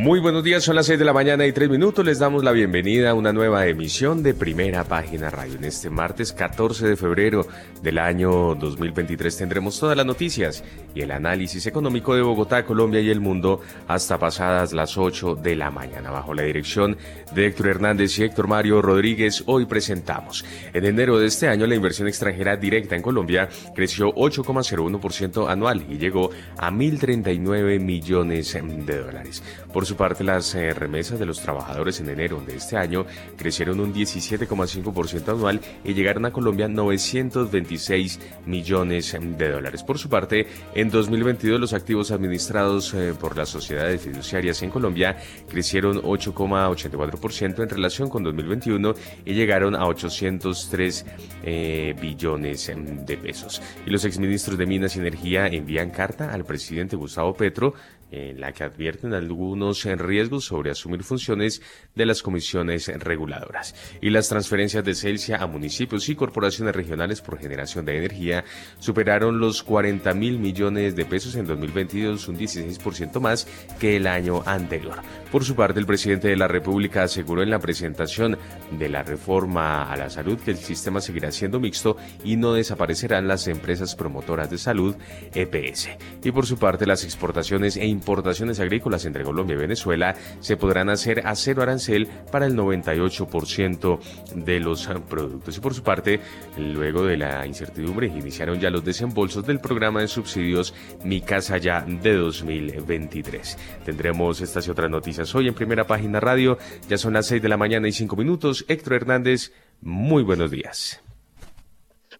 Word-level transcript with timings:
Muy 0.00 0.18
buenos 0.18 0.42
días, 0.42 0.64
son 0.64 0.76
las 0.76 0.86
6 0.86 0.98
de 0.98 1.04
la 1.04 1.12
mañana 1.12 1.44
y 1.44 1.52
3 1.52 1.68
minutos. 1.68 2.02
Les 2.06 2.18
damos 2.18 2.42
la 2.42 2.52
bienvenida 2.52 3.10
a 3.10 3.14
una 3.14 3.34
nueva 3.34 3.66
emisión 3.66 4.22
de 4.22 4.32
Primera 4.32 4.82
Página 4.82 5.28
Radio. 5.28 5.56
En 5.56 5.64
este 5.64 5.90
martes 5.90 6.32
14 6.32 6.88
de 6.88 6.96
febrero 6.96 7.46
del 7.82 7.98
año 7.98 8.54
2023 8.54 9.36
tendremos 9.36 9.78
todas 9.78 9.98
las 9.98 10.06
noticias 10.06 10.64
y 10.94 11.02
el 11.02 11.10
análisis 11.10 11.66
económico 11.66 12.14
de 12.14 12.22
Bogotá, 12.22 12.64
Colombia 12.64 13.02
y 13.02 13.10
el 13.10 13.20
mundo 13.20 13.60
hasta 13.88 14.18
pasadas 14.18 14.72
las 14.72 14.96
8 14.96 15.34
de 15.34 15.54
la 15.54 15.70
mañana. 15.70 16.10
Bajo 16.10 16.32
la 16.32 16.44
dirección 16.44 16.96
de 17.34 17.48
Héctor 17.48 17.68
Hernández 17.68 18.18
y 18.18 18.24
Héctor 18.24 18.48
Mario 18.48 18.80
Rodríguez, 18.80 19.44
hoy 19.44 19.66
presentamos. 19.66 20.46
En 20.72 20.86
enero 20.86 21.18
de 21.18 21.26
este 21.26 21.46
año 21.46 21.66
la 21.66 21.74
inversión 21.74 22.08
extranjera 22.08 22.56
directa 22.56 22.96
en 22.96 23.02
Colombia 23.02 23.50
creció 23.74 24.14
8,01% 24.14 25.46
anual 25.46 25.84
y 25.90 25.98
llegó 25.98 26.30
a 26.56 26.70
1.039 26.70 27.78
millones 27.78 28.54
de 28.54 28.96
dólares. 28.96 29.42
Por 29.72 29.86
su 29.86 29.96
parte, 29.96 30.24
las 30.24 30.54
eh, 30.54 30.74
remesas 30.74 31.18
de 31.18 31.26
los 31.26 31.40
trabajadores 31.40 32.00
en 32.00 32.08
enero 32.08 32.42
de 32.44 32.56
este 32.56 32.76
año 32.76 33.06
crecieron 33.36 33.80
un 33.80 33.94
17,5% 33.94 35.28
anual 35.28 35.60
y 35.84 35.94
llegaron 35.94 36.26
a 36.26 36.32
Colombia 36.32 36.66
926 36.68 38.18
millones 38.46 39.16
de 39.20 39.50
dólares. 39.50 39.82
Por 39.84 39.98
su 39.98 40.08
parte, 40.08 40.46
en 40.74 40.90
2022 40.90 41.60
los 41.60 41.72
activos 41.72 42.10
administrados 42.10 42.94
eh, 42.94 43.14
por 43.18 43.36
las 43.36 43.48
sociedades 43.48 44.00
fiduciarias 44.02 44.62
en 44.62 44.70
Colombia 44.70 45.16
crecieron 45.48 46.02
8,84% 46.02 47.62
en 47.62 47.68
relación 47.68 48.08
con 48.08 48.24
2021 48.24 48.94
y 49.24 49.34
llegaron 49.34 49.76
a 49.76 49.86
803 49.86 51.06
eh, 51.44 51.94
billones 52.00 52.72
de 53.06 53.16
pesos. 53.16 53.62
Y 53.86 53.90
los 53.90 54.04
exministros 54.04 54.58
de 54.58 54.66
Minas 54.66 54.96
y 54.96 54.98
Energía 54.98 55.46
envían 55.46 55.90
carta 55.90 56.32
al 56.32 56.44
presidente 56.44 56.96
Gustavo 56.96 57.34
Petro 57.34 57.74
en 58.10 58.40
la 58.40 58.52
que 58.52 58.64
advierten 58.64 59.14
algunos 59.14 59.84
riesgos 59.84 60.44
sobre 60.44 60.70
asumir 60.70 61.02
funciones 61.02 61.62
de 61.94 62.06
las 62.06 62.22
comisiones 62.22 62.88
reguladoras. 62.88 63.74
Y 64.00 64.10
las 64.10 64.28
transferencias 64.28 64.84
de 64.84 64.94
Celsia 64.94 65.36
a 65.36 65.46
municipios 65.46 66.08
y 66.08 66.14
corporaciones 66.14 66.74
regionales 66.74 67.20
por 67.20 67.38
generación 67.38 67.84
de 67.84 67.98
energía 67.98 68.44
superaron 68.78 69.38
los 69.38 69.62
40 69.62 70.12
mil 70.14 70.38
millones 70.38 70.96
de 70.96 71.04
pesos 71.04 71.36
en 71.36 71.46
2022, 71.46 72.28
un 72.28 72.38
16% 72.38 73.20
más 73.20 73.46
que 73.78 73.96
el 73.96 74.06
año 74.06 74.42
anterior. 74.46 75.00
Por 75.30 75.44
su 75.44 75.54
parte, 75.54 75.78
el 75.78 75.86
presidente 75.86 76.26
de 76.26 76.36
la 76.36 76.48
República 76.48 77.04
aseguró 77.04 77.42
en 77.42 77.50
la 77.50 77.60
presentación 77.60 78.36
de 78.72 78.88
la 78.88 79.04
reforma 79.04 79.84
a 79.84 79.96
la 79.96 80.10
salud 80.10 80.40
que 80.40 80.50
el 80.50 80.56
sistema 80.56 81.00
seguirá 81.00 81.30
siendo 81.30 81.60
mixto 81.60 81.96
y 82.24 82.36
no 82.36 82.52
desaparecerán 82.52 83.28
las 83.28 83.46
empresas 83.46 83.94
promotoras 83.94 84.50
de 84.50 84.58
salud 84.58 84.96
EPS. 85.32 85.88
Y 86.24 86.32
por 86.32 86.46
su 86.46 86.58
parte, 86.58 86.84
las 86.84 87.04
exportaciones 87.04 87.76
e 87.76 87.86
importaciones 87.86 88.58
agrícolas 88.58 89.04
entre 89.04 89.22
Colombia 89.22 89.54
y 89.54 89.60
Venezuela 89.60 90.16
se 90.40 90.56
podrán 90.56 90.88
hacer 90.88 91.24
a 91.24 91.36
cero 91.36 91.62
arancel 91.62 92.08
para 92.32 92.46
el 92.46 92.56
98% 92.56 94.00
de 94.34 94.58
los 94.58 94.88
productos. 95.08 95.56
Y 95.56 95.60
por 95.60 95.74
su 95.74 95.84
parte, 95.84 96.20
luego 96.58 97.04
de 97.04 97.16
la 97.16 97.46
incertidumbre, 97.46 98.08
iniciaron 98.08 98.58
ya 98.58 98.70
los 98.70 98.84
desembolsos 98.84 99.46
del 99.46 99.60
programa 99.60 100.00
de 100.00 100.08
subsidios 100.08 100.74
Mi 101.04 101.20
Casa 101.20 101.56
Ya 101.58 101.82
de 101.82 102.14
2023. 102.14 103.58
Tendremos 103.84 104.40
estas 104.40 104.66
y 104.66 104.70
otras 104.70 104.90
noticias 104.90 105.19
Hoy 105.20 105.48
en 105.48 105.54
Primera 105.54 105.86
Página 105.86 106.18
Radio. 106.18 106.56
Ya 106.88 106.96
son 106.96 107.12
las 107.12 107.26
6 107.26 107.42
de 107.42 107.48
la 107.50 107.58
mañana 107.58 107.86
y 107.86 107.92
5 107.92 108.16
minutos. 108.16 108.64
Héctor 108.68 108.94
Hernández, 108.94 109.52
muy 109.82 110.22
buenos 110.22 110.50
días. 110.50 111.02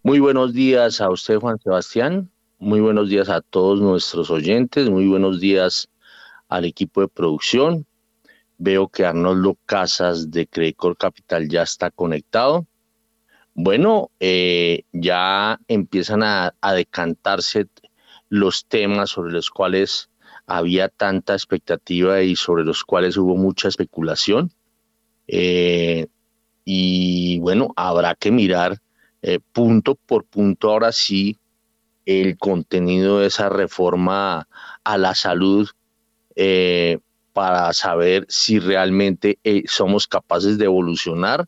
Muy 0.03 0.21
buenos 0.21 0.53
días 0.53 1.01
a 1.01 1.09
usted, 1.09 1.39
Juan 1.39 1.59
Sebastián. 1.59 2.31
Muy 2.59 2.81
buenos 2.81 3.09
días 3.09 3.31
a 3.31 3.41
todos 3.41 3.81
nuestros 3.81 4.31
oyentes. 4.31 4.91
Muy 4.91 5.09
buenos 5.09 5.41
días 5.41 5.89
al 6.51 6.67
equipo 6.67 7.01
de 7.01 7.09
producción. 7.09 7.87
Veo 8.59 8.89
que 8.89 9.07
Arnoldo 9.07 9.57
Casas 9.65 10.31
de 10.31 10.47
Credicor 10.47 10.99
Capital 10.99 11.49
ya 11.49 11.63
está 11.63 11.91
conectado. 11.91 12.67
Bueno, 13.55 14.11
eh, 14.21 14.83
ya 14.93 15.59
empiezan 15.69 16.23
a, 16.23 16.55
a 16.61 16.75
decantarse 16.75 17.67
los 18.29 18.67
temas 18.67 19.09
sobre 19.09 19.33
los 19.33 19.49
cuales 19.49 20.10
había 20.51 20.89
tanta 20.89 21.35
expectativa 21.35 22.23
y 22.23 22.35
sobre 22.35 22.65
los 22.65 22.83
cuales 22.83 23.17
hubo 23.17 23.37
mucha 23.37 23.69
especulación. 23.69 24.51
Eh, 25.29 26.09
y 26.65 27.39
bueno, 27.39 27.73
habrá 27.77 28.17
que 28.17 28.33
mirar 28.33 28.79
eh, 29.23 29.39
punto 29.53 29.95
por 29.95 30.25
punto 30.25 30.71
ahora 30.71 30.91
sí 30.91 31.39
el 32.05 32.37
contenido 32.37 33.21
de 33.21 33.29
esa 33.29 33.49
reforma 33.49 34.49
a 34.83 34.99
la 34.99 35.15
salud 35.15 35.71
eh, 36.35 36.99
para 37.33 37.73
saber 37.73 38.27
si 38.29 38.59
realmente 38.59 39.39
somos 39.67 40.09
capaces 40.09 40.59
de 40.59 40.65
evolucionar 40.65 41.47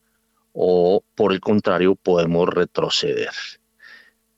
o 0.53 1.03
por 1.17 1.33
el 1.33 1.41
contrario 1.41 1.97
podemos 1.97 2.49
retroceder. 2.49 3.33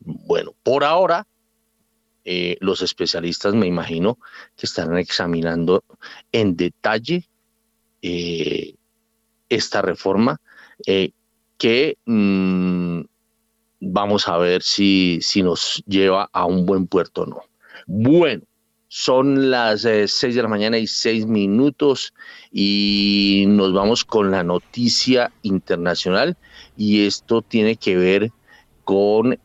Bueno, 0.01 0.55
por 0.63 0.85
ahora 0.85 1.27
eh, 2.25 2.57
los 2.61 2.81
especialistas 2.81 3.55
me 3.55 3.67
imagino 3.67 4.19
que 4.57 4.65
estarán 4.65 4.97
examinando 4.97 5.85
en 6.33 6.57
detalle 6.57 7.29
eh, 8.01 8.75
esta 9.51 9.83
reforma 9.83 10.41
eh, 10.87 11.11
que 11.59 11.99
mm, 12.07 13.01
vamos 13.81 14.27
a 14.29 14.39
ver 14.39 14.63
si, 14.63 15.19
si 15.21 15.43
nos 15.43 15.83
lleva 15.87 16.31
a 16.33 16.47
un 16.47 16.65
buen 16.65 16.87
puerto 16.87 17.23
o 17.23 17.27
no. 17.27 17.43
Bueno, 17.87 18.43
son 18.89 19.51
las 19.51 19.83
seis 19.83 20.34
de 20.34 20.43
la 20.43 20.49
mañana 20.49 20.79
y 20.79 20.87
seis 20.87 21.27
minutos 21.27 22.15
y 22.51 23.45
nos 23.49 23.75
vamos 23.75 24.05
con 24.05 24.31
la 24.31 24.43
noticia 24.43 25.31
internacional 25.43 26.39
y 26.77 27.05
esto 27.05 27.43
tiene 27.43 27.77
que 27.77 27.97
ver 27.97 28.31
con 28.84 29.39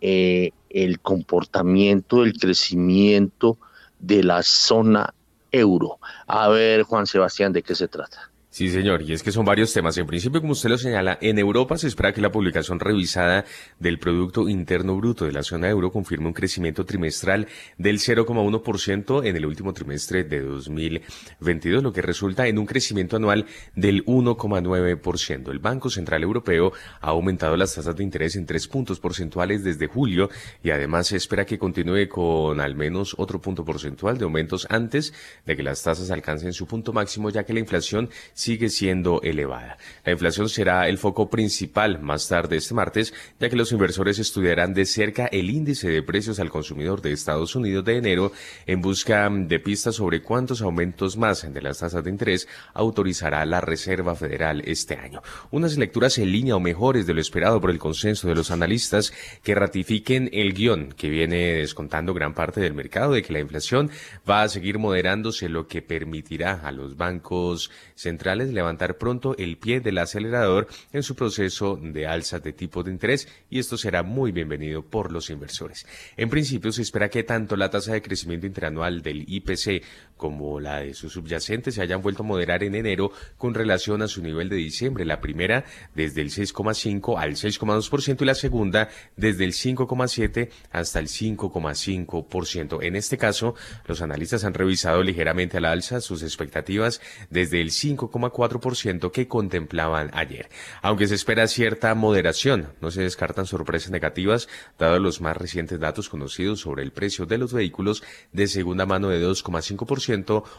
el 0.69 0.99
comportamiento, 0.99 2.23
el 2.23 2.33
crecimiento 2.33 3.57
de 3.99 4.23
la 4.23 4.43
zona 4.43 5.13
euro. 5.51 5.99
A 6.27 6.47
ver, 6.49 6.83
Juan 6.83 7.07
Sebastián, 7.07 7.53
¿de 7.53 7.63
qué 7.63 7.75
se 7.75 7.87
trata? 7.87 8.31
Sí, 8.59 8.67
señor, 8.67 9.03
y 9.03 9.13
es 9.13 9.23
que 9.23 9.31
son 9.31 9.45
varios 9.45 9.71
temas. 9.71 9.97
En 9.97 10.05
principio, 10.05 10.41
como 10.41 10.51
usted 10.51 10.67
lo 10.67 10.77
señala, 10.77 11.17
en 11.21 11.39
Europa 11.39 11.77
se 11.77 11.87
espera 11.87 12.11
que 12.11 12.19
la 12.19 12.29
publicación 12.29 12.77
revisada 12.77 13.45
del 13.79 13.99
Producto 13.99 14.49
Interno 14.49 14.97
Bruto 14.97 15.23
de 15.23 15.31
la 15.31 15.43
zona 15.43 15.69
euro 15.69 15.93
confirme 15.93 16.27
un 16.27 16.33
crecimiento 16.33 16.85
trimestral 16.85 17.47
del 17.77 17.99
0,1% 17.99 19.25
en 19.25 19.37
el 19.37 19.45
último 19.45 19.71
trimestre 19.71 20.25
de 20.25 20.41
2022, 20.41 21.81
lo 21.81 21.93
que 21.93 22.01
resulta 22.01 22.47
en 22.47 22.57
un 22.57 22.65
crecimiento 22.65 23.15
anual 23.15 23.45
del 23.77 24.03
1,9%. 24.03 25.51
El 25.51 25.59
Banco 25.59 25.89
Central 25.89 26.23
Europeo 26.23 26.73
ha 26.99 27.11
aumentado 27.11 27.55
las 27.55 27.75
tasas 27.75 27.95
de 27.95 28.03
interés 28.03 28.35
en 28.35 28.45
tres 28.45 28.67
puntos 28.67 28.99
porcentuales 28.99 29.63
desde 29.63 29.87
julio 29.87 30.29
y 30.61 30.71
además 30.71 31.07
se 31.07 31.15
espera 31.15 31.45
que 31.45 31.57
continúe 31.57 32.09
con 32.09 32.59
al 32.59 32.75
menos 32.75 33.15
otro 33.17 33.39
punto 33.39 33.63
porcentual 33.63 34.17
de 34.17 34.25
aumentos 34.25 34.67
antes 34.69 35.13
de 35.45 35.55
que 35.55 35.63
las 35.63 35.81
tasas 35.81 36.11
alcancen 36.11 36.51
su 36.51 36.67
punto 36.67 36.91
máximo, 36.91 37.29
ya 37.29 37.45
que 37.45 37.53
la 37.53 37.61
inflación 37.61 38.09
sigue 38.33 38.48
siendo 38.57 39.21
elevada. 39.21 39.77
La 40.03 40.11
inflación 40.11 40.49
será 40.49 40.87
el 40.89 40.97
foco 40.97 41.29
principal 41.29 42.01
más 42.01 42.27
tarde 42.27 42.57
este 42.57 42.73
martes, 42.73 43.13
ya 43.39 43.49
que 43.49 43.55
los 43.55 43.71
inversores 43.71 44.17
estudiarán 44.17 44.73
de 44.73 44.85
cerca 44.85 45.27
el 45.27 45.49
índice 45.49 45.89
de 45.89 46.01
precios 46.01 46.39
al 46.39 46.49
consumidor 46.49 47.01
de 47.01 47.11
Estados 47.11 47.55
Unidos 47.55 47.85
de 47.85 47.97
enero 47.97 48.31
en 48.65 48.81
busca 48.81 49.29
de 49.29 49.59
pistas 49.59 49.95
sobre 49.95 50.21
cuántos 50.21 50.61
aumentos 50.61 51.15
más 51.15 51.51
de 51.53 51.61
las 51.61 51.79
tasas 51.79 52.03
de 52.03 52.09
interés 52.09 52.47
autorizará 52.73 53.45
la 53.45 53.61
Reserva 53.61 54.15
Federal 54.15 54.63
este 54.65 54.95
año. 54.95 55.21
Unas 55.51 55.77
lecturas 55.77 56.17
en 56.17 56.31
línea 56.31 56.55
o 56.55 56.59
mejores 56.59 57.05
de 57.05 57.13
lo 57.13 57.21
esperado 57.21 57.61
por 57.61 57.69
el 57.69 57.77
consenso 57.77 58.27
de 58.27 58.35
los 58.35 58.49
analistas 58.49 59.13
que 59.43 59.53
ratifiquen 59.53 60.29
el 60.33 60.53
guion 60.53 60.93
que 60.93 61.09
viene 61.09 61.53
descontando 61.55 62.13
gran 62.13 62.33
parte 62.33 62.61
del 62.61 62.73
mercado 62.73 63.13
de 63.13 63.21
que 63.21 63.33
la 63.33 63.39
inflación 63.39 63.91
va 64.27 64.41
a 64.41 64.49
seguir 64.49 64.79
moderándose, 64.79 65.49
lo 65.49 65.67
que 65.67 65.81
permitirá 65.81 66.61
a 66.63 66.71
los 66.71 66.97
bancos 66.97 67.69
centrales 67.95 68.28
levantar 68.35 68.97
pronto 68.97 69.35
el 69.37 69.57
pie 69.57 69.79
del 69.81 69.97
acelerador 69.97 70.67
en 70.93 71.03
su 71.03 71.15
proceso 71.15 71.79
de 71.81 72.07
alzas 72.07 72.43
de 72.43 72.53
tipo 72.53 72.83
de 72.83 72.91
interés 72.91 73.27
y 73.49 73.59
esto 73.59 73.77
será 73.77 74.03
muy 74.03 74.31
bienvenido 74.31 74.81
por 74.81 75.11
los 75.11 75.29
inversores. 75.29 75.85
En 76.17 76.29
principio 76.29 76.71
se 76.71 76.81
espera 76.81 77.09
que 77.09 77.23
tanto 77.23 77.55
la 77.55 77.69
tasa 77.69 77.93
de 77.93 78.01
crecimiento 78.01 78.47
interanual 78.47 79.01
del 79.01 79.25
IPC 79.27 79.83
como 80.19 80.59
la 80.59 80.81
de 80.81 80.93
sus 80.93 81.13
subyacentes 81.13 81.75
se 81.75 81.81
hayan 81.81 82.01
vuelto 82.01 82.23
a 82.23 82.25
moderar 82.25 82.61
en 82.63 82.75
enero 82.75 83.11
con 83.37 83.53
relación 83.53 84.01
a 84.01 84.09
su 84.09 84.21
nivel 84.21 84.49
de 84.49 84.57
diciembre. 84.57 85.05
La 85.05 85.21
primera 85.21 85.63
desde 85.95 86.19
el 86.21 86.29
6,5 86.29 87.17
al 87.17 87.31
6,2% 87.31 88.21
y 88.21 88.25
la 88.25 88.35
segunda 88.35 88.89
desde 89.15 89.45
el 89.45 89.53
5,7 89.53 90.49
hasta 90.71 90.99
el 90.99 91.07
5,5%. 91.07 92.83
En 92.83 92.97
este 92.97 93.17
caso, 93.17 93.55
los 93.87 94.01
analistas 94.01 94.43
han 94.43 94.53
revisado 94.53 95.01
ligeramente 95.03 95.57
a 95.57 95.61
la 95.61 95.71
alza 95.71 96.01
sus 96.01 96.21
expectativas 96.21 96.99
desde 97.29 97.61
el 97.61 97.69
5,4% 97.69 99.11
que 99.11 99.29
contemplaban 99.29 100.11
ayer. 100.13 100.49
Aunque 100.81 101.07
se 101.07 101.15
espera 101.15 101.47
cierta 101.47 101.95
moderación, 101.95 102.73
no 102.81 102.91
se 102.91 103.03
descartan 103.03 103.45
sorpresas 103.45 103.89
negativas 103.89 104.49
dados 104.77 104.99
los 104.99 105.21
más 105.21 105.37
recientes 105.37 105.79
datos 105.79 106.09
conocidos 106.09 106.59
sobre 106.59 106.83
el 106.83 106.91
precio 106.91 107.25
de 107.25 107.37
los 107.37 107.53
vehículos 107.53 108.03
de 108.33 108.47
segunda 108.47 108.85
mano 108.85 109.07
de 109.07 109.25
2,5% 109.25 110.08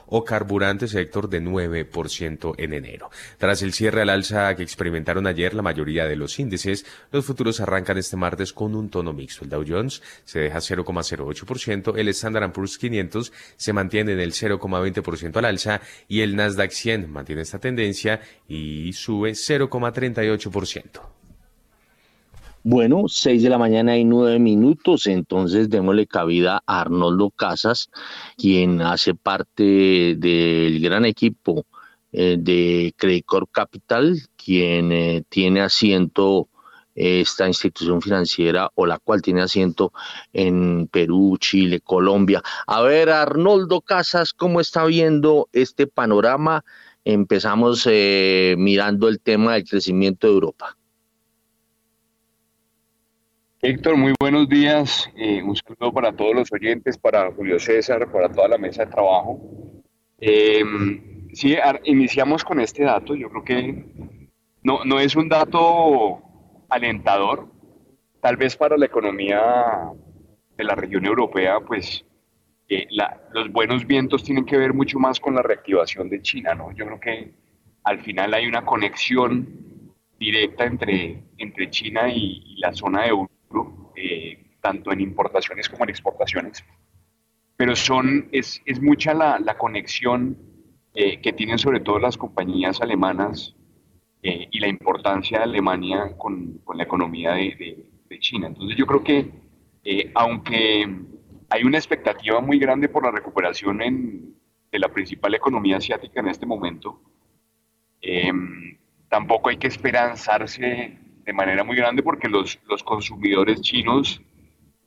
o 0.07 0.25
carburantes 0.25 0.93
sector 0.93 1.29
de 1.29 1.43
9% 1.43 2.55
en 2.59 2.73
enero. 2.75 3.11
Tras 3.39 3.63
el 3.63 3.73
cierre 3.73 4.03
al 4.03 4.11
alza 4.11 4.55
que 4.55 4.63
experimentaron 4.63 5.27
ayer 5.27 5.55
la 5.55 5.63
mayoría 5.63 6.07
de 6.07 6.17
los 6.17 6.39
índices, 6.39 6.87
los 7.11 7.25
futuros 7.25 7.61
arrancan 7.61 7.99
este 7.99 8.17
martes 8.17 8.53
con 8.53 8.75
un 8.75 8.91
tono 8.91 9.13
mixto. 9.13 9.45
El 9.45 9.51
Dow 9.51 9.65
Jones 9.67 10.03
se 10.25 10.41
deja 10.41 10.59
0,08%, 10.59 11.99
el 11.99 12.09
Standard 12.09 12.53
Poor's 12.53 12.79
500 12.79 13.33
se 13.57 13.73
mantiene 13.73 14.13
en 14.13 14.21
el 14.21 14.33
0,20% 14.33 15.37
al 15.37 15.45
alza 15.45 15.81
y 16.09 16.21
el 16.21 16.37
Nasdaq 16.37 16.71
100 16.71 17.11
mantiene 17.11 17.43
esta 17.43 17.59
tendencia 17.59 18.21
y 18.49 18.93
sube 18.93 19.33
0,38%. 19.33 21.20
Bueno, 22.63 23.05
seis 23.09 23.43
de 23.43 23.49
la 23.49 23.57
mañana 23.57 23.97
y 23.97 24.05
nueve 24.05 24.39
minutos, 24.39 25.07
entonces 25.07 25.71
démosle 25.71 26.07
cabida 26.07 26.63
a 26.67 26.83
Arnoldo 26.83 27.31
Casas, 27.31 27.89
quien 28.37 28.83
hace 28.83 29.15
parte 29.15 30.15
del 30.19 30.79
gran 30.83 31.07
equipo 31.07 31.65
eh, 32.13 32.37
de 32.39 32.93
Credit 32.99 33.25
Capital, 33.51 34.21
quien 34.37 34.93
eh, 34.93 35.23
tiene 35.31 35.63
asiento 35.63 36.49
esta 36.95 37.49
institución 37.49 38.03
financiera 38.03 38.71
o 38.75 38.85
la 38.85 38.99
cual 38.99 39.23
tiene 39.23 39.41
asiento 39.41 39.95
en 40.35 40.87
Perú, 40.89 41.39
Chile, 41.41 41.81
Colombia. 41.81 42.43
A 42.67 42.83
ver, 42.83 43.09
Arnoldo 43.09 43.81
Casas, 43.81 44.35
¿cómo 44.35 44.61
está 44.61 44.85
viendo 44.85 45.49
este 45.53 45.87
panorama? 45.87 46.63
Empezamos 47.07 47.89
eh, 47.91 48.55
mirando 48.59 49.09
el 49.09 49.19
tema 49.19 49.55
del 49.55 49.65
crecimiento 49.65 50.27
de 50.27 50.35
Europa. 50.35 50.77
Héctor, 53.63 53.99
muy 53.99 54.15
buenos 54.19 54.49
días. 54.49 55.11
Eh, 55.15 55.43
un 55.43 55.55
saludo 55.55 55.93
para 55.93 56.13
todos 56.13 56.35
los 56.35 56.51
oyentes, 56.51 56.97
para 56.97 57.31
Julio 57.31 57.59
César, 57.59 58.11
para 58.11 58.33
toda 58.33 58.49
la 58.49 58.57
mesa 58.57 58.87
de 58.87 58.91
trabajo. 58.91 59.39
Eh, 60.19 60.63
sí, 61.35 61.55
iniciamos 61.85 62.43
con 62.43 62.59
este 62.61 62.85
dato. 62.85 63.15
Yo 63.15 63.29
creo 63.29 63.45
que 63.45 63.85
no, 64.63 64.83
no 64.87 64.99
es 64.99 65.15
un 65.15 65.29
dato 65.29 66.23
alentador. 66.71 67.49
Tal 68.23 68.39
vez 68.39 68.57
para 68.57 68.79
la 68.79 68.87
economía 68.87 69.93
de 70.57 70.65
la 70.65 70.75
región 70.75 71.05
europea, 71.05 71.61
pues 71.61 72.03
eh, 72.67 72.89
los 73.35 73.53
buenos 73.53 73.87
vientos 73.87 74.25
tienen 74.25 74.47
que 74.47 74.57
ver 74.57 74.73
mucho 74.73 74.99
más 74.99 75.21
con 75.21 75.35
la 75.35 75.43
reactivación 75.43 76.09
de 76.09 76.23
China, 76.23 76.55
¿no? 76.55 76.73
Yo 76.73 76.87
creo 76.87 76.99
que 77.01 77.35
al 77.85 78.01
final 78.01 78.33
hay 78.33 78.47
una 78.47 78.65
conexión 78.65 79.93
directa 80.19 80.65
entre, 80.65 81.25
entre 81.37 81.69
China 81.69 82.09
y, 82.09 82.43
y 82.47 82.57
la 82.57 82.73
zona 82.73 83.03
de 83.03 83.09
Europa 83.09 83.40
eh, 83.97 84.43
tanto 84.61 84.93
en 84.93 85.01
importaciones 85.01 85.69
como 85.69 85.85
en 85.85 85.91
exportaciones. 85.91 86.65
Pero 87.57 87.75
son, 87.77 88.29
es, 88.33 88.63
es 88.65 88.81
mucha 88.81 89.15
la, 89.15 89.39
la 89.39 89.59
conexión 89.59 90.39
eh, 90.95 91.21
que 91.21 91.33
tienen 91.33 91.59
sobre 91.59 91.81
todo 91.81 91.99
las 91.99 92.17
compañías 92.17 92.81
alemanas 92.81 93.55
eh, 94.23 94.49
y 94.51 94.59
la 94.61 94.69
importancia 94.69 95.39
de 95.39 95.45
Alemania 95.45 96.15
con, 96.17 96.59
con 96.65 96.77
la 96.77 96.85
economía 96.85 97.33
de, 97.33 97.87
de, 98.09 98.19
China. 98.19 98.49
Entonces 98.49 98.77
yo 98.77 98.87
creo 98.87 99.05
que 99.05 99.31
aunque 100.15 100.85
hay 101.49 101.63
una 101.63 101.79
expectativa 101.79 102.41
muy 102.41 102.59
grande 102.59 102.89
por 102.89 103.05
la 103.05 103.13
recuperación 103.13 103.81
en, 103.81 104.35
de 104.71 104.79
la 104.79 104.89
principal 104.89 105.35
economía 105.35 105.77
asiática 105.79 106.21
en 106.21 106.29
este 106.29 106.45
momento, 106.45 107.01
tampoco 109.09 109.49
hay 109.49 109.57
que 109.57 109.69
esperanzarse 109.69 110.99
de 111.31 111.35
manera 111.35 111.63
muy 111.63 111.77
grande 111.77 112.03
porque 112.03 112.29
los, 112.29 112.59
los 112.69 112.83
consumidores 112.83 113.61
chinos 113.61 114.21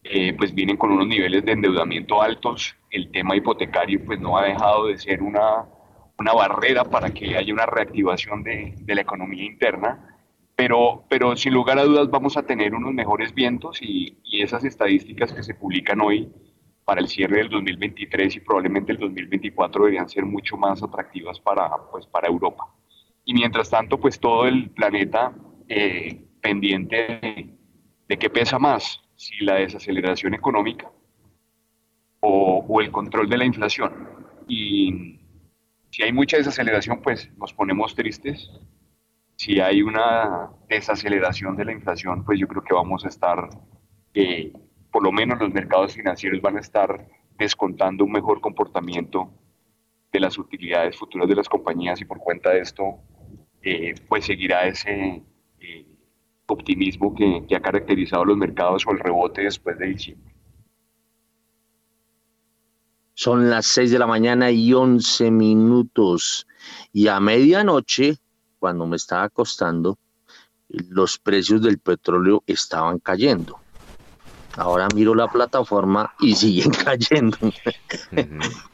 eh, 0.04 0.34
pues 0.34 0.54
vienen 0.54 0.76
con 0.76 0.92
unos 0.92 1.08
niveles 1.08 1.46
de 1.46 1.54
endeudamiento 1.54 2.22
altos. 2.22 2.76
El 2.92 3.12
tema 3.12 3.38
hipotecario 3.38 4.04
pues 4.04 4.20
no 4.20 4.38
ha 4.38 4.44
dejado 4.44 4.88
de 4.88 4.98
ser 4.98 5.24
una, 5.24 5.66
una 6.20 6.34
barrera 6.34 6.84
para 6.84 7.12
que 7.14 7.38
haya 7.38 7.54
una 7.54 7.66
reactivación 7.66 8.44
de, 8.44 8.76
de, 8.78 8.94
la 8.94 9.00
economía 9.00 9.46
interna. 9.46 10.18
Pero, 10.58 11.06
pero 11.08 11.38
sin 11.38 11.54
lugar 11.54 11.80
a 11.80 11.86
dudas 11.86 12.12
vamos 12.12 12.36
a 12.36 12.44
tener 12.44 12.76
unos 12.76 12.94
mejores 12.94 13.34
vientos 13.34 13.82
y, 13.82 14.18
y 14.26 14.42
esas 14.42 14.66
estadísticas 14.66 15.32
que 15.32 15.44
se 15.44 15.56
publican 15.56 16.02
hoy 16.02 16.30
para 16.84 17.00
el 17.00 17.08
cierre 17.08 17.38
del 17.38 17.50
2023 17.50 18.36
y 18.36 18.40
probablemente 18.42 18.92
el 18.92 18.98
2024 18.98 19.86
deberían 19.86 20.10
ser 20.10 20.26
mucho 20.26 20.58
más 20.58 20.84
atractivas 20.84 21.40
para, 21.40 21.72
pues, 21.90 22.06
para 22.06 22.28
Europa. 22.28 22.66
Y 23.24 23.34
mientras 23.34 23.70
tanto, 23.70 23.98
pues 23.98 24.20
todo 24.20 24.46
el 24.46 24.72
planeta 24.72 25.34
eh, 25.70 26.26
pendiente 26.44 27.58
de, 28.08 28.18
qué 28.20 28.30
pesa 28.30 28.60
más, 28.60 29.02
si 29.16 29.44
la 29.44 29.56
desaceleración 29.56 30.36
económica 30.36 30.92
o, 32.20 32.80
el 32.82 32.92
control 32.92 33.28
de 33.30 33.38
la 33.38 33.46
inflación. 33.46 33.92
Y 34.48 35.20
si 35.90 36.04
hay 36.04 36.12
mucha 36.12 36.38
desaceleración, 36.38 37.02
pues 37.02 37.32
nos 37.38 37.54
ponemos 37.54 37.96
tristes. 37.96 38.52
Si 39.36 39.60
hay 39.60 39.82
una 39.82 40.52
desaceleración 40.70 41.56
de 41.56 41.66
la 41.66 41.72
inflación, 41.72 42.24
pues 42.24 42.40
yo 42.40 42.48
creo 42.48 42.64
que 42.64 42.74
vamos 42.74 43.04
a 43.06 43.08
estar, 43.08 43.50
eh, 44.14 44.54
por 44.92 45.02
lo 45.04 45.12
menos 45.12 45.40
los 45.40 45.52
mercados 45.52 45.96
financieros 45.96 46.42
van 46.42 46.58
a 46.58 46.60
estar 46.60 47.08
descontando 47.38 48.04
un 48.04 48.12
mejor 48.12 48.42
comportamiento 48.42 49.34
de 50.12 50.20
las 50.20 50.38
utilidades 50.38 50.98
futuras 50.98 51.28
de 51.28 51.36
las 51.36 51.50
compañías 51.50 52.00
y 52.02 52.06
por 52.06 52.20
cuenta 52.20 52.52
de 52.52 52.60
esto, 52.60 53.00
eh, 53.64 53.96
pues 54.08 54.26
seguirá 54.26 54.68
ese, 54.68 55.24
optimismo 56.54 57.14
que, 57.14 57.46
ha 57.56 57.60
caracterizado 57.60 58.26
los 58.26 58.38
mercados 58.38 58.86
o 58.88 58.92
el 58.92 59.00
rebote 59.00 59.44
después 59.44 59.78
de 59.78 59.88
diciembre. 59.88 60.34
Son 63.16 63.50
las 63.50 63.68
6 63.68 63.92
de 63.92 64.00
la 64.00 64.08
mañana 64.08 64.50
y 64.50 64.74
11 64.74 65.30
minutos. 65.32 66.48
Y 66.92 67.08
a 67.08 67.20
medianoche, 67.20 68.18
cuando 68.60 68.88
me 68.88 68.96
estaba 68.96 69.24
acostando, 69.24 69.98
los 70.68 71.20
precios 71.20 71.62
del 71.62 71.78
petróleo 71.78 72.44
estaban 72.48 73.00
cayendo. 73.00 73.60
Ahora 74.56 74.88
miro 74.96 75.14
la 75.14 75.28
plataforma 75.28 76.14
y 76.20 76.36
siguen 76.36 76.72
cayendo. 76.72 77.38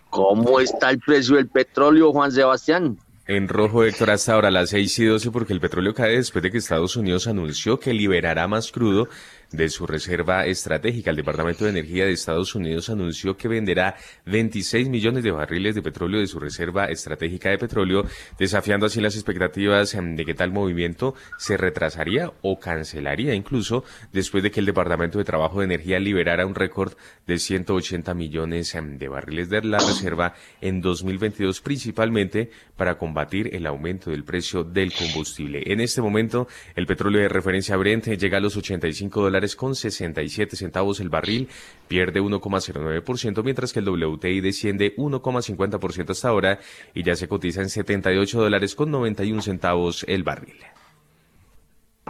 ¿Cómo 0.09 0.59
está 0.59 0.89
el 0.89 0.99
precio 0.99 1.35
del 1.35 1.49
petróleo, 1.49 2.11
Juan 2.11 2.31
Sebastián? 2.31 2.97
En 3.29 3.47
rojo, 3.47 3.83
Héctor, 3.83 4.09
hasta 4.09 4.33
ahora 4.33 4.49
las 4.49 4.71
6 4.71 4.97
y 4.97 5.05
12 5.05 5.29
porque 5.29 5.53
el 5.53 5.59
petróleo 5.59 5.93
cae 5.93 6.15
después 6.15 6.41
de 6.41 6.49
que 6.49 6.57
Estados 6.57 6.95
Unidos 6.95 7.27
anunció 7.27 7.79
que 7.79 7.93
liberará 7.93 8.47
más 8.47 8.71
crudo 8.71 9.07
de 9.51 9.69
su 9.69 9.87
reserva 9.87 10.45
estratégica. 10.45 11.09
El 11.09 11.17
Departamento 11.17 11.65
de 11.65 11.71
Energía 11.71 12.05
de 12.05 12.11
Estados 12.11 12.55
Unidos 12.55 12.89
anunció 12.89 13.35
que 13.37 13.47
venderá 13.47 13.95
26 14.25 14.89
millones 14.89 15.23
de 15.23 15.31
barriles 15.31 15.75
de 15.75 15.81
petróleo 15.81 16.19
de 16.19 16.27
su 16.27 16.39
reserva 16.39 16.85
estratégica 16.85 17.49
de 17.49 17.57
petróleo, 17.57 18.05
desafiando 18.37 18.85
así 18.85 19.01
las 19.01 19.15
expectativas 19.15 19.93
em, 19.95 20.15
de 20.15 20.25
que 20.25 20.33
tal 20.33 20.51
movimiento 20.51 21.15
se 21.37 21.57
retrasaría 21.57 22.31
o 22.41 22.59
cancelaría 22.59 23.33
incluso 23.33 23.83
después 24.13 24.43
de 24.43 24.51
que 24.51 24.59
el 24.59 24.65
Departamento 24.65 25.17
de 25.17 25.25
Trabajo 25.25 25.59
de 25.59 25.65
Energía 25.65 25.99
liberara 25.99 26.45
un 26.45 26.55
récord 26.55 26.93
de 27.25 27.39
180 27.39 28.13
millones 28.13 28.75
em, 28.75 28.97
de 28.97 29.07
barriles 29.07 29.49
de 29.49 29.63
la 29.63 29.79
reserva 29.79 30.33
en 30.61 30.81
2022, 30.81 31.61
principalmente 31.61 32.51
para 32.75 32.97
combatir 32.97 33.55
el 33.55 33.65
aumento 33.65 34.11
del 34.11 34.23
precio 34.23 34.63
del 34.63 34.93
combustible. 34.93 35.63
En 35.65 35.81
este 35.81 36.01
momento, 36.01 36.47
el 36.75 36.85
petróleo 36.85 37.21
de 37.21 37.29
referencia 37.29 37.75
Brent 37.75 38.07
llega 38.07 38.37
a 38.37 38.41
los 38.41 38.55
85 38.55 39.21
dólares 39.21 39.38
con 39.55 39.75
67 39.75 40.55
centavos 40.55 40.99
el 40.99 41.09
barril, 41.09 41.49
pierde 41.87 42.21
1,09%, 42.21 43.43
mientras 43.43 43.73
que 43.73 43.79
el 43.79 43.89
WTI 43.89 44.41
desciende 44.41 44.95
1,50% 44.95 46.11
hasta 46.11 46.29
ahora 46.29 46.59
y 46.93 47.03
ya 47.03 47.15
se 47.15 47.27
cotiza 47.27 47.61
en 47.61 47.69
78 47.69 48.41
dólares 48.41 48.75
con 48.75 48.91
91 48.91 49.41
centavos 49.41 50.05
el 50.07 50.23
barril. 50.23 50.57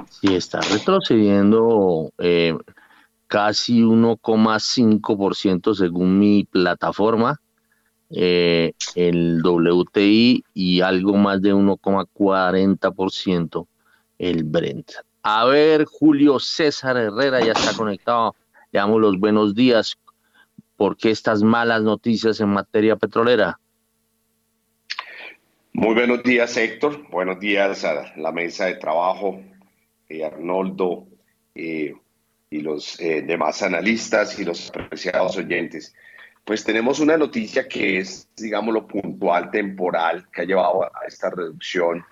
Sí, 0.10 0.34
está 0.34 0.62
retrocediendo 0.62 2.12
eh, 2.18 2.56
casi 3.28 3.82
1,5% 3.82 5.76
según 5.76 6.20
mi 6.20 6.46
plataforma. 6.46 7.40
eh, 8.12 8.74
el 8.96 9.42
WTI 9.44 10.44
y 10.54 10.82
algo 10.82 11.16
más 11.16 11.42
de 11.42 11.54
1,40% 11.54 13.68
el 14.18 14.44
Brent. 14.44 14.92
A 15.32 15.46
ver, 15.46 15.86
Julio 15.86 16.40
César 16.40 16.98
Herrera 16.98 17.40
ya 17.40 17.52
está 17.52 17.78
conectado. 17.78 18.36
Le 18.72 18.80
damos 18.80 19.00
los 19.00 19.20
buenos 19.20 19.54
días. 19.54 20.00
¿Por 20.76 20.98
qué 20.98 21.12
estas 21.12 21.44
malas 21.44 21.84
noticias 21.84 22.40
en 22.40 22.50
materia 22.50 22.96
petrolera? 22.96 23.60
Muy 25.72 25.94
buenos 25.94 26.24
días, 26.24 26.58
Héctor. 26.58 27.08
Buenos 27.12 27.40
días 27.40 27.86
a 27.86 28.12
la 28.18 28.32
mesa 28.32 28.66
de 28.66 28.78
trabajo, 28.78 29.40
eh, 30.10 30.26
Arnoldo 30.26 31.06
eh, 31.54 31.94
y 32.50 32.62
los 32.62 33.00
eh, 33.00 33.22
demás 33.22 33.62
analistas 33.62 34.40
y 34.40 34.46
los 34.46 34.72
apreciados 34.72 35.38
oyentes. 35.38 35.94
Pues 36.44 36.64
tenemos 36.64 37.00
una 37.00 37.18
noticia 37.18 37.68
que 37.68 38.00
es, 38.00 38.28
digámoslo, 38.36 38.88
puntual, 38.88 39.52
temporal, 39.52 40.28
que 40.34 40.42
ha 40.42 40.46
llevado 40.46 40.86
a 40.86 41.06
esta 41.08 41.30
reducción, 41.30 42.04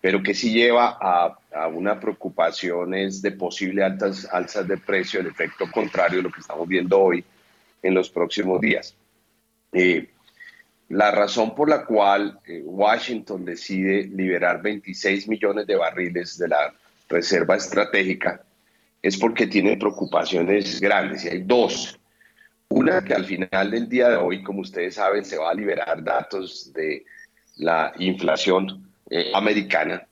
pero 0.00 0.22
que 0.22 0.34
sí 0.34 0.52
lleva 0.52 0.98
a, 1.00 1.38
a 1.54 1.68
una 1.68 1.98
preocupación 1.98 2.94
es 2.94 3.22
de 3.22 3.32
posible 3.32 3.82
altas 3.82 4.28
alzas 4.30 4.68
de 4.68 4.76
precio, 4.76 5.20
el 5.20 5.26
efecto 5.26 5.70
contrario 5.70 6.18
de 6.18 6.24
lo 6.24 6.32
que 6.32 6.40
estamos 6.40 6.68
viendo 6.68 7.00
hoy 7.00 7.24
en 7.82 7.94
los 7.94 8.10
próximos 8.10 8.60
días. 8.60 8.94
Eh, 9.72 10.08
la 10.88 11.10
razón 11.10 11.54
por 11.54 11.68
la 11.68 11.84
cual 11.84 12.38
eh, 12.46 12.62
Washington 12.64 13.44
decide 13.44 14.04
liberar 14.04 14.62
26 14.62 15.28
millones 15.28 15.66
de 15.66 15.76
barriles 15.76 16.38
de 16.38 16.48
la 16.48 16.72
reserva 17.08 17.56
estratégica 17.56 18.42
es 19.02 19.16
porque 19.16 19.46
tiene 19.46 19.76
preocupaciones 19.76 20.80
grandes 20.80 21.24
y 21.24 21.28
hay 21.28 21.42
dos. 21.42 21.98
Una 22.68 23.04
que 23.04 23.14
al 23.14 23.24
final 23.24 23.70
del 23.70 23.88
día 23.88 24.10
de 24.10 24.16
hoy, 24.16 24.42
como 24.42 24.60
ustedes 24.60 24.94
saben, 24.94 25.24
se 25.24 25.38
va 25.38 25.50
a 25.50 25.54
liberar 25.54 26.02
datos 26.02 26.72
de 26.72 27.04
la 27.56 27.92
inflación 27.98 28.85
eh, 29.10 29.30
americana 29.34 30.06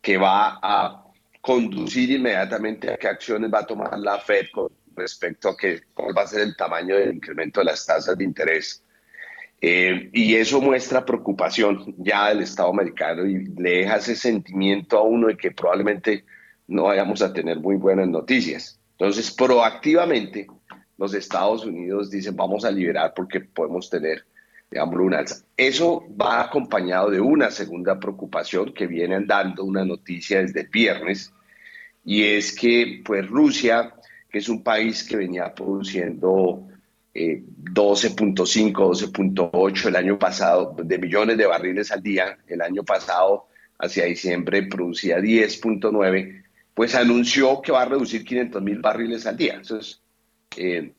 que 0.00 0.16
va 0.16 0.58
a 0.62 1.04
conducir 1.40 2.10
inmediatamente 2.10 2.90
a 2.90 2.96
qué 2.96 3.08
acciones 3.08 3.52
va 3.52 3.60
a 3.60 3.66
tomar 3.66 3.98
la 3.98 4.18
Fed 4.18 4.46
con 4.52 4.70
respecto 4.96 5.48
a 5.48 5.56
que, 5.56 5.82
cuál 5.92 6.16
va 6.16 6.22
a 6.22 6.26
ser 6.26 6.40
el 6.42 6.56
tamaño 6.56 6.96
del 6.96 7.14
incremento 7.14 7.60
de 7.60 7.66
las 7.66 7.84
tasas 7.84 8.16
de 8.16 8.24
interés 8.24 8.84
eh, 9.66 10.10
y 10.12 10.34
eso 10.34 10.60
muestra 10.60 11.06
preocupación 11.06 11.94
ya 11.96 12.28
del 12.28 12.42
Estado 12.42 12.68
americano 12.68 13.24
y 13.24 13.46
le 13.46 13.78
deja 13.78 13.96
ese 13.96 14.14
sentimiento 14.14 14.98
a 14.98 15.02
uno 15.02 15.28
de 15.28 15.38
que 15.38 15.52
probablemente 15.52 16.26
no 16.66 16.82
vayamos 16.82 17.22
a 17.22 17.32
tener 17.32 17.58
muy 17.60 17.76
buenas 17.76 18.08
noticias. 18.08 18.78
Entonces, 18.98 19.30
proactivamente, 19.30 20.48
los 20.98 21.14
Estados 21.14 21.64
Unidos 21.64 22.10
dicen 22.10 22.36
vamos 22.36 22.66
a 22.66 22.70
liberar 22.70 23.14
porque 23.16 23.40
podemos 23.40 23.88
tener, 23.88 24.26
digamos, 24.70 24.96
una 24.96 25.18
alza. 25.18 25.44
Eso 25.56 26.04
va 26.20 26.42
acompañado 26.42 27.10
de 27.10 27.20
una 27.20 27.50
segunda 27.50 27.98
preocupación 27.98 28.72
que 28.72 28.86
viene 28.86 29.20
dando 29.24 29.64
una 29.64 29.84
noticia 29.84 30.40
desde 30.40 30.64
viernes 30.64 31.32
y 32.04 32.22
es 32.22 32.54
que 32.54 33.02
pues 33.04 33.26
Rusia, 33.28 33.94
que 34.30 34.38
es 34.38 34.48
un 34.48 34.62
país 34.62 35.04
que 35.04 35.16
venía 35.16 35.54
produciendo 35.54 36.68
12.5, 37.14 37.14
eh, 37.14 37.42
12.8 37.72 39.88
el 39.88 39.96
año 39.96 40.18
pasado, 40.18 40.74
de 40.76 40.98
millones 40.98 41.38
de 41.38 41.46
barriles 41.46 41.90
al 41.92 42.02
día. 42.02 42.36
El 42.46 42.60
año 42.60 42.82
pasado, 42.82 43.46
hacia 43.78 44.04
diciembre, 44.04 44.64
producía 44.64 45.18
10.9, 45.18 46.44
pues 46.74 46.94
anunció 46.94 47.62
que 47.62 47.72
va 47.72 47.82
a 47.82 47.86
reducir 47.86 48.24
500 48.24 48.62
mil 48.62 48.80
barriles 48.80 49.26
al 49.26 49.36
día. 49.36 49.60
Eso 49.62 49.78
es 49.78 50.00
eh, 50.56 50.92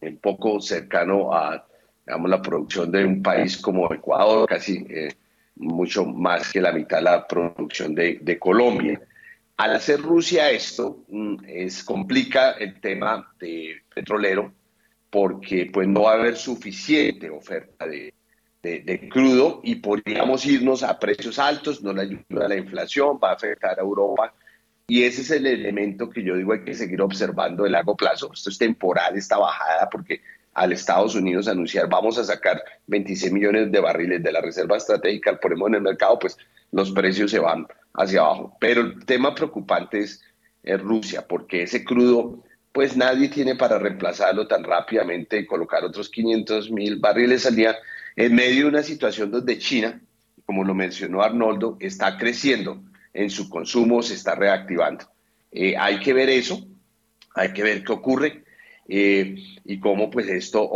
un 0.00 0.16
poco 0.16 0.60
cercano 0.60 1.32
a 1.32 1.64
digamos, 2.06 2.30
la 2.30 2.42
producción 2.42 2.90
de 2.90 3.04
un 3.04 3.22
país 3.22 3.56
como 3.58 3.92
Ecuador, 3.92 4.48
casi 4.48 4.86
eh, 4.88 5.14
mucho 5.56 6.04
más 6.04 6.52
que 6.52 6.60
la 6.60 6.72
mitad 6.72 6.98
de 6.98 7.04
la 7.04 7.26
producción 7.26 7.94
de, 7.94 8.18
de 8.20 8.38
Colombia. 8.38 9.00
Al 9.56 9.76
hacer 9.76 10.00
Rusia 10.00 10.50
esto, 10.50 11.04
mm, 11.08 11.36
es, 11.46 11.84
complica 11.84 12.52
el 12.52 12.80
tema 12.80 13.32
de 13.38 13.82
petrolero 13.94 14.52
porque 15.10 15.70
pues 15.72 15.86
no 15.86 16.02
va 16.02 16.12
a 16.12 16.14
haber 16.14 16.36
suficiente 16.36 17.30
oferta 17.30 17.86
de, 17.86 18.12
de, 18.60 19.08
crudo 19.08 19.60
y 19.62 19.76
podríamos 19.76 20.44
irnos 20.46 20.82
a 20.82 20.98
precios 20.98 21.38
altos, 21.38 21.82
no 21.82 21.92
le 21.92 22.02
ayuda 22.02 22.46
a 22.46 22.48
la 22.48 22.56
inflación, 22.56 23.20
va 23.22 23.30
a 23.30 23.34
afectar 23.34 23.78
a 23.78 23.82
Europa. 23.82 24.34
Y 24.88 25.04
ese 25.04 25.22
es 25.22 25.30
el 25.30 25.46
elemento 25.46 26.10
que 26.10 26.22
yo 26.22 26.36
digo 26.36 26.52
hay 26.52 26.64
que 26.64 26.74
seguir 26.74 27.00
observando 27.00 27.62
de 27.62 27.70
largo 27.70 27.96
plazo. 27.96 28.32
Esto 28.32 28.50
es 28.50 28.58
temporal, 28.58 29.16
esta 29.16 29.38
bajada, 29.38 29.88
porque 29.88 30.20
al 30.54 30.72
Estados 30.72 31.14
Unidos 31.14 31.48
anunciar 31.48 31.88
vamos 31.88 32.16
a 32.16 32.24
sacar 32.24 32.62
26 32.86 33.32
millones 33.32 33.72
de 33.72 33.80
barriles 33.80 34.22
de 34.22 34.32
la 34.32 34.40
reserva 34.40 34.76
estratégica, 34.76 35.38
ponemos 35.38 35.68
en 35.68 35.74
el 35.74 35.82
mercado, 35.82 36.18
pues 36.18 36.38
los 36.72 36.92
precios 36.92 37.30
se 37.30 37.40
van 37.40 37.66
hacia 37.94 38.20
abajo. 38.20 38.56
Pero 38.60 38.82
el 38.82 39.04
tema 39.04 39.34
preocupante 39.34 40.00
es, 40.00 40.22
Rusia, 40.78 41.26
porque 41.28 41.64
ese 41.64 41.84
crudo 41.84 42.42
pues 42.72 42.96
nadie 42.96 43.28
tiene 43.28 43.54
para 43.54 43.78
reemplazarlo 43.78 44.48
tan 44.48 44.64
rápidamente 44.64 45.46
colocar 45.46 45.84
otros 45.84 46.08
500 46.08 46.70
mil 46.70 46.96
barriles 46.96 47.44
al 47.44 47.54
día 47.54 47.76
en 48.16 48.34
medio 48.34 48.62
de 48.62 48.70
una 48.70 48.82
situación 48.82 49.30
donde 49.30 49.58
China, 49.58 50.00
como 50.46 50.64
lo 50.64 50.74
mencionó 50.74 51.22
Arnoldo, 51.22 51.76
está 51.80 52.16
creciendo 52.16 52.82
en 53.12 53.28
su 53.28 53.50
consumo, 53.50 54.02
se 54.02 54.14
está 54.14 54.34
reactivando. 54.34 55.04
Eh, 55.52 55.76
hay 55.76 56.00
que 56.00 56.14
ver 56.14 56.30
eso, 56.30 56.66
hay 57.34 57.52
que 57.52 57.62
ver 57.62 57.84
qué 57.84 57.92
ocurre 57.92 58.43
eh, 58.88 59.36
y 59.64 59.80
cómo 59.80 60.10
pues 60.10 60.28
esto 60.28 60.70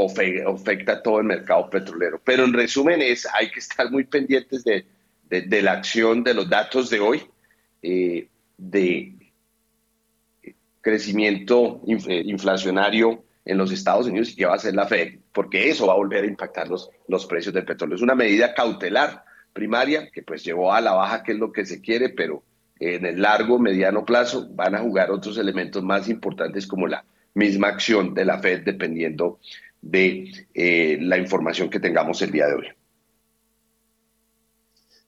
afecta 0.48 1.02
todo 1.02 1.18
el 1.18 1.24
mercado 1.24 1.68
petrolero. 1.68 2.20
Pero 2.24 2.44
en 2.44 2.52
resumen 2.52 3.02
es, 3.02 3.26
hay 3.32 3.50
que 3.50 3.60
estar 3.60 3.90
muy 3.90 4.04
pendientes 4.04 4.64
de, 4.64 4.86
de, 5.28 5.62
la 5.62 5.72
acción 5.72 6.24
de 6.24 6.34
los 6.34 6.48
datos 6.48 6.90
de 6.90 7.00
hoy, 7.00 7.22
eh, 7.82 8.28
de 8.56 9.14
crecimiento 10.80 11.82
eh, 11.86 12.22
inflacionario 12.24 13.24
en 13.44 13.58
los 13.58 13.72
Estados 13.72 14.06
Unidos 14.06 14.30
y 14.30 14.36
qué 14.36 14.46
va 14.46 14.52
a 14.52 14.56
hacer 14.56 14.74
la 14.74 14.86
Fed, 14.86 15.18
porque 15.32 15.68
eso 15.68 15.86
va 15.86 15.94
a 15.94 15.96
volver 15.96 16.24
a 16.24 16.28
impactar 16.28 16.68
los, 16.68 16.90
los 17.08 17.26
precios 17.26 17.54
del 17.54 17.64
petróleo. 17.64 17.96
Es 17.96 18.02
una 18.02 18.14
medida 18.14 18.54
cautelar 18.54 19.24
primaria 19.52 20.10
que 20.10 20.22
pues 20.22 20.44
llevó 20.44 20.72
a 20.72 20.80
la 20.80 20.92
baja, 20.92 21.22
que 21.22 21.32
es 21.32 21.38
lo 21.38 21.52
que 21.52 21.66
se 21.66 21.80
quiere, 21.80 22.10
pero 22.10 22.42
en 22.80 23.04
el 23.04 23.20
largo, 23.20 23.58
mediano 23.58 24.04
plazo 24.04 24.48
van 24.50 24.74
a 24.74 24.78
jugar 24.78 25.10
otros 25.10 25.36
elementos 25.36 25.82
más 25.82 26.08
importantes 26.08 26.66
como 26.66 26.86
la 26.86 27.04
misma 27.38 27.68
acción 27.68 28.12
de 28.12 28.24
la 28.24 28.38
Fed 28.38 28.64
dependiendo 28.64 29.38
de 29.80 30.46
eh, 30.54 30.98
la 31.00 31.16
información 31.16 31.70
que 31.70 31.80
tengamos 31.80 32.20
el 32.20 32.32
día 32.32 32.46
de 32.48 32.54
hoy. 32.54 32.66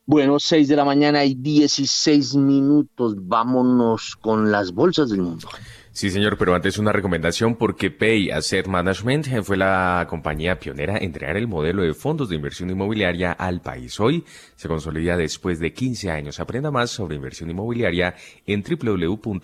Bueno, 0.05 0.39
6 0.39 0.67
de 0.67 0.75
la 0.75 0.85
mañana 0.85 1.23
y 1.23 1.35
16 1.35 2.35
minutos. 2.35 3.15
Vámonos 3.17 4.15
con 4.15 4.51
las 4.51 4.71
bolsas 4.71 5.09
del 5.09 5.21
mundo. 5.21 5.47
Sí, 5.93 6.09
señor, 6.09 6.37
pero 6.37 6.55
antes 6.55 6.77
una 6.77 6.93
recomendación 6.93 7.55
porque 7.55 7.91
Pay 7.91 8.31
Asset 8.31 8.65
Management 8.65 9.27
fue 9.43 9.57
la 9.57 10.07
compañía 10.09 10.57
pionera 10.57 10.97
en 10.97 11.11
crear 11.11 11.35
el 11.35 11.49
modelo 11.49 11.83
de 11.83 11.93
fondos 11.93 12.29
de 12.29 12.37
inversión 12.37 12.69
inmobiliaria 12.69 13.33
al 13.33 13.61
país. 13.61 13.99
Hoy 13.99 14.23
se 14.55 14.69
consolida 14.69 15.17
después 15.17 15.59
de 15.59 15.73
15 15.73 16.09
años. 16.09 16.39
Aprenda 16.39 16.71
más 16.71 16.91
sobre 16.91 17.17
inversión 17.17 17.49
inmobiliaria 17.49 18.15
en 18.47 18.63
www.pay.com.co 18.63 19.43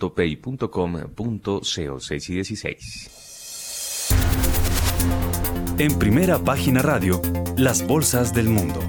6 1.60 2.30
y 2.30 2.34
16. 2.34 4.08
En 5.78 5.98
primera 5.98 6.38
página 6.38 6.80
radio, 6.80 7.20
las 7.58 7.86
bolsas 7.86 8.32
del 8.32 8.48
mundo. 8.48 8.80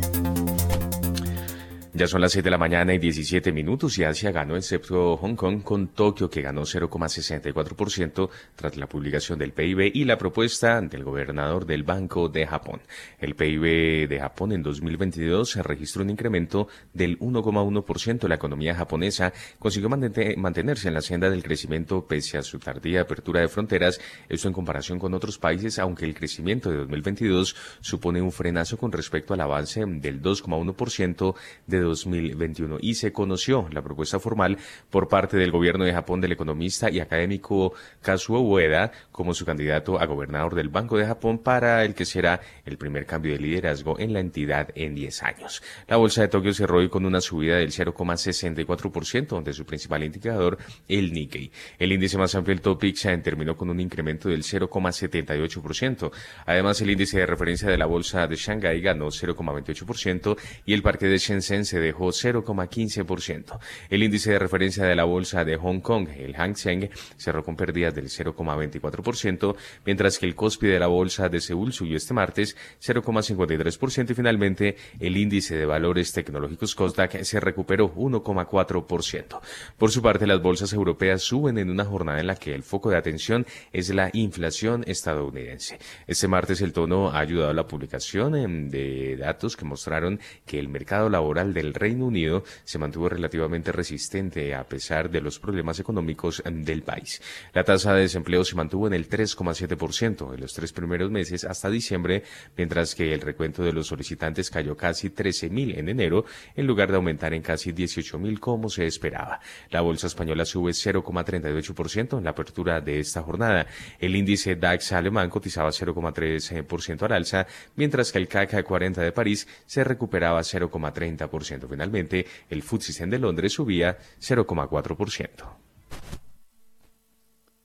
Ya 2.00 2.08
son 2.08 2.22
las 2.22 2.32
6 2.32 2.46
de 2.46 2.50
la 2.50 2.58
mañana 2.58 2.94
y 2.94 2.98
17 2.98 3.52
minutos 3.52 3.98
y 3.98 4.06
Asia 4.06 4.32
ganó 4.32 4.56
excepto 4.56 5.18
Hong 5.18 5.36
Kong 5.36 5.62
con 5.64 5.90
Tokio 5.90 6.30
que 6.30 6.42
ganó 6.42 6.62
0,64% 6.62 8.30
tras 8.56 8.78
la 8.78 8.88
publicación 8.88 9.38
del 9.38 9.52
PIB 9.52 9.92
y 9.94 10.06
la 10.06 10.18
propuesta 10.18 10.80
del 10.80 11.04
gobernador 11.04 11.66
del 11.66 11.84
Banco 11.84 12.30
de 12.30 12.48
Japón. 12.48 12.80
El 13.20 13.36
PIB 13.36 14.08
de 14.08 14.18
Japón 14.18 14.54
en 14.54 14.64
2022 14.64 15.50
se 15.50 15.62
registró 15.62 16.04
un 16.04 16.12
incremento 16.12 16.70
del 16.94 17.20
1,1%. 17.20 18.30
La 18.30 18.36
economía 18.36 18.76
japonesa 18.76 19.34
consiguió 19.60 19.90
mantenerse 19.90 20.88
en 20.88 20.94
la 20.94 21.02
senda 21.02 21.30
del 21.30 21.44
crecimiento 21.44 22.08
pese 22.08 22.38
a 22.38 22.44
su 22.44 22.60
tardía 22.60 23.02
apertura 23.02 23.42
de 23.42 23.50
fronteras, 23.50 24.00
esto 24.30 24.48
en 24.48 24.54
comparación 24.54 25.00
con 25.00 25.14
otros 25.14 25.38
países, 25.38 25.80
aunque 25.80 26.06
el 26.06 26.16
crecimiento 26.16 26.72
de 26.72 26.78
2022 26.78 27.58
supone 27.82 28.22
un 28.22 28.32
frenazo 28.32 28.78
con 28.78 28.94
respecto 28.94 29.34
al 29.34 29.42
avance 29.42 29.84
del 29.86 30.22
2,1% 30.22 31.36
de 31.68 31.89
2021 31.90 32.78
y 32.82 32.96
se 32.96 33.12
conoció 33.12 33.68
la 33.72 33.82
propuesta 33.82 34.20
formal 34.20 34.58
por 34.90 35.08
parte 35.08 35.38
del 35.38 35.52
gobierno 35.52 35.86
de 35.86 35.94
Japón 35.94 36.22
del 36.22 36.32
economista 36.32 36.90
y 36.90 37.00
académico 37.00 37.74
Kazuo 38.02 38.42
Ueda 38.42 38.92
como 39.12 39.34
su 39.34 39.46
candidato 39.46 40.00
a 40.00 40.06
gobernador 40.06 40.56
del 40.56 40.70
Banco 40.70 40.98
de 40.98 41.06
Japón 41.06 41.40
para 41.40 41.84
el 41.84 41.94
que 41.94 42.06
será 42.06 42.42
el 42.66 42.78
primer 42.78 43.06
cambio 43.06 43.34
de 43.34 43.40
liderazgo 43.40 44.00
en 44.00 44.14
la 44.14 44.20
entidad 44.20 44.70
en 44.76 44.96
10 44.96 45.24
años. 45.24 45.62
La 45.88 45.98
bolsa 45.98 46.22
de 46.22 46.28
Tokio 46.28 46.54
cerró 46.54 46.80
hoy 46.80 46.90
con 46.90 47.06
una 47.06 47.22
subida 47.22 47.58
del 47.58 47.72
0,64%, 47.72 49.28
donde 49.28 49.54
su 49.54 49.66
principal 49.66 50.04
indicador, 50.04 50.58
el 50.88 51.14
Nikkei. 51.14 51.52
El 51.78 51.92
índice 51.92 52.18
más 52.18 52.36
amplio, 52.36 52.54
el 52.54 52.62
Topix, 52.62 53.08
terminó 53.24 53.56
con 53.56 53.70
un 53.70 53.80
incremento 53.80 54.30
del 54.30 54.44
0,78%. 54.44 56.12
Además, 56.46 56.82
el 56.82 56.92
índice 56.92 57.20
de 57.20 57.26
referencia 57.26 57.70
de 57.70 57.78
la 57.78 57.86
bolsa 57.86 58.28
de 58.28 58.36
Shanghái 58.36 58.82
ganó 58.82 59.08
0,28% 59.08 60.38
y 60.66 60.74
el 60.74 60.82
parque 60.82 61.08
de 61.08 61.18
Shenzhen 61.18 61.66
se 61.66 61.79
dejó 61.80 62.08
0,15%. 62.08 63.60
El 63.90 64.04
índice 64.04 64.32
de 64.32 64.40
referencia 64.40 64.86
de 64.86 64.96
la 64.96 65.04
bolsa 65.04 65.46
de 65.46 65.58
Hong 65.58 65.80
Kong, 65.82 66.08
el 66.18 66.36
Hang 66.36 66.56
Seng, 66.56 66.90
cerró 67.18 67.44
con 67.44 67.56
pérdidas 67.56 67.96
del 67.96 68.10
0,24%, 68.10 69.56
mientras 69.86 70.20
que 70.20 70.26
el 70.26 70.36
Kospi 70.36 70.68
de 70.68 70.80
la 70.80 70.88
bolsa 70.88 71.30
de 71.30 71.42
Seúl 71.42 71.74
subió 71.74 71.98
este 71.98 72.14
martes 72.14 72.56
0,53% 72.82 74.12
y 74.12 74.14
finalmente 74.14 74.76
el 75.00 75.18
índice 75.18 75.56
de 75.56 75.66
valores 75.66 76.12
tecnológicos 76.14 76.76
Kosdaq 76.76 77.24
se 77.24 77.40
recuperó 77.40 77.94
1,4%. 77.94 79.40
Por 79.78 79.92
su 79.92 80.02
parte, 80.02 80.28
las 80.28 80.42
bolsas 80.42 80.74
europeas 80.74 81.22
suben 81.22 81.58
en 81.58 81.70
una 81.70 81.86
jornada 81.86 82.20
en 82.20 82.28
la 82.28 82.36
que 82.36 82.54
el 82.54 82.64
foco 82.64 82.90
de 82.90 82.98
atención 82.98 83.46
es 83.72 83.94
la 83.94 84.10
inflación 84.14 84.84
estadounidense. 84.88 85.80
Este 86.08 86.28
martes 86.28 86.62
el 86.62 86.74
tono 86.74 87.10
ha 87.10 87.20
ayudado 87.20 87.52
a 87.52 87.54
la 87.54 87.68
publicación 87.68 88.36
em, 88.36 88.70
de 88.70 89.18
datos 89.18 89.56
que 89.56 89.66
mostraron 89.66 90.20
que 90.46 90.60
el 90.60 90.70
mercado 90.70 91.10
laboral 91.10 91.54
del 91.60 91.74
Reino 91.74 92.06
Unido 92.06 92.44
se 92.64 92.80
mantuvo 92.80 93.10
relativamente 93.10 93.72
resistente 93.72 94.56
a 94.56 94.64
pesar 94.64 95.10
de 95.10 95.22
los 95.22 95.40
problemas 95.40 95.80
económicos 95.80 96.42
em, 96.46 96.64
del 96.64 96.84
país. 96.84 97.22
La 97.54 97.64
tasa 97.64 97.94
de 97.94 98.02
desempleo 98.02 98.46
se 98.46 98.56
mantuvo 98.56 98.88
en 98.88 98.94
el 98.94 99.10
3,7% 99.10 100.34
en 100.34 100.40
los 100.40 100.54
tres 100.54 100.72
primeros 100.72 101.12
meses 101.12 101.44
hasta 101.44 101.70
diciembre, 101.70 102.24
mientras 102.56 102.96
que 102.96 103.14
el 103.14 103.22
recuento 103.22 103.64
de 103.64 103.74
los 103.74 103.88
solicitantes 103.88 104.50
cayó 104.50 104.78
casi 104.78 105.10
13.000 105.10 105.78
en 105.78 105.90
enero, 105.90 106.26
en 106.56 106.66
lugar 106.66 106.90
de 106.90 106.96
aumentar 106.96 107.34
en 107.34 107.42
casi 107.42 107.74
18.000 107.74 108.40
como 108.40 108.70
se 108.70 108.86
esperaba. 108.86 109.40
La 109.70 109.82
bolsa 109.82 110.08
española 110.08 110.46
sube 110.46 110.72
0,38% 110.72 112.18
en 112.18 112.24
la 112.24 112.32
apertura 112.32 112.80
de 112.80 113.00
esta 113.00 113.22
jornada. 113.22 113.68
El 114.00 114.16
índice 114.16 114.56
DAX 114.56 114.94
alemán 114.94 115.30
cotizaba 115.30 115.70
0,3% 115.70 117.02
al 117.04 117.12
alza, 117.12 117.48
mientras 117.76 118.12
que 118.12 118.20
el 118.20 118.28
CAC 118.28 118.64
40 118.64 119.02
de 119.02 119.12
París 119.12 119.48
se 119.66 119.84
recuperaba 119.84 120.40
0,30%. 120.42 121.49
Finalmente, 121.70 122.26
el 122.50 122.62
FTSE 122.62 123.08
de 123.08 123.20
Londres 123.20 123.54
subía 123.54 123.98
0,4%. 124.20 125.30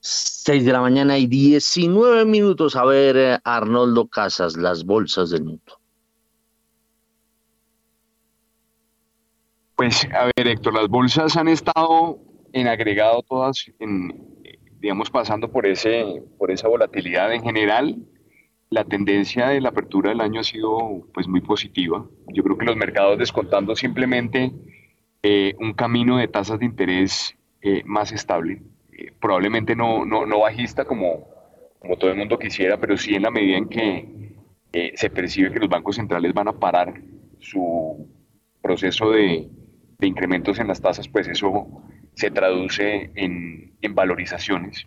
6 0.00 0.64
de 0.66 0.72
la 0.72 0.80
mañana 0.80 1.16
y 1.16 1.26
19 1.26 2.26
minutos. 2.26 2.76
A 2.76 2.84
ver, 2.84 3.16
eh, 3.16 3.38
Arnoldo 3.42 4.06
Casas, 4.08 4.56
las 4.56 4.84
bolsas 4.84 5.30
del 5.30 5.44
mundo. 5.44 5.80
Pues, 9.76 10.06
a 10.14 10.26
ver, 10.36 10.46
Héctor, 10.46 10.74
las 10.74 10.88
bolsas 10.88 11.36
han 11.36 11.48
estado 11.48 12.18
en 12.52 12.68
agregado 12.68 13.22
todas, 13.22 13.70
en, 13.80 14.12
digamos, 14.78 15.10
pasando 15.10 15.50
por, 15.50 15.66
ese, 15.66 16.22
por 16.38 16.50
esa 16.50 16.68
volatilidad 16.68 17.32
en 17.32 17.42
general. 17.42 17.96
La 18.74 18.82
tendencia 18.82 19.50
de 19.50 19.60
la 19.60 19.68
apertura 19.68 20.10
del 20.10 20.20
año 20.20 20.40
ha 20.40 20.42
sido 20.42 21.06
pues 21.14 21.28
muy 21.28 21.40
positiva. 21.40 22.04
Yo 22.32 22.42
creo 22.42 22.58
que 22.58 22.64
los 22.64 22.74
mercados 22.74 23.16
descontando 23.16 23.76
simplemente 23.76 24.50
eh, 25.22 25.54
un 25.60 25.74
camino 25.74 26.16
de 26.16 26.26
tasas 26.26 26.58
de 26.58 26.64
interés 26.64 27.36
eh, 27.62 27.84
más 27.84 28.10
estable, 28.10 28.62
eh, 28.92 29.12
probablemente 29.20 29.76
no, 29.76 30.04
no, 30.04 30.26
no, 30.26 30.40
bajista 30.40 30.84
como, 30.86 31.28
como 31.78 31.96
todo 31.98 32.10
el 32.10 32.16
mundo 32.16 32.36
quisiera, 32.36 32.76
pero 32.80 32.96
sí 32.96 33.14
en 33.14 33.22
la 33.22 33.30
medida 33.30 33.58
en 33.58 33.68
que 33.68 34.34
se 34.96 35.08
percibe 35.08 35.52
que 35.52 35.60
los 35.60 35.68
bancos 35.68 35.94
centrales 35.94 36.34
van 36.34 36.48
a 36.48 36.58
parar 36.58 37.00
su 37.38 38.08
proceso 38.60 39.12
de, 39.12 39.48
de 40.00 40.06
incrementos 40.08 40.58
en 40.58 40.66
las 40.66 40.80
tasas, 40.80 41.06
pues 41.06 41.28
eso 41.28 41.68
se 42.14 42.32
traduce 42.32 43.12
en, 43.14 43.76
en, 43.82 43.94
valorizaciones. 43.94 44.84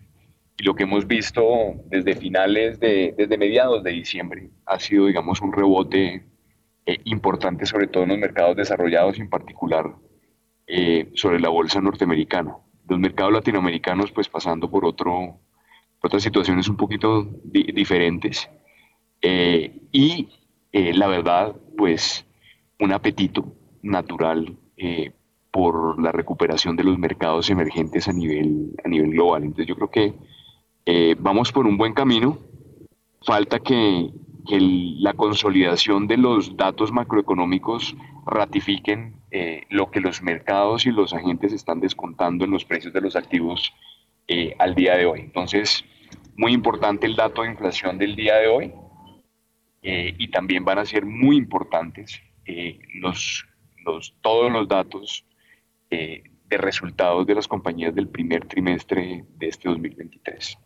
Y 0.58 0.64
lo 0.64 0.74
que 0.74 0.82
hemos 0.82 1.06
visto 1.06 1.42
desde 1.86 2.16
finales, 2.16 2.80
de, 2.80 3.14
desde 3.16 3.38
mediados 3.38 3.82
de 3.84 3.92
diciembre, 3.92 4.50
ha 4.66 4.78
sido, 4.78 5.06
digamos, 5.06 5.40
un 5.40 5.52
rebote 5.52 6.26
eh, 6.84 6.98
importante, 7.04 7.64
sobre 7.64 7.86
todo 7.86 8.02
en 8.02 8.10
los 8.10 8.18
mercados 8.18 8.56
desarrollados, 8.56 9.18
en 9.18 9.30
particular 9.30 9.94
eh, 10.66 11.10
sobre 11.14 11.40
la 11.40 11.48
bolsa 11.48 11.80
norteamericana. 11.80 12.56
Los 12.88 12.98
mercados 12.98 13.32
latinoamericanos, 13.32 14.10
pues 14.10 14.28
pasando 14.28 14.70
por, 14.70 14.84
otro, 14.84 15.38
otras 16.02 16.22
situaciones 16.22 16.68
un 16.68 16.76
poquito 16.76 17.24
diferentes. 17.44 18.50
Eh, 19.22 19.82
y 19.92 20.28
la 20.72 21.06
verdad, 21.06 21.54
pues 21.76 22.26
un 22.80 22.92
apetito 22.92 23.54
natural 23.82 24.56
eh, 24.76 25.12
por 25.50 26.00
la 26.00 26.12
recuperación 26.12 26.76
de 26.76 26.84
los 26.84 26.98
mercados 26.98 27.50
emergentes 27.50 28.08
a 28.08 28.12
nivel, 28.12 28.74
a 28.84 28.88
nivel 28.88 29.10
global. 29.10 29.42
Entonces 29.42 29.66
yo 29.66 29.76
creo 29.76 29.90
que 29.90 30.14
eh, 30.90 31.16
vamos 31.18 31.52
por 31.52 31.66
un 31.66 31.76
buen 31.76 31.92
camino. 31.92 32.38
Falta 33.22 33.58
que, 33.58 34.10
la 34.50 35.12
consolidación 35.12 36.06
de 36.06 36.16
los 36.16 36.56
datos 36.56 36.90
macroeconómicos 36.90 37.94
ratifiquen 38.24 39.16
eh, 39.30 39.64
lo 39.68 39.90
que 39.90 40.00
los 40.00 40.22
mercados 40.22 40.86
y 40.86 40.90
los 40.90 41.12
agentes 41.12 41.52
están 41.52 41.80
descontando 41.80 42.46
en 42.46 42.52
los 42.52 42.64
precios 42.64 42.94
de 42.94 43.02
los 43.02 43.14
activos 43.14 43.74
al 44.58 44.74
día 44.74 44.96
de 44.96 45.04
hoy. 45.04 45.20
Entonces, 45.20 45.84
muy 46.36 46.52
importante 46.54 47.06
el 47.06 47.16
dato 47.16 47.42
de 47.42 47.50
inflación 47.50 47.98
del 47.98 48.16
día 48.16 48.36
de 48.36 48.48
hoy 48.48 48.72
y 49.82 50.28
también 50.28 50.64
van 50.64 50.78
a 50.78 50.86
ser 50.86 51.04
muy 51.04 51.36
importantes 51.36 52.22
los 52.94 53.44
todos 54.20 54.50
los 54.50 54.68
datos 54.68 55.24
eh, 55.90 56.22
de 56.48 56.56
resultados 56.56 57.26
de 57.26 57.34
las 57.34 57.46
compañías 57.46 57.94
del 57.94 58.08
primer 58.08 58.46
trimestre 58.46 59.24
de 59.36 59.48
este 59.48 59.68
2023. 59.68 60.58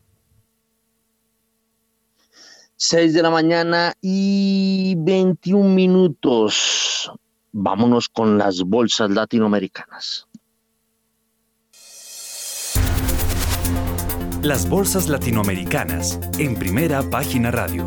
6 2.85 3.15
de 3.15 3.23
la 3.23 3.31
mañana 3.31 3.95
y 4.01 4.97
21 4.99 5.69
minutos. 5.69 7.13
Vámonos 7.53 8.09
con 8.09 8.39
las 8.39 8.63
bolsas 8.63 9.09
latinoamericanas. 9.09 10.27
Las 14.43 14.69
bolsas 14.69 15.09
latinoamericanas 15.09 16.19
en 16.41 16.57
primera 16.57 17.09
página 17.09 17.53
radio. 17.53 17.87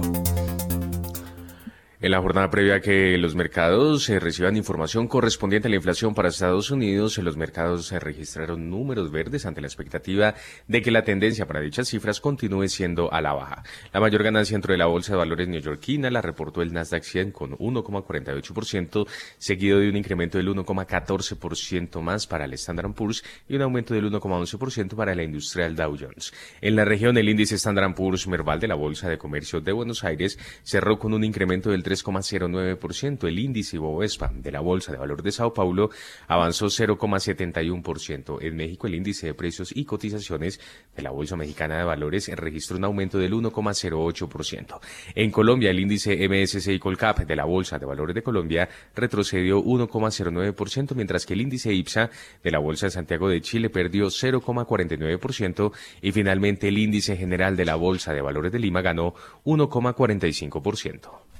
En 2.05 2.11
la 2.11 2.21
jornada 2.21 2.51
previa 2.51 2.75
a 2.75 2.81
que 2.81 3.17
los 3.17 3.33
mercados 3.33 4.03
se 4.03 4.19
reciban 4.19 4.55
información 4.55 5.07
correspondiente 5.07 5.67
a 5.67 5.71
la 5.71 5.77
inflación 5.77 6.13
para 6.13 6.29
Estados 6.29 6.69
Unidos, 6.69 7.17
los 7.17 7.35
mercados 7.35 7.91
registraron 7.93 8.69
números 8.69 9.09
verdes 9.09 9.47
ante 9.47 9.59
la 9.59 9.65
expectativa 9.65 10.35
de 10.67 10.83
que 10.83 10.91
la 10.91 11.03
tendencia 11.03 11.47
para 11.47 11.61
dichas 11.61 11.87
cifras 11.87 12.21
continúe 12.21 12.67
siendo 12.67 13.11
a 13.11 13.21
la 13.21 13.33
baja. 13.33 13.63
La 13.91 14.01
mayor 14.01 14.21
ganancia 14.21 14.53
dentro 14.53 14.71
de 14.71 14.77
la 14.77 14.85
bolsa 14.85 15.13
de 15.13 15.17
valores 15.17 15.47
neoyorquina 15.47 16.11
la 16.11 16.21
reportó 16.21 16.61
el 16.61 16.73
Nasdaq 16.73 17.01
100 17.01 17.31
con 17.31 17.57
1,48%, 17.57 19.07
seguido 19.39 19.79
de 19.79 19.89
un 19.89 19.97
incremento 19.97 20.37
del 20.37 20.49
1,14% 20.49 22.01
más 22.01 22.27
para 22.27 22.45
el 22.45 22.53
Standard 22.53 22.93
Poor's 22.93 23.23
y 23.49 23.55
un 23.55 23.63
aumento 23.63 23.95
del 23.95 24.11
1,11% 24.11 24.95
para 24.95 25.15
la 25.15 25.23
industrial 25.23 25.75
Dow 25.75 25.97
Jones. 25.99 26.35
En 26.61 26.75
la 26.75 26.85
región, 26.85 27.17
el 27.17 27.29
índice 27.29 27.55
Standard 27.55 27.95
Poor's 27.95 28.27
Merval 28.27 28.59
de 28.59 28.67
la 28.67 28.75
Bolsa 28.75 29.09
de 29.09 29.17
Comercio 29.17 29.59
de 29.59 29.71
Buenos 29.71 30.03
Aires 30.03 30.37
cerró 30.61 30.99
con 30.99 31.11
un 31.11 31.23
incremento 31.23 31.71
del 31.71 31.81
3 31.81 31.94
3,09%. 32.03 33.27
El 33.27 33.39
índice 33.39 33.77
Bovespa 33.77 34.31
de 34.33 34.51
la 34.51 34.59
Bolsa 34.59 34.91
de 34.91 34.97
Valores 34.97 35.23
de 35.23 35.31
Sao 35.31 35.53
Paulo 35.53 35.89
avanzó 36.27 36.67
0,71%. 36.67 38.37
En 38.41 38.55
México, 38.55 38.87
el 38.87 38.95
índice 38.95 39.27
de 39.27 39.33
precios 39.33 39.75
y 39.75 39.85
cotizaciones 39.85 40.59
de 40.95 41.03
la 41.03 41.11
Bolsa 41.11 41.35
Mexicana 41.35 41.77
de 41.77 41.83
Valores 41.83 42.29
registró 42.35 42.77
un 42.77 42.85
aumento 42.85 43.17
del 43.17 43.33
1,08%. 43.33 44.79
En 45.15 45.31
Colombia, 45.31 45.69
el 45.69 45.79
índice 45.79 46.27
MSCI 46.27 46.79
Colcap 46.79 47.19
de 47.19 47.35
la 47.35 47.45
Bolsa 47.45 47.79
de 47.79 47.85
Valores 47.85 48.15
de 48.15 48.23
Colombia 48.23 48.69
retrocedió 48.95 49.63
1,09%, 49.63 50.95
mientras 50.95 51.25
que 51.25 51.33
el 51.33 51.41
índice 51.41 51.73
IPSA 51.73 52.09
de 52.43 52.51
la 52.51 52.59
Bolsa 52.59 52.87
de 52.87 52.91
Santiago 52.91 53.29
de 53.29 53.41
Chile 53.41 53.69
perdió 53.69 54.07
0,49% 54.07 55.71
y 56.01 56.11
finalmente 56.11 56.67
el 56.67 56.77
índice 56.77 57.15
general 57.17 57.55
de 57.55 57.65
la 57.65 57.75
Bolsa 57.75 58.13
de 58.13 58.21
Valores 58.21 58.51
de 58.51 58.59
Lima 58.59 58.81
ganó 58.81 59.13
1,45%. 59.45 61.34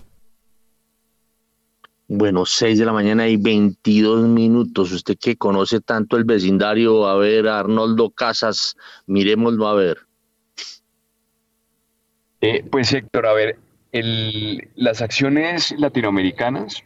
Bueno, 2.08 2.46
6 2.46 2.78
de 2.78 2.86
la 2.86 2.94
mañana 2.94 3.28
y 3.28 3.38
22 3.38 4.28
minutos. 4.28 4.92
Usted 4.92 5.18
que 5.20 5.38
conoce 5.38 5.82
tanto 5.82 6.18
el 6.18 6.24
vecindario, 6.24 7.08
a 7.08 7.18
ver, 7.18 7.48
Arnoldo 7.48 8.12
Casas, 8.12 8.76
miremoslo 9.08 9.68
a 9.68 9.74
ver. 9.74 9.98
Eh, 12.42 12.64
pues 12.70 12.94
Héctor, 12.94 13.26
a 13.26 13.34
ver, 13.34 13.58
las 14.76 15.02
acciones 15.02 15.74
latinoamericanas 15.80 16.84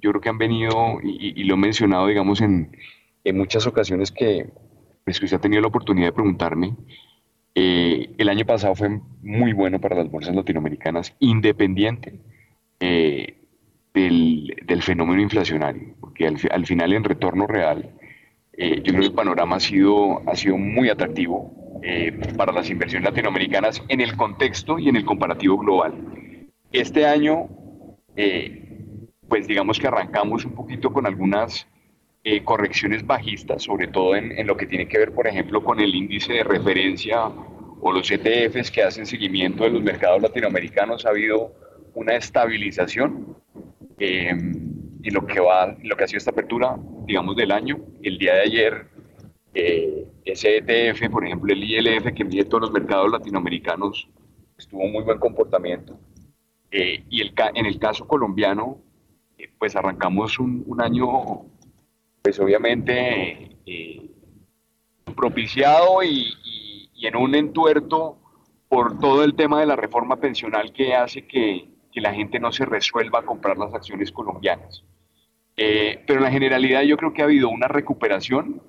yo 0.00 0.10
creo 0.10 0.20
que 0.20 0.28
han 0.28 0.38
venido, 0.38 0.98
y, 1.02 1.44
lo 1.44 1.54
he 1.54 1.58
mencionado, 1.58 2.06
digamos, 2.06 2.40
en, 2.40 2.76
en 3.24 3.36
muchas 3.36 3.66
ocasiones 3.66 4.10
que, 4.10 4.50
pues, 5.04 5.22
usted 5.22 5.36
ha 5.36 5.40
tenido 5.40 5.62
la 5.62 5.68
oportunidad 5.68 6.08
de 6.08 6.12
preguntarme, 6.12 6.74
eh, 7.54 8.10
el 8.16 8.28
año 8.28 8.46
pasado 8.46 8.74
fue 8.74 9.00
muy 9.22 9.52
bueno 9.52 9.80
para 9.80 9.96
las 9.96 10.10
bolsas 10.10 10.34
latinoamericanas, 10.34 11.14
independiente 11.18 12.18
eh, 12.78 13.39
del, 13.94 14.56
del, 14.66 14.82
fenómeno 14.82 15.20
inflacionario, 15.20 15.94
porque 16.00 16.26
al, 16.26 16.36
al, 16.50 16.66
final 16.66 16.92
en 16.92 17.04
retorno 17.04 17.46
real, 17.46 17.90
eh, 18.52 18.76
yo 18.76 18.92
creo 18.92 19.00
que 19.00 19.06
el 19.06 19.12
panorama 19.12 19.56
ha 19.56 19.60
sido, 19.60 20.22
ha 20.28 20.36
sido 20.36 20.56
muy 20.56 20.88
atractivo 20.88 21.56
para 22.36 22.52
las 22.52 22.68
inversiones 22.68 23.08
latinoamericanas 23.08 23.82
en 23.88 24.02
el 24.02 24.14
contexto 24.14 24.78
y 24.78 24.90
en 24.90 24.96
el 24.96 25.04
comparativo 25.06 25.56
global. 25.56 25.94
Este 26.72 27.06
año, 27.06 27.48
pues 29.28 29.46
digamos 29.46 29.80
que 29.80 29.86
arrancamos 29.86 30.44
un 30.44 30.54
poquito 30.54 30.92
con 30.92 31.06
algunas 31.06 31.66
eh, 32.22 32.44
correcciones 32.44 33.06
bajistas, 33.06 33.62
sobre 33.62 33.88
todo 33.88 34.14
en, 34.14 34.38
en, 34.38 34.46
lo 34.46 34.54
que 34.54 34.66
tiene 34.66 34.86
que 34.86 34.98
ver, 34.98 35.14
por 35.14 35.26
ejemplo, 35.26 35.64
con 35.64 35.80
el 35.80 35.94
índice 35.94 36.34
de 36.34 36.44
referencia 36.44 37.24
o 37.80 37.92
los 37.92 38.10
ETFs 38.10 38.70
que 38.70 38.82
hacen 38.82 39.06
seguimiento 39.06 39.64
de 39.64 39.70
los 39.70 39.82
mercados 39.82 40.20
latinoamericanos. 40.20 41.06
Ha 41.06 41.08
habido 41.08 41.54
una 41.94 42.16
estabilización 42.16 43.29
eh, 44.00 44.30
en 44.30 45.14
lo 45.14 45.26
que 45.26 45.40
va, 45.40 45.76
lo 45.82 45.96
que 45.96 46.04
ha 46.04 46.08
sido 46.08 46.18
esta 46.18 46.32
apertura, 46.32 46.76
digamos, 47.06 47.36
del 47.36 47.52
año. 47.52 47.78
El 48.02 48.18
día 48.18 48.34
de 48.34 48.40
ayer, 48.40 48.86
eh, 49.54 50.06
ese 50.24 50.58
ETF, 50.58 51.08
por 51.10 51.24
ejemplo, 51.24 51.52
el 51.52 51.62
ILF 51.62 52.12
que 52.12 52.24
mide 52.24 52.44
todos 52.44 52.62
los 52.62 52.72
mercados 52.72 53.10
latinoamericanos, 53.12 54.08
estuvo 54.58 54.86
muy 54.88 55.04
buen 55.04 55.18
comportamiento. 55.18 55.98
y 56.72 57.20
el, 57.20 57.32
en 57.54 57.66
el 57.66 57.78
caso 57.78 58.06
colombiano, 58.06 58.78
pues 59.58 59.76
arrancamos 59.76 60.38
un, 60.38 60.62
un 60.66 60.80
año 60.82 61.46
pues 62.22 62.38
obviamente 62.38 63.56
eh, 63.66 64.10
propiciado 65.16 66.02
y, 66.02 66.36
en 67.02 67.16
un 67.16 67.34
entuerto 67.34 68.18
por 68.68 68.98
todo 68.98 69.24
el 69.24 69.34
tema 69.34 69.60
de 69.60 69.66
la 69.66 69.74
reforma 69.74 70.16
pensional 70.16 70.70
que 70.70 70.94
hace 70.94 71.26
que, 71.26 71.66
la 71.94 72.14
gente 72.14 72.38
no 72.38 72.52
se 72.52 72.64
resuelva 72.64 73.18
a 73.18 73.26
comprar 73.26 73.58
las 73.58 73.74
acciones 73.74 74.12
colombianas. 74.12 74.84
Eh, 75.56 76.02
pero 76.06 76.20
en 76.20 76.24
la 76.24 76.30
generalidad 76.30 76.82
yo 76.82 76.96
creo 76.96 77.12
que 77.12 77.22
ha 77.22 77.24
habido 77.24 77.48
una 77.48 77.66
recuperación 77.66 78.62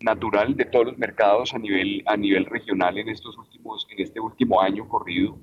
natural 0.00 0.56
de 0.56 0.64
todos 0.64 0.86
los 0.86 0.98
mercados 0.98 1.54
a 1.54 1.58
nivel, 1.58 2.02
a 2.06 2.16
nivel 2.16 2.46
regional 2.46 2.98
en, 2.98 3.08
estos 3.08 3.36
últimos, 3.36 3.86
en 3.90 4.00
este 4.00 4.20
último 4.20 4.60
año 4.60 4.88
corrido. 4.88 5.38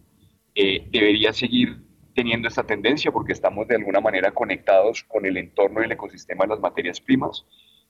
Eh, 0.55 0.87
debería 0.91 1.31
seguir 1.31 1.77
teniendo 2.13 2.47
esta 2.47 2.63
tendencia 2.63 3.11
porque 3.11 3.33
estamos 3.33 3.67
de 3.67 3.75
alguna 3.75 4.01
manera 4.01 4.31
conectados 4.31 5.03
con 5.03 5.25
el 5.25 5.37
entorno 5.37 5.81
y 5.81 5.85
el 5.85 5.91
ecosistema 5.91 6.43
de 6.43 6.49
las 6.49 6.59
materias 6.59 6.99
primas 6.99 7.45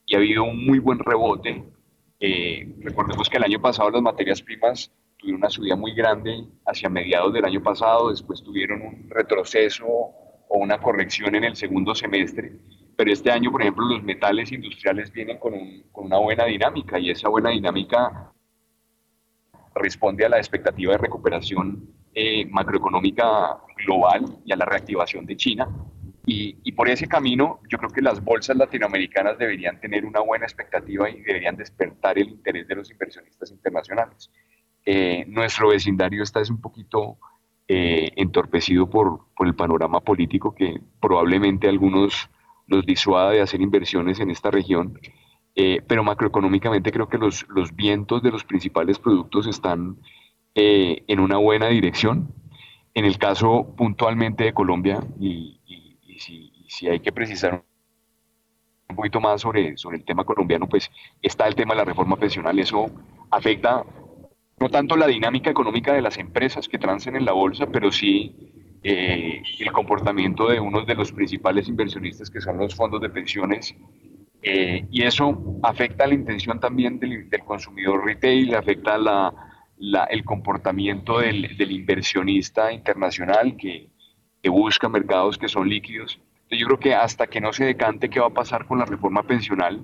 y 0.05 0.15
ha 0.15 0.19
habido 0.19 0.43
un 0.43 0.65
muy 0.65 0.79
buen 0.79 0.99
rebote. 0.99 1.63
Eh, 2.19 2.75
recordemos 2.81 3.29
que 3.29 3.37
el 3.37 3.43
año 3.43 3.61
pasado 3.61 3.89
las 3.89 4.01
materias 4.01 4.41
primas 4.41 4.91
tuvieron 5.21 5.41
una 5.41 5.49
subida 5.49 5.75
muy 5.75 5.93
grande 5.93 6.45
hacia 6.65 6.89
mediados 6.89 7.31
del 7.33 7.45
año 7.45 7.63
pasado, 7.63 8.09
después 8.09 8.43
tuvieron 8.43 8.81
un 8.81 9.09
retroceso 9.09 9.85
o 9.87 10.57
una 10.57 10.79
corrección 10.79 11.35
en 11.35 11.45
el 11.45 11.55
segundo 11.55 11.95
semestre, 11.95 12.59
pero 12.97 13.13
este 13.13 13.31
año, 13.31 13.51
por 13.51 13.61
ejemplo, 13.61 13.85
los 13.85 14.03
metales 14.03 14.51
industriales 14.51 15.11
vienen 15.11 15.37
con, 15.37 15.53
con 15.91 16.05
una 16.05 16.17
buena 16.17 16.45
dinámica 16.45 16.99
y 16.99 17.11
esa 17.11 17.29
buena 17.29 17.51
dinámica 17.51 18.33
responde 19.75 20.25
a 20.25 20.29
la 20.29 20.37
expectativa 20.37 20.91
de 20.93 20.97
recuperación 20.97 21.89
eh, 22.13 22.45
macroeconómica 22.47 23.57
global 23.85 24.25
y 24.45 24.51
a 24.51 24.57
la 24.57 24.65
reactivación 24.65 25.25
de 25.25 25.37
China. 25.37 25.69
Y, 26.25 26.71
por 26.73 26.89
ese 26.89 27.07
camino 27.07 27.59
yo 27.69 27.77
creo 27.77 27.89
que 27.89 28.01
las 28.01 28.23
bolsas 28.23 28.55
latinoamericanas 28.55 29.37
deberían 29.37 29.79
tener 29.79 30.05
una 30.05 30.19
buena 30.19 30.45
expectativa 30.45 31.09
y 31.09 31.21
deberían 31.21 31.55
despertar 31.55 32.17
el 32.17 32.29
interés 32.29 32.67
de 32.67 32.75
los 32.75 32.91
inversionistas 32.91 33.51
internacionales. 33.51 34.29
Eh, 34.85 35.25
nuestro 35.27 35.69
vecindario 35.69 36.23
está 36.23 36.41
es 36.41 36.49
un 36.49 36.59
poquito 36.59 37.17
eh, 37.67 38.11
entorpecido 38.15 38.89
por, 38.89 39.21
por, 39.35 39.47
el 39.47 39.55
panorama 39.55 40.01
político 40.01 40.55
que 40.55 40.81
probablemente 40.99 41.67
algunos 41.67 42.29
los 42.67 42.85
disuada 42.85 43.31
de 43.31 43.41
hacer 43.41 43.61
inversiones 43.61 44.19
en 44.19 44.29
esta 44.31 44.49
región, 44.49 44.99
pero 45.87 46.03
macroeconómicamente 46.03 46.91
creo 46.91 47.09
que 47.09 47.17
los, 47.17 47.45
los 47.49 47.75
vientos 47.75 48.23
de 48.23 48.31
los 48.31 48.45
principales 48.45 48.97
productos 48.97 49.45
están 49.45 49.97
eh, 50.53 51.03
en 51.07 51.19
una 51.21 51.37
buena 51.37 51.67
dirección. 51.67 52.33
En 52.93 53.05
el 53.05 53.17
caso 53.17 53.73
puntualmente 53.77 54.43
de 54.43 54.53
Colombia, 54.53 54.99
y, 55.19 55.59
si, 56.67 56.87
hay 56.87 56.99
que 56.99 57.11
precisar 57.11 57.63
un 58.89 58.95
poquito 58.95 59.21
más 59.21 59.41
sobre, 59.41 59.77
sobre 59.77 59.97
el 59.97 60.03
tema 60.03 60.25
colombiano, 60.25 60.67
pues 60.67 60.91
está 61.21 61.47
el 61.47 61.55
tema 61.55 61.73
de 61.73 61.79
la 61.79 61.85
reforma 61.85 62.17
pensional. 62.17 62.59
Eso 62.59 62.91
afecta 63.29 63.85
no 64.61 64.69
tanto 64.69 64.95
la 64.95 65.07
dinámica 65.07 65.49
económica 65.49 65.91
de 65.91 66.03
las 66.03 66.19
empresas 66.19 66.69
que 66.69 66.77
transen 66.77 67.15
en 67.15 67.25
la 67.25 67.31
bolsa, 67.31 67.65
pero 67.65 67.91
sí 67.91 68.35
eh, 68.83 69.41
el 69.59 69.71
comportamiento 69.71 70.47
de 70.47 70.59
uno 70.59 70.85
de 70.85 70.93
los 70.93 71.11
principales 71.11 71.67
inversionistas 71.67 72.29
que 72.29 72.39
son 72.39 72.57
los 72.59 72.75
fondos 72.75 73.01
de 73.01 73.09
pensiones. 73.09 73.73
Eh, 74.43 74.85
y 74.91 75.01
eso 75.01 75.59
afecta 75.63 76.05
la 76.05 76.13
intención 76.13 76.59
también 76.59 76.99
del, 76.99 77.27
del 77.27 77.43
consumidor 77.43 78.05
retail, 78.05 78.53
afecta 78.53 78.99
la, 78.99 79.33
el 80.11 80.23
comportamiento 80.23 81.19
del, 81.19 81.71
inversionista 81.71 82.71
internacional 82.71 83.57
que, 83.57 83.89
busca 84.45 84.89
mercados 84.89 85.39
que 85.39 85.47
son 85.47 85.69
líquidos. 85.69 86.19
yo 86.49 86.67
creo 86.67 86.79
que 86.79 86.93
hasta 86.93 87.25
que 87.27 87.41
no 87.41 87.51
se 87.51 87.65
decante 87.65 88.09
qué 88.09 88.19
va 88.19 88.27
a 88.27 88.33
pasar 88.33 88.65
con 88.67 88.77
la 88.77 88.85
reforma 88.85 89.23
pensional, 89.23 89.83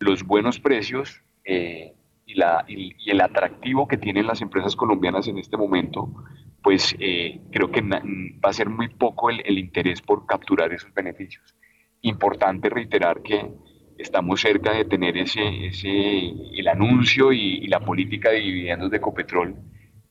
los 0.00 0.24
buenos 0.24 0.58
precios 0.60 1.22
eh, 1.44 1.92
y, 2.26 2.34
la, 2.34 2.64
y, 2.68 3.10
el 3.10 3.20
atractivo 3.20 3.88
que 3.88 3.96
tienen 3.96 4.26
las 4.26 4.42
empresas 4.42 4.76
colombianas 4.76 5.28
en 5.28 5.38
este 5.38 5.56
momento, 5.56 6.12
pues 6.62 6.94
eh, 6.98 7.40
creo 7.52 7.70
que 7.70 7.80
va 7.80 8.50
a 8.50 8.52
ser 8.52 8.68
muy 8.68 8.88
poco 8.88 9.30
el, 9.30 9.40
el 9.46 9.58
interés 9.58 10.02
por 10.02 10.26
capturar 10.26 10.72
esos 10.72 10.92
beneficios. 10.92 11.54
Importante 12.02 12.68
reiterar 12.68 13.22
que 13.22 13.50
estamos 13.98 14.40
cerca 14.40 14.72
de 14.72 14.84
tener 14.84 15.16
ese, 15.16 15.66
ese 15.66 16.28
el 16.54 16.68
anuncio 16.68 17.32
y, 17.32 17.66
la 17.66 17.80
política 17.80 18.30
de 18.30 18.40
dividendos 18.40 18.90
de 18.90 18.98
Ecopetrol 18.98 19.56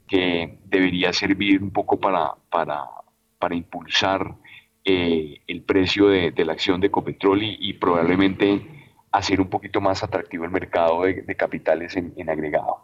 que 0.08 0.60
debería 0.66 1.12
servir 1.14 1.62
un 1.62 1.72
poco 1.72 2.00
para, 2.00 2.32
para, 2.50 2.84
para 3.40 3.56
impulsar 3.56 4.36
eh, 4.84 5.42
el 5.48 5.64
precio 5.64 6.08
de, 6.08 6.34
la 6.46 6.54
acción 6.54 6.80
de 6.80 6.88
Ecopetrol 6.88 7.42
y, 7.42 7.74
probablemente 7.74 8.75
hacer 9.18 9.42
un 9.42 9.50
poquito 9.50 9.82
más 9.82 10.04
atractivo 10.04 10.46
el 10.46 10.52
mercado 10.52 11.04
de, 11.04 11.36
capitales 11.36 11.96
en, 11.96 12.14
en, 12.18 12.30
agregado. 12.30 12.82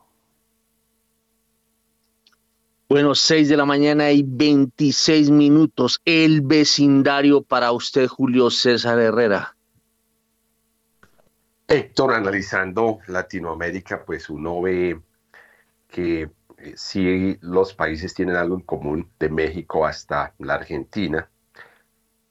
Bueno, 2.90 3.16
6 3.16 3.48
de 3.50 3.58
la 3.58 3.66
mañana 3.66 4.12
y 4.12 4.24
26 4.26 5.32
minutos. 5.32 6.02
El 6.04 6.42
vecindario 6.42 7.42
para 7.42 7.72
usted, 7.72 8.08
Julio 8.08 8.50
César 8.50 9.00
Herrera. 9.00 9.56
Héctor, 11.68 12.14
analizando 12.14 13.00
Latinoamérica, 13.08 14.04
pues 14.04 14.30
uno 14.30 14.62
ve 14.62 15.00
que 15.88 16.30
eh, 16.58 16.74
sí 16.76 17.38
los 17.42 17.74
países 17.74 18.14
tienen 18.14 18.36
algo 18.36 18.56
en 18.56 18.62
común, 18.62 19.10
de 19.18 19.30
México 19.30 19.86
hasta 19.86 20.34
la 20.40 20.56
Argentina, 20.56 21.30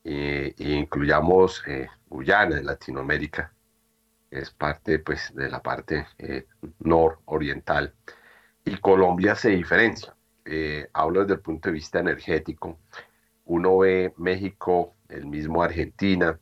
eh, 0.05 0.55
e 0.59 0.73
incluyamos 0.73 1.63
eh, 1.67 1.89
Guyana 2.07 2.59
en 2.59 2.67
Latinoamérica, 2.67 3.53
es 4.31 4.51
parte 4.51 4.99
pues, 4.99 5.35
de 5.35 5.51
la 5.51 5.63
parte 5.63 6.07
nororiental, 6.79 7.95
y 8.65 8.77
Colombia 8.77 9.35
se 9.35 9.51
diferencia. 9.51 10.15
hablo 10.93 11.23
desde 11.23 11.35
el 11.35 11.41
punto 11.41 11.69
de 11.69 11.75
vista 11.75 12.01
energético, 12.01 12.79
uno 13.45 13.79
ve 13.79 14.15
México, 14.17 14.95
el 15.09 15.27
mismo 15.27 15.63
Argentina, 15.63 16.39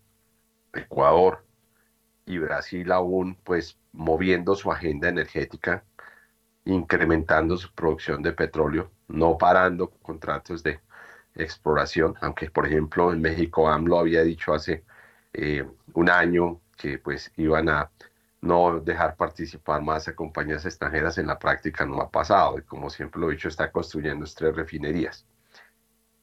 Ecuador, 0.74 1.44
y 2.29 2.38
Brasil 2.38 2.92
aún 2.92 3.37
pues 3.42 3.79
moviendo 3.92 4.55
su 4.55 4.70
agenda 4.70 5.09
energética, 5.09 5.85
incrementando 6.64 7.57
su 7.57 7.72
producción 7.72 8.22
de 8.22 8.33
petróleo, 8.33 8.90
no 9.09 9.38
parando 9.38 9.90
contratos 10.03 10.62
de 10.62 10.81
exploración, 11.35 12.14
aunque 12.20 12.51
por 12.51 12.66
ejemplo 12.66 13.12
en 13.12 13.22
México 13.22 13.68
AMLO 13.68 13.98
había 13.98 14.22
dicho 14.22 14.53
hace 14.53 14.85
eh, 15.33 15.66
un 15.94 16.11
año 16.11 16.61
que 16.79 16.99
pues 16.99 17.31
iban 17.37 17.69
a 17.69 17.91
no 18.41 18.81
dejar 18.81 19.17
participar 19.17 19.83
más 19.83 20.09
a 20.09 20.14
compañías 20.14 20.64
extranjeras 20.64 21.19
en 21.19 21.27
la 21.27 21.38
práctica 21.38 21.85
no 21.85 22.01
ha 22.01 22.11
pasado 22.11 22.59
y 22.59 22.62
como 22.62 22.88
siempre 22.88 23.21
lo 23.21 23.29
he 23.29 23.35
dicho 23.35 23.49
está 23.49 23.71
construyendo 23.71 24.25
tres 24.35 24.55
refinerías. 24.55 25.27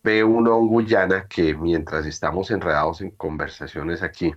Ve 0.04 0.24
uno 0.24 0.58
en 0.60 0.68
Guyana 0.68 1.28
que 1.28 1.56
mientras 1.56 2.06
estamos 2.06 2.52
enredados 2.52 3.02
en 3.02 3.12
conversaciones 3.12 4.04
aquí, 4.04 4.34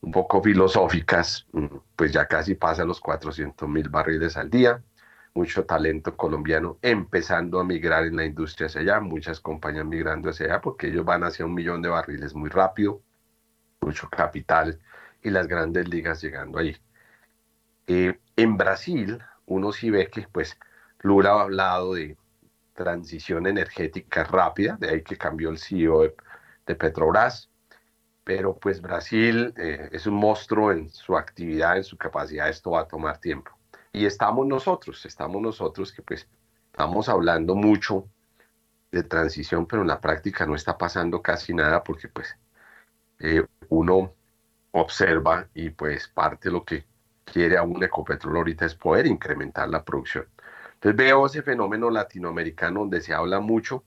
un 0.00 0.12
poco 0.12 0.42
filosóficas, 0.42 1.46
mm, 1.52 1.66
pues 1.96 2.12
ya 2.12 2.26
casi 2.26 2.54
pasa 2.54 2.84
los 2.84 3.00
400 3.00 3.68
mil 3.68 3.88
barriles 3.88 4.36
al 4.36 4.50
día, 4.50 4.82
mucho 5.34 5.64
talento 5.66 6.16
colombiano 6.16 6.78
empezando 6.82 7.60
a 7.60 7.64
migrar 7.64 8.04
en 8.04 8.16
la 8.16 8.24
industria 8.24 8.66
hacia 8.66 8.80
allá, 8.80 9.00
muchas 9.00 9.40
compañías 9.40 9.86
migrando 9.86 10.30
hacia 10.30 10.46
allá 10.46 10.60
porque 10.60 10.88
ellos 10.88 11.04
van 11.04 11.24
hacia 11.24 11.44
un 11.46 11.54
millón 11.54 11.82
de 11.82 11.88
barriles 11.90 12.34
muy 12.34 12.50
rápido. 12.50 13.02
mucho 13.82 14.08
capital 14.10 14.78
y 15.22 15.30
las 15.30 15.46
grandes 15.46 15.88
ligas 15.88 16.22
llegando 16.22 16.58
ahí. 16.58 16.76
Eh, 17.86 18.18
en 18.36 18.56
Brasil, 18.56 19.22
uno 19.46 19.72
sí 19.72 19.90
ve 19.90 20.08
que 20.08 20.26
pues 20.30 20.58
Lula 21.00 21.30
ha 21.30 21.42
hablado 21.42 21.94
de 21.94 22.16
transición 22.74 23.46
energética 23.46 24.24
rápida, 24.24 24.76
de 24.80 24.90
ahí 24.90 25.02
que 25.02 25.16
cambió 25.16 25.50
el 25.50 25.58
CEO 25.58 26.02
de, 26.02 26.14
Petrobras, 26.76 27.50
pero 28.22 28.56
pues 28.56 28.80
Brasil 28.80 29.52
eh, 29.56 29.88
es 29.90 30.06
un 30.06 30.14
monstruo 30.14 30.70
en 30.70 30.88
su 30.88 31.16
actividad, 31.16 31.78
en 31.78 31.82
su 31.82 31.98
capacidad, 31.98 32.48
esto 32.48 32.70
va 32.70 32.82
a 32.82 32.88
tomar 32.88 33.18
tiempo. 33.18 33.50
Y 33.92 34.06
estamos 34.06 34.46
nosotros, 34.46 35.04
estamos 35.04 35.42
nosotros 35.42 35.92
que 35.92 36.02
pues 36.02 36.28
estamos 36.70 37.08
hablando 37.08 37.56
mucho 37.56 38.06
de 38.92 39.02
transición, 39.02 39.66
pero 39.66 39.82
en 39.82 39.88
la 39.88 40.00
práctica 40.00 40.46
no 40.46 40.54
está 40.54 40.78
pasando 40.78 41.20
casi 41.22 41.54
nada 41.54 41.82
porque 41.82 42.06
pues 42.06 42.36
eh, 43.18 43.44
uno 43.68 44.14
observa 44.72 45.48
y 45.54 45.70
pues 45.70 46.08
parte 46.08 46.48
de 46.48 46.52
lo 46.52 46.64
que 46.64 46.84
quiere 47.24 47.56
a 47.56 47.62
un 47.62 47.82
ecopetrol 47.82 48.36
ahorita 48.36 48.66
es 48.66 48.74
poder 48.74 49.06
incrementar 49.06 49.68
la 49.68 49.84
producción. 49.84 50.26
Entonces 50.74 50.96
veo 50.96 51.26
ese 51.26 51.42
fenómeno 51.42 51.90
latinoamericano 51.90 52.80
donde 52.80 53.00
se 53.00 53.12
habla 53.14 53.40
mucho, 53.40 53.84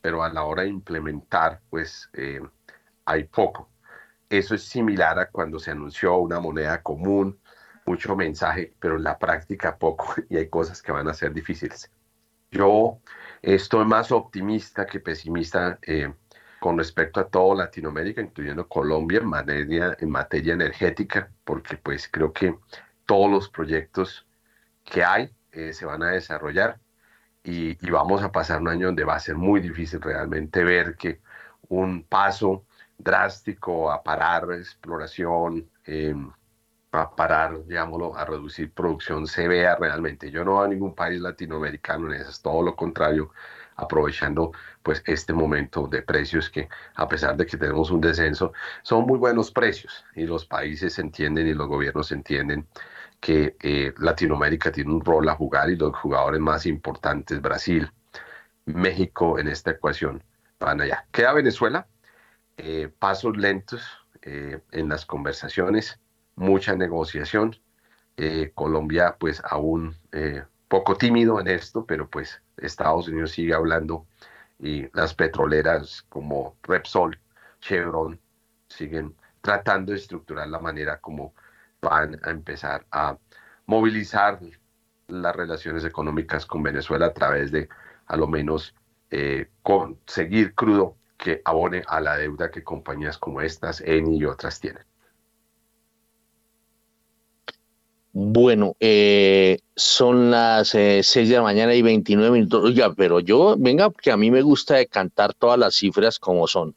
pero 0.00 0.22
a 0.22 0.32
la 0.32 0.44
hora 0.44 0.62
de 0.62 0.68
implementar 0.68 1.60
pues 1.70 2.08
eh, 2.12 2.40
hay 3.04 3.24
poco. 3.24 3.70
Eso 4.28 4.54
es 4.54 4.64
similar 4.64 5.18
a 5.18 5.30
cuando 5.30 5.58
se 5.58 5.70
anunció 5.70 6.16
una 6.16 6.40
moneda 6.40 6.82
común, 6.82 7.38
mucho 7.86 8.16
mensaje, 8.16 8.74
pero 8.80 8.96
en 8.96 9.04
la 9.04 9.18
práctica 9.18 9.76
poco 9.76 10.14
y 10.28 10.36
hay 10.36 10.48
cosas 10.48 10.82
que 10.82 10.92
van 10.92 11.08
a 11.08 11.14
ser 11.14 11.32
difíciles. 11.32 11.90
Yo 12.50 13.00
estoy 13.42 13.84
más 13.84 14.12
optimista 14.12 14.86
que 14.86 15.00
pesimista 15.00 15.78
eh, 15.82 16.12
con 16.66 16.78
respecto 16.78 17.20
a 17.20 17.28
todo 17.28 17.54
Latinoamérica, 17.54 18.20
incluyendo 18.20 18.66
Colombia 18.66 19.20
en 19.20 19.28
materia, 19.28 19.96
en 20.00 20.10
materia 20.10 20.54
energética, 20.54 21.30
porque 21.44 21.76
pues 21.76 22.08
creo 22.08 22.32
que 22.32 22.58
todos 23.04 23.30
los 23.30 23.48
proyectos 23.48 24.26
que 24.84 25.04
hay 25.04 25.30
eh, 25.52 25.72
se 25.72 25.86
van 25.86 26.02
a 26.02 26.08
desarrollar 26.10 26.80
y, 27.44 27.76
vamos 27.88 28.20
a 28.24 28.32
pasar 28.32 28.60
un 28.60 28.66
año 28.66 28.86
donde 28.86 29.04
va 29.04 29.14
a 29.14 29.20
ser 29.20 29.36
muy 29.36 29.60
difícil 29.60 30.00
realmente 30.00 30.64
ver 30.64 30.96
que 30.96 31.20
un 31.68 32.02
paso 32.02 32.64
drástico 32.98 33.92
a 33.92 34.02
parar 34.02 34.50
exploración, 34.54 35.70
em, 35.84 36.32
a 36.90 37.14
parar, 37.14 37.64
digámoslo, 37.64 38.16
a 38.16 38.24
reducir 38.24 38.72
producción 38.72 39.28
se 39.28 39.46
vea 39.46 39.76
realmente. 39.76 40.32
Yo 40.32 40.44
no 40.44 40.54
veo 40.54 40.64
a 40.64 40.68
ningún 40.68 40.96
país 40.96 41.20
latinoamericano 41.20 42.08
en 42.08 42.20
eso, 42.22 42.30
es 42.30 42.42
todo 42.42 42.60
lo 42.62 42.74
contrario, 42.74 43.30
aprovechando 43.76 44.52
pues 44.82 45.02
este 45.06 45.32
momento 45.32 45.86
de 45.86 46.02
precios 46.02 46.50
que 46.50 46.68
a 46.94 47.08
pesar 47.08 47.36
de 47.36 47.46
que 47.46 47.56
tenemos 47.56 47.90
un 47.90 48.00
descenso, 48.00 48.52
son 48.82 49.06
muy 49.06 49.18
buenos 49.18 49.50
precios 49.50 50.04
y 50.14 50.24
los 50.26 50.46
países 50.46 50.98
entienden 50.98 51.46
y 51.46 51.54
los 51.54 51.68
gobiernos 51.68 52.12
entienden 52.12 52.66
que 53.20 53.56
eh, 53.62 53.92
Latinoamérica 53.98 54.70
tiene 54.70 54.92
un 54.92 55.04
rol 55.04 55.28
a 55.28 55.34
jugar 55.34 55.70
y 55.70 55.76
los 55.76 55.96
jugadores 55.96 56.40
más 56.40 56.66
importantes, 56.66 57.40
Brasil, 57.40 57.90
México 58.66 59.38
en 59.38 59.48
esta 59.48 59.72
ecuación, 59.72 60.22
van 60.58 60.80
allá. 60.80 61.06
Queda 61.12 61.32
Venezuela, 61.32 61.86
eh, 62.56 62.90
pasos 62.98 63.36
lentos 63.36 63.82
eh, 64.22 64.60
en 64.72 64.88
las 64.88 65.06
conversaciones, 65.06 66.00
mucha 66.34 66.74
negociación. 66.74 67.56
Colombia 68.54 69.16
pues 69.20 69.42
aún 69.44 69.94
poco 70.68 70.96
tímido 70.96 71.40
en 71.40 71.48
esto, 71.48 71.84
pero 71.86 72.08
pues 72.08 72.42
Estados 72.56 73.08
Unidos 73.08 73.32
sigue 73.32 73.54
hablando 73.54 74.06
y 74.58 74.88
las 74.96 75.14
petroleras 75.14 76.04
como 76.08 76.56
Repsol, 76.62 77.18
Chevron 77.60 78.18
siguen 78.68 79.14
tratando 79.40 79.92
de 79.92 79.98
estructurar 79.98 80.48
la 80.48 80.58
manera 80.58 81.00
como 81.00 81.34
van 81.80 82.18
a 82.24 82.30
empezar 82.30 82.86
a 82.90 83.16
movilizar 83.66 84.40
las 85.08 85.36
relaciones 85.36 85.84
económicas 85.84 86.46
con 86.46 86.62
Venezuela 86.62 87.06
a 87.06 87.14
través 87.14 87.52
de 87.52 87.68
a 88.06 88.16
lo 88.16 88.26
menos 88.26 88.74
eh, 89.10 89.50
conseguir 89.62 90.54
crudo 90.54 90.96
que 91.16 91.42
abone 91.44 91.82
a 91.86 92.00
la 92.00 92.16
deuda 92.16 92.50
que 92.50 92.64
compañías 92.64 93.18
como 93.18 93.40
estas, 93.40 93.80
Eni 93.80 94.18
y 94.18 94.24
otras 94.24 94.60
tienen. 94.60 94.84
Bueno, 98.18 98.76
eh, 98.80 99.58
son 99.74 100.30
las 100.30 100.74
eh, 100.74 101.02
6 101.02 101.28
de 101.28 101.34
la 101.34 101.42
mañana 101.42 101.74
y 101.74 101.82
29 101.82 102.30
minutos. 102.30 102.64
Oiga, 102.64 102.94
pero 102.94 103.20
yo, 103.20 103.56
venga, 103.58 103.90
que 103.90 104.10
a 104.10 104.16
mí 104.16 104.30
me 104.30 104.40
gusta 104.40 104.82
cantar 104.86 105.34
todas 105.34 105.58
las 105.58 105.74
cifras 105.74 106.18
como 106.18 106.48
son. 106.48 106.74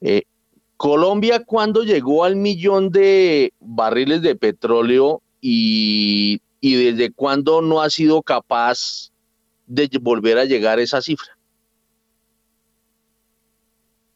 Eh, 0.00 0.22
Colombia, 0.78 1.44
cuando 1.44 1.82
llegó 1.82 2.24
al 2.24 2.36
millón 2.36 2.88
de 2.88 3.52
barriles 3.60 4.22
de 4.22 4.34
petróleo 4.34 5.20
y, 5.42 6.40
y 6.58 6.74
desde 6.82 7.12
cuándo 7.12 7.60
no 7.60 7.82
ha 7.82 7.90
sido 7.90 8.22
capaz 8.22 9.10
de 9.66 9.90
volver 10.00 10.38
a 10.38 10.46
llegar 10.46 10.78
a 10.78 10.82
esa 10.82 11.02
cifra? 11.02 11.33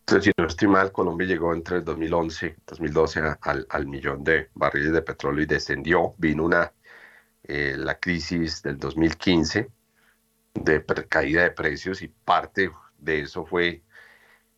Si 0.09 0.31
no 0.37 0.47
estoy 0.47 0.69
mal, 0.69 0.91
Colombia 0.91 1.27
llegó 1.27 1.53
entre 1.55 1.77
el 1.79 1.85
2011 1.85 2.47
y 2.47 2.55
2012 2.67 3.21
al, 3.43 3.67
al, 3.69 3.87
millón 3.87 4.25
de 4.25 4.49
barriles 4.55 4.93
de 4.93 5.03
petróleo 5.03 5.43
y 5.43 5.47
descendió. 5.47 6.15
Vino 6.17 6.45
una, 6.45 6.73
eh, 7.43 7.75
la 7.77 7.99
crisis 7.99 8.63
del 8.63 8.79
2015 8.79 9.71
de 10.55 10.85
caída 11.09 11.43
de 11.43 11.51
precios 11.51 12.03
y 12.03 12.09
parte 12.09 12.71
de 12.99 13.21
eso 13.21 13.45
fue 13.45 13.83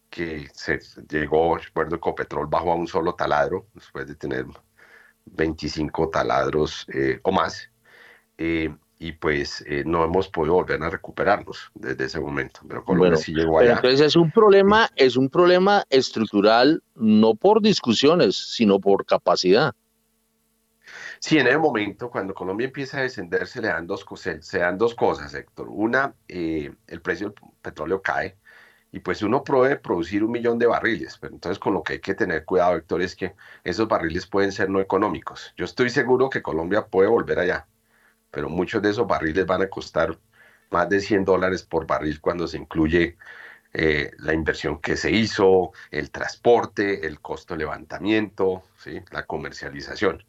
que 0.09 0.49
se 0.53 0.81
llegó, 1.09 1.57
recuerdo, 1.57 1.97
Ecopetrol 1.97 2.47
bajó 2.47 2.73
a 2.73 2.77
un 2.77 2.87
solo 2.87 3.15
taladro 3.15 3.69
después 3.75 4.07
de 4.07 4.17
tener 4.17 4.47
25 5.27 6.11
taladros 6.11 6.87
eh, 6.93 7.21
o 7.23 7.33
más. 7.33 7.71
Eh, 8.39 8.75
y 9.03 9.13
pues 9.13 9.65
eh, 9.67 9.83
no 9.87 10.05
hemos 10.05 10.29
podido 10.29 10.55
volver 10.55 10.81
a 10.83 10.91
recuperarnos 10.91 11.73
desde 11.75 12.05
ese 12.05 12.21
momento. 12.21 12.61
Pero 12.69 12.85
Colombia 12.85 13.17
sí 13.17 13.33
llegó 13.33 13.59
allá. 13.59 13.73
entonces 13.77 14.01
es 14.03 14.15
un 14.15 14.31
problema, 14.31 14.91
es 14.95 15.17
un 15.17 15.31
problema 15.31 15.85
estructural 15.89 16.83
no 16.95 17.35
por 17.35 17.63
discusiones, 17.63 18.37
sino 18.37 18.79
por 18.79 19.07
capacidad. 19.07 19.73
Sí, 21.19 21.39
en 21.39 21.47
el 21.47 21.59
momento 21.59 22.11
cuando 22.11 22.35
Colombia 22.35 22.67
empieza 22.67 22.99
a 22.99 23.03
descender 23.03 23.47
se 23.47 23.63
le 23.63 23.69
dan 23.69 23.87
dos, 23.87 24.05
se, 24.17 24.43
se 24.43 24.59
dan 24.59 24.77
dos 24.77 24.95
cosas, 24.95 25.33
Héctor. 25.33 25.69
Una, 25.71 26.15
eh, 26.29 26.71
el 26.87 27.01
precio 27.01 27.31
del 27.31 27.37
petróleo 27.63 28.03
cae 28.03 28.37
y 28.93 29.01
pues 29.01 29.23
uno 29.23 29.43
puede 29.43 29.77
producir 29.77 30.23
un 30.23 30.33
millón 30.33 30.59
de 30.59 30.67
barriles, 30.67 31.17
pero 31.19 31.33
entonces 31.33 31.59
con 31.59 31.73
lo 31.73 31.83
que 31.83 31.95
hay 31.95 32.01
que 32.01 32.15
tener 32.15 32.45
cuidado, 32.45 32.77
Héctor, 32.77 33.01
es 33.01 33.17
que 33.17 33.35
esos 33.65 33.89
barriles 33.89 34.27
pueden 34.27 34.53
ser 34.53 34.69
no 34.69 34.79
económicos. 34.79 35.55
Yo 35.57 35.65
estoy 35.65 35.89
seguro 35.89 36.29
que 36.29 36.43
Colombia 36.43 36.85
puede 36.85 37.09
volver 37.09 37.39
allá 37.39 37.67
pero 38.31 38.49
muchos 38.49 38.83
de 38.83 38.91
esos 38.91 39.07
barriles 39.07 39.47
van 39.47 39.63
a 39.63 39.69
costar 39.69 40.19
más 40.71 40.89
de 40.89 41.01
100 41.01 41.25
dólares 41.25 41.63
por 41.63 41.87
barril 41.87 42.21
cuando 42.21 42.47
se 42.47 42.57
incluye 42.57 43.17
eh, 43.73 44.11
la 44.19 44.35
inversión 44.35 44.81
que 44.81 44.97
se 44.97 45.11
hizo, 45.13 45.73
el 45.91 46.11
transporte, 46.11 47.07
el 47.07 47.21
costo 47.21 47.55
de 47.55 47.59
levantamiento, 47.59 48.65
¿sí? 48.79 49.01
la 49.11 49.27
comercialización. 49.27 50.25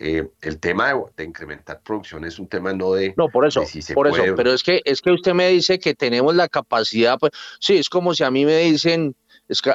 Eh, 0.00 0.26
el 0.40 0.60
tema 0.60 0.94
de, 1.16 1.24
incrementar 1.24 1.80
producción 1.82 2.24
es 2.24 2.38
un 2.38 2.46
tema 2.46 2.72
no 2.72 2.92
de 2.92 3.14
no 3.16 3.28
por 3.28 3.44
eso 3.44 3.64
por 3.94 4.06
eso 4.06 4.22
pero 4.36 4.52
es 4.52 4.62
que 4.62 4.80
es 4.84 5.02
que 5.02 5.10
usted 5.10 5.34
me 5.34 5.48
dice 5.48 5.80
que 5.80 5.92
tenemos 5.92 6.36
la 6.36 6.46
capacidad 6.46 7.18
pues 7.18 7.32
sí 7.58 7.78
es 7.78 7.88
como 7.88 8.14
si 8.14 8.22
a 8.22 8.30
mí 8.30 8.44
me 8.44 8.58
dicen 8.58 9.16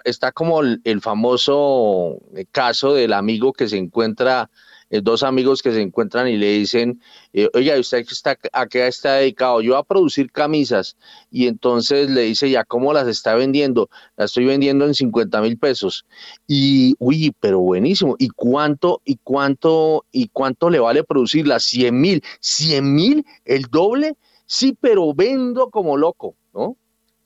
está 0.05 0.31
como 0.31 0.61
el, 0.61 0.79
el 0.85 1.01
famoso 1.01 2.19
caso 2.51 2.93
del 2.93 3.11
amigo 3.11 3.51
que 3.51 3.67
se 3.67 3.75
encuentra 3.75 4.49
eh, 4.93 5.01
dos 5.01 5.23
amigos 5.23 5.63
que 5.63 5.71
se 5.71 5.81
encuentran 5.81 6.27
y 6.27 6.37
le 6.37 6.51
dicen, 6.51 7.01
eh, 7.33 7.49
oiga, 7.55 7.79
¿usted 7.79 8.05
está, 8.11 8.37
a 8.51 8.67
qué 8.67 8.85
está 8.85 9.15
dedicado? 9.15 9.59
Yo 9.61 9.75
a 9.75 9.83
producir 9.83 10.31
camisas. 10.31 10.97
Y 11.31 11.47
entonces 11.47 12.11
le 12.11 12.21
dice, 12.21 12.47
¿ya 12.51 12.63
cómo 12.63 12.93
las 12.93 13.07
está 13.07 13.33
vendiendo? 13.33 13.89
Las 14.17 14.29
estoy 14.29 14.45
vendiendo 14.45 14.85
en 14.85 14.93
50 14.93 15.41
mil 15.41 15.57
pesos. 15.57 16.05
Y, 16.47 16.95
uy, 16.99 17.35
pero 17.39 17.59
buenísimo. 17.59 18.15
¿Y 18.19 18.29
cuánto, 18.29 19.01
y 19.03 19.17
cuánto, 19.23 20.05
y 20.11 20.27
cuánto 20.27 20.69
le 20.69 20.79
vale 20.79 21.03
producirlas? 21.03 21.63
100 21.63 21.99
mil. 21.99 22.23
¿100 22.39 22.83
mil? 22.83 23.25
¿El 23.45 23.63
doble? 23.63 24.15
Sí, 24.45 24.77
pero 24.79 25.11
vendo 25.15 25.71
como 25.71 25.97
loco, 25.97 26.35
¿no? 26.53 26.77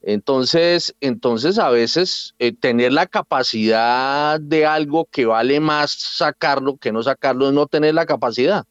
Entonces, 0.09 0.95
entonces 1.01 1.59
a 1.59 1.69
veces 1.69 2.33
eh, 2.39 2.53
tener 2.53 2.93
la 2.93 3.07
capacidad 3.07 4.39
de 4.39 4.65
algo 4.65 5.03
que 5.11 5.25
vale 5.25 5.59
más 5.59 5.91
sacarlo 5.91 6.77
que 6.77 6.93
no 6.93 7.03
sacarlo 7.03 7.49
es 7.49 7.53
no 7.53 7.67
tener 7.67 7.93
la 7.93 8.05
capacidad. 8.05 8.63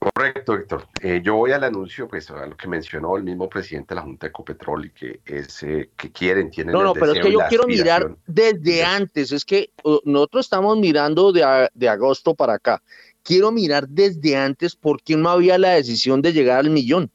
Correcto, 0.00 0.54
Héctor. 0.54 0.88
Eh, 1.00 1.20
yo 1.22 1.36
voy 1.36 1.52
al 1.52 1.62
anuncio, 1.62 2.08
pues 2.08 2.28
a 2.32 2.44
lo 2.44 2.56
que 2.56 2.66
mencionó 2.66 3.16
el 3.16 3.22
mismo 3.22 3.48
presidente 3.48 3.94
de 3.94 4.00
la 4.00 4.02
Junta 4.02 4.26
de 4.26 4.30
Ecopetrol 4.30 4.86
y 4.86 4.90
que 4.90 5.20
es 5.24 5.62
eh, 5.62 5.90
que 5.96 6.10
quieren, 6.10 6.50
tienen. 6.50 6.72
No, 6.72 6.82
no, 6.82 6.92
pero 6.92 7.12
es 7.12 7.20
que 7.20 7.30
yo 7.30 7.38
quiero 7.48 7.68
mirar 7.68 8.16
desde 8.26 8.82
antes. 8.82 9.30
Es 9.30 9.44
que 9.44 9.70
nosotros 10.04 10.46
estamos 10.46 10.76
mirando 10.76 11.30
de, 11.30 11.68
de 11.72 11.88
agosto 11.88 12.34
para 12.34 12.54
acá. 12.54 12.82
Quiero 13.22 13.52
mirar 13.52 13.86
desde 13.88 14.36
antes 14.36 14.74
por 14.74 15.00
qué 15.00 15.16
no 15.16 15.30
había 15.30 15.56
la 15.56 15.70
decisión 15.70 16.20
de 16.20 16.32
llegar 16.32 16.58
al 16.58 16.70
millón 16.70 17.12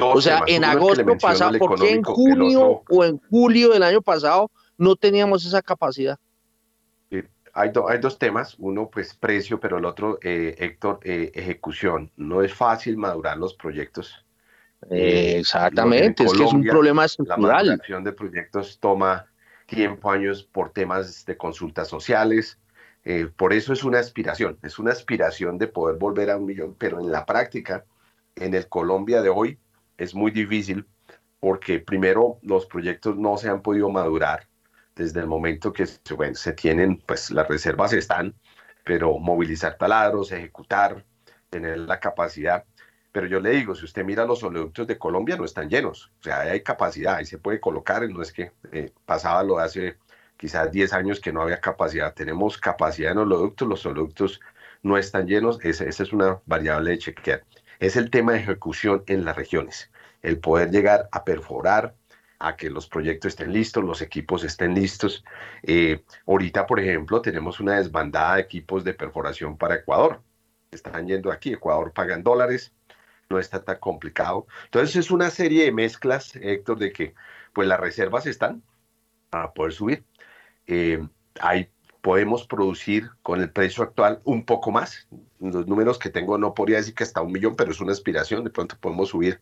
o 0.00 0.20
sea, 0.20 0.42
en 0.46 0.64
agosto 0.64 1.04
pasado, 1.18 1.58
¿por 1.58 1.80
qué 1.80 1.92
en 1.92 2.02
junio 2.02 2.82
o 2.88 3.04
en 3.04 3.20
julio 3.30 3.70
del 3.70 3.82
año 3.82 4.02
pasado 4.02 4.50
no 4.78 4.96
teníamos 4.96 5.44
esa 5.44 5.62
capacidad. 5.62 6.18
Hay, 7.52 7.72
hay, 7.88 7.98
dos 7.98 8.18
temas, 8.18 8.54
uno 8.58 8.90
pues 8.90 9.14
precio, 9.14 9.58
pero 9.58 9.78
el 9.78 9.86
otro, 9.86 10.18
eh, 10.22 10.54
Héctor, 10.58 11.00
eh, 11.02 11.32
ejecución. 11.34 12.12
No 12.16 12.42
es 12.42 12.52
fácil 12.52 12.98
madurar 12.98 13.38
los 13.38 13.54
proyectos. 13.54 14.26
Eh, 14.90 15.36
exactamente, 15.38 16.24
es 16.24 16.34
que 16.34 16.44
es 16.44 16.52
un 16.52 16.62
problema 16.62 17.06
estructural. 17.06 17.40
La 17.40 17.72
maduración 17.72 18.04
de 18.04 18.12
proyectos 18.12 18.78
toma 18.78 19.24
tiempo, 19.64 20.10
años 20.10 20.42
por 20.42 20.70
temas 20.70 21.24
de 21.24 21.38
consultas 21.38 21.88
sociales. 21.88 22.58
por 23.36 23.54
eso 23.54 23.72
es 23.72 23.84
una 23.84 24.00
aspiración, 24.00 24.58
es 24.62 24.78
una 24.78 24.90
aspiración 24.90 25.56
de 25.56 25.68
poder 25.68 25.96
volver 25.96 26.30
a 26.30 26.36
un 26.36 26.44
millón, 26.44 26.74
pero 26.76 27.00
en 27.00 27.10
la 27.10 27.24
práctica, 27.24 27.86
en 28.34 28.52
el 28.52 28.68
Colombia 28.68 29.22
de 29.22 29.30
hoy, 29.30 29.58
es 29.98 30.14
muy 30.14 30.30
difícil 30.30 30.86
porque 31.40 31.80
primero 31.80 32.38
los 32.42 32.66
proyectos 32.66 33.16
no 33.16 33.36
se 33.36 33.48
han 33.48 33.62
podido 33.62 33.90
madurar 33.90 34.48
desde 34.94 35.20
el 35.20 35.26
momento 35.26 35.72
que 35.72 35.86
se 35.86 36.52
tienen, 36.54 36.98
pues 37.06 37.30
las 37.30 37.46
reservas 37.46 37.92
están, 37.92 38.34
pero 38.84 39.18
movilizar 39.18 39.76
taladros, 39.76 40.32
ejecutar, 40.32 41.04
tener 41.50 41.78
la 41.78 42.00
capacidad. 42.00 42.64
Pero 43.12 43.26
yo 43.26 43.40
le 43.40 43.50
digo, 43.50 43.74
si 43.74 43.84
usted 43.84 44.04
mira 44.04 44.24
los 44.24 44.42
oleoductos 44.42 44.86
de 44.86 44.98
Colombia, 44.98 45.36
no 45.36 45.44
están 45.44 45.68
llenos. 45.68 46.12
O 46.20 46.22
sea, 46.22 46.40
hay 46.40 46.62
capacidad, 46.62 47.16
ahí 47.16 47.26
se 47.26 47.38
puede 47.38 47.60
colocar, 47.60 48.08
no 48.08 48.22
es 48.22 48.32
que 48.32 48.52
eh, 48.72 48.90
pasaba 49.04 49.42
lo 49.42 49.58
hace 49.58 49.98
quizás 50.36 50.70
10 50.70 50.92
años 50.94 51.20
que 51.20 51.32
no 51.32 51.42
había 51.42 51.60
capacidad. 51.60 52.14
Tenemos 52.14 52.58
capacidad 52.58 53.12
en 53.12 53.18
oleoductos, 53.18 53.68
los 53.68 53.84
oleoductos 53.86 54.40
no 54.82 54.96
están 54.98 55.26
llenos, 55.26 55.58
esa 55.62 55.84
es 55.84 56.12
una 56.12 56.40
variable 56.46 56.92
de 56.92 56.98
chequear. 56.98 57.42
Es 57.78 57.96
el 57.96 58.10
tema 58.10 58.32
de 58.32 58.40
ejecución 58.40 59.02
en 59.06 59.24
las 59.24 59.36
regiones, 59.36 59.90
el 60.22 60.38
poder 60.38 60.70
llegar 60.70 61.08
a 61.12 61.24
perforar, 61.24 61.94
a 62.38 62.56
que 62.56 62.70
los 62.70 62.86
proyectos 62.86 63.30
estén 63.30 63.52
listos, 63.52 63.84
los 63.84 64.02
equipos 64.02 64.44
estén 64.44 64.74
listos. 64.74 65.24
Eh, 65.62 66.04
ahorita, 66.26 66.66
por 66.66 66.80
ejemplo, 66.80 67.22
tenemos 67.22 67.60
una 67.60 67.76
desbandada 67.76 68.36
de 68.36 68.42
equipos 68.42 68.84
de 68.84 68.94
perforación 68.94 69.56
para 69.56 69.76
Ecuador. 69.76 70.22
Están 70.70 71.06
yendo 71.06 71.32
aquí, 71.32 71.52
Ecuador 71.52 71.92
pagan 71.92 72.22
dólares, 72.22 72.74
no 73.30 73.38
está 73.38 73.64
tan 73.64 73.78
complicado. 73.78 74.46
Entonces 74.64 74.96
es 74.96 75.10
una 75.10 75.30
serie 75.30 75.64
de 75.64 75.72
mezclas, 75.72 76.36
Héctor, 76.36 76.78
de 76.78 76.92
que 76.92 77.14
pues 77.52 77.66
las 77.68 77.80
reservas 77.80 78.26
están 78.26 78.62
para 79.30 79.52
poder 79.52 79.72
subir. 79.72 80.04
Eh, 80.66 81.06
ahí 81.40 81.70
podemos 82.06 82.46
producir 82.46 83.10
con 83.20 83.40
el 83.40 83.50
precio 83.50 83.82
actual 83.82 84.20
un 84.22 84.44
poco 84.44 84.70
más. 84.70 85.08
Los 85.40 85.66
números 85.66 85.98
que 85.98 86.08
tengo 86.08 86.38
no 86.38 86.54
podría 86.54 86.76
decir 86.76 86.94
que 86.94 87.02
hasta 87.02 87.20
un 87.20 87.32
millón, 87.32 87.56
pero 87.56 87.72
es 87.72 87.80
una 87.80 87.90
aspiración. 87.90 88.44
De 88.44 88.50
pronto 88.50 88.76
podemos 88.78 89.08
subir 89.08 89.40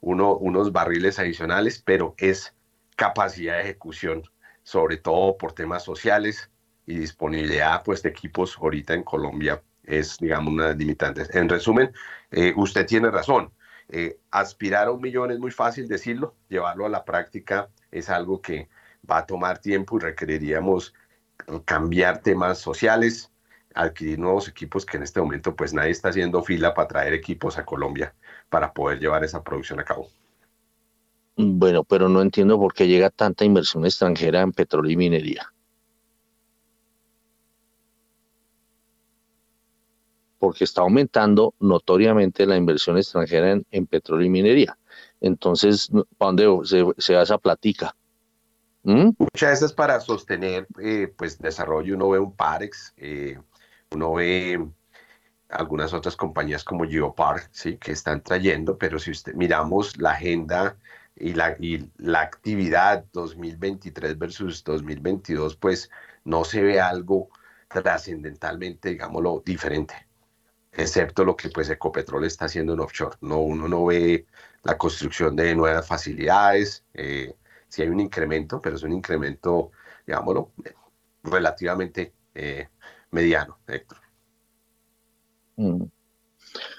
uno, 0.00 0.34
unos 0.34 0.72
barriles 0.72 1.18
adicionales, 1.18 1.82
pero 1.84 2.14
es 2.16 2.54
capacidad 2.96 3.56
de 3.56 3.64
ejecución, 3.64 4.22
sobre 4.62 4.96
todo 4.96 5.36
por 5.36 5.52
temas 5.52 5.82
sociales 5.82 6.50
y 6.86 6.96
disponibilidad 6.96 7.82
pues, 7.84 8.02
de 8.02 8.08
equipos 8.08 8.56
ahorita 8.56 8.94
en 8.94 9.02
Colombia 9.02 9.62
es, 9.82 10.16
digamos, 10.16 10.54
una 10.54 10.72
limitante. 10.72 11.26
En 11.38 11.46
resumen, 11.46 11.92
eh, 12.30 12.54
usted 12.56 12.86
tiene 12.86 13.10
razón. 13.10 13.52
Eh, 13.90 14.18
aspirar 14.30 14.86
a 14.86 14.92
un 14.92 15.02
millón 15.02 15.30
es 15.30 15.38
muy 15.38 15.50
fácil 15.50 15.86
decirlo, 15.86 16.34
llevarlo 16.48 16.86
a 16.86 16.88
la 16.88 17.04
práctica 17.04 17.68
es 17.90 18.08
algo 18.08 18.40
que 18.40 18.70
va 19.08 19.18
a 19.18 19.26
tomar 19.26 19.58
tiempo 19.58 19.98
y 19.98 20.00
requeriríamos 20.00 20.94
cambiar 21.64 22.22
temas 22.22 22.58
sociales, 22.58 23.30
adquirir 23.74 24.18
nuevos 24.18 24.48
equipos 24.48 24.84
que 24.84 24.96
en 24.96 25.04
este 25.04 25.20
momento 25.20 25.54
pues 25.54 25.72
nadie 25.72 25.90
está 25.90 26.08
haciendo 26.08 26.42
fila 26.42 26.74
para 26.74 26.88
traer 26.88 27.14
equipos 27.14 27.58
a 27.58 27.64
Colombia 27.64 28.14
para 28.48 28.72
poder 28.72 28.98
llevar 28.98 29.24
esa 29.24 29.42
producción 29.42 29.80
a 29.80 29.84
cabo. 29.84 30.08
Bueno, 31.36 31.84
pero 31.84 32.08
no 32.08 32.20
entiendo 32.20 32.58
por 32.58 32.74
qué 32.74 32.88
llega 32.88 33.10
tanta 33.10 33.44
inversión 33.44 33.84
extranjera 33.84 34.42
en 34.42 34.52
petróleo 34.52 34.90
y 34.90 34.96
minería. 34.96 35.52
Porque 40.40 40.64
está 40.64 40.80
aumentando 40.80 41.54
notoriamente 41.60 42.46
la 42.46 42.56
inversión 42.56 42.96
extranjera 42.96 43.60
en, 43.70 43.86
petróleo 43.86 44.26
y 44.26 44.30
minería. 44.30 44.76
Entonces, 45.20 45.90
¿para 46.16 46.32
dónde 46.32 46.66
se, 46.66 46.84
se 46.98 47.14
va 47.14 47.22
esa 47.22 47.38
platica? 47.38 47.94
¿Mm? 48.88 49.10
Muchas 49.18 49.50
veces 49.50 49.74
para 49.74 50.00
sostener 50.00 50.66
eh, 50.80 51.12
pues 51.14 51.38
desarrollo 51.38 51.94
uno 51.94 52.08
ve 52.08 52.18
un 52.20 52.34
Parex, 52.34 52.94
eh, 52.96 53.38
uno 53.90 54.14
ve 54.14 54.66
algunas 55.50 55.92
otras 55.92 56.16
compañías 56.16 56.64
como 56.64 56.86
Geopark, 56.86 57.50
¿sí? 57.52 57.76
que 57.76 57.92
están 57.92 58.22
trayendo, 58.22 58.78
pero 58.78 58.98
si 58.98 59.10
usted 59.10 59.34
miramos 59.34 59.98
la 59.98 60.12
agenda 60.12 60.78
y 61.16 61.34
la, 61.34 61.54
y 61.60 61.90
la 61.98 62.22
actividad 62.22 63.04
2023 63.12 64.16
versus 64.16 64.64
2022, 64.64 65.56
pues 65.56 65.90
no 66.24 66.44
se 66.44 66.62
ve 66.62 66.80
algo 66.80 67.28
trascendentalmente, 67.68 68.88
digámoslo, 68.88 69.42
diferente, 69.44 70.06
excepto 70.72 71.26
lo 71.26 71.36
que 71.36 71.50
pues 71.50 71.68
Ecopetrol 71.68 72.24
está 72.24 72.46
haciendo 72.46 72.72
en 72.72 72.80
offshore. 72.80 73.18
No, 73.20 73.40
uno 73.40 73.68
no 73.68 73.84
ve 73.84 74.24
la 74.62 74.78
construcción 74.78 75.36
de 75.36 75.54
nuevas 75.54 75.86
facilidades, 75.86 76.84
eh, 76.94 77.34
sí 77.68 77.82
hay 77.82 77.88
un 77.88 78.00
incremento, 78.00 78.60
pero 78.60 78.76
es 78.76 78.82
un 78.82 78.92
incremento, 78.92 79.70
digámoslo, 80.06 80.52
relativamente 81.22 82.12
eh, 82.34 82.68
mediano, 83.10 83.58
Héctor. 83.66 83.98
Mm. 85.56 85.84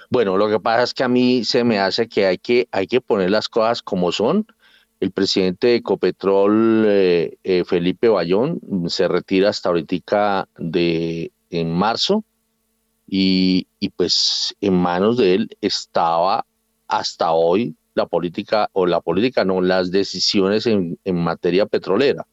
Bueno, 0.10 0.38
lo 0.38 0.49
que 0.49 0.60
pasa 0.60 0.84
es 0.84 0.93
que 0.93 1.04
a 1.04 1.08
mí 1.08 1.45
se 1.45 1.63
me 1.63 1.80
hace 1.80 2.08
que 2.08 2.25
hay 2.25 2.38
que, 2.38 2.67
hay 2.71 2.88
que 2.88 3.02
poner 3.02 3.30
las 3.30 3.47
cosas 3.47 3.82
como 3.84 4.12
son. 4.12 4.47
El 4.99 5.12
presidente 5.12 5.67
de 5.67 5.75
Ecopetrol, 5.75 6.86
eh, 6.88 7.38
eh, 7.43 7.63
Felipe 7.63 8.10
Bayón, 8.10 8.60
se 8.88 9.08
retira 9.08 9.49
hasta 9.49 9.69
ahorita 9.69 10.49
de, 10.58 11.32
en 11.49 11.71
marzo 11.71 12.23
y, 13.08 13.67
pues 13.95 14.56
en 14.62 14.73
manos 14.73 15.17
de 15.17 15.36
él 15.36 15.58
estaba 15.62 16.45
hasta 16.88 17.32
hoy 17.32 17.75
la 17.99 18.07
política, 18.07 18.69
o 18.73 18.85
la 18.85 19.01
política 19.01 19.45
no, 19.45 19.62
las 19.62 19.91
decisiones 19.91 20.65
en, 20.65 20.97
en 21.03 21.15
materia 21.15 21.65
petrolera. 21.65 22.25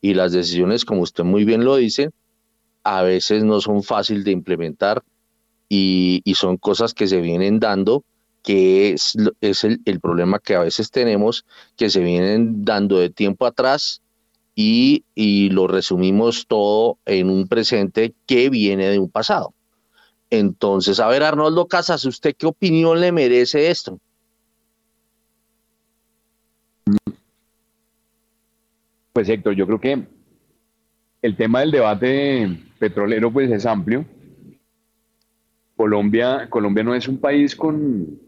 Y 0.00 0.14
las 0.14 0.32
decisiones, 0.32 0.84
como 0.84 1.02
usted 1.02 1.24
muy 1.24 1.44
bien 1.44 1.64
lo 1.64 1.76
dice, 1.76 2.10
a 2.84 3.02
veces 3.02 3.44
no 3.44 3.60
son 3.60 3.82
fáciles 3.82 4.24
de 4.24 4.32
implementar 4.32 5.02
y, 5.68 6.22
son 6.34 6.56
cosas 6.56 6.92
que 6.92 7.06
se 7.06 7.20
vienen 7.20 7.60
dando, 7.60 8.04
que 8.42 8.92
es, 8.92 9.16
es 9.40 9.64
el, 9.64 10.00
problema 10.00 10.38
que 10.38 10.54
a 10.54 10.60
veces 10.60 10.90
tenemos, 10.90 11.46
que 11.76 11.88
se 11.88 12.00
vienen 12.00 12.64
dando 12.64 12.98
de 12.98 13.08
tiempo 13.08 13.46
atrás 13.46 14.02
y, 14.54 15.04
y 15.14 15.48
lo 15.50 15.68
resumimos 15.68 16.46
todo 16.46 16.98
en 17.06 17.30
un 17.30 17.48
presente 17.48 18.14
que 18.26 18.50
viene 18.50 18.88
de 18.88 18.98
un 18.98 19.08
pasado. 19.08 19.54
Entonces, 20.28 21.00
a 21.00 21.08
ver, 21.08 21.22
Arnoldo 21.22 21.68
Casas, 21.68 22.04
¿usted 22.04 22.34
qué 22.36 22.46
opinión 22.46 23.00
le 23.00 23.12
merece 23.12 23.70
esto? 23.70 23.98
Pues 29.12 29.28
Héctor, 29.28 29.54
yo 29.54 29.66
creo 29.66 29.80
que 29.80 30.06
el 31.20 31.36
tema 31.36 31.60
del 31.60 31.70
debate 31.70 32.58
petrolero 32.78 33.30
pues 33.30 33.50
es 33.50 33.66
amplio 33.66 34.04
Colombia, 35.82 36.46
Colombia 36.48 36.84
no 36.84 36.94
es 36.94 37.08
un 37.08 37.18
país 37.18 37.56
con, 37.56 38.18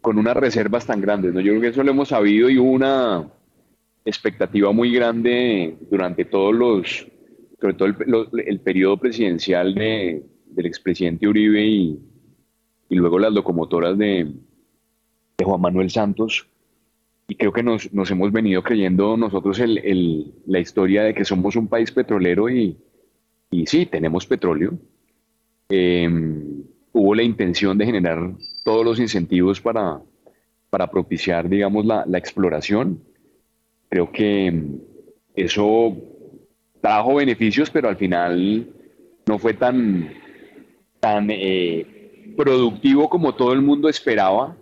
con 0.00 0.18
unas 0.18 0.36
reservas 0.36 0.86
tan 0.86 1.00
grandes, 1.00 1.34
¿no? 1.34 1.40
Yo 1.40 1.52
creo 1.52 1.60
que 1.60 1.68
eso 1.68 1.82
lo 1.82 1.90
hemos 1.90 2.08
sabido 2.08 2.48
y 2.48 2.58
hubo 2.58 2.70
una 2.70 3.28
expectativa 4.04 4.72
muy 4.72 4.92
grande 4.92 5.76
durante 5.90 6.24
todos 6.24 6.54
los, 6.54 7.06
sobre 7.60 7.74
todo 7.74 7.88
el, 7.88 8.60
periodo 8.60 8.96
presidencial 8.96 9.74
de, 9.74 10.22
del 10.46 10.66
expresidente 10.66 11.26
Uribe 11.26 11.66
y, 11.66 11.98
y, 12.88 12.94
luego 12.94 13.18
las 13.18 13.32
locomotoras 13.32 13.98
de, 13.98 14.32
de, 15.38 15.44
Juan 15.44 15.60
Manuel 15.60 15.90
Santos. 15.90 16.46
Y 17.30 17.36
creo 17.36 17.52
que 17.52 17.62
nos, 17.62 17.92
nos 17.92 18.10
hemos 18.10 18.32
venido 18.32 18.62
creyendo 18.62 19.16
nosotros 19.16 19.58
el, 19.60 20.34
la 20.46 20.58
historia 20.58 21.04
de 21.04 21.14
que 21.14 21.24
somos 21.24 21.54
un 21.56 21.68
país 21.68 21.92
petrolero 21.92 22.50
y, 22.50 22.76
y 23.50 23.66
sí, 23.66 23.86
tenemos 23.86 24.26
petróleo, 24.26 24.78
Em, 25.70 26.64
hubo 26.92 27.14
la 27.14 27.22
intención 27.22 27.78
de 27.78 27.86
generar 27.86 28.32
todos 28.64 28.84
los 28.84 28.98
incentivos 28.98 29.60
para, 29.60 30.02
para 30.68 30.90
propiciar, 30.90 31.48
digamos, 31.48 31.86
la, 31.86 32.04
exploración. 32.18 33.00
Creo 33.88 34.10
que 34.10 34.46
em, 34.46 34.80
eso 35.36 35.96
trajo 36.80 37.14
beneficios, 37.14 37.70
pero 37.70 37.88
al 37.88 37.96
final 37.96 38.68
no 39.26 39.38
fue 39.38 39.54
tan, 39.54 40.12
tan 40.98 41.28
eh, 41.30 42.34
productivo 42.36 43.08
como 43.08 43.34
todo 43.36 43.52
el 43.52 43.62
mundo 43.62 43.88
esperaba. 43.88 44.56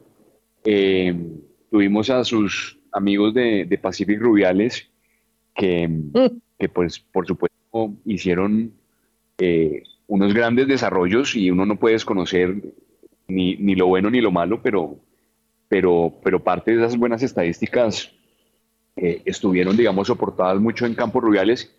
Em, 0.64 1.40
tuvimos 1.70 2.10
a 2.10 2.24
sus 2.24 2.78
amigos 2.92 3.34
de, 3.34 3.78
Pacific 3.80 4.20
Rubiales 4.20 4.88
que, 5.54 5.88
mm. 5.88 6.40
que, 6.58 6.68
pues, 6.68 6.98
por 6.98 7.26
supuesto, 7.26 7.94
hicieron 8.04 8.72
eh, 9.38 9.82
unos 10.06 10.34
grandes 10.34 10.68
desarrollos 10.68 11.34
y 11.34 11.50
uno 11.50 11.66
no 11.66 11.76
puede 11.76 11.94
desconocer 11.94 12.74
ni, 13.26 13.56
ni 13.56 13.74
lo 13.74 13.86
bueno 13.86 14.10
ni 14.10 14.20
lo 14.20 14.30
malo, 14.30 14.62
pero, 14.62 14.98
pero, 15.68 16.14
pero 16.22 16.42
parte 16.42 16.72
de 16.72 16.78
esas 16.78 16.96
buenas 16.96 17.22
estadísticas 17.22 18.12
eh, 18.96 19.22
estuvieron, 19.26 19.76
digamos, 19.76 20.08
soportadas 20.08 20.60
mucho 20.60 20.86
en 20.86 20.94
campos 20.94 21.22
rurales. 21.22 21.74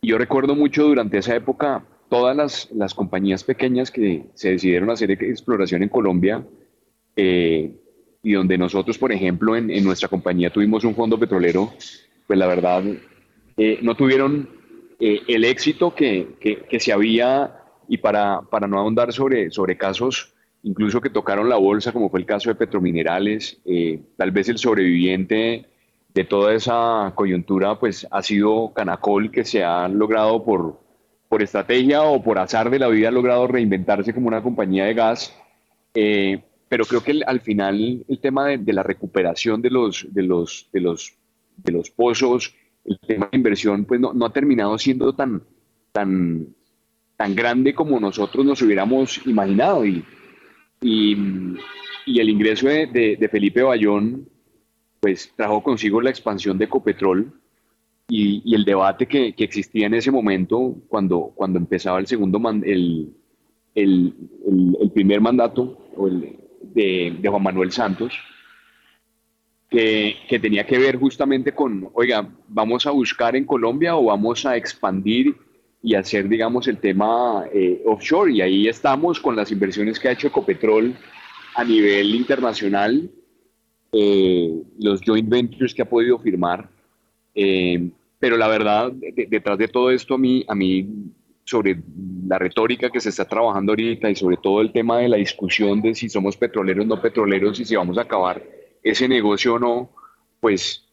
Y 0.00 0.08
yo 0.08 0.18
recuerdo 0.18 0.54
mucho 0.54 0.84
durante 0.84 1.18
esa 1.18 1.34
época 1.34 1.84
todas 2.08 2.36
las, 2.36 2.70
las 2.72 2.94
compañías 2.94 3.42
pequeñas 3.44 3.90
que 3.90 4.26
se 4.34 4.50
decidieron 4.50 4.90
hacer 4.90 5.10
exploración 5.10 5.82
en 5.82 5.88
Colombia 5.88 6.46
eh, 7.16 7.74
y 8.24 8.32
donde 8.32 8.58
nosotros, 8.58 8.98
por 8.98 9.12
ejemplo, 9.12 9.54
en, 9.54 9.70
en, 9.70 9.84
nuestra 9.84 10.08
compañía 10.08 10.50
tuvimos 10.50 10.82
un 10.82 10.96
fondo 10.96 11.16
petrolero, 11.18 11.72
pues 12.26 12.38
la 12.38 12.48
verdad 12.48 12.82
eh, 13.56 13.78
no 13.82 13.94
tuvieron 13.94 14.48
el 14.98 15.44
éxito 15.44 15.94
que, 15.94 16.28
que, 16.40 16.62
que, 16.62 16.80
se 16.80 16.92
había, 16.92 17.60
y 17.88 17.98
para, 17.98 18.40
para 18.40 18.66
no 18.66 18.78
ahondar 18.78 19.12
sobre, 19.12 19.50
sobre 19.50 19.76
casos 19.76 20.34
incluso 20.62 21.00
que 21.00 21.10
tocaron 21.10 21.48
la 21.50 21.56
bolsa, 21.56 21.92
como 21.92 22.08
fue 22.08 22.20
el 22.20 22.26
caso 22.26 22.48
de 22.48 22.54
Petrominerales, 22.54 23.60
tal 24.16 24.30
vez 24.30 24.48
el 24.48 24.56
sobreviviente 24.56 25.66
de 26.14 26.24
toda 26.24 26.54
esa 26.54 27.12
coyuntura, 27.16 27.78
pues 27.78 28.06
ha 28.10 28.22
sido 28.22 28.72
Canacol 28.72 29.32
que 29.32 29.44
se 29.44 29.64
ha 29.64 29.88
logrado 29.88 30.44
por, 30.44 30.80
por 31.28 31.42
estrategia 31.42 32.02
o 32.02 32.22
por 32.22 32.38
azar 32.38 32.70
de 32.70 32.78
la 32.78 32.88
vida, 32.88 33.08
ha 33.08 33.12
logrado 33.12 33.48
reinventarse 33.48 34.14
como 34.14 34.28
una 34.28 34.42
compañía 34.42 34.84
de 34.84 34.94
gas. 34.94 35.36
Eh, 35.92 36.40
pero 36.74 36.86
creo 36.86 37.04
que 37.04 37.22
al 37.24 37.40
final 37.40 38.04
el 38.08 38.18
tema 38.18 38.48
de, 38.48 38.72
la 38.72 38.82
recuperación 38.82 39.62
de 39.62 39.70
los, 39.70 40.12
de, 40.12 40.24
los, 40.24 40.68
de, 40.72 40.80
los, 40.80 41.14
de 41.58 41.70
los 41.70 41.88
pozos, 41.88 42.52
el 42.84 42.98
tema 42.98 43.28
de 43.30 43.36
inversión, 43.36 43.84
pues 43.84 44.00
no, 44.00 44.12
no 44.12 44.26
ha 44.26 44.32
terminado 44.32 44.76
siendo 44.76 45.12
tan, 45.12 45.40
tan, 45.92 46.48
tan 47.16 47.34
grande 47.36 47.76
como 47.76 48.00
nosotros 48.00 48.44
nos 48.44 48.60
hubiéramos 48.60 49.24
imaginado. 49.24 49.86
Y, 49.86 50.04
y, 50.80 52.18
el 52.18 52.28
ingreso 52.28 52.66
de, 52.66 53.28
Felipe 53.30 53.62
Bayón 53.62 54.28
pues 54.98 55.32
trajo 55.36 55.62
consigo 55.62 56.00
la 56.00 56.10
expansión 56.10 56.58
de 56.58 56.64
Ecopetrol 56.64 57.40
y, 58.08 58.52
el 58.52 58.64
debate 58.64 59.06
que, 59.06 59.32
existía 59.38 59.86
en 59.86 59.94
ese 59.94 60.10
momento 60.10 60.74
cuando, 60.88 61.30
cuando 61.36 61.56
empezaba 61.56 62.00
el 62.00 62.08
segundo 62.08 62.42
el, 62.64 63.14
el, 63.76 64.14
el, 64.80 64.90
primer 64.90 65.20
mandato 65.20 65.78
de, 66.72 67.18
Juan 67.24 67.42
Manuel 67.42 67.72
Santos, 67.72 68.14
que, 69.70 70.16
que, 70.28 70.38
tenía 70.38 70.66
que 70.66 70.78
ver 70.78 70.96
justamente 70.96 71.52
con, 71.52 71.88
oiga, 71.94 72.28
vamos 72.48 72.86
a 72.86 72.90
buscar 72.90 73.34
en 73.34 73.44
Colombia 73.44 73.96
o 73.96 74.04
vamos 74.04 74.46
a 74.46 74.56
expandir 74.56 75.36
y 75.84 75.94
hacer, 75.94 76.28
digamos, 76.28 76.66
el 76.66 76.78
tema 76.78 77.44
eh, 77.52 77.82
offshore. 77.84 78.32
Y 78.32 78.40
ahí 78.40 78.68
estamos 78.68 79.20
con 79.20 79.36
las 79.36 79.52
inversiones 79.52 80.00
que 80.00 80.08
ha 80.08 80.12
hecho 80.12 80.28
Ecopetrol 80.28 80.96
a 81.54 81.62
nivel 81.62 82.14
internacional 82.14 83.10
eh, 83.92 84.50
los 84.80 85.02
joint 85.02 85.28
ventures 85.28 85.74
que 85.74 85.82
ha 85.82 85.88
podido 85.88 86.18
firmar. 86.18 86.68
Eh, 87.34 87.90
pero 88.18 88.38
la 88.38 88.48
verdad, 88.48 88.92
detrás 88.92 89.58
de 89.58 89.68
todo 89.68 89.90
esto, 89.90 90.14
a 90.14 90.18
mí, 90.18 90.42
a 90.48 90.54
mí, 90.54 90.88
sobre 91.44 91.76
la 92.26 92.38
retórica 92.38 92.90
que 92.90 93.00
se 93.00 93.10
está 93.10 93.26
trabajando 93.26 93.72
ahorita 93.72 94.10
y 94.10 94.16
sobre 94.16 94.38
todo 94.38 94.60
el 94.60 94.72
tema 94.72 94.98
de 94.98 95.08
la 95.08 95.16
discusión 95.16 95.82
de 95.82 95.94
si 95.94 96.08
somos 96.08 96.36
petroleros 96.36 96.84
o 96.84 96.88
no 96.88 97.00
petroleros 97.00 97.60
y 97.60 97.64
si 97.64 97.76
vamos 97.76 97.98
a 97.98 98.02
acabar 98.02 98.42
ese 98.82 99.08
negocio 99.08 99.54
o 99.54 99.58
no, 99.58 99.90
pues 100.40 100.84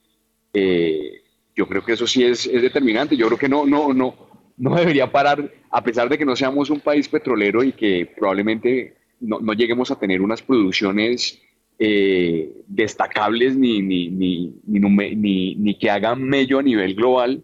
eh, 0.54 1.22
yo 1.56 1.68
creo 1.68 1.84
que 1.84 1.94
eso 1.94 2.08
sí 2.08 2.24
es, 2.24 2.46
es, 2.46 2.62
determinante. 2.62 3.16
Yo 3.16 3.28
creo 3.28 3.38
que 3.38 3.50
no, 3.50 3.66
no, 3.66 3.94
no, 3.94 4.16
no 4.58 4.76
debería 4.82 5.12
parar, 5.12 5.52
a 5.70 5.84
pesar 5.84 6.10
de 6.10 6.18
que 6.18 6.26
no 6.26 6.36
seamos 6.36 6.70
un 6.70 6.80
país 6.80 7.08
petrolero 7.08 7.64
y 7.64 7.72
que 7.74 8.12
probablemente 8.18 8.96
no, 9.20 9.40
no 9.40 9.54
lleguemos 9.54 9.92
a 9.92 10.00
tener 10.00 10.22
unas 10.22 10.42
producciones 10.42 11.42
eh, 11.84 12.62
destacables 12.68 13.56
ni, 13.56 13.82
ni, 13.82 14.10
ni, 14.10 14.54
ni, 14.66 15.56
ni, 15.56 15.78
que 15.80 15.90
hagan 15.90 16.24
mello 16.24 16.60
a 16.60 16.64
nivel 16.64 16.94
global, 16.94 17.44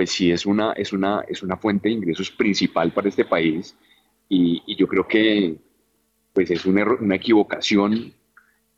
pues 0.00 0.12
sí 0.12 0.30
es 0.30 0.46
una, 0.46 0.72
es 0.72 0.94
una, 0.94 1.26
es 1.28 1.42
una 1.42 1.58
fuente 1.58 1.90
de 1.90 1.94
ingresos 1.94 2.30
principal 2.30 2.90
para 2.90 3.10
este 3.10 3.26
país 3.26 3.76
y, 4.30 4.62
yo 4.74 4.88
creo 4.88 5.06
que 5.06 5.56
pues 6.32 6.50
es 6.50 6.64
una, 6.64 7.14
equivocación 7.14 8.14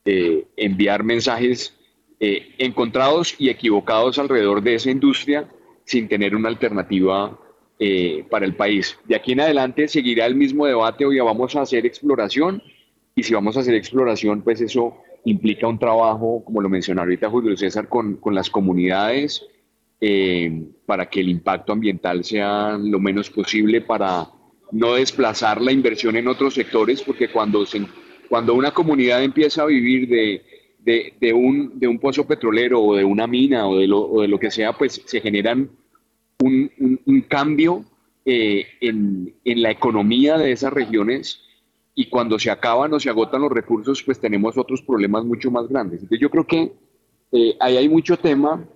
eh, 0.05 0.49
enviar 0.57 1.05
mensajes 1.05 1.77
eh, 2.19 2.57
encontrados 2.59 3.37
y 3.39 3.51
equivocados 3.51 4.19
alrededor 4.19 4.65
de 4.65 4.75
esa 4.75 4.91
industria 4.91 5.49
sin 5.85 6.09
tener 6.09 6.35
una 6.35 6.49
alternativa 6.49 7.39
para 8.29 8.45
el 8.45 8.57
país. 8.57 8.99
De 9.05 9.15
aquí 9.15 9.31
en 9.31 9.43
adelante 9.43 9.87
seguirá 9.87 10.27
el 10.27 10.35
mismo 10.35 10.67
debate, 10.67 11.05
hoy 11.05 11.21
vamos 11.21 11.55
a 11.55 11.61
hacer 11.61 11.87
exploración 11.87 12.61
y 13.15 13.23
si 13.23 13.33
vamos 13.33 13.57
a 13.57 13.61
hacer 13.61 13.75
exploración, 13.75 14.43
pues 14.43 14.61
eso 14.61 14.97
implica 15.25 15.69
un 15.69 15.79
trabajo, 15.79 16.43
como 16.45 16.61
lo 16.61 16.69
mencionó 16.69 17.03
ahorita 17.03 17.31
Julio 17.31 17.57
César, 17.57 17.87
con, 17.89 18.17
con 18.17 18.35
las 18.35 18.51
comunidades 18.51 19.47
eh, 20.05 20.65
para 20.85 21.09
que 21.09 21.21
el 21.21 21.29
impacto 21.29 21.73
ambiental 21.73 22.25
sea 22.25 22.77
lo 22.77 22.99
menos 22.99 23.31
posible, 23.31 23.81
para 23.83 24.27
no 24.73 24.95
desplazar 24.95 25.61
la 25.61 25.71
inversión 25.71 26.17
en 26.17 26.27
otros 26.27 26.55
sectores, 26.55 27.03
porque 27.03 27.29
cuando, 27.29 27.65
cuando 28.29 28.55
una 28.55 28.73
comunidad 28.73 29.23
empieza 29.23 29.63
a 29.63 29.67
vivir 29.67 30.09
de, 30.09 31.15
de, 31.21 31.33
un, 31.33 31.79
de 31.79 31.87
un 31.87 32.01
pozo 32.01 32.27
petrolero 32.27 32.83
o 32.83 32.97
de 32.97 33.05
una 33.05 33.29
mina 33.29 33.69
o 33.69 33.79
de 33.79 33.87
lo, 33.87 34.23
de 34.23 34.27
lo 34.27 34.41
que 34.41 34.51
sea, 34.51 34.73
pues 34.73 35.01
se 35.05 35.21
generan 35.21 35.71
un, 36.41 37.01
un, 37.07 37.21
cambio 37.21 37.85
eh, 38.25 38.67
en, 38.81 39.33
en 39.45 39.63
la 39.63 39.71
economía 39.71 40.37
de 40.37 40.51
esas 40.51 40.73
regiones 40.73 41.43
y 41.95 42.09
cuando 42.09 42.41
se 42.41 42.51
acaban 42.51 42.93
o 42.93 42.99
se 42.99 43.09
agotan 43.09 43.43
los 43.43 43.53
recursos, 43.53 44.03
pues 44.03 44.19
tenemos 44.19 44.59
otros 44.59 44.83
problemas 44.83 45.25
mucho 45.25 45.53
más 45.53 45.69
grandes. 45.69 46.01
Entonces 46.03 46.21
yo 46.21 46.29
creo 46.29 46.45
que 46.45 46.73
eh, 47.31 47.57
ahí 47.61 47.77
hay 47.77 47.89
mucho 47.89 48.17
tema. 48.17 48.67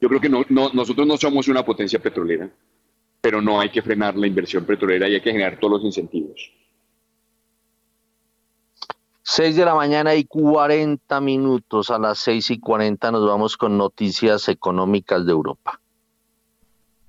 Yo 0.00 0.08
creo 0.08 0.20
que 0.20 0.28
no, 0.28 0.44
nosotros 0.48 1.06
no 1.06 1.16
somos 1.16 1.48
una 1.48 1.64
potencia 1.64 1.98
petrolera, 1.98 2.50
pero 3.20 3.42
no 3.42 3.60
hay 3.60 3.70
que 3.70 3.82
frenar 3.82 4.16
la 4.16 4.26
inversión 4.26 4.64
petrolera 4.64 5.08
y 5.08 5.14
hay 5.14 5.20
que 5.20 5.32
generar 5.32 5.58
todos 5.58 5.74
los 5.74 5.84
incentivos. 5.84 6.52
6 9.30 9.56
de 9.56 9.64
la 9.66 9.74
mañana 9.74 10.14
y 10.14 10.24
40 10.24 11.20
minutos. 11.20 11.90
A 11.90 11.98
las 11.98 12.18
6 12.20 12.50
y 12.52 12.60
40 12.60 13.12
nos 13.12 13.26
vamos 13.26 13.58
con 13.58 13.76
noticias 13.76 14.48
económicas 14.48 15.26
de 15.26 15.32
Europa. 15.32 15.80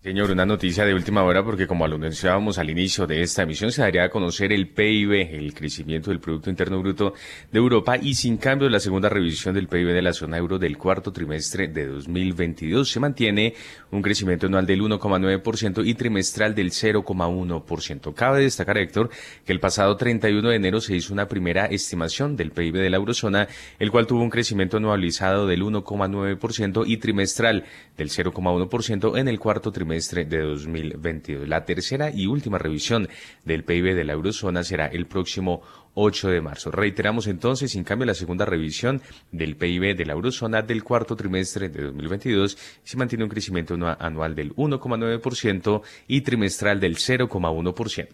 Señor, 0.02 0.32
una 0.32 0.46
noticia 0.46 0.86
de 0.86 0.94
última 0.94 1.24
hora 1.24 1.44
porque 1.44 1.68
como 1.68 1.86
lo 1.86 1.98
anunciábamos 1.98 2.58
al 2.58 2.70
inicio 2.70 3.06
de 3.06 3.22
esta 3.22 3.44
emisión 3.44 3.70
se 3.70 3.82
daría 3.82 4.06
a 4.06 4.10
conocer 4.10 4.54
el 4.54 4.70
PIB, 4.70 5.12
el 5.36 5.54
crecimiento 5.54 6.10
del 6.10 6.22
Producto 6.22 6.50
Interno 6.50 6.80
Bruto 6.80 7.14
de 7.52 7.60
Europa 7.60 7.98
y 7.98 8.14
sin 8.14 8.38
cambio 8.38 8.70
la 8.70 8.80
segunda 8.80 9.10
revisión 9.10 9.56
del 9.56 9.68
PIB 9.68 9.88
de 9.88 10.02
la 10.02 10.14
zona 10.14 10.38
euro 10.38 10.58
del 10.58 10.78
cuarto 10.78 11.12
trimestre 11.12 11.68
de 11.68 11.86
2022 11.88 12.90
se 12.90 13.02
mantiene 13.02 13.56
un 13.92 14.02
crecimiento 14.02 14.48
anual 14.48 14.66
del 14.66 14.82
1,9% 14.82 15.86
y 15.86 15.94
trimestral 15.96 16.56
del 16.56 16.72
0,1%. 16.72 18.14
Cabe 18.14 18.44
destacar, 18.44 18.78
Héctor, 18.78 19.10
que 19.46 19.52
el 19.52 19.60
pasado 19.60 19.98
31 19.98 20.48
de 20.48 20.56
enero 20.56 20.80
se 20.80 20.96
hizo 20.96 21.12
una 21.12 21.28
primera 21.28 21.66
estimación 21.66 22.38
del 22.38 22.52
PIB 22.52 22.76
de 22.76 22.90
la 22.90 22.96
eurozona, 22.96 23.50
el 23.80 23.92
cual 23.92 24.08
tuvo 24.08 24.22
un 24.22 24.30
crecimiento 24.30 24.78
anualizado 24.78 25.46
del 25.46 25.62
1,9% 25.62 26.86
y 26.88 26.96
trimestral 26.96 27.66
del 27.98 28.08
0,1% 28.08 29.20
en 29.20 29.28
el 29.28 29.40
cuarto 29.40 29.74
trimestre 29.74 29.89
trimestre 29.90 30.26
de 30.26 30.44
2022. 30.44 31.48
La 31.48 31.66
tercera 31.66 32.12
y 32.14 32.28
última 32.28 32.60
revisión 32.60 33.10
del 33.44 33.64
PIB 33.64 33.96
de 33.96 34.04
la 34.04 34.14
eurozona 34.14 34.64
será 34.64 34.86
el 34.86 35.08
próximo 35.08 35.64
8 35.96 36.30
de 36.30 36.42
marzo. 36.42 36.70
Reiteramos 36.70 37.26
entonces, 37.26 37.72
sin 37.72 37.84
cambio, 37.84 38.06
la 38.06 38.14
segunda 38.14 38.46
revisión 38.46 39.02
del 39.32 39.56
PIB 39.56 39.98
de 39.98 40.06
la 40.06 40.14
eurozona 40.14 40.62
del 40.62 40.84
cuarto 40.84 41.16
trimestre 41.16 41.70
de 41.70 41.86
2022 41.86 42.56
se 42.84 42.98
mantiene 42.98 43.24
un 43.24 43.32
crecimiento 43.32 43.74
anual 44.00 44.36
del 44.36 44.56
1,9% 44.56 45.82
y 46.08 46.22
trimestral 46.22 46.80
del 46.80 46.98
0,1%. 46.98 48.08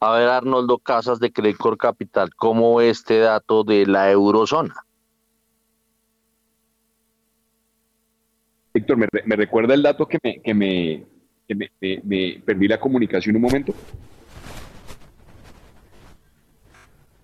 A 0.00 0.10
ver, 0.10 0.28
Arnoldo 0.28 0.78
Casas 0.78 1.20
de 1.20 1.32
Credicor 1.32 1.78
Capital, 1.78 2.34
¿cómo 2.34 2.80
este 2.80 3.20
dato 3.20 3.62
de 3.62 3.86
la 3.86 4.10
eurozona? 4.10 4.74
Víctor, 8.74 8.96
¿me, 8.96 9.06
¿me, 9.24 9.36
recuerda 9.36 9.74
el 9.74 9.82
dato 9.82 10.06
que 10.06 10.18
me, 10.22 10.40
que 10.40 10.54
me, 10.54 11.04
que 11.46 11.54
me, 11.54 11.70
me 12.04 12.42
perdí 12.44 12.68
la 12.68 12.80
comunicación 12.80 13.36
un 13.36 13.42
momento? 13.42 13.74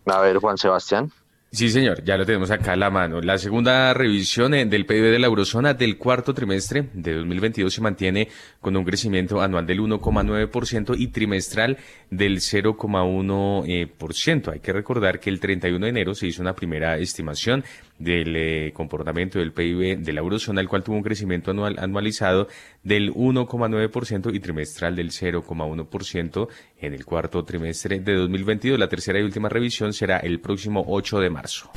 A 0.07 0.21
ver, 0.21 0.37
Juan 0.39 0.59
Sebastián. 0.59 1.11
Sí, 1.51 1.71
señor, 1.71 2.05
ya 2.05 2.19
lo 2.19 2.27
tenemos 2.27 2.51
acá 2.51 2.75
a 2.75 2.77
la 2.77 2.91
mano. 2.91 3.23
La 3.23 3.39
segunda 3.39 3.95
revisión 3.95 4.53
eh, 4.53 4.67
del 4.67 4.85
PIB 4.85 5.13
de 5.13 5.19
la 5.19 5.29
eurozona 5.29 5.73
del 5.73 5.97
cuarto 5.97 6.35
trimestre 6.35 6.91
de 6.93 7.15
2022 7.15 7.73
se 7.73 7.81
mantiene 7.81 8.29
con 8.61 8.77
un 8.77 8.85
crecimiento 8.85 9.41
anual 9.41 9.67
del 9.67 9.81
1,9% 9.81 10.95
y 10.99 11.09
trimestral 11.09 11.79
del 12.11 12.41
0,1%. 12.41 14.53
Hay 14.53 14.61
que 14.61 14.75
recordar 14.75 15.21
que 15.21 15.31
el 15.31 15.41
31 15.41 15.87
de 15.87 15.91
enero 15.91 16.15
se 16.15 16.27
hizo 16.27 16.43
una 16.43 16.55
primera 16.55 16.99
estimación 16.99 17.65
del 17.99 18.37
eh, 18.37 18.73
comportamiento 18.73 19.39
del 19.39 19.53
PIB 19.53 19.99
de 19.99 20.13
la 20.13 20.21
eurozona, 20.21 20.61
el 20.61 20.69
cual 20.69 20.85
tuvo 20.85 20.97
un 20.97 21.03
crecimiento 21.03 21.51
anual 21.51 21.77
anualizado 21.79 22.49
del 22.83 23.13
1,9% 23.13 24.35
y 24.35 24.41
trimestral 24.41 24.95
del 24.95 25.11
0,1% 25.11 26.49
en 26.79 26.95
el 26.95 27.05
cuarto 27.05 27.45
trimestre 27.45 28.01
de 28.01 28.15
2022. 28.15 28.79
La 28.79 28.89
tercera 28.89 29.19
y 29.19 29.23
última 29.23 29.49
revisión 29.49 29.93
será 29.93 30.19
el 30.19 30.41
próximo 30.41 30.85
8 30.87 31.21
de 31.21 31.31
marzo. 31.31 31.71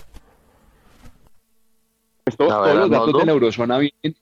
pues 2.23 2.37
todos 2.37 2.75
los 2.75 2.89
datos 2.89 3.19
de 3.19 3.25
la 3.25 3.31
eurozona 3.31 3.79
vienen, 3.79 4.15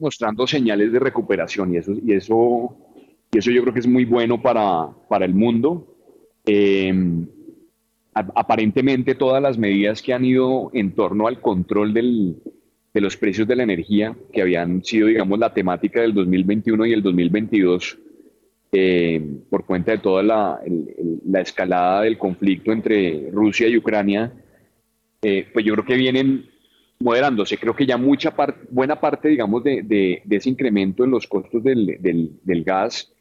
mostrando 0.00 0.46
señales 0.46 0.90
de 0.92 0.98
recuperación 0.98 1.74
y 1.74 1.76
eso, 1.76 1.92
y 2.04 2.12
eso, 2.12 2.76
y 3.30 3.38
eso 3.38 3.50
yo 3.50 3.62
creo 3.62 3.72
que 3.72 3.80
es 3.80 3.86
muy 3.86 4.04
bueno 4.04 4.40
para, 4.40 4.88
para 5.08 5.24
el 5.24 5.34
mundo. 5.34 5.94
Em, 6.44 7.26
aparentemente 8.16 9.14
todas 9.14 9.42
las 9.42 9.58
medidas 9.58 10.00
que 10.00 10.14
han 10.14 10.24
ido 10.24 10.70
en 10.72 10.92
torno 10.92 11.26
al 11.26 11.40
control 11.40 11.92
del, 11.92 12.36
de 12.94 13.00
los 13.00 13.16
precios 13.16 13.46
de 13.46 13.56
la 13.56 13.62
energía, 13.62 14.16
que 14.32 14.40
habían 14.40 14.82
sido, 14.82 15.08
digamos, 15.08 15.38
la 15.38 15.52
temática 15.52 16.00
del 16.00 16.14
2021 16.14 16.86
y 16.86 16.92
el 16.94 17.02
2022, 17.02 17.98
eh, 18.72 19.22
por 19.50 19.66
cuenta 19.66 19.92
de 19.92 19.98
toda 19.98 20.22
la, 20.22 20.60
la, 21.26 21.40
escalada 21.42 22.02
del 22.02 22.16
conflicto 22.16 22.72
entre 22.72 23.30
Rusia 23.30 23.68
y 23.68 23.76
Ucrania, 23.76 24.32
eh, 25.20 25.46
pues 25.52 25.64
yo 25.64 25.74
creo 25.74 25.84
que 25.84 25.96
vienen 25.96 26.46
moderándose. 27.00 27.58
Creo 27.58 27.76
que 27.76 27.84
ya 27.84 27.98
mucha 27.98 28.34
buena 28.70 28.98
parte, 28.98 29.28
digamos, 29.28 29.62
de, 29.62 29.82
de, 29.82 30.22
ese 30.30 30.48
incremento 30.48 31.04
en 31.04 31.10
los 31.10 31.26
costos 31.26 31.62
del, 31.62 31.98
del, 32.00 32.30
del 32.42 32.64
gas 32.64 33.12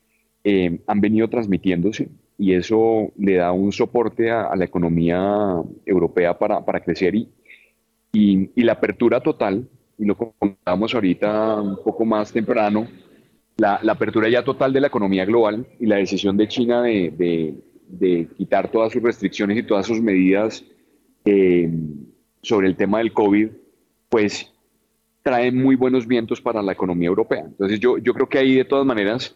eh, 0.43 0.79
han 0.87 1.01
venido 1.01 1.27
transmitiéndose 1.27 2.09
y 2.37 2.53
eso 2.53 3.11
le 3.17 3.35
da 3.35 3.51
un 3.51 3.71
soporte 3.71 4.29
a, 4.31 4.55
la 4.55 4.65
economía 4.65 5.61
europea 5.85 6.37
para, 6.37 6.63
para 6.63 6.81
crecer 6.81 7.15
y, 7.15 7.29
y, 8.11 8.63
la 8.63 8.73
apertura 8.73 9.21
total, 9.21 9.67
y 9.97 10.05
lo 10.05 10.15
contamos 10.15 10.93
ahorita 10.93 11.61
un 11.61 11.83
poco 11.83 12.05
más 12.05 12.31
temprano, 12.31 12.87
la, 13.57 13.79
la, 13.83 13.93
apertura 13.93 14.27
ya 14.29 14.43
total 14.43 14.73
de 14.73 14.81
la 14.81 14.87
economía 14.87 15.25
global 15.25 15.65
y 15.79 15.85
la 15.85 15.97
decisión 15.97 16.35
de 16.35 16.47
China 16.47 16.81
de, 16.81 17.13
de, 17.17 17.55
de 17.87 18.27
quitar 18.37 18.69
todas 18.69 18.91
sus 18.91 19.01
restricciones 19.01 19.57
y 19.57 19.63
todas 19.63 19.85
sus 19.85 20.01
medidas 20.01 20.63
eh, 21.23 21.69
sobre 22.41 22.67
el 22.67 22.75
tema 22.75 22.99
del 22.99 23.13
COVID, 23.13 23.49
pues 24.09 24.51
trae 25.23 25.51
muy 25.51 25.75
buenos 25.75 26.05
vientos 26.05 26.39
para 26.39 26.61
la 26.61 26.73
economía 26.73 27.07
europea. 27.07 27.45
Entonces 27.45 27.79
yo, 27.79 27.97
yo 27.97 28.13
creo 28.13 28.29
que 28.29 28.37
ahí 28.37 28.55
de 28.55 28.65
todas 28.65 28.85
maneras 28.85 29.35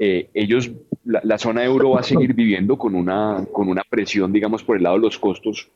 eh, 0.00 0.30
ellos, 0.34 0.72
la, 1.04 1.38
zona 1.38 1.64
euro 1.64 1.90
va 1.90 2.00
a 2.00 2.02
seguir 2.02 2.34
viviendo 2.34 2.76
con 2.76 2.96
una, 2.96 3.46
con 3.52 3.68
una 3.68 3.82
presión, 3.88 4.32
digamos, 4.32 4.64
por 4.64 4.76
el 4.76 4.82
lado 4.82 4.96
de 4.96 5.02
los 5.02 5.18
costos 5.18 5.70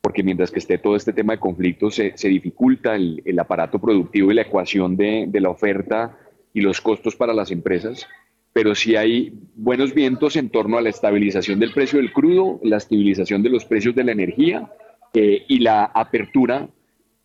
porque 0.00 0.22
mientras 0.22 0.50
que 0.50 0.58
esté 0.58 0.78
todo 0.78 0.96
este 0.96 1.12
tema 1.12 1.34
de 1.34 1.40
conflictos 1.40 1.94
se, 1.94 2.28
dificulta 2.28 2.94
el, 2.94 3.38
aparato 3.38 3.78
productivo 3.78 4.30
y 4.30 4.34
la 4.34 4.42
ecuación 4.42 4.96
de, 4.96 5.28
la 5.34 5.50
oferta 5.50 6.16
y 6.54 6.60
los 6.60 6.80
costos 6.80 7.16
para 7.16 7.34
las 7.34 7.50
empresas, 7.50 8.06
pero 8.52 8.74
sí 8.74 8.96
hay 8.96 9.32
buenos 9.54 9.94
vientos 9.94 10.36
en 10.36 10.48
torno 10.48 10.78
a 10.78 10.82
la 10.82 10.88
estabilización 10.88 11.60
del 11.60 11.72
precio 11.72 11.98
del 11.98 12.12
crudo, 12.12 12.58
la 12.62 12.78
estabilización 12.78 13.42
de 13.42 13.50
los 13.50 13.64
precios 13.64 13.94
de 13.94 14.04
la 14.04 14.12
energía 14.12 14.72
eh, 15.12 15.44
y 15.46 15.58
la 15.58 15.84
apertura 15.84 16.68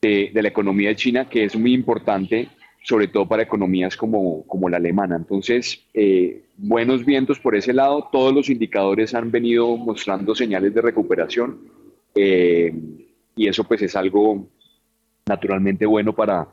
de, 0.01 0.31
la 0.33 0.47
economía 0.47 0.89
de 0.89 0.95
China, 0.95 1.29
que 1.29 1.45
es 1.45 1.55
muy 1.55 1.73
importante, 1.73 2.49
sobre 2.85 3.07
todo 3.07 3.27
para 3.27 3.41
economías 3.41 3.97
como, 3.97 4.45
como 4.45 4.69
la 4.69 4.77
alemana. 4.77 5.15
Entonces, 5.15 5.83
eh, 5.95 6.43
buenos 6.55 7.03
vientos 7.03 7.39
por 7.39 7.55
ese 7.55 7.73
lado, 7.73 8.09
todos 8.11 8.31
los 8.31 8.47
indicadores 8.47 9.15
han 9.15 9.31
venido 9.31 9.75
mostrando 9.75 10.35
señales 10.35 10.71
de 10.71 10.81
recuperación 10.81 11.61
eh, 12.13 12.71
y 13.35 13.47
eso 13.47 13.63
pues 13.63 13.81
es 13.81 13.95
algo 13.95 14.47
naturalmente 15.25 15.87
bueno 15.87 16.13
para, 16.13 16.47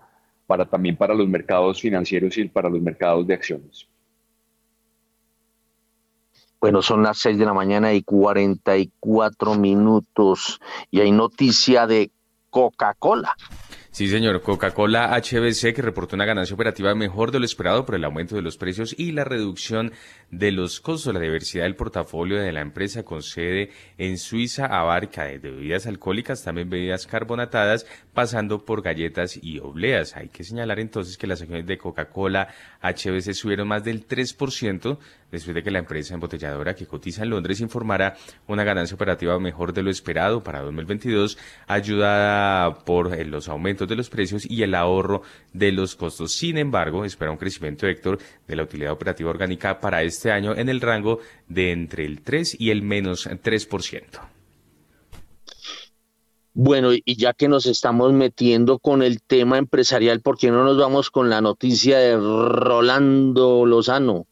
para 0.47 0.65
también 0.65 0.97
para 0.97 1.13
los 1.15 1.29
mercados 1.29 1.83
financieros 1.83 2.39
y 2.39 2.49
para 2.49 2.71
los 2.71 2.81
mercados 2.81 3.27
de 3.27 3.35
acciones. 3.35 3.87
Bueno, 6.63 6.81
son 6.81 7.03
las 7.03 7.19
6 7.19 7.37
de 7.39 7.45
la 7.45 7.53
mañana 7.53 7.93
y 7.93 8.03
44 8.05 9.55
minutos 9.57 10.61
y 10.91 11.01
hay 11.01 11.13
noticia 11.13 11.87
de 11.87 12.11
Coca-Cola. 12.49 13.35
Sí, 13.93 14.09
señor. 14.09 14.41
Coca-Cola 14.41 15.15
HBC 15.21 15.75
que 15.75 15.83
reportó 15.83 16.17
una 16.17 16.25
ganancia 16.25 16.55
operativa 16.55 16.95
mejor 16.95 17.31
de 17.31 17.39
lo 17.39 17.45
esperado 17.45 17.85
por 17.85 17.95
el 17.95 18.05
aumento 18.05 18.35
de 18.35 18.41
los 18.41 18.57
precios 18.57 18.95
y 18.99 19.13
la 19.13 19.25
reducción 19.25 19.93
de 20.33 20.51
los 20.51 20.81
costos. 20.81 21.15
La 21.15 21.21
diversidad 21.21 21.65
del 21.65 21.77
portafolio 21.77 22.41
de 22.41 22.51
la 22.51 22.61
empresa 22.61 23.05
con 23.05 23.23
sede 23.23 23.71
en 23.99 24.19
Suiza 24.19 24.67
abarca 24.67 25.27
de 25.27 25.39
bebidas 25.39 25.87
alcohólicas, 25.87 26.43
también 26.43 26.69
bebidas 26.69 27.07
carbonatadas, 27.07 27.87
pasando 28.13 28.65
por 28.65 28.83
galletas 28.83 29.39
y 29.41 29.61
obleas. 29.61 30.17
Hay 30.17 30.31
que 30.31 30.43
señalar 30.43 30.81
entonces 30.81 31.17
que 31.17 31.29
las 31.29 31.41
acciones 31.41 31.67
de 31.67 31.79
Coca-Cola 31.79 32.49
HBC 32.83 33.35
subieron 33.35 33.69
más 33.69 33.85
del 33.85 34.09
3% 34.09 34.99
después 35.31 35.55
de 35.55 35.63
que 35.63 35.71
la 35.71 35.79
empresa 35.79 36.15
embotelladora 36.15 36.75
que 36.75 36.87
cotiza 36.87 37.23
en 37.23 37.31
Londres 37.31 37.61
informara 37.61 38.17
una 38.47 38.65
ganancia 38.65 38.95
operativa 38.95 39.39
mejor 39.39 39.73
de 39.73 39.83
lo 39.83 39.91
esperado 39.91 40.43
para 40.43 40.61
2022, 40.61 41.39
ayudada 41.67 42.85
por 42.85 43.15
eh, 43.15 43.25
los 43.25 43.49
aumentos 43.49 43.89
de 43.89 43.97
los 43.97 44.11
precios 44.11 44.49
y 44.49 44.63
el 44.63 44.75
ahorro 44.75 45.23
de 45.53 45.73
los 45.73 45.97
costos. 45.97 46.35
Sin 46.35 46.59
embargo, 46.59 47.05
espera 47.05 47.31
un 47.31 47.39
crecimiento, 47.39 47.87
Héctor, 47.87 48.19
de 48.47 48.57
la 48.57 48.63
utilidad 48.63 48.93
operativa 48.93 49.31
orgánica 49.31 49.81
para 49.81 50.03
este 50.03 50.22
año 50.31 50.55
en 50.55 50.69
el 50.69 50.81
rango 50.81 51.19
de 51.49 51.73
entre 51.73 52.05
el 52.05 52.23
3 52.23 52.57
y 52.61 52.71
el 52.71 52.83
menos 52.83 53.27
3%. 53.27 54.21
Bueno, 56.55 56.91
y 56.93 57.17
ya 57.17 57.33
que 57.33 57.49
nos 57.49 57.65
estamos 57.65 58.13
metiendo 58.13 58.79
con 58.79 59.03
el 59.03 59.23
tema 59.23 59.57
empresarial, 59.57 60.21
¿por 60.21 60.37
qué 60.37 60.51
no 60.51 60.65
nos 60.65 60.77
vamos 60.77 61.11
con 61.11 61.31
la 61.31 61.41
noticia 61.41 61.99
de 61.99 62.15
Rolando 62.17 63.65
Lozano? 63.65 64.27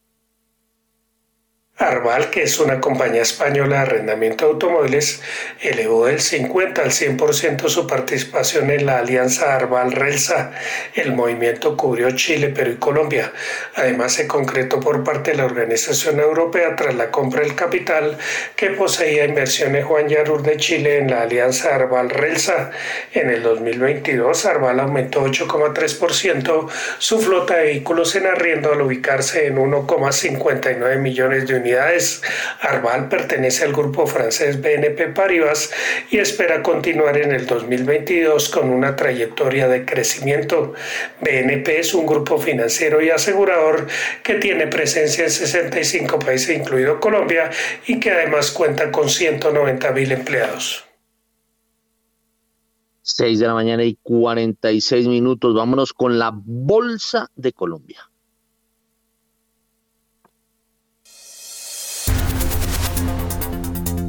Arval, 1.80 2.28
que 2.28 2.42
es 2.42 2.60
una 2.60 2.78
compañía 2.78 3.22
española 3.22 3.76
de 3.76 3.82
arrendamiento 3.82 4.44
de 4.44 4.52
automóviles, 4.52 5.22
elevó 5.62 6.04
del 6.04 6.20
50 6.20 6.82
al 6.82 6.90
100% 6.90 7.68
su 7.70 7.86
participación 7.86 8.70
en 8.70 8.84
la 8.84 8.98
alianza 8.98 9.56
Arval-Relsa. 9.56 10.52
El 10.94 11.14
movimiento 11.14 11.78
cubrió 11.78 12.10
Chile, 12.10 12.50
Perú 12.50 12.72
y 12.72 12.76
Colombia. 12.76 13.32
Además, 13.76 14.12
se 14.12 14.28
concretó 14.28 14.78
por 14.78 15.02
parte 15.04 15.30
de 15.30 15.38
la 15.38 15.46
Organización 15.46 16.20
Europea 16.20 16.76
tras 16.76 16.94
la 16.94 17.10
compra 17.10 17.40
del 17.40 17.54
capital 17.54 18.18
que 18.56 18.68
poseía 18.72 19.24
inversiones 19.24 19.86
Juan 19.86 20.06
Yarur 20.06 20.42
de 20.42 20.58
Chile 20.58 20.98
en 20.98 21.10
la 21.10 21.22
alianza 21.22 21.74
Arval-Relsa. 21.74 22.72
En 23.14 23.30
el 23.30 23.42
2022, 23.42 24.44
Arval 24.44 24.80
aumentó 24.80 25.24
8,3% 25.24 26.68
su 26.98 27.22
flota 27.22 27.56
de 27.56 27.62
vehículos 27.62 28.14
en 28.16 28.26
arriendo 28.26 28.70
al 28.70 28.82
ubicarse 28.82 29.46
en 29.46 29.56
1,59 29.56 30.98
millones 30.98 31.48
de 31.48 31.54
unidades 31.54 31.69
Arval 31.78 33.08
pertenece 33.08 33.64
al 33.64 33.72
grupo 33.72 34.06
francés 34.06 34.60
BNP 34.60 35.08
Paribas 35.08 35.70
y 36.10 36.18
espera 36.18 36.62
continuar 36.62 37.16
en 37.18 37.32
el 37.32 37.46
2022 37.46 38.48
con 38.48 38.70
una 38.70 38.96
trayectoria 38.96 39.68
de 39.68 39.84
crecimiento. 39.84 40.74
BNP 41.20 41.80
es 41.80 41.94
un 41.94 42.06
grupo 42.06 42.38
financiero 42.38 43.02
y 43.02 43.10
asegurador 43.10 43.86
que 44.22 44.34
tiene 44.34 44.66
presencia 44.66 45.24
en 45.24 45.30
65 45.30 46.18
países, 46.18 46.56
incluido 46.56 47.00
Colombia, 47.00 47.50
y 47.86 48.00
que 48.00 48.10
además 48.10 48.50
cuenta 48.50 48.90
con 48.90 49.08
190 49.08 49.92
mil 49.92 50.12
empleados. 50.12 50.84
6 53.02 53.40
de 53.40 53.46
la 53.46 53.54
mañana 53.54 53.84
y 53.84 53.96
46 54.02 55.08
minutos. 55.08 55.54
Vámonos 55.54 55.92
con 55.92 56.18
la 56.18 56.32
Bolsa 56.34 57.28
de 57.34 57.52
Colombia. 57.52 58.09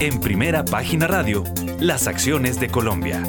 En 0.01 0.19
primera 0.19 0.65
página 0.65 1.05
radio, 1.05 1.43
las 1.79 2.07
acciones 2.07 2.59
de 2.59 2.69
Colombia. 2.69 3.21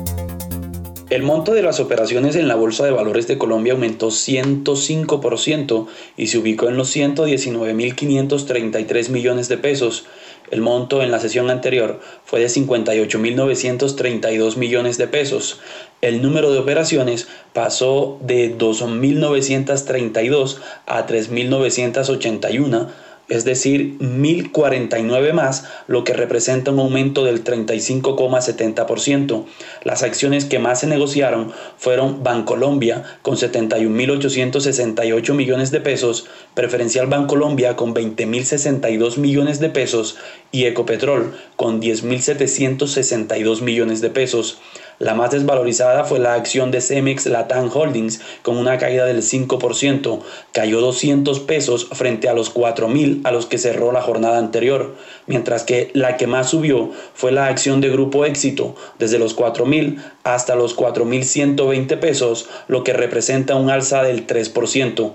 El 1.11 1.23
monto 1.23 1.53
de 1.53 1.61
las 1.61 1.81
operaciones 1.81 2.35
en 2.35 2.49
la 2.49 2.55
Bolsa 2.55 2.87
de 2.87 2.93
Valores 2.93 3.29
de 3.29 3.37
Colombia 3.37 3.75
aumentó 3.75 4.07
105% 4.07 5.87
y 6.17 6.29
se 6.29 6.39
ubicó 6.39 6.71
en 6.71 6.79
los 6.79 6.97
119.533 6.97 9.11
millones 9.11 9.51
de 9.51 9.59
pesos. 9.59 10.07
El 10.51 10.63
monto 10.63 11.03
en 11.03 11.11
la 11.11 11.21
sesión 11.21 11.51
anterior 11.51 12.01
fue 12.25 12.41
de 12.41 12.47
58.932 12.47 14.57
millones 14.57 14.97
de 14.97 15.09
pesos. 15.09 15.61
El 16.01 16.23
número 16.23 16.53
de 16.53 16.59
operaciones 16.59 17.29
pasó 17.53 18.19
de 18.23 18.57
2.932 18.57 20.57
a 20.87 21.07
3.981 21.07 22.89
es 23.33 23.45
decir, 23.47 23.97
1.049 23.99 25.33
más, 25.33 25.65
lo 25.87 26.05
que 26.05 26.13
representa 26.13 26.71
un 26.71 26.81
aumento 26.81 27.25
del 27.25 27.43
35,70%. 27.43 29.47
Las 29.85 30.03
acciones 30.03 30.45
que 30.45 30.59
más 30.59 30.81
se 30.81 30.87
negociaron 30.87 31.51
fueron 31.79 32.23
Bancolombia 32.23 33.05
con 33.23 33.37
71.868 33.37 35.33
millones 35.33 35.71
de 35.71 35.81
pesos, 35.81 36.27
Preferencial 36.53 37.07
Bancolombia 37.07 37.75
con 37.75 37.95
20.062 37.95 39.17
millones 39.17 39.61
de 39.61 39.71
pesos 39.71 40.19
y 40.51 40.67
Ecopetrol 40.67 41.35
con 41.57 41.81
10.762 41.81 43.63
millones 43.63 44.03
de 44.03 44.11
pesos. 44.11 44.59
La 45.03 45.15
más 45.15 45.33
desvalorizada 45.33 46.05
fue 46.05 46.21
la 46.21 46.35
acción 46.35 46.71
de 46.71 46.81
Cemex 46.81 47.27
Latam 47.27 47.69
Holdings 47.75 48.21
con 48.43 48.57
una 48.57 48.79
caída 48.79 49.05
del 49.05 49.23
5%, 49.23 50.21
cayó 50.53 50.81
200 50.81 51.41
pesos 51.41 51.89
frente 51.91 52.29
a 52.29 52.35
los 52.35 52.55
4.000 52.55 53.23
a 53.25 53.33
los 53.33 53.47
que 53.47 53.59
cerró 53.59 53.91
la 53.91 54.01
jornada 54.01 54.39
anterior, 54.39 54.95
mientras 55.27 55.65
que 55.65 55.91
la 55.93 56.17
que 56.17 56.29
más 56.29 56.51
subió 56.51 56.93
fue 57.15 57.33
la 57.33 57.49
acción 57.49 57.81
de 57.81 57.89
Grupo 57.89 58.25
Éxito, 58.25 58.77
desde 59.01 59.19
los 59.19 59.37
4.000 59.37 60.01
hasta 60.23 60.55
los 60.55 60.77
4.120 60.77 61.99
pesos, 61.99 62.49
lo 62.69 62.85
que 62.85 62.93
representa 62.93 63.57
un 63.57 63.71
alza 63.71 64.05
del 64.05 64.25
3%. 64.29 65.15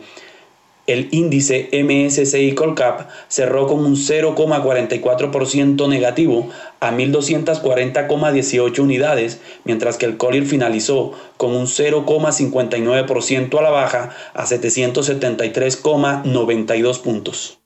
El 0.88 1.09
índice 1.11 1.69
MSCI 1.73 2.55
Colcap 2.55 3.09
cerró 3.27 3.67
con 3.67 3.85
un 3.85 3.95
0,44% 3.95 5.88
negativo 5.89 6.49
a 6.79 6.91
1.240,18 6.91 8.79
unidades, 8.79 9.41
mientras 9.65 9.97
que 9.97 10.05
el 10.05 10.15
Collier 10.17 10.45
finalizó 10.45 11.11
con 11.35 11.53
un 11.53 11.65
0,59% 11.65 13.59
a 13.59 13.61
la 13.61 13.69
baja 13.69 14.15
a 14.33 14.45
773,92 14.45 17.01
puntos. 17.01 17.59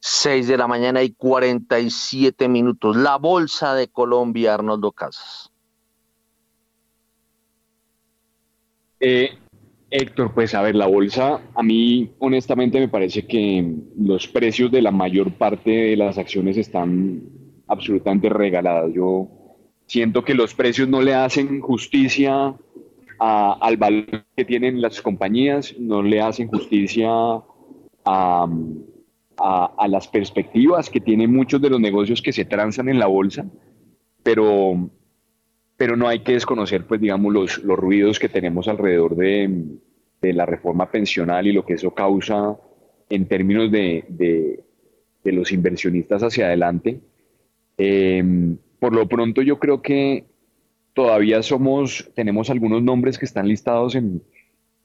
6 0.00 0.48
de 0.48 0.56
la 0.56 0.66
mañana 0.66 1.02
y 1.02 1.12
47 1.12 2.48
minutos. 2.48 2.96
La 2.96 3.18
Bolsa 3.18 3.74
de 3.74 3.88
Colombia, 3.88 4.54
Arnoldo 4.54 4.92
Casas. 4.92 5.52
Eh, 9.00 9.36
Héctor, 9.90 10.32
pues 10.34 10.54
a 10.54 10.62
ver, 10.62 10.76
la 10.76 10.86
bolsa, 10.86 11.40
a 11.54 11.62
mí 11.62 12.12
honestamente 12.20 12.78
me 12.78 12.88
parece 12.88 13.26
que 13.26 13.74
los 13.98 14.28
precios 14.28 14.70
de 14.70 14.82
la 14.82 14.92
mayor 14.92 15.32
parte 15.32 15.70
de 15.70 15.96
las 15.96 16.16
acciones 16.16 16.56
están 16.56 17.22
absolutamente 17.66 18.28
regaladas. 18.28 18.92
Yo 18.94 19.28
siento 19.86 20.22
que 20.22 20.34
los 20.34 20.54
precios 20.54 20.88
no 20.88 21.02
le 21.02 21.14
hacen 21.14 21.60
justicia 21.60 22.54
al 23.18 23.76
valor 23.76 24.24
que 24.36 24.44
tienen 24.44 24.80
las 24.80 25.02
compañías, 25.02 25.74
no 25.78 26.02
le 26.02 26.20
hacen 26.20 26.48
justicia 26.48 27.10
a, 28.04 28.46
a, 29.36 29.88
las 29.88 30.08
perspectivas 30.08 30.88
que 30.88 31.00
tienen 31.00 31.34
muchos 31.34 31.60
de 31.60 31.70
los 31.70 31.80
negocios 31.80 32.22
que 32.22 32.32
se 32.32 32.44
transan 32.44 32.88
en 32.88 32.98
la 32.98 33.06
bolsa, 33.06 33.44
pero 34.22 34.90
pero 35.80 35.96
no 35.96 36.08
hay 36.08 36.18
que 36.18 36.32
desconocer, 36.32 36.84
pues, 36.84 37.00
digamos, 37.00 37.32
los, 37.32 37.64
los 37.64 37.78
ruidos 37.78 38.18
que 38.18 38.28
tenemos 38.28 38.68
alrededor 38.68 39.16
de, 39.16 39.78
de, 40.20 40.32
la 40.34 40.44
reforma 40.44 40.90
pensional 40.90 41.46
y 41.46 41.54
lo 41.54 41.64
que 41.64 41.72
eso 41.72 41.94
causa 41.94 42.58
en 43.08 43.24
términos 43.26 43.72
de, 43.72 44.04
de, 44.06 44.60
de 45.24 45.32
los 45.32 45.52
inversionistas 45.52 46.22
hacia 46.22 46.48
adelante. 46.48 47.00
Em, 47.78 48.58
por 48.78 48.94
lo 48.94 49.08
pronto, 49.08 49.40
yo 49.40 49.58
creo 49.58 49.80
que 49.80 50.26
todavía 50.92 51.42
somos, 51.42 52.10
tenemos 52.14 52.50
algunos 52.50 52.82
nombres 52.82 53.18
que 53.18 53.24
están 53.24 53.48
listados 53.48 53.94
en, 53.94 54.22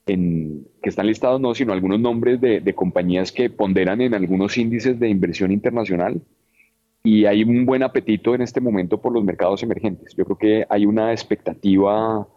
en 0.05 0.65
que 0.81 0.87
están 0.87 1.07
listados 1.07 1.41
no, 1.41 1.53
sino 1.55 1.73
algunos 1.73 1.99
nombres 1.99 2.39
de, 2.39 2.61
de 2.61 2.73
compañías 2.73 3.33
que 3.33 3.49
ponderan 3.49 3.99
en 3.99 4.13
algunos 4.13 4.57
índices 4.57 4.97
de 4.97 5.09
inversión 5.09 5.51
internacional 5.51 6.21
y 7.05 7.25
hay 7.25 7.43
un 7.43 7.65
buen 7.65 7.83
apetito 7.83 8.33
en 8.33 8.41
este 8.41 8.59
momento 8.59 8.99
por 8.99 9.13
los 9.13 9.23
mercados 9.23 9.61
emergentes. 9.61 10.15
Yo 10.15 10.25
creo 10.25 10.37
que 10.37 10.65
hay 10.67 10.87
una 10.87 11.11
expectativa 11.11 12.27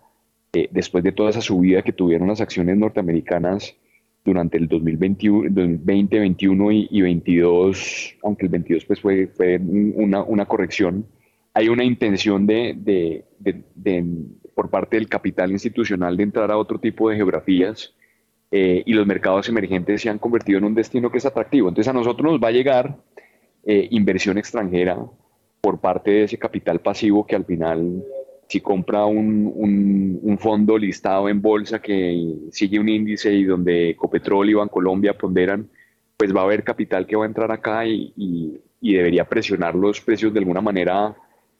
eh, 0.52 0.68
después 0.70 1.02
de 1.02 1.12
toda 1.12 1.30
esa 1.30 1.40
subida 1.40 1.82
que 1.82 1.92
tuvieron 1.92 2.28
las 2.28 2.42
acciones 2.42 2.76
norteamericanas 2.76 3.74
durante 4.24 4.58
el 4.58 4.68
2021, 4.68 5.48
2021 5.50 6.72
y, 6.72 6.88
y 6.90 7.00
22, 7.00 8.16
aunque 8.22 8.44
el 8.44 8.50
22 8.50 8.84
pues 8.84 9.00
fue, 9.00 9.28
fue 9.28 9.58
una, 9.58 10.22
una 10.22 10.44
corrección, 10.44 11.06
hay 11.54 11.70
una 11.70 11.82
intención 11.82 12.46
de, 12.46 12.74
de, 12.76 13.24
de, 13.74 14.04
por 14.54 14.68
parte 14.68 14.96
del 14.96 15.08
capital 15.08 15.50
institucional 15.50 16.14
de 16.14 16.24
entrar 16.24 16.50
a 16.50 16.58
otro 16.58 16.78
tipo 16.78 17.08
de 17.08 17.16
geografías 17.16 17.94
eh, 18.50 18.82
y 18.84 18.92
los 18.92 19.06
mercados 19.06 19.48
emergentes 19.48 20.02
se 20.02 20.10
han 20.10 20.18
convertido 20.18 20.58
en 20.58 20.64
un 20.64 20.74
destino 20.74 21.10
que 21.10 21.18
es 21.18 21.26
atractivo. 21.26 21.70
Entonces 21.70 21.88
a 21.88 21.94
nosotros 21.94 22.32
nos 22.32 22.42
va 22.42 22.48
a 22.48 22.52
llegar 22.52 22.98
eh, 23.64 23.88
inversión 23.90 24.38
extranjera 24.38 24.98
por 25.60 25.80
parte 25.80 26.10
de 26.10 26.24
ese 26.24 26.38
capital 26.38 26.80
pasivo 26.80 27.26
que 27.26 27.36
al 27.36 27.44
final, 27.44 28.04
si 28.48 28.60
compra 28.60 29.04
un, 29.04 29.52
un, 30.22 30.38
fondo 30.38 30.78
listado 30.78 31.28
en 31.28 31.42
bolsa 31.42 31.80
que 31.80 32.36
sigue 32.52 32.78
un 32.78 32.88
índice 32.88 33.32
y 33.32 33.44
donde 33.44 33.90
Ecopetrol 33.90 34.48
y 34.48 34.54
Bancolombia 34.54 35.18
ponderan, 35.18 35.68
pues 36.16 36.34
va 36.34 36.40
a 36.42 36.44
haber 36.44 36.64
capital 36.64 37.06
que 37.06 37.16
va 37.16 37.24
a 37.24 37.28
entrar 37.28 37.50
acá 37.50 37.84
y, 37.86 38.12
y, 38.16 38.92
debería 38.94 39.28
presionar 39.28 39.74
los 39.74 40.00
precios 40.00 40.32
de 40.32 40.38
alguna 40.38 40.60
manera 40.60 41.16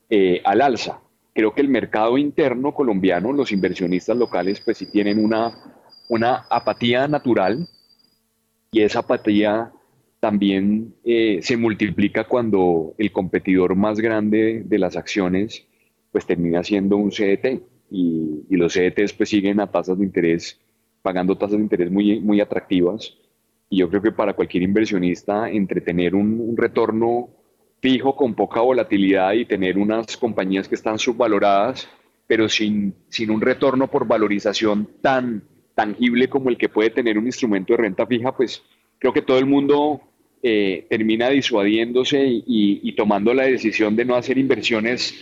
eh, 0.09 0.41
al 0.45 0.63
alza. 0.63 1.01
Creo 1.35 1.53
que 1.53 1.61
el 1.61 1.69
mercado 1.69 2.17
interno 2.17 2.73
colombiano, 2.73 3.33
los 3.33 3.53
inversionistas 3.53 4.17
locales, 4.17 4.61
pues 4.61 4.79
sí 4.79 4.87
tienen 4.91 5.23
una, 5.23 5.53
una 6.09 6.47
apatía 6.49 7.07
natural 7.09 7.69
y 8.71 8.83
esa 8.83 9.01
apatía 9.01 9.73
también 10.21 10.95
eh, 11.05 11.39
se 11.43 11.57
multiplica 11.57 12.25
cuando 12.25 12.95
el 12.99 13.13
competidor 13.13 13.77
más 13.77 14.01
grande 14.01 14.63
de 14.65 14.79
las 14.79 14.97
acciones 14.97 15.67
pues 16.11 16.27
termina 16.27 16.63
siendo 16.65 16.97
un 16.97 17.11
CDT 17.11 17.63
y, 17.91 18.57
los 18.57 18.73
CDTs 18.73 19.13
pues 19.13 19.29
siguen 19.29 19.61
a 19.61 19.71
tasas 19.71 19.99
de 19.99 20.05
interés, 20.05 20.59
pagando 21.03 21.37
tasas 21.37 21.59
de 21.59 21.63
interés 21.63 21.91
muy, 21.91 22.19
muy 22.21 22.41
atractivas. 22.41 23.17
Y 23.71 23.79
yo 23.79 23.89
creo 23.89 24.03
que 24.03 24.11
para 24.11 24.33
cualquier 24.33 24.65
inversionista, 24.65 25.49
entre 25.49 25.81
tener 25.81 26.15
un, 26.15 26.41
un 26.41 26.57
retorno 26.57 27.29
fijo 27.81 28.17
con 28.17 28.35
poca 28.35 28.61
volatilidad 28.61 29.33
y 29.35 29.45
tener 29.45 29.79
unas 29.79 30.17
compañías 30.17 30.67
que 30.67 30.75
están 30.75 30.99
subvaloradas, 30.99 31.89
pero 32.27 32.49
sin, 32.49 32.95
sin 33.09 33.31
un 33.31 33.41
retorno 33.41 33.89
por 33.89 34.09
valorización 34.09 34.89
tan 35.01 35.45
tangible 35.75 36.29
como 36.29 36.49
el 36.51 36.59
que 36.59 36.69
puede 36.69 36.91
tener 36.91 37.17
un 37.17 37.27
instrumento 37.27 37.73
de 37.75 37.77
renta 37.77 38.05
fija, 38.07 38.37
pues 38.37 38.65
creo 38.99 39.13
que 39.13 39.23
todo 39.23 39.39
el 39.39 39.47
mundo 39.47 40.01
eh, 40.41 40.87
termina 40.89 41.29
disuadiéndose 41.31 42.25
y, 42.25 42.93
tomando 42.93 43.35
la 43.35 43.43
decisión 43.45 43.97
de 43.97 44.05
no 44.05 44.15
hacer 44.15 44.39
inversiones 44.39 45.13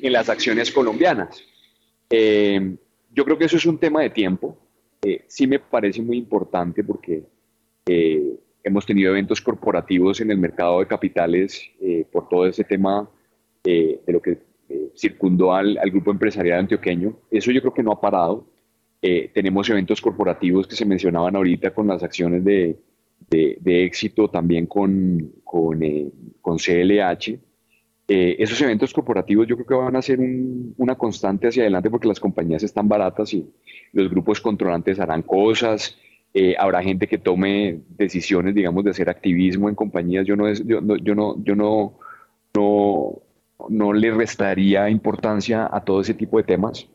en 0.00 0.12
las 0.12 0.30
acciones 0.30 0.70
colombianas. 0.70 1.44
Eh, 2.08 2.76
yo 3.14 3.24
creo 3.24 3.36
que 3.36 3.44
eso 3.44 3.58
es 3.58 3.66
un 3.66 3.78
tema 3.78 4.00
de 4.00 4.10
tiempo. 4.10 4.56
Eh, 5.02 5.24
sí 5.26 5.46
me 5.46 5.58
parece 5.58 6.00
muy 6.00 6.16
importante 6.16 6.82
porque 6.84 7.22
hemos 8.64 8.86
tenido 8.86 9.10
eventos 9.10 9.42
corporativos 9.42 10.20
en 10.22 10.30
el 10.30 10.38
mercado 10.38 10.80
de 10.80 10.86
capitales 10.86 11.70
por 12.10 12.28
todo 12.28 12.46
ese 12.46 12.64
tema 12.64 13.10
de 13.62 14.00
lo 14.06 14.22
que 14.22 14.38
circundó 14.94 15.52
al, 15.52 15.76
al, 15.76 15.90
grupo 15.90 16.12
empresarial 16.12 16.60
antioqueño. 16.60 17.14
Eso 17.30 17.50
yo 17.50 17.60
creo 17.60 17.74
que 17.74 17.82
no 17.82 17.92
ha 17.92 18.00
parado. 18.00 18.46
tenemos 19.34 19.68
eventos 19.68 20.00
corporativos 20.00 20.66
que 20.66 20.76
se 20.76 20.86
mencionaban 20.86 21.36
ahorita 21.36 21.74
con 21.74 21.88
las 21.88 22.02
acciones 22.02 22.44
de, 22.44 22.78
de, 23.32 23.84
éxito 23.84 24.28
también 24.28 24.66
con, 24.66 25.32
con, 25.44 25.82
eh, 25.82 26.10
con 26.40 26.58
CLH. 26.58 27.38
Eh, 28.08 28.36
esos 28.38 28.60
eventos 28.60 28.92
corporativos 28.92 29.46
yo 29.46 29.56
creo 29.56 29.66
que 29.66 29.74
van 29.74 29.96
a 29.96 30.02
ser 30.02 30.18
una 30.76 30.96
constante 30.96 31.48
hacia 31.48 31.62
adelante 31.62 31.88
porque 31.88 32.08
las 32.08 32.20
compañías 32.20 32.62
están 32.62 32.88
baratas 32.88 33.32
y 33.32 33.48
los 33.92 34.10
grupos 34.10 34.40
controlantes 34.40 34.98
harán 35.00 35.22
cosas. 35.22 35.96
Eh, 36.34 36.54
habrá 36.58 36.82
gente 36.82 37.06
que 37.06 37.18
tome 37.18 37.80
decisiones, 37.90 38.54
digamos, 38.54 38.84
de 38.84 38.90
hacer 38.90 39.08
activismo 39.08 39.68
en 39.68 39.74
compañías. 39.74 40.26
Yo 40.26 40.36
no, 40.36 40.52
yo, 40.52 40.80
no, 40.80 40.96
yo 40.96 41.14
no, 41.14 41.36
no, 41.44 41.98
no, 42.54 43.22
no 43.68 43.92
le 43.92 44.10
restaría 44.10 44.90
importancia 44.90 45.68
a 45.70 45.84
todo 45.84 46.00
ese 46.00 46.14
tipo 46.14 46.38
de 46.38 46.44
temas. 46.44 46.88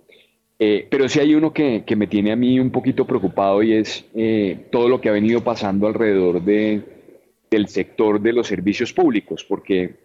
Eh, 0.60 0.88
pero 0.90 1.08
sí 1.08 1.20
hay 1.20 1.36
uno 1.36 1.54
que, 1.54 1.84
que, 1.86 1.96
me 1.96 2.08
tiene 2.08 2.32
a 2.32 2.36
mí 2.36 2.60
un 2.60 2.72
poquito 2.72 3.06
preocupado 3.06 3.62
y 3.62 3.74
es 3.74 4.06
eh, 4.16 4.68
todo 4.72 4.90
lo 4.90 5.00
que 5.00 5.10
ha 5.10 5.12
venido 5.12 5.44
pasando 5.44 5.86
alrededor 5.86 6.44
de, 6.44 6.82
del 7.52 7.68
sector 7.68 8.20
de 8.20 8.34
los 8.34 8.48
servicios 8.48 8.92
públicos, 8.92 9.46
porque 9.48 9.98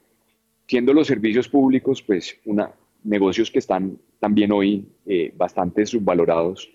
siendo 0.67 0.93
los 0.93 1.07
servicios 1.07 1.49
públicos, 1.49 2.03
pues, 2.03 2.39
una, 2.45 2.71
negocios 3.03 3.51
que 3.51 3.61
están 3.61 3.97
también 4.21 4.53
hoy 4.53 4.87
eh, 5.07 5.33
bastante 5.35 5.87
subvalorados, 5.87 6.71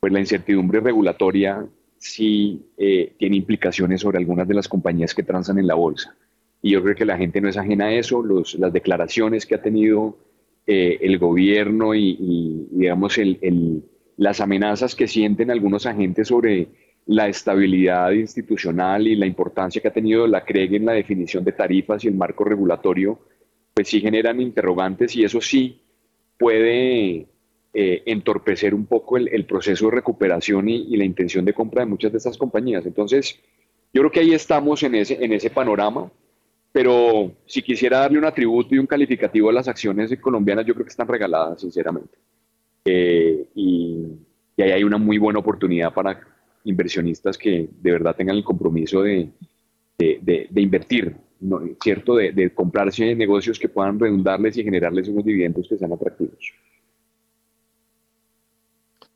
pues 0.00 0.12
la 0.12 0.20
incertidumbre 0.20 0.80
regulatoria 0.80 1.66
sí 1.96 2.62
tiene 2.76 3.36
implicaciones 3.36 4.02
sobre 4.02 4.18
algunas 4.18 4.46
de 4.46 4.52
las 4.52 4.68
compañías 4.68 5.14
que 5.14 5.22
transan 5.22 5.58
en 5.58 5.66
la 5.66 5.74
bolsa. 5.74 6.14
Y 6.60 6.72
yo 6.72 6.82
creo 6.82 6.94
que 6.94 7.06
la 7.06 7.16
gente 7.16 7.40
no 7.40 7.48
es 7.48 7.56
ajena 7.56 7.86
a 7.86 7.94
eso, 7.94 8.22
los, 8.22 8.54
las 8.56 8.70
declaraciones 8.70 9.46
que 9.46 9.54
ha 9.54 9.62
tenido 9.62 10.18
eh, 10.66 10.98
el 11.00 11.18
gobierno 11.18 11.94
y, 11.94 12.68
digamos, 12.70 13.18
el, 13.18 13.82
las 14.16 14.40
amenazas 14.40 14.94
que 14.94 15.08
sienten 15.08 15.50
algunos 15.50 15.86
agentes 15.86 16.28
sobre 16.28 16.68
la 17.06 17.28
estabilidad 17.28 18.12
institucional 18.12 19.06
y 19.06 19.16
la 19.16 19.26
importancia 19.26 19.82
que 19.82 19.88
ha 19.88 19.92
tenido 19.92 20.26
la 20.26 20.44
CREG 20.44 20.74
en 20.74 20.86
la 20.86 20.92
definición 20.92 21.44
de 21.44 21.52
tarifas 21.52 22.04
y 22.04 22.08
el 22.08 22.14
marco 22.14 22.44
regulatorio, 22.44 23.18
pues 23.74 23.88
sí 23.88 24.00
generan 24.00 24.40
interrogantes 24.40 25.14
y 25.16 25.24
eso 25.24 25.40
sí 25.40 25.80
puede 26.38 27.26
eh, 27.74 28.02
entorpecer 28.06 28.74
un 28.74 28.86
poco 28.86 29.16
el, 29.18 29.44
proceso 29.44 29.86
de 29.86 29.96
recuperación 29.96 30.68
y, 30.68 30.76
y, 30.76 30.96
la 30.96 31.04
intención 31.04 31.44
de 31.44 31.52
compra 31.52 31.82
de 31.82 31.90
muchas 31.90 32.12
de 32.12 32.18
estas 32.18 32.38
compañías. 32.38 32.86
Entonces, 32.86 33.38
yo 33.92 34.00
creo 34.00 34.10
que 34.10 34.20
ahí 34.20 34.32
estamos 34.32 34.82
en 34.82 34.94
ese, 34.94 35.22
en 35.24 35.32
ese 35.32 35.50
panorama. 35.50 36.10
Pero 36.74 37.30
si 37.46 37.62
quisiera 37.62 38.00
darle 38.00 38.18
un 38.18 38.24
atributo 38.24 38.74
y 38.74 38.80
un 38.80 38.86
calificativo 38.88 39.48
a 39.48 39.52
las 39.52 39.68
acciones 39.68 40.12
colombianas, 40.20 40.66
yo 40.66 40.74
creo 40.74 40.84
que 40.84 40.90
están 40.90 41.06
regaladas, 41.06 41.60
sinceramente. 41.60 42.18
Eh, 42.84 43.46
y, 43.54 44.08
ahí 44.58 44.72
hay 44.72 44.82
una 44.82 44.98
muy 44.98 45.18
buena 45.18 45.38
oportunidad 45.38 45.94
para 45.94 46.18
inversionistas 46.64 47.38
que 47.38 47.68
de 47.80 47.92
verdad 47.92 48.16
tengan 48.16 48.34
el 48.34 48.42
compromiso 48.42 49.02
de, 49.02 49.30
invertir, 50.56 51.14
¿cierto? 51.80 52.16
De, 52.16 52.32
de 52.32 52.52
comprarse 52.52 53.14
negocios 53.14 53.56
que 53.56 53.68
puedan 53.68 54.00
redundarles 54.00 54.56
y 54.56 54.64
generarles 54.64 55.06
unos 55.06 55.24
dividendos 55.24 55.68
que 55.68 55.78
sean 55.78 55.92
atractivos. 55.92 56.54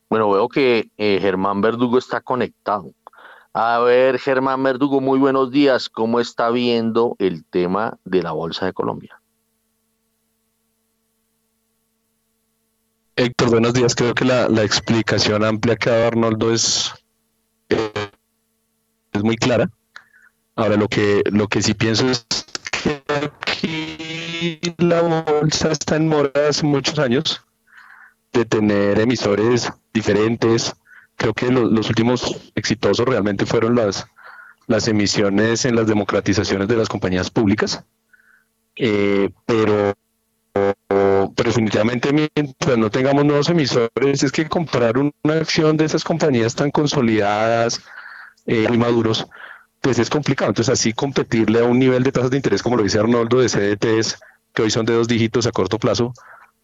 Bueno, 0.09 0.31
veo 0.31 0.49
que 0.49 0.91
eh, 0.97 1.19
Germán 1.21 1.61
Verdugo 1.61 1.99
está 1.99 2.21
conectado. 2.21 2.93
A 3.61 3.81
ver, 3.81 4.21
Germán 4.21 4.63
Verdugo, 4.63 5.01
muy 5.01 5.19
buenos 5.19 5.51
días. 5.51 5.89
¿Cómo 5.89 6.21
está 6.21 6.49
viendo 6.49 7.17
el 7.19 7.45
tema 7.45 7.99
de 8.05 8.23
la 8.23 8.31
Bolsa 8.31 8.67
de 8.67 8.73
Colombia? 8.73 9.21
Héctor, 13.17 13.51
buenos 13.51 13.75
días. 13.75 13.97
Creo 13.97 14.15
que 14.15 14.25
la, 14.25 14.47
explicación 14.63 15.45
amplia 15.45 15.75
que 15.75 15.91
ha 15.91 15.93
dado 15.95 16.07
Arnoldo 16.07 16.53
es, 16.53 16.95
eh, 17.71 17.91
es 19.13 19.25
muy 19.25 19.35
clara. 19.35 19.69
Ahora, 20.55 20.77
lo 20.77 20.87
que, 20.87 21.25
lo 21.33 21.49
que 21.49 21.61
sí 21.61 21.75
pienso 21.75 22.09
es 22.09 22.29
que 22.71 23.03
aquí 23.09 24.61
la 24.77 25.03
bolsa 25.03 25.73
está 25.73 25.97
en 25.97 26.07
mora 26.07 26.31
hace 26.49 26.65
muchos 26.65 26.97
años 27.01 27.45
de 28.33 28.45
tener 28.45 29.01
emisores 29.01 29.69
diferentes, 29.93 30.77
creo 31.19 31.35
que 31.35 31.51
los, 31.51 31.89
últimos 31.89 32.51
exitosos 32.55 33.05
realmente 33.07 33.45
fueron 33.45 33.75
las, 33.75 34.07
emisiones 34.87 35.65
en 35.65 35.77
las 35.77 35.87
democratizaciones 35.87 36.69
de 36.69 36.77
las 36.77 36.89
compañías 36.89 37.29
públicas. 37.29 37.85
Eh, 38.77 39.29
pero, 39.45 39.95
definitivamente 41.35 42.13
mientras 42.13 42.79
no 42.79 42.91
tengamos 42.91 43.25
nuevos 43.25 43.49
emisores, 43.49 44.23
es 44.23 44.33
que 44.33 44.49
comprar 44.49 44.97
una 44.97 45.35
acción 45.35 45.77
de 45.77 45.85
esas 45.85 46.05
compañías 46.05 46.55
tan 46.55 46.71
consolidadas, 46.71 47.83
eh, 48.47 48.67
muy 48.69 48.79
maduros, 48.79 49.27
pues 49.81 49.99
es 49.99 50.09
complicado. 50.09 50.51
Entonces 50.51 50.73
así 50.73 50.93
competirle 50.93 51.61
a 51.61 51.65
un 51.65 51.79
nivel 51.79 52.05
de 52.05 52.13
tasas 52.13 52.31
de 52.31 52.37
interés 52.37 52.63
como 52.63 52.77
lo 52.77 52.85
dice 52.85 52.99
Arnoldo 52.99 53.41
de 53.41 53.49
CDTs, 53.49 54.19
que 54.55 54.63
hoy 54.63 54.71
son 54.71 54.87
de 54.87 54.95
dos 54.95 55.09
dígitos 55.09 55.47
a 55.47 55.53
corto 55.53 55.79
plazo, 55.79 56.13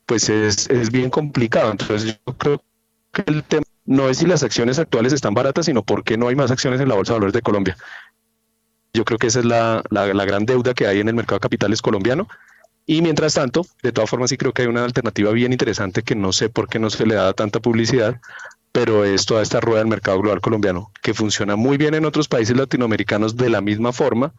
pues 0.07 0.29
es, 0.29 0.71
es 0.71 0.91
bien 0.91 1.11
complicado. 1.11 1.73
Entonces 1.73 2.19
yo 2.25 2.35
creo 2.35 2.63
que 3.13 3.25
el 3.27 3.43
tema 3.43 3.65
no 3.85 4.09
es 4.09 4.19
si 4.19 4.27
las 4.27 4.43
acciones 4.43 4.79
actuales 4.79 5.13
están 5.13 5.35
baratas, 5.35 5.67
sino 5.67 5.83
por 5.83 6.05
qué 6.05 6.17
no 6.17 6.29
hay 6.29 6.37
más 6.37 6.51
acciones 6.51 6.81
en 6.81 6.89
la 6.89 6.95
Bolsa 6.95 7.13
de 7.13 7.19
Valores 7.19 7.35
de 7.35 7.43
Colombia. 7.43 7.77
Yo 8.93 9.05
creo 9.05 9.19
que 9.19 9.27
esa 9.27 9.41
es 9.41 9.45
la, 9.45 9.83
gran 9.91 10.47
deuda 10.47 10.73
que 10.75 10.87
hay 10.87 11.01
en 11.01 11.09
el 11.09 11.15
mercado 11.15 11.37
de 11.37 11.43
capitales 11.43 11.83
colombiano. 11.83 12.29
Y 12.87 13.03
mientras 13.03 13.35
tanto, 13.35 13.67
de 13.83 13.93
todas 13.93 14.11
formas, 14.11 14.31
sí 14.31 14.37
creo 14.37 14.53
que 14.53 14.63
hay 14.63 14.69
una 14.69 14.85
alternativa 14.85 15.33
bien 15.33 15.53
interesante 15.53 16.03
que 16.03 16.15
no 16.15 16.33
sé 16.33 16.49
por 16.49 16.69
qué 16.69 16.79
no 16.79 16.91
se 16.91 17.07
le 17.07 17.15
da 17.15 17.33
tanta 17.33 17.61
publicidad, 17.61 18.21
pero 18.73 19.05
es 19.05 19.27
toda 19.27 19.43
esta 19.43 19.61
rueda 19.61 19.81
del 19.81 19.89
mercado 19.89 20.21
global 20.21 20.41
colombiano, 20.41 20.91
que 21.03 21.15
funciona 21.15 21.57
muy 21.57 21.77
bien 21.77 21.95
en 21.95 22.05
otros 22.05 22.29
países 22.29 22.57
latinoamericanos 22.57 23.37
de 23.37 23.49
la 23.49 23.61
misma 23.61 23.93
forma, 23.93 24.33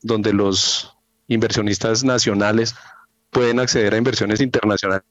donde 0.00 0.32
los 0.32 0.96
inversionistas 1.26 2.04
nacionales 2.04 2.76
pueden 3.30 3.60
acceder 3.60 3.94
a 3.94 3.98
inversiones 3.98 4.40
internacionales 4.40 5.04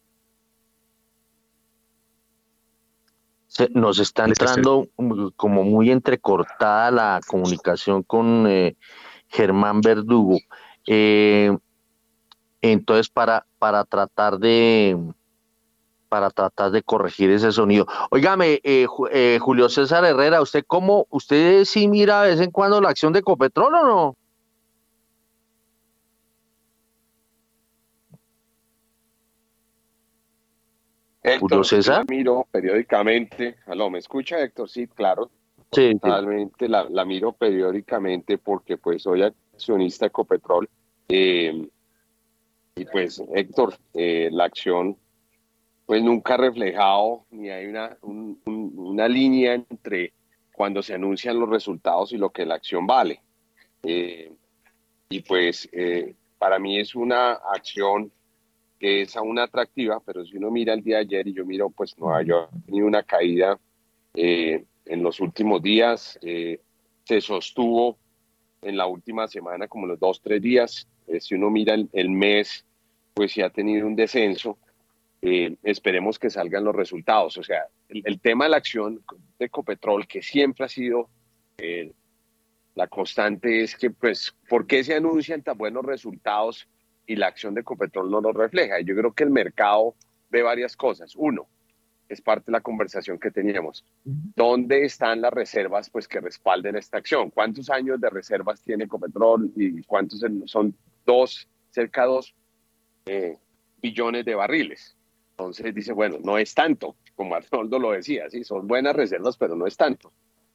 nos 3.74 4.00
está 4.00 4.26
entrando 4.26 4.88
como 5.36 5.64
muy 5.64 5.92
entrecortada 5.92 6.92
la 6.92 7.20
comunicación 7.26 8.04
con 8.04 8.46
eh, 8.48 8.76
Germán 9.28 9.82
Verdugo. 9.82 10.38
Eh, 10.86 11.56
entonces, 12.62 13.10
para, 13.10 13.46
para 13.60 13.84
tratar 13.84 14.40
de 14.40 14.98
para 16.10 16.30
tratar 16.30 16.72
de 16.72 16.84
corregir 16.84 17.30
ese 17.32 17.52
sonido. 17.52 17.86
Óigame, 18.12 18.62
eh, 18.64 18.88
Julio 19.42 19.68
César 19.68 20.06
Herrera, 20.06 20.42
¿usted 20.42 20.64
cómo, 20.66 21.06
usted 21.10 21.66
sí 21.66 21.90
mira 21.90 22.24
de 22.24 22.32
vez 22.32 22.40
en 22.40 22.52
cuando 22.52 22.80
la 22.80 22.90
acción 22.90 23.12
de 23.12 23.22
Copetrol 23.22 23.74
o 23.74 23.84
no? 23.84 24.18
Héctor, 31.28 31.66
César. 31.66 32.06
Miro 32.10 32.48
periódicamente. 32.50 33.58
Aló, 33.66 33.90
¿me 33.90 34.00
escucha 34.00 34.40
Héctor? 34.40 34.70
Sí, 34.70 34.88
claro. 34.88 35.30
Sí, 35.72 35.94
Totalmente 36.00 36.70
La, 36.70 37.06
miro 37.06 37.34
periódicamente 37.34 38.38
porque 38.38 38.78
pues 38.78 39.04
soy 39.04 39.24
accionista 39.24 40.06
de 40.06 40.08
Ecopetrol. 40.08 40.70
Eh, 41.10 41.68
y 42.76 42.86
pues 42.86 43.22
Héctor, 43.34 43.76
eh, 43.94 44.30
la 44.32 44.46
acción 44.46 44.98
pues 45.86 46.02
nunca 46.04 46.36
ha 46.36 46.38
reflejado 46.38 47.26
ni 47.32 47.50
hay 47.50 47.68
una, 47.68 47.98
una 48.02 49.08
línea 49.08 49.54
entre 49.54 50.14
cuando 50.54 50.82
se 50.82 50.94
anuncian 50.94 51.40
los 51.40 51.50
resultados 51.50 52.12
y 52.12 52.18
lo 52.18 52.30
que 52.30 52.46
la 52.46 52.56
acción 52.56 52.88
vale. 52.88 53.22
Eh, 53.84 54.32
y 55.10 55.22
pues 55.22 55.70
para 56.38 56.60
mí 56.60 56.80
es 56.80 56.96
una 56.96 57.34
acción 57.34 58.12
que 58.80 59.02
es 59.02 59.16
aún 59.16 59.40
atractiva, 59.40 60.00
pero 60.06 60.26
si 60.26 60.38
uno 60.38 60.52
mira 60.52 60.74
el 60.74 60.84
día 60.84 60.98
de 60.98 61.02
ayer 61.02 61.28
y 61.28 61.34
yo 61.34 61.46
miro, 61.46 61.70
pues 61.70 61.98
Nueva 61.98 62.22
York 62.22 62.50
ha 62.54 62.66
tenido 62.66 62.86
una 62.86 63.04
caída 63.04 63.60
eh, 64.14 64.64
en 64.86 65.04
los 65.04 65.20
últimos 65.20 65.62
días, 65.62 66.20
eh, 66.22 66.62
se 67.04 67.22
sostuvo 67.22 67.98
en 68.62 68.78
la 68.78 68.86
última 68.86 69.28
semana 69.28 69.68
como 69.68 69.88
los 69.88 70.00
dos, 70.00 70.22
tres 70.22 70.42
días, 70.42 70.88
eh, 71.08 71.20
si 71.20 71.36
uno 71.36 71.50
mira 71.50 71.76
el, 71.92 72.10
mes, 72.10 72.66
pues 73.14 73.32
sí 73.32 73.42
ha 73.42 73.50
tenido 73.50 73.88
un 73.88 73.96
descenso, 73.96 74.58
esperemos 75.20 76.20
que 76.20 76.30
salgan 76.30 76.64
los 76.64 76.76
resultados, 76.76 77.38
o 77.38 77.44
sea, 77.44 77.66
el, 77.90 78.02
el, 78.06 78.20
tema 78.20 78.46
de 78.46 78.52
la 78.52 78.58
acción 78.58 79.04
de 79.40 79.46
Ecopetrol, 79.46 80.08
que 80.08 80.22
siempre 80.22 80.66
ha 80.66 80.70
sido 80.70 81.10
la 82.76 82.88
constante, 82.88 83.64
es 83.64 83.76
que, 83.76 83.90
pues, 83.90 84.34
¿por 84.48 84.68
qué 84.68 84.84
se 84.84 84.94
anuncian 84.94 85.42
tan 85.42 85.58
buenos 85.58 85.84
resultados? 85.84 86.68
Y 87.08 87.16
la 87.16 87.28
acción 87.28 87.56
de 87.56 87.62
Ecopetrol 87.62 88.12
no 88.12 88.22
lo 88.22 88.34
refleja. 88.34 88.80
Yo 88.82 88.96
creo 88.96 89.14
que 89.14 89.24
el 89.24 89.32
mercado 89.32 89.96
ve 90.30 90.44
varias 90.44 90.76
cosas. 90.76 91.16
Uno, 91.16 91.48
es 92.10 92.22
parte 92.22 92.46
de 92.48 92.52
la 92.52 92.62
conversación 92.62 93.18
que 93.18 93.32
teníamos. 93.32 93.84
¿Dónde 94.04 94.84
están 94.84 95.22
las 95.22 95.34
reservas 95.34 95.90
pues, 95.90 96.08
que 96.08 96.20
respalden 96.20 96.76
esta 96.76 96.98
acción? 96.98 97.32
¿Cuántos 97.32 97.70
años 97.70 98.00
de 98.00 98.10
reservas 98.10 98.62
tiene 98.62 98.84
Ecopetrol 98.84 99.52
y 99.56 99.82
cuántos 99.84 100.24
son 100.46 100.76
dos, 101.06 101.48
cerca 101.72 102.02
de 102.02 102.08
dos 102.08 102.36
eh, 103.06 103.38
billones 103.82 104.26
de 104.26 104.36
barriles? 104.36 104.96
Entonces 105.32 105.74
dice, 105.74 105.94
bueno, 105.94 106.18
no 106.22 106.38
es 106.38 106.54
tanto, 106.54 106.96
como 107.16 107.36
Arnoldo 107.36 107.80
lo 107.80 107.92
decía, 107.92 108.30
sí, 108.30 108.44
son 108.44 108.68
buenas 108.68 108.96
reservas, 108.96 109.38
pero 109.38 109.56
no 109.56 109.66
es 109.66 109.78
tanto. 109.78 110.12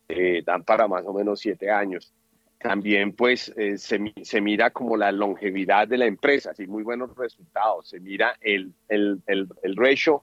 Eh, 0.09 0.42
dan 0.44 0.64
para 0.64 0.86
más 0.86 1.05
o 1.07 1.14
menos 1.14 1.40
siete 1.40 1.70
años 1.70 2.12
también 2.62 3.12
pues 3.12 3.52
eh, 3.56 3.76
se, 3.76 4.40
mira 4.40 4.70
como 4.70 4.96
la 4.96 5.12
longevidad 5.12 5.88
de 5.88 5.98
la 5.98 6.06
empresa, 6.06 6.52
así 6.52 6.66
muy 6.66 6.82
buenos 6.82 7.14
resultados, 7.16 7.88
se 7.88 8.00
mira 8.00 8.36
el, 8.40 8.72
el, 8.88 9.20
el, 9.26 9.48
el 9.62 9.76
ratio 9.76 10.22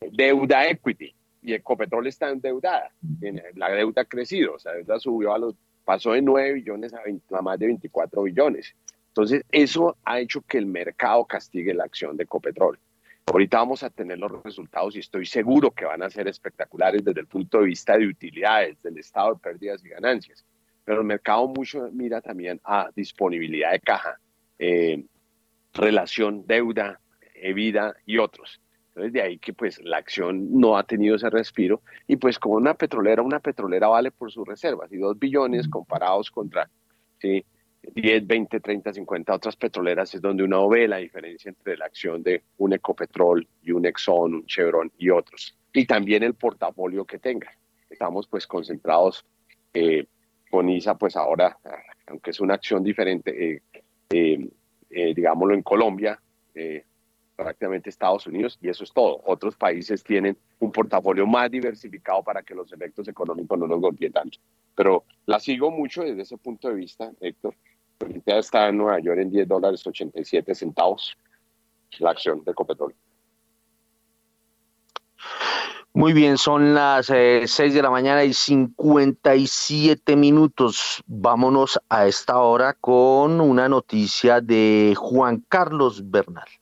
deuda-equity 0.00 1.14
y 1.42 1.54
Ecopetrol 1.54 2.06
está 2.06 2.30
endeudada, 2.30 2.90
la 3.54 3.70
deuda 3.70 4.02
ha 4.02 4.04
crecido, 4.04 4.54
o 4.54 4.58
sea, 4.58 4.72
la 4.72 4.78
deuda 4.78 5.00
subió 5.00 5.34
a 5.34 5.38
los, 5.38 5.54
pasó 5.84 6.12
de 6.12 6.22
9 6.22 6.54
billones 6.54 6.94
a, 6.94 7.00
a 7.36 7.42
más 7.42 7.58
de 7.58 7.66
24 7.66 8.22
billones. 8.22 8.74
Entonces, 9.08 9.42
eso 9.50 9.96
ha 10.04 10.20
hecho 10.20 10.42
que 10.42 10.58
el 10.58 10.66
mercado 10.66 11.24
castigue 11.24 11.74
la 11.74 11.84
acción 11.84 12.16
de 12.16 12.24
Ecopetrol. 12.24 12.78
Ahorita 13.26 13.58
vamos 13.58 13.82
a 13.82 13.90
tener 13.90 14.18
los 14.18 14.30
resultados 14.44 14.94
y 14.94 15.00
estoy 15.00 15.26
seguro 15.26 15.72
que 15.72 15.84
van 15.84 16.02
a 16.02 16.10
ser 16.10 16.28
espectaculares 16.28 17.04
desde 17.04 17.20
el 17.20 17.26
punto 17.26 17.58
de 17.58 17.66
vista 17.66 17.98
de 17.98 18.06
utilidades, 18.06 18.80
del 18.82 18.98
estado 18.98 19.34
de 19.34 19.40
pérdidas 19.40 19.84
y 19.84 19.88
ganancias 19.88 20.44
pero 20.84 21.00
el 21.00 21.06
mercado 21.06 21.48
mucho 21.48 21.88
mira 21.92 22.20
también 22.20 22.60
a 22.64 22.90
disponibilidad 22.94 23.72
de 23.72 23.80
caja, 23.80 24.18
eh, 24.58 25.04
relación 25.72 26.46
deuda, 26.46 27.00
vida 27.54 27.94
y 28.06 28.18
otros. 28.18 28.60
Entonces 28.88 29.12
de 29.12 29.22
ahí 29.22 29.38
que 29.38 29.52
pues 29.52 29.80
la 29.82 29.98
acción 29.98 30.48
no 30.60 30.76
ha 30.76 30.82
tenido 30.82 31.16
ese 31.16 31.30
respiro 31.30 31.80
y 32.06 32.16
pues 32.16 32.38
como 32.38 32.56
una 32.56 32.74
petrolera, 32.74 33.22
una 33.22 33.40
petrolera 33.40 33.88
vale 33.88 34.10
por 34.10 34.30
sus 34.32 34.46
reservas 34.46 34.92
y 34.92 34.98
dos 34.98 35.18
billones 35.18 35.68
comparados 35.68 36.30
contra 36.30 36.68
¿sí? 37.20 37.44
10, 37.82 38.26
20, 38.26 38.60
30, 38.60 38.92
50 38.92 39.34
otras 39.34 39.56
petroleras 39.56 40.14
es 40.14 40.20
donde 40.20 40.42
uno 40.42 40.68
ve 40.68 40.86
la 40.86 40.98
diferencia 40.98 41.48
entre 41.48 41.76
la 41.76 41.86
acción 41.86 42.22
de 42.22 42.42
un 42.58 42.72
Ecopetrol 42.74 43.46
y 43.62 43.72
un 43.72 43.86
Exxon, 43.86 44.34
un 44.34 44.46
Chevron 44.46 44.92
y 44.98 45.10
otros. 45.10 45.56
Y 45.72 45.86
también 45.86 46.22
el 46.22 46.34
portafolio 46.34 47.04
que 47.04 47.18
tenga. 47.18 47.50
Estamos 47.88 48.26
pues 48.26 48.46
concentrados 48.46 49.24
eh, 49.72 50.06
con 50.50 50.68
ISA, 50.68 50.96
pues 50.96 51.16
ahora, 51.16 51.56
aunque 52.06 52.30
es 52.30 52.40
una 52.40 52.54
acción 52.54 52.82
diferente, 52.82 53.30
eh, 53.30 53.62
eh, 54.10 54.48
eh, 54.90 55.14
digámoslo 55.14 55.54
en 55.54 55.62
Colombia, 55.62 56.20
prácticamente 57.36 57.88
Estados 57.88 58.26
Unidos, 58.26 58.58
y 58.60 58.68
eso 58.68 58.84
es 58.84 58.92
todo. 58.92 59.22
Otros 59.24 59.56
países 59.56 60.04
tienen 60.04 60.36
un 60.58 60.70
portafolio 60.70 61.26
más 61.26 61.50
diversificado 61.50 62.22
para 62.22 62.42
que 62.42 62.54
los 62.54 62.70
efectos 62.70 63.08
económicos 63.08 63.58
no 63.58 63.66
nos 63.66 63.80
golpeen 63.80 64.12
tanto. 64.12 64.38
Pero 64.74 65.04
la 65.24 65.40
sigo 65.40 65.70
mucho 65.70 66.02
desde 66.02 66.22
ese 66.22 66.36
punto 66.36 66.68
de 66.68 66.74
vista, 66.74 67.10
Héctor, 67.20 67.54
ahorita 68.00 68.38
está 68.38 68.68
en 68.68 68.76
Nueva 68.76 68.98
York 69.00 69.20
en 69.20 69.30
10 69.30 69.48
dólares 69.48 69.86
87 69.86 70.54
centavos 70.54 71.16
la 71.98 72.10
acción 72.10 72.44
de 72.44 72.52
Ecopetrol. 72.52 72.94
Muy 75.92 76.12
bien, 76.12 76.38
son 76.38 76.72
las 76.72 77.06
6 77.06 77.58
eh, 77.58 77.70
de 77.70 77.82
la 77.82 77.90
mañana 77.90 78.22
y 78.22 78.32
57 78.32 80.14
minutos. 80.14 81.02
Vámonos 81.06 81.80
a 81.88 82.06
esta 82.06 82.38
hora 82.38 82.74
con 82.74 83.40
una 83.40 83.68
noticia 83.68 84.40
de 84.40 84.94
Juan 84.96 85.44
Carlos 85.48 86.08
Bernal. 86.08 86.59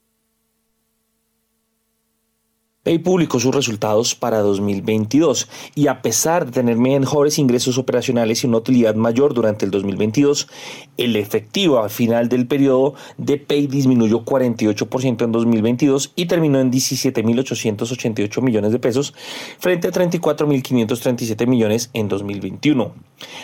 Pay 2.89 3.01
publicó 3.01 3.39
sus 3.39 3.55
resultados 3.55 4.15
para 4.15 4.39
2022 4.39 5.51
y 5.75 5.89
a 5.89 6.01
pesar 6.01 6.47
de 6.47 6.53
tener 6.53 6.79
mejores 6.79 7.39
ingresos 7.39 7.77
operacionales 7.77 8.43
y 8.43 8.47
una 8.47 8.57
utilidad 8.57 8.95
mayor 8.95 9.35
durante 9.35 9.67
el 9.67 9.71
2022, 9.71 10.49
el 10.97 11.17
efectivo 11.17 11.83
al 11.83 11.91
final 11.91 12.31
del 12.31 12.47
periodo 12.47 12.95
de 13.19 13.37
Pay 13.37 13.67
disminuyó 13.67 14.25
48% 14.25 15.23
en 15.23 15.33
2022 15.33 16.15
y 16.17 16.25
terminó 16.25 16.61
en 16.61 16.73
17.888 16.73 18.41
millones 18.41 18.73
de 18.73 18.79
pesos 18.79 19.13
frente 19.59 19.89
a 19.89 19.93
34.537 19.93 21.47
millones 21.47 21.91
en 21.93 22.09
2021. 22.09 22.95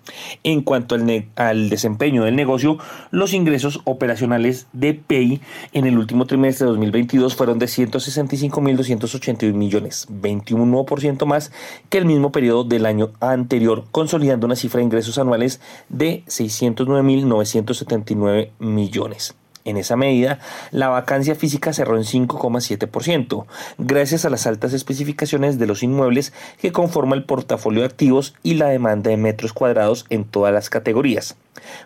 En 0.42 0.62
cuanto 0.62 0.94
al, 0.94 1.26
al, 1.36 1.70
desempeño 1.70 2.24
del 2.24 2.36
negocio, 2.36 2.78
los 3.10 3.32
ingresos 3.32 3.80
operacionales 3.84 4.66
de 4.72 4.94
PEI 4.94 5.40
en 5.72 5.86
el 5.86 5.98
último 5.98 6.26
trimestre 6.30 6.64
de 6.64 6.70
2022 6.70 7.34
fueron 7.34 7.58
de 7.58 7.66
165 7.66 8.60
mil 8.60 8.76
281 8.76 9.58
millones, 9.58 10.06
21% 10.08 11.26
más 11.26 11.50
que 11.88 11.98
el 11.98 12.04
mismo 12.04 12.30
periodo 12.30 12.62
del 12.62 12.86
año 12.86 13.10
anterior, 13.18 13.86
consolidando 13.90 14.46
una 14.46 14.54
cifra 14.54 14.78
de 14.78 14.84
ingresos 14.84 15.18
anuales 15.18 15.60
de 15.88 16.22
609.979 16.28 18.50
millones. 18.60 19.34
En 19.64 19.76
esa 19.76 19.96
medida, 19.96 20.38
la 20.70 20.88
vacancia 20.88 21.34
física 21.34 21.72
cerró 21.72 21.96
en 21.96 22.04
5,7%, 22.04 23.46
gracias 23.78 24.24
a 24.24 24.30
las 24.30 24.46
altas 24.46 24.72
especificaciones 24.72 25.58
de 25.58 25.66
los 25.66 25.82
inmuebles 25.82 26.32
que 26.60 26.70
conforma 26.70 27.16
el 27.16 27.24
portafolio 27.24 27.80
de 27.80 27.86
activos 27.86 28.34
y 28.44 28.54
la 28.54 28.68
demanda 28.68 29.10
de 29.10 29.16
metros 29.16 29.52
cuadrados 29.52 30.06
en 30.10 30.24
todas 30.24 30.54
las 30.54 30.70
categorías. 30.70 31.34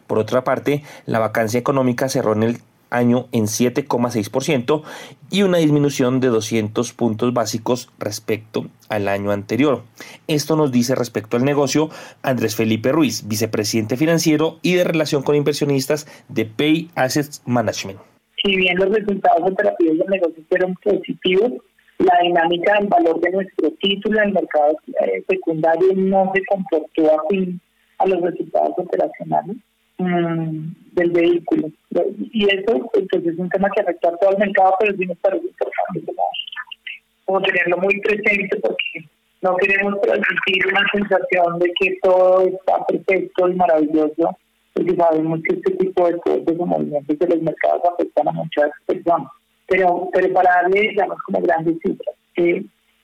Por 0.06 0.18
otra 0.18 0.44
parte, 0.44 0.84
la 1.06 1.18
vacancia 1.18 1.58
económica 1.58 2.10
cerró 2.10 2.34
en 2.34 2.42
el 2.42 2.60
año 2.94 3.26
en 3.32 3.44
7,6% 3.44 4.82
y 5.30 5.42
una 5.42 5.58
disminución 5.58 6.20
de 6.20 6.28
200 6.28 6.92
puntos 6.92 7.34
básicos 7.34 7.90
respecto 7.98 8.66
al 8.88 9.08
año 9.08 9.30
anterior. 9.30 9.82
Esto 10.28 10.56
nos 10.56 10.70
dice 10.70 10.94
respecto 10.94 11.36
al 11.36 11.44
negocio 11.44 11.90
Andrés 12.22 12.56
Felipe 12.56 12.92
Ruiz, 12.92 13.26
vicepresidente 13.26 13.96
financiero 13.96 14.58
y 14.62 14.74
de 14.74 14.84
relación 14.84 15.22
con 15.22 15.34
inversionistas 15.34 16.06
de 16.28 16.46
Pay 16.46 16.90
Assets 16.94 17.42
Management. 17.46 17.98
Si 18.42 18.56
bien 18.56 18.76
los 18.76 18.90
resultados 18.90 19.50
operativos 19.50 19.98
del 19.98 20.08
negocio 20.08 20.42
fueron 20.48 20.74
positivos, 20.74 21.52
la 21.98 22.18
dinámica 22.22 22.74
del 22.78 22.88
valor 22.88 23.20
de 23.20 23.30
nuestro 23.30 23.70
título 23.80 24.20
en 24.20 24.28
el 24.28 24.34
mercado 24.34 24.76
eh, 25.00 25.24
secundario 25.28 25.88
no 25.94 26.30
se 26.34 26.44
comportó 26.44 27.20
afín 27.20 27.60
a 27.98 28.06
los 28.06 28.20
resultados 28.20 28.74
operacionales. 28.76 29.56
Del 29.98 31.10
vehículo. 31.10 31.68
Y 32.32 32.44
eso 32.46 32.90
pues, 32.92 33.06
es 33.12 33.38
un 33.38 33.48
tema 33.48 33.68
que 33.70 33.82
afecta 33.82 34.08
a 34.08 34.16
todo 34.16 34.30
el 34.30 34.38
mercado, 34.38 34.74
pero 34.80 34.96
sí 34.96 35.06
nos 35.06 35.18
parece 35.18 35.46
importante 35.46 36.14
como, 37.26 37.40
tenerlo 37.42 37.78
muy 37.78 38.00
presente 38.00 38.56
porque 38.60 39.08
no 39.42 39.56
queremos 39.56 40.00
transmitir 40.00 40.66
una 40.68 40.84
sensación 40.92 41.58
de 41.58 41.72
que 41.78 41.96
todo 42.02 42.46
está 42.46 42.84
perfecto 42.86 43.48
y 43.48 43.54
maravilloso, 43.54 44.36
porque 44.72 44.96
sabemos 44.96 45.40
que 45.46 45.56
este 45.56 45.72
tipo 45.76 46.08
de 46.08 46.18
cosas, 46.18 46.44
de 46.44 46.54
movimientos 46.54 47.18
de 47.18 47.28
los 47.28 47.42
mercados 47.42 47.82
afectan 47.92 48.28
a 48.28 48.32
muchas 48.32 48.70
personas. 48.86 49.28
Pero, 49.68 50.08
pero 50.12 50.32
para 50.32 50.62
darle, 50.62 50.80
digamos, 50.80 51.18
como 51.24 51.40
grandes 51.40 51.76
cifras, 51.82 52.16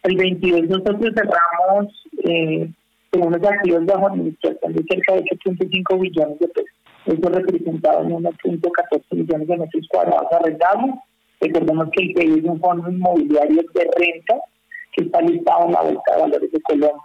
el 0.03 0.17
22 0.17 0.69
nosotros 0.69 1.13
cerramos 1.15 2.07
eh, 2.25 2.71
con 3.11 3.23
unos 3.23 3.43
activos 3.45 3.85
bajo 3.87 4.09
administración 4.09 4.73
de 4.73 4.83
cerca 4.85 5.15
de 5.15 5.23
8.5 5.23 6.01
billones 6.01 6.39
de 6.39 6.49
pesos. 6.49 6.71
Eso 7.11 7.29
representaba 7.29 8.03
en 8.03 8.11
1.14 8.11 9.03
millones 9.11 9.49
de 9.49 9.57
metros 9.57 9.89
cuadrados 9.91 10.33
arrendados. 10.33 10.91
Recordemos 11.41 11.89
que 11.93 12.03
el 12.05 12.15
PIB 12.15 12.39
es 12.39 12.45
un 12.45 12.61
fondo 12.61 12.89
inmobiliario 12.89 13.63
de 13.75 13.91
renta 13.97 14.37
que 14.93 15.05
está 15.05 15.21
listado 15.21 15.67
en 15.67 15.73
la 15.73 15.83
Bolsa 15.83 16.15
de 16.15 16.21
Valores 16.21 16.53
de 16.53 16.61
Colombia. 16.61 17.03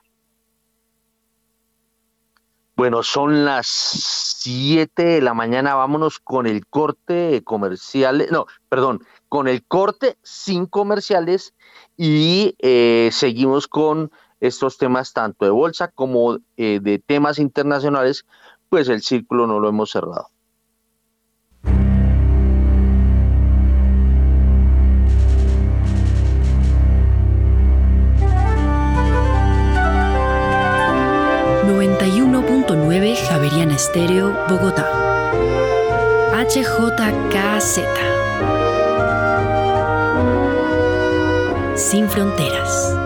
Bueno, 2.76 3.04
son 3.04 3.46
las 3.46 3.68
7 3.68 5.04
de 5.04 5.22
la 5.22 5.34
mañana. 5.34 5.76
Vámonos 5.76 6.20
con 6.20 6.46
el 6.46 6.68
corte 6.68 7.42
comercial. 7.44 8.28
No, 8.30 8.46
perdón, 8.70 9.02
con 9.30 9.48
el 9.48 9.66
corte 9.66 10.18
sin 10.22 10.68
comerciales 10.68 11.56
y 11.98 12.56
eh, 12.60 13.10
seguimos 13.12 13.68
con 13.68 14.12
estos 14.40 14.78
temas 14.78 15.14
tanto 15.14 15.46
de 15.46 15.52
bolsa 15.52 15.88
como 15.88 16.38
eh, 16.58 16.80
de 16.82 17.00
temas 17.00 17.40
internacionales 17.40 18.26
pues 18.76 18.90
el 18.90 19.02
círculo 19.02 19.48
no 19.48 19.58
lo 19.58 19.70
hemos 19.70 19.90
cerrado. 19.90 20.28
.9 32.68 33.16
Javeriana 33.30 33.76
Estéreo, 33.76 34.34
Bogotá. 34.50 34.92
HJKZ. 36.34 37.80
Sin 41.78 42.10
fronteras. 42.10 43.05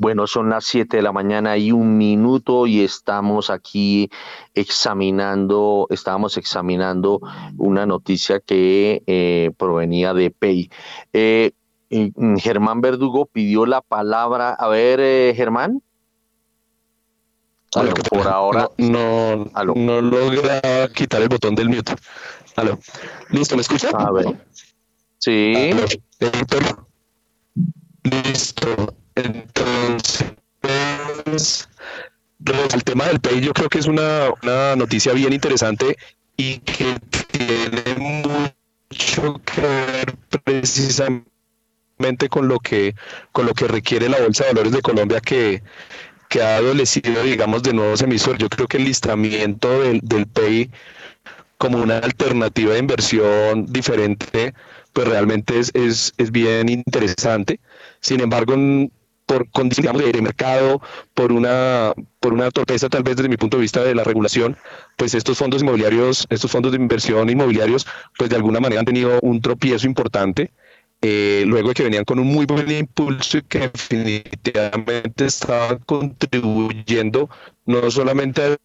Bueno, 0.00 0.26
son 0.26 0.48
las 0.48 0.64
7 0.64 0.96
de 0.96 1.02
la 1.02 1.12
mañana 1.12 1.58
y 1.58 1.72
un 1.72 1.98
minuto 1.98 2.66
y 2.66 2.80
estamos 2.80 3.50
aquí 3.50 4.08
examinando, 4.54 5.86
estábamos 5.90 6.38
examinando 6.38 7.20
una 7.58 7.84
noticia 7.84 8.40
que 8.40 9.02
eh, 9.06 9.50
provenía 9.58 10.14
de 10.14 10.30
PEI. 10.30 10.70
Eh, 11.12 11.52
mm, 11.90 12.36
Germán 12.38 12.80
Verdugo 12.80 13.26
pidió 13.26 13.66
la 13.66 13.82
palabra. 13.82 14.54
A 14.54 14.68
ver, 14.68 15.00
eh, 15.00 15.34
Germán. 15.36 15.82
por 18.08 18.26
ahora 18.26 18.70
no, 18.78 19.50
no, 19.74 20.00
logra 20.00 20.88
quitar 20.94 21.20
el 21.20 21.28
botón 21.28 21.54
del 21.54 21.68
mute. 21.68 21.92
¿Listo? 23.28 23.54
¿Me 23.54 23.60
escucha? 23.60 23.90
A 23.90 24.10
ver. 24.12 24.46
Sí. 25.18 25.72
Listo. 28.02 28.99
Entonces, 29.14 30.24
el 32.74 32.84
tema 32.84 33.06
del 33.06 33.20
PEI 33.20 33.40
yo 33.40 33.52
creo 33.52 33.68
que 33.68 33.78
es 33.78 33.86
una, 33.86 34.30
noticia 34.76 35.12
bien 35.12 35.32
interesante 35.32 35.96
y 36.36 36.58
que 36.58 36.96
tiene 37.30 37.94
mucho 37.98 39.40
que 39.44 39.60
ver 39.60 40.16
precisamente 40.44 42.28
con 42.30 42.48
lo 42.48 42.58
que 42.58 42.94
con 43.32 43.46
lo 43.46 43.52
que 43.52 43.68
requiere 43.68 44.08
la 44.08 44.20
bolsa 44.20 44.44
de 44.44 44.50
valores 44.50 44.72
de 44.72 44.80
Colombia 44.80 45.20
que, 45.20 45.62
que 46.28 46.42
ha 46.42 46.56
adolecido 46.56 47.22
digamos 47.22 47.62
de 47.62 47.74
nuevos 47.74 48.00
emisores. 48.02 48.38
Yo 48.38 48.48
creo 48.48 48.66
que 48.66 48.78
el 48.78 48.84
listamiento 48.84 49.82
del, 49.82 50.00
del 50.02 50.26
PEI 50.26 50.70
como 51.58 51.78
una 51.78 51.98
alternativa 51.98 52.72
de 52.72 52.78
inversión 52.78 53.66
diferente 53.66 54.54
pues 54.92 55.06
realmente 55.06 55.58
es, 55.58 55.70
es, 55.74 56.14
es 56.16 56.30
bien 56.30 56.68
interesante. 56.68 57.60
Sin 58.00 58.20
embargo 58.20 58.54
por 59.30 59.48
condiciones 59.52 60.12
de 60.12 60.22
mercado, 60.22 60.82
por 61.14 61.30
una 61.30 61.92
por 62.18 62.32
una 62.32 62.50
torpeza 62.50 62.88
tal 62.88 63.04
vez 63.04 63.14
desde 63.14 63.28
mi 63.28 63.36
punto 63.36 63.58
de 63.58 63.60
vista 63.60 63.80
de 63.84 63.94
la 63.94 64.02
regulación, 64.02 64.56
pues 64.96 65.14
estos 65.14 65.38
fondos 65.38 65.62
inmobiliarios, 65.62 66.26
estos 66.30 66.50
fondos 66.50 66.72
de 66.72 66.78
inversión 66.78 67.30
inmobiliarios, 67.30 67.86
pues 68.18 68.28
de 68.28 68.34
alguna 68.34 68.58
manera 68.58 68.80
han 68.80 68.86
tenido 68.86 69.20
un 69.22 69.40
tropiezo 69.40 69.86
importante. 69.86 70.50
Eh, 71.00 71.44
luego 71.46 71.68
de 71.68 71.74
que 71.74 71.84
venían 71.84 72.04
con 72.04 72.18
un 72.18 72.26
muy 72.26 72.44
buen 72.44 72.70
impulso 72.72 73.38
y 73.38 73.42
que 73.42 73.60
definitivamente 73.60 75.26
estaban 75.26 75.78
contribuyendo 75.86 77.30
no 77.66 77.88
solamente 77.90 78.42
a 78.42 78.56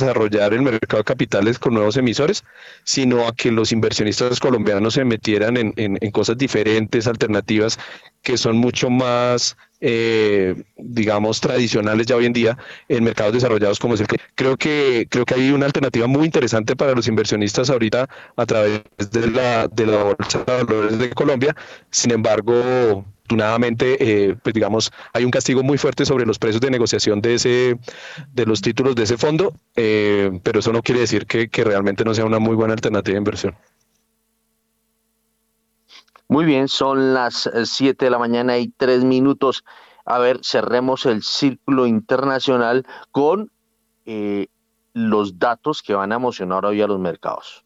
desarrollar 0.00 0.54
el 0.54 0.62
mercado 0.62 0.98
de 0.98 1.04
capitales 1.04 1.58
con 1.58 1.74
nuevos 1.74 1.96
emisores, 1.96 2.44
sino 2.84 3.26
a 3.26 3.32
que 3.32 3.50
los 3.50 3.72
inversionistas 3.72 4.40
colombianos 4.40 4.94
se 4.94 5.04
metieran 5.04 5.56
en, 5.56 5.72
en, 5.76 6.10
cosas 6.10 6.38
diferentes, 6.38 7.06
alternativas, 7.06 7.78
que 8.22 8.36
son 8.36 8.56
mucho 8.56 8.90
más, 8.90 9.56
eh, 9.80 10.54
digamos, 10.76 11.40
tradicionales 11.40 12.06
ya 12.06 12.16
hoy 12.16 12.26
en 12.26 12.32
día 12.32 12.58
en 12.88 13.04
mercados 13.04 13.34
desarrollados 13.34 13.78
como 13.78 13.94
es 13.94 14.00
el 14.00 14.06
que 14.06 14.18
creo 14.34 14.56
que 14.56 15.06
creo 15.10 15.24
que 15.24 15.34
hay 15.34 15.50
una 15.50 15.66
alternativa 15.66 16.06
muy 16.06 16.24
interesante 16.24 16.76
para 16.76 16.92
los 16.92 17.08
inversionistas 17.08 17.70
ahorita 17.70 18.08
a 18.36 18.46
través 18.46 18.82
de 19.10 19.30
la 19.30 19.68
de 19.68 19.86
la 19.86 20.02
bolsa 20.02 20.44
de 20.44 20.64
valores 20.64 20.98
de 20.98 21.10
Colombia. 21.10 21.54
Sin 21.90 22.12
embargo, 22.12 23.04
afortunadamente, 23.26 23.96
eh, 23.98 24.36
pues 24.40 24.54
digamos, 24.54 24.92
hay 25.12 25.24
un 25.24 25.32
castigo 25.32 25.62
muy 25.64 25.78
fuerte 25.78 26.04
sobre 26.04 26.24
los 26.26 26.38
precios 26.38 26.60
de 26.60 26.70
negociación 26.70 27.20
de 27.20 27.34
ese, 27.34 27.78
de 28.32 28.46
los 28.46 28.62
títulos 28.62 28.94
de 28.94 29.02
ese 29.02 29.16
fondo, 29.16 29.52
eh, 29.74 30.40
pero 30.44 30.60
eso 30.60 30.72
no 30.72 30.80
quiere 30.82 31.00
decir 31.00 31.26
que, 31.26 31.48
realmente 31.64 32.04
no 32.04 32.14
sea 32.14 32.24
una 32.24 32.38
muy 32.38 32.54
buena 32.54 32.74
alternativa 32.74 33.14
de 33.14 33.18
inversión. 33.18 33.56
Muy 36.28 36.44
bien, 36.44 36.68
son 36.68 37.14
las 37.14 37.50
7 37.64 38.04
de 38.04 38.10
la 38.10 38.18
mañana 38.18 38.58
y 38.58 38.68
3 38.68 39.02
minutos. 39.04 39.64
A 40.04 40.18
ver, 40.18 40.40
cerremos 40.44 41.04
el 41.06 41.22
círculo 41.22 41.86
internacional 41.86 42.86
con 43.10 43.50
eh, 44.04 44.46
los 44.92 45.38
datos 45.38 45.82
que 45.82 45.94
van 45.94 46.12
a 46.12 46.16
emocionar 46.16 46.64
hoy 46.64 46.80
a 46.80 46.86
los 46.86 47.00
mercados. 47.00 47.65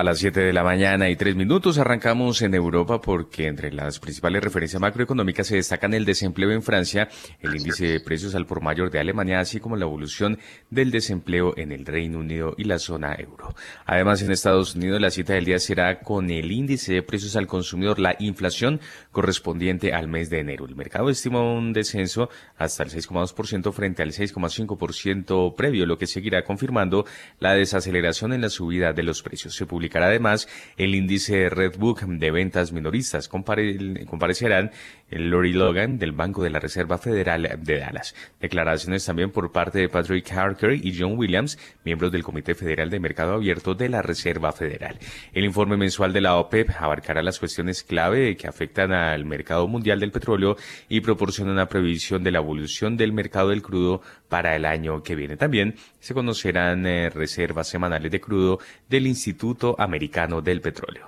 A 0.00 0.02
las 0.02 0.18
7 0.20 0.40
de 0.40 0.54
la 0.54 0.64
mañana 0.64 1.10
y 1.10 1.16
3 1.16 1.36
minutos 1.36 1.76
arrancamos 1.76 2.40
en 2.40 2.54
Europa 2.54 3.02
porque 3.02 3.48
entre 3.48 3.70
las 3.70 3.98
principales 3.98 4.42
referencias 4.42 4.80
macroeconómicas 4.80 5.46
se 5.46 5.56
destacan 5.56 5.92
el 5.92 6.06
desempleo 6.06 6.52
en 6.52 6.62
Francia, 6.62 7.10
el 7.42 7.54
índice 7.54 7.86
de 7.86 8.00
precios 8.00 8.34
al 8.34 8.46
por 8.46 8.62
mayor 8.62 8.90
de 8.90 8.98
Alemania, 8.98 9.40
así 9.40 9.60
como 9.60 9.76
la 9.76 9.84
evolución 9.84 10.38
del 10.70 10.90
desempleo 10.90 11.52
en 11.58 11.70
el 11.70 11.84
Reino 11.84 12.18
Unido 12.20 12.54
y 12.56 12.64
la 12.64 12.78
zona 12.78 13.14
euro. 13.18 13.54
Además, 13.84 14.22
en 14.22 14.30
Estados 14.30 14.74
Unidos 14.74 15.02
la 15.02 15.10
cita 15.10 15.34
del 15.34 15.44
día 15.44 15.58
será 15.58 16.00
con 16.00 16.30
el 16.30 16.50
índice 16.50 16.94
de 16.94 17.02
precios 17.02 17.36
al 17.36 17.46
consumidor, 17.46 17.98
la 17.98 18.16
inflación 18.20 18.80
correspondiente 19.12 19.92
al 19.92 20.08
mes 20.08 20.30
de 20.30 20.38
enero. 20.38 20.64
El 20.64 20.76
mercado 20.76 21.10
estima 21.10 21.42
un 21.42 21.74
descenso 21.74 22.30
hasta 22.56 22.84
el 22.84 22.88
6,2% 22.88 23.70
frente 23.70 24.02
al 24.02 24.12
6,5% 24.12 25.54
previo, 25.54 25.84
lo 25.84 25.98
que 25.98 26.06
seguirá 26.06 26.42
confirmando 26.42 27.04
la 27.38 27.52
desaceleración 27.52 28.32
en 28.32 28.40
la 28.40 28.48
subida 28.48 28.94
de 28.94 29.02
los 29.02 29.22
precios. 29.22 29.54
Se 29.54 29.66
además 29.98 30.48
el 30.76 30.94
índice 30.94 31.48
Redbook 31.48 32.02
de 32.02 32.30
ventas 32.30 32.72
minoristas. 32.72 33.28
comparecerán 33.28 34.70
el 34.70 34.99
Lori 35.10 35.52
Logan 35.52 35.98
del 35.98 36.12
Banco 36.12 36.42
de 36.42 36.50
la 36.50 36.60
Reserva 36.60 36.98
Federal 36.98 37.58
de 37.62 37.78
Dallas. 37.78 38.14
Declaraciones 38.40 39.04
también 39.04 39.30
por 39.30 39.52
parte 39.52 39.80
de 39.80 39.88
Patrick 39.88 40.30
Harker 40.32 40.72
y 40.72 40.96
John 40.98 41.18
Williams, 41.18 41.58
miembros 41.84 42.12
del 42.12 42.22
Comité 42.22 42.54
Federal 42.54 42.90
de 42.90 43.00
Mercado 43.00 43.34
Abierto 43.34 43.74
de 43.74 43.88
la 43.88 44.02
Reserva 44.02 44.52
Federal. 44.52 44.98
El 45.32 45.44
informe 45.44 45.76
mensual 45.76 46.12
de 46.12 46.20
la 46.20 46.36
OPEP 46.36 46.70
abarcará 46.78 47.22
las 47.22 47.38
cuestiones 47.38 47.82
clave 47.82 48.36
que 48.36 48.46
afectan 48.46 48.92
al 48.92 49.24
mercado 49.24 49.66
mundial 49.66 50.00
del 50.00 50.12
petróleo 50.12 50.56
y 50.88 51.00
proporciona 51.00 51.52
una 51.52 51.66
previsión 51.66 52.22
de 52.22 52.30
la 52.30 52.38
evolución 52.38 52.96
del 52.96 53.12
mercado 53.12 53.50
del 53.50 53.62
crudo 53.62 54.02
para 54.28 54.54
el 54.56 54.64
año 54.64 55.02
que 55.02 55.14
viene. 55.14 55.36
También 55.36 55.74
se 55.98 56.14
conocerán 56.14 56.86
eh, 56.86 57.10
reservas 57.10 57.68
semanales 57.68 58.10
de 58.10 58.20
crudo 58.20 58.58
del 58.88 59.06
Instituto 59.06 59.74
Americano 59.78 60.40
del 60.40 60.60
Petróleo. 60.60 61.06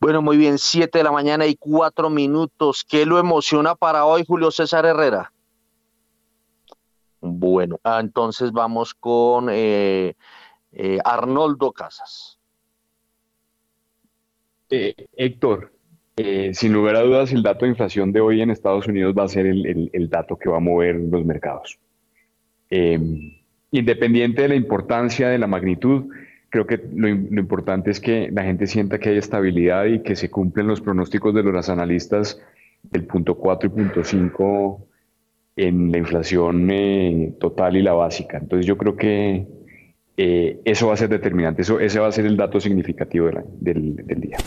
Bueno, 0.00 0.22
muy 0.22 0.36
bien, 0.36 0.58
siete 0.58 0.98
de 0.98 1.04
la 1.04 1.10
mañana 1.10 1.46
y 1.46 1.56
cuatro 1.56 2.08
minutos. 2.08 2.84
¿Qué 2.88 3.04
lo 3.04 3.18
emociona 3.18 3.74
para 3.74 4.04
hoy, 4.04 4.24
Julio 4.26 4.50
César 4.52 4.86
Herrera? 4.86 5.32
Bueno, 7.20 7.80
ah, 7.82 7.98
entonces 8.00 8.52
vamos 8.52 8.94
con 8.94 9.48
eh, 9.50 10.14
eh, 10.72 10.98
Arnoldo 11.04 11.72
Casas. 11.72 12.38
Eh, 14.70 14.94
Héctor, 15.16 15.72
sin 16.52 16.72
lugar 16.72 16.94
a 16.94 17.02
dudas, 17.02 17.32
el 17.32 17.42
dato 17.42 17.64
de 17.64 17.70
inflación 17.70 18.12
de 18.12 18.20
hoy 18.20 18.40
en 18.40 18.50
Estados 18.50 18.86
Unidos 18.86 19.14
va 19.18 19.24
a 19.24 19.28
ser 19.28 19.46
el 19.46 20.08
dato 20.10 20.36
que 20.36 20.48
va 20.48 20.58
a 20.58 20.60
mover 20.60 20.96
los 20.96 21.24
mercados. 21.24 21.78
independiente 23.70 24.42
de 24.42 24.48
la 24.48 24.54
importancia, 24.54 25.28
de 25.28 25.38
la 25.38 25.46
magnitud, 25.46 26.06
creo 26.50 26.66
que 26.66 26.80
lo, 26.94 27.08
importante 27.08 27.90
es 27.90 28.00
que 28.00 28.30
la 28.32 28.42
gente 28.44 28.66
sienta 28.66 28.98
que 28.98 29.10
hay 29.10 29.18
estabilidad 29.18 29.84
y 29.84 30.02
que 30.02 30.16
se 30.16 30.30
cumplen 30.30 30.66
los 30.66 30.80
pronósticos 30.80 31.34
de 31.34 31.42
los 31.42 31.68
analistas 31.68 32.40
del 32.82 33.04
punto 33.04 33.34
4 33.34 33.66
y 33.68 33.70
punto 33.70 34.04
5 34.04 34.86
en 35.56 35.92
la 35.92 35.98
inflación 35.98 36.70
eh, 36.70 37.34
total 37.38 37.76
y 37.76 37.82
la 37.82 37.92
básica. 37.92 38.38
Entonces 38.38 38.66
yo 38.66 38.78
creo 38.78 38.96
que 38.96 39.46
eh, 40.16 40.60
eso 40.64 40.86
va 40.88 40.94
a 40.94 40.96
ser 40.96 41.08
determinante, 41.08 41.62
eso, 41.62 41.80
ese 41.80 41.98
va 41.98 42.08
a 42.08 42.12
ser 42.12 42.26
el 42.26 42.36
dato 42.36 42.60
significativo 42.60 43.28
del, 43.60 43.96
del 43.96 44.20
día. 44.20 44.38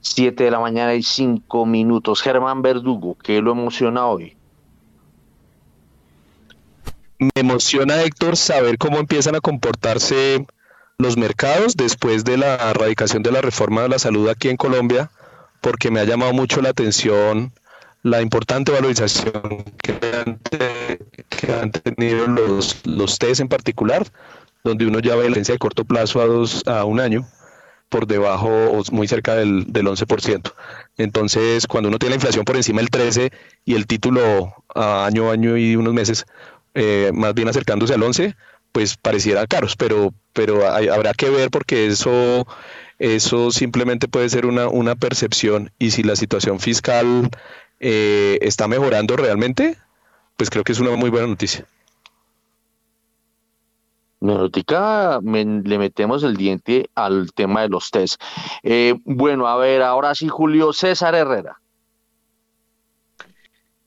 7 0.00 0.44
de 0.44 0.50
la 0.50 0.58
mañana 0.58 0.94
y 0.94 1.02
5 1.02 1.66
minutos. 1.66 2.20
Germán 2.20 2.62
Verdugo, 2.62 3.16
¿qué 3.22 3.40
lo 3.40 3.52
emociona 3.52 4.06
hoy? 4.06 4.36
Me 7.20 7.30
emociona, 7.34 8.02
Héctor, 8.02 8.36
saber 8.36 8.78
cómo 8.78 8.98
empiezan 8.98 9.34
a 9.34 9.40
comportarse 9.40 10.46
los 10.98 11.16
mercados 11.16 11.76
después 11.76 12.24
de 12.24 12.38
la 12.38 12.54
erradicación 12.70 13.22
de 13.22 13.30
la 13.30 13.42
reforma 13.42 13.82
de 13.82 13.90
la 13.90 13.98
salud 13.98 14.28
aquí 14.28 14.48
en 14.48 14.56
Colombia, 14.56 15.10
porque 15.60 15.90
me 15.90 16.00
ha 16.00 16.04
llamado 16.04 16.32
mucho 16.32 16.62
la 16.62 16.70
atención 16.70 17.52
la 18.02 18.22
importante 18.22 18.72
valorización 18.72 19.64
que 19.82 20.00
han, 21.52 21.70
tenido 21.70 22.26
los, 22.26 22.86
los 22.86 23.18
test 23.18 23.40
en 23.40 23.48
particular, 23.48 24.06
donde 24.64 24.86
uno 24.86 25.00
ya 25.00 25.16
ve 25.16 25.28
la 25.28 25.36
de 25.36 25.58
corto 25.58 25.84
plazo 25.84 26.22
a, 26.22 26.26
dos, 26.26 26.66
a 26.66 26.84
un 26.84 27.00
año 27.00 27.28
por 27.90 28.06
debajo 28.06 28.48
o 28.48 28.82
muy 28.92 29.08
cerca 29.08 29.34
del, 29.34 29.70
del 29.70 29.86
11%. 29.86 30.52
Entonces, 30.96 31.66
cuando 31.66 31.88
uno 31.88 31.98
tiene 31.98 32.10
la 32.12 32.16
inflación 32.16 32.44
por 32.44 32.56
encima 32.56 32.80
del 32.80 32.88
13 32.88 33.32
y 33.66 33.74
el 33.74 33.86
título 33.86 34.54
a 34.74 35.04
año, 35.04 35.30
año 35.30 35.56
y 35.58 35.76
unos 35.76 35.92
meses, 35.92 36.24
eh, 36.74 37.10
más 37.14 37.34
bien 37.34 37.48
acercándose 37.48 37.94
al 37.94 38.02
11, 38.02 38.36
pues 38.72 38.96
pareciera 38.96 39.46
caros, 39.46 39.76
pero, 39.76 40.14
pero 40.32 40.66
habrá 40.66 41.12
que 41.14 41.30
ver 41.30 41.50
porque 41.50 41.86
eso, 41.86 42.46
eso 42.98 43.50
simplemente 43.50 44.08
puede 44.08 44.28
ser 44.28 44.46
una, 44.46 44.68
una 44.68 44.94
percepción 44.94 45.72
y 45.78 45.90
si 45.90 46.02
la 46.02 46.16
situación 46.16 46.60
fiscal 46.60 47.30
eh, 47.80 48.38
está 48.42 48.68
mejorando 48.68 49.16
realmente, 49.16 49.76
pues 50.36 50.50
creo 50.50 50.64
que 50.64 50.72
es 50.72 50.80
una 50.80 50.94
muy 50.96 51.10
buena 51.10 51.26
noticia. 51.26 51.66
Neurótica, 54.20 55.18
le 55.22 55.78
metemos 55.78 56.22
el 56.24 56.36
diente 56.36 56.90
al 56.94 57.32
tema 57.32 57.62
de 57.62 57.70
los 57.70 57.90
test. 57.90 58.20
Eh, 58.62 58.94
bueno, 59.04 59.46
a 59.46 59.56
ver, 59.56 59.80
ahora 59.82 60.14
sí, 60.14 60.28
Julio 60.28 60.74
César 60.74 61.14
Herrera. 61.14 61.58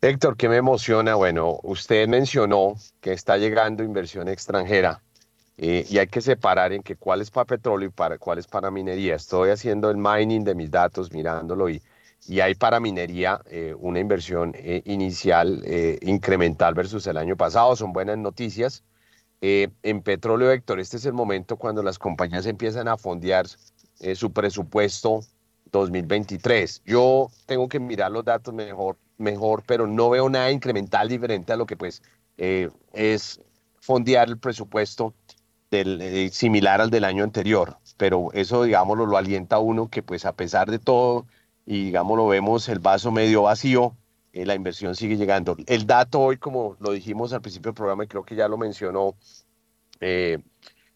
Héctor, 0.04 0.36
¿qué 0.36 0.50
me 0.50 0.58
emociona? 0.58 1.16
Bueno, 1.16 1.62
usted 1.64 2.10
mencionó 2.10 2.76
que 3.00 3.14
está 3.14 3.38
llegando 3.38 3.86
inversión 3.86 4.28
extranjera 4.28 5.02
eh, 5.56 5.86
y 5.90 5.98
hay 5.98 6.08
que 6.08 6.20
separar 6.20 6.74
en 6.74 6.84
que 6.84 6.98
cuál 6.98 7.22
es 7.22 7.32
para 7.32 7.46
petróleo 7.46 7.88
y 7.88 7.90
para, 7.90 8.18
cuál 8.18 8.38
es 8.38 8.46
para 8.46 8.70
minería. 8.70 9.16
Estoy 9.16 9.52
haciendo 9.52 9.90
el 9.90 9.96
mining 9.96 10.44
de 10.44 10.56
mis 10.56 10.70
datos, 10.70 11.14
mirándolo 11.14 11.70
y, 11.70 11.82
y 12.28 12.42
hay 12.42 12.54
para 12.54 12.82
minería 12.82 13.40
eh, 13.46 13.74
una 13.80 14.02
inversión 14.02 14.52
eh, 14.58 14.82
inicial 14.84 15.64
incremental 16.02 16.74
versus 16.74 17.08
el 17.08 17.16
año 17.16 17.38
pasado. 17.38 17.74
Son 17.78 17.94
buenas 17.94 18.18
noticias. 18.18 18.84
en 19.40 20.02
petróleo, 20.02 20.52
Héctor, 20.52 20.82
este 20.82 20.98
es 20.98 21.06
el 21.06 21.14
momento 21.14 21.56
cuando 21.56 21.82
las 21.82 21.98
compañías 21.98 22.46
empiezan 22.46 22.90
a 22.90 22.98
fondear 22.98 23.46
su 24.16 24.34
presupuesto 24.34 25.22
2023. 25.72 26.82
Yo 26.86 27.30
tengo 27.46 27.70
que 27.70 27.80
mirar 27.80 28.12
los 28.12 28.26
datos 28.26 28.54
mejor 28.54 28.98
mejor, 29.24 29.64
pero 29.66 29.88
no 29.88 30.10
veo 30.10 30.30
nada 30.30 30.52
incremental 30.52 31.10
diferente 31.10 31.54
a 31.54 31.56
lo 31.56 31.66
que 31.66 31.76
pues 31.78 32.04
eh, 32.38 32.70
es 32.94 33.42
fondear 33.80 34.30
el 34.30 34.38
presupuesto 34.38 35.14
del, 35.72 36.02
eh, 36.02 36.30
similar 36.30 36.82
al 36.82 36.90
del 36.90 37.06
año 37.06 37.24
anterior. 37.24 37.78
Pero 37.98 38.32
eso, 38.34 38.64
digámoslo, 38.64 39.06
lo 39.06 39.18
alienta 39.18 39.58
a 39.58 39.60
uno 39.60 39.90
que 39.90 40.04
pues 40.04 40.26
a 40.26 40.34
pesar 40.34 40.70
de 40.70 40.80
todo, 40.80 41.26
y 41.66 41.86
digámoslo, 41.86 42.28
vemos 42.28 42.70
el 42.70 42.80
vaso 42.80 43.12
medio 43.12 43.44
vacío, 43.44 43.96
eh, 44.34 44.46
la 44.46 44.56
inversión 44.56 44.96
sigue 44.96 45.18
llegando. 45.18 45.58
El 45.68 45.88
dato 45.88 46.20
hoy, 46.20 46.38
como 46.38 46.76
lo 46.80 46.92
dijimos 46.92 47.34
al 47.34 47.42
principio 47.42 47.72
del 47.72 47.76
programa, 47.76 48.04
y 48.04 48.08
creo 48.08 48.24
que 48.24 48.36
ya 48.36 48.48
lo 48.48 48.58
mencionó 48.58 49.16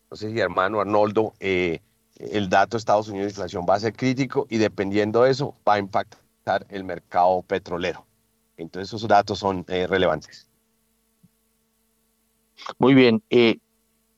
no 0.10 0.18
sé 0.18 0.32
si 0.32 0.40
hermano 0.40 0.82
Arnoldo, 0.82 1.34
el 1.40 2.50
dato 2.50 2.76
de 2.76 2.80
Estados 2.80 3.08
Unidos 3.08 3.28
de 3.28 3.32
inflación 3.32 3.66
va 3.68 3.76
a 3.76 3.80
ser 3.80 3.94
crítico 3.94 4.48
y 4.50 4.58
dependiendo 4.58 5.24
de 5.24 5.32
eso 5.32 5.56
va 5.68 5.76
a 5.76 5.80
impactar 5.80 6.66
el 6.70 6.84
mercado 6.84 7.42
petrolero. 7.44 8.07
Entonces 8.58 8.90
esos 8.90 9.08
datos 9.08 9.40
son 9.40 9.66
relevantes. 9.66 10.50
Muy 12.78 12.94
bien. 12.94 13.24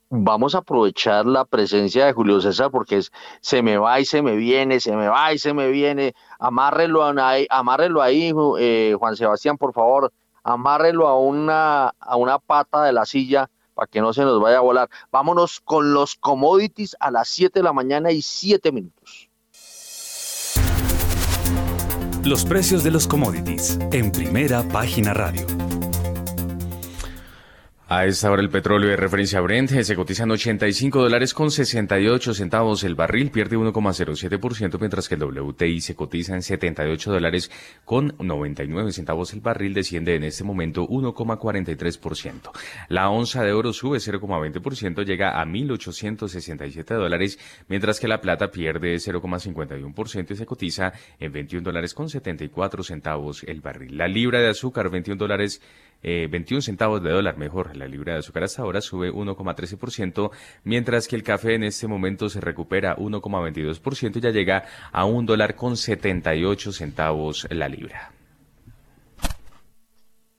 vamos 0.10 0.56
a 0.56 0.60
aprovechar 0.60 1.26
la 1.26 1.46
presencia 1.46 2.06
de 2.06 2.14
Julio 2.14 2.42
César 2.42 2.72
porque 2.72 2.98
es, 2.98 3.12
se 3.42 3.62
me 3.62 3.78
va 3.78 4.00
y 4.00 4.06
se 4.06 4.22
me 4.22 4.36
viene, 4.36 4.80
se 4.80 4.96
me 4.96 5.08
va 5.08 5.34
y 5.34 5.38
se 5.38 5.54
me 5.54 5.70
viene. 5.70 6.14
Amárrelo 6.40 7.04
ahí, 7.04 7.46
amárrelo 7.50 8.02
ahí 8.02 8.32
Juan 8.32 9.16
Sebastián, 9.16 9.58
por 9.58 9.74
favor 9.74 10.12
amárrelo 10.44 11.08
a 11.08 11.20
una, 11.20 11.90
a 12.00 12.16
una 12.16 12.40
pata 12.40 12.84
de 12.84 12.94
la 12.94 13.06
silla 13.06 13.50
para 13.74 13.88
que 13.88 14.02
no 14.02 14.14
se 14.14 14.24
nos 14.24 14.42
vaya 14.42 14.58
a 14.58 14.62
volar. 14.62 14.90
Vámonos 15.12 15.62
con 15.62 15.94
los 15.94 16.16
commodities 16.16 16.96
a 17.00 17.12
las 17.12 17.30
7 17.30 17.60
de 17.60 17.64
la 17.64 17.74
mañana 17.74 18.12
y 18.12 18.22
7 18.22 18.72
minutos. 18.72 19.29
Los 22.24 22.44
precios 22.44 22.84
de 22.84 22.92
los 22.92 23.08
commodities 23.08 23.80
en 23.92 24.12
primera 24.12 24.62
página 24.64 25.14
radio. 25.14 25.48
A 27.92 28.06
esta 28.06 28.30
hora 28.30 28.44
el 28.44 28.52
petróleo 28.52 28.88
de 28.88 28.98
referencia 28.98 29.42
Brent 29.42 29.72
se 29.72 29.96
cotiza 29.96 30.22
en 30.22 30.30
85 30.30 31.02
dólares 31.02 31.34
con 31.34 31.50
68 31.50 32.36
centavos 32.36 32.84
el 32.84 32.94
barril, 32.94 33.32
pierde 33.32 33.58
1,07%, 33.58 34.80
mientras 34.80 35.10
que 35.10 35.16
el 35.16 35.24
WTI 35.24 35.82
se 35.82 35.96
cotiza 35.96 36.36
en 36.36 36.44
78 36.44 37.12
dólares 37.12 37.50
con 37.86 38.14
99 38.20 38.92
centavos 38.92 39.34
el 39.34 39.42
barril, 39.42 39.74
desciende 39.74 40.14
en 40.14 40.24
este 40.24 40.44
momento 40.44 40.88
1,43%. 40.88 42.52
La 42.90 43.10
onza 43.10 43.44
de 43.44 43.54
oro 43.54 43.74
sube 43.74 43.98
0,20%, 43.98 45.04
llega 45.04 45.42
a 45.42 45.44
1.867 45.44 46.94
dólares, 46.94 47.40
mientras 47.70 48.00
que 48.00 48.08
la 48.08 48.22
plata 48.22 48.52
pierde 48.52 48.98
0,51% 48.98 50.30
y 50.30 50.36
se 50.36 50.46
cotiza 50.46 50.94
en 51.20 51.32
21 51.32 51.64
dólares 51.64 51.96
con 51.96 52.08
74 52.08 52.84
centavos 52.84 53.44
el 53.46 53.62
barril. 53.62 53.98
La 53.98 54.08
libra 54.08 54.40
de 54.42 54.50
azúcar 54.50 54.92
21 54.92 55.18
dólares 55.18 55.60
21 56.02 56.60
eh, 56.60 56.62
centavos 56.62 57.04
de 57.04 57.12
dólar 57.12 57.38
mejor. 57.38 57.76
La 57.76 57.88
libra 57.88 58.14
de 58.14 58.20
azúcar 58.20 58.44
hasta 58.44 58.62
ahora 58.62 58.82
sube 58.82 59.12
1,13%, 59.12 60.32
mientras 60.64 61.08
que 61.08 61.16
el 61.16 61.24
café 61.24 61.56
en 61.56 61.64
este 61.64 61.88
momento 61.88 62.30
se 62.30 62.40
recupera 62.40 62.96
1,22% 62.96 64.18
y 64.18 64.22
ya 64.22 64.32
llega 64.32 64.66
a 64.92 65.06
un 65.06 65.26
dólar 65.26 65.56
con 65.56 65.76
78 65.76 66.72
centavos 66.72 67.48
la 67.50 67.68
libra. 67.68 68.12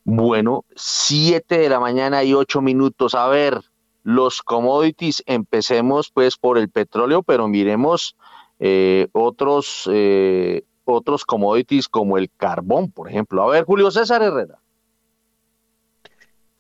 Bueno, 0.05 0.65
7 0.77 1.59
de 1.59 1.69
la 1.69 1.79
mañana 1.79 2.25
y 2.25 2.35
8 2.35 2.63
minutos. 2.63 3.15
A 3.15 3.29
ver, 3.29 3.61
los 4.03 4.43
commodities, 4.43 5.23
empecemos 5.27 6.11
pues 6.11 6.37
por 6.37 6.57
el 6.59 6.71
petróleo, 6.71 7.23
pero 7.23 7.49
miremos 7.49 8.17
eh, 8.59 9.09
otros, 9.13 9.89
eh, 9.93 10.65
otros 10.85 11.25
commodities 11.25 11.89
como 11.89 12.17
el 12.17 12.31
carbón, 12.35 12.91
por 12.91 13.09
ejemplo. 13.09 13.43
A 13.43 13.51
ver, 13.51 13.65
Julio 13.65 13.91
César 13.91 14.23
Herrera. 14.23 14.60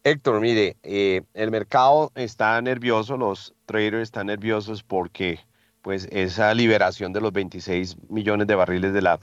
Héctor, 0.03 0.40
mire, 0.40 0.78
eh, 0.82 1.22
el 1.34 1.51
mercado 1.51 2.11
está 2.14 2.61
nervioso, 2.62 3.18
los 3.18 3.55
traders 3.66 4.05
están 4.05 4.28
nerviosos 4.28 4.82
porque 4.82 5.40
pues 5.82 6.09
esa 6.11 6.55
liberación 6.55 7.12
de 7.12 7.20
los 7.20 7.32
26 7.32 7.96
millones 8.09 8.46
de 8.46 8.55
barriles 8.55 8.94
de 8.94 9.03
la 9.03 9.20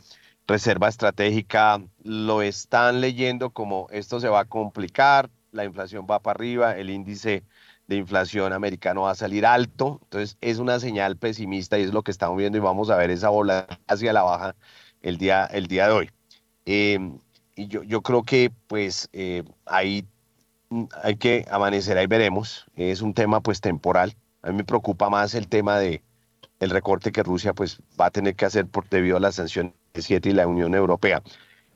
reserva 0.47 0.88
estratégica 0.88 1.82
lo 2.03 2.43
están 2.43 3.01
leyendo 3.01 3.49
como 3.49 3.88
esto 3.91 4.19
se 4.19 4.30
va 4.30 4.41
a 4.41 4.45
complicar, 4.45 5.32
la 5.51 5.65
inflación 5.65 6.05
va 6.09 6.19
para 6.19 6.38
arriba, 6.38 6.78
el 6.78 6.91
índice 6.91 7.43
de 7.88 7.95
inflación 7.95 8.53
americano 8.53 9.03
va 9.03 9.11
a 9.11 9.15
salir 9.15 9.47
alto, 9.47 9.99
entonces 10.03 10.38
es 10.41 10.59
una 10.59 10.80
señal 10.80 11.17
pesimista 11.17 11.80
y 11.80 11.84
es 11.84 11.93
lo 11.93 12.03
que 12.03 12.11
estamos 12.11 12.38
viendo 12.38 12.59
y 12.59 12.61
vamos 12.61 12.91
a 12.91 12.97
ver 12.97 13.09
esa 13.09 13.30
bola 13.30 13.67
hacia 13.88 14.13
la 14.13 14.21
baja 14.21 14.55
el 15.01 15.17
día, 15.17 15.45
el 15.45 15.65
día 15.67 15.88
de 15.88 15.93
hoy. 15.93 16.11
Em, 16.65 17.19
y 17.55 17.67
yo, 17.67 17.82
yo 17.84 18.01
creo 18.03 18.23
que 18.23 18.51
pues 18.67 19.09
eh, 19.13 19.43
ahí 19.65 20.05
hay 21.03 21.15
que 21.15 21.45
amanecer, 21.49 21.97
ahí 21.97 22.07
veremos. 22.07 22.65
Es 22.76 23.01
un 23.01 23.13
tema 23.13 23.41
pues 23.41 23.61
temporal. 23.61 24.15
A 24.41 24.49
mí 24.49 24.57
me 24.57 24.63
preocupa 24.63 25.09
más 25.09 25.34
el 25.34 25.47
tema 25.47 25.80
de 25.80 26.03
el 26.59 26.70
recorte 26.70 27.11
que 27.11 27.24
Rusia 27.24 27.53
pues 27.53 27.82
va 27.99 28.07
a 28.07 28.11
tener 28.11 28.36
que 28.36 28.45
hacer 28.45 28.65
por 28.65 28.88
debido 28.89 29.18
a 29.18 29.20
las 29.20 29.36
sanciones 29.36 29.74
7 29.93 30.30
y 30.30 30.34
la 30.34 30.47
Unión 30.47 30.74
Europea. 30.76 31.22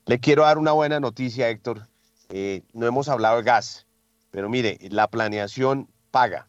Le 0.06 0.20
quiero 0.20 0.44
dar 0.44 0.58
una 0.58 0.72
buena 0.72 1.00
noticia, 1.00 1.50
Héctor. 1.50 1.88
Eh, 2.30 2.64
no 2.74 2.88
hemos 2.88 3.10
hablado 3.10 3.38
de 3.38 3.44
gas, 3.44 3.86
pero 4.32 4.50
mire, 4.50 4.80
la 4.90 5.08
planeación 5.08 5.88
paga. 6.10 6.48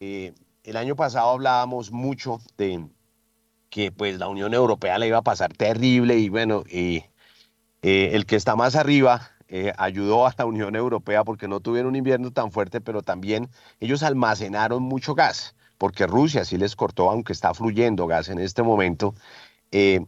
Eh, 0.00 0.34
el 0.64 0.76
año 0.76 0.96
pasado 0.96 1.30
hablábamos 1.30 1.90
mucho 1.90 2.40
de 2.56 2.86
que 3.70 3.90
pues 3.90 4.18
la 4.18 4.28
Unión 4.28 4.52
Europea 4.52 4.98
le 4.98 5.08
iba 5.08 5.18
a 5.18 5.22
pasar 5.22 5.52
terrible 5.54 6.18
y 6.18 6.28
bueno, 6.28 6.64
eh, 6.68 7.08
el 7.82 8.26
que 8.26 8.36
está 8.36 8.54
más 8.54 8.76
arriba 8.76 9.30
eh, 9.54 9.70
ayudó 9.76 10.26
a 10.26 10.34
la 10.38 10.46
Unión 10.46 10.74
Europea 10.76 11.24
porque 11.24 11.46
no 11.46 11.60
tuvieron 11.60 11.90
un 11.90 11.96
invierno 11.96 12.30
tan 12.30 12.50
fuerte, 12.50 12.80
pero 12.80 13.02
también 13.02 13.50
ellos 13.80 14.02
almacenaron 14.02 14.82
mucho 14.82 15.14
gas, 15.14 15.54
porque 15.76 16.06
Rusia 16.06 16.46
sí 16.46 16.56
les 16.56 16.74
cortó, 16.74 17.10
aunque 17.10 17.34
está 17.34 17.52
fluyendo 17.52 18.06
gas 18.06 18.30
en 18.30 18.38
este 18.38 18.62
momento. 18.62 19.14
Eh, 19.70 20.06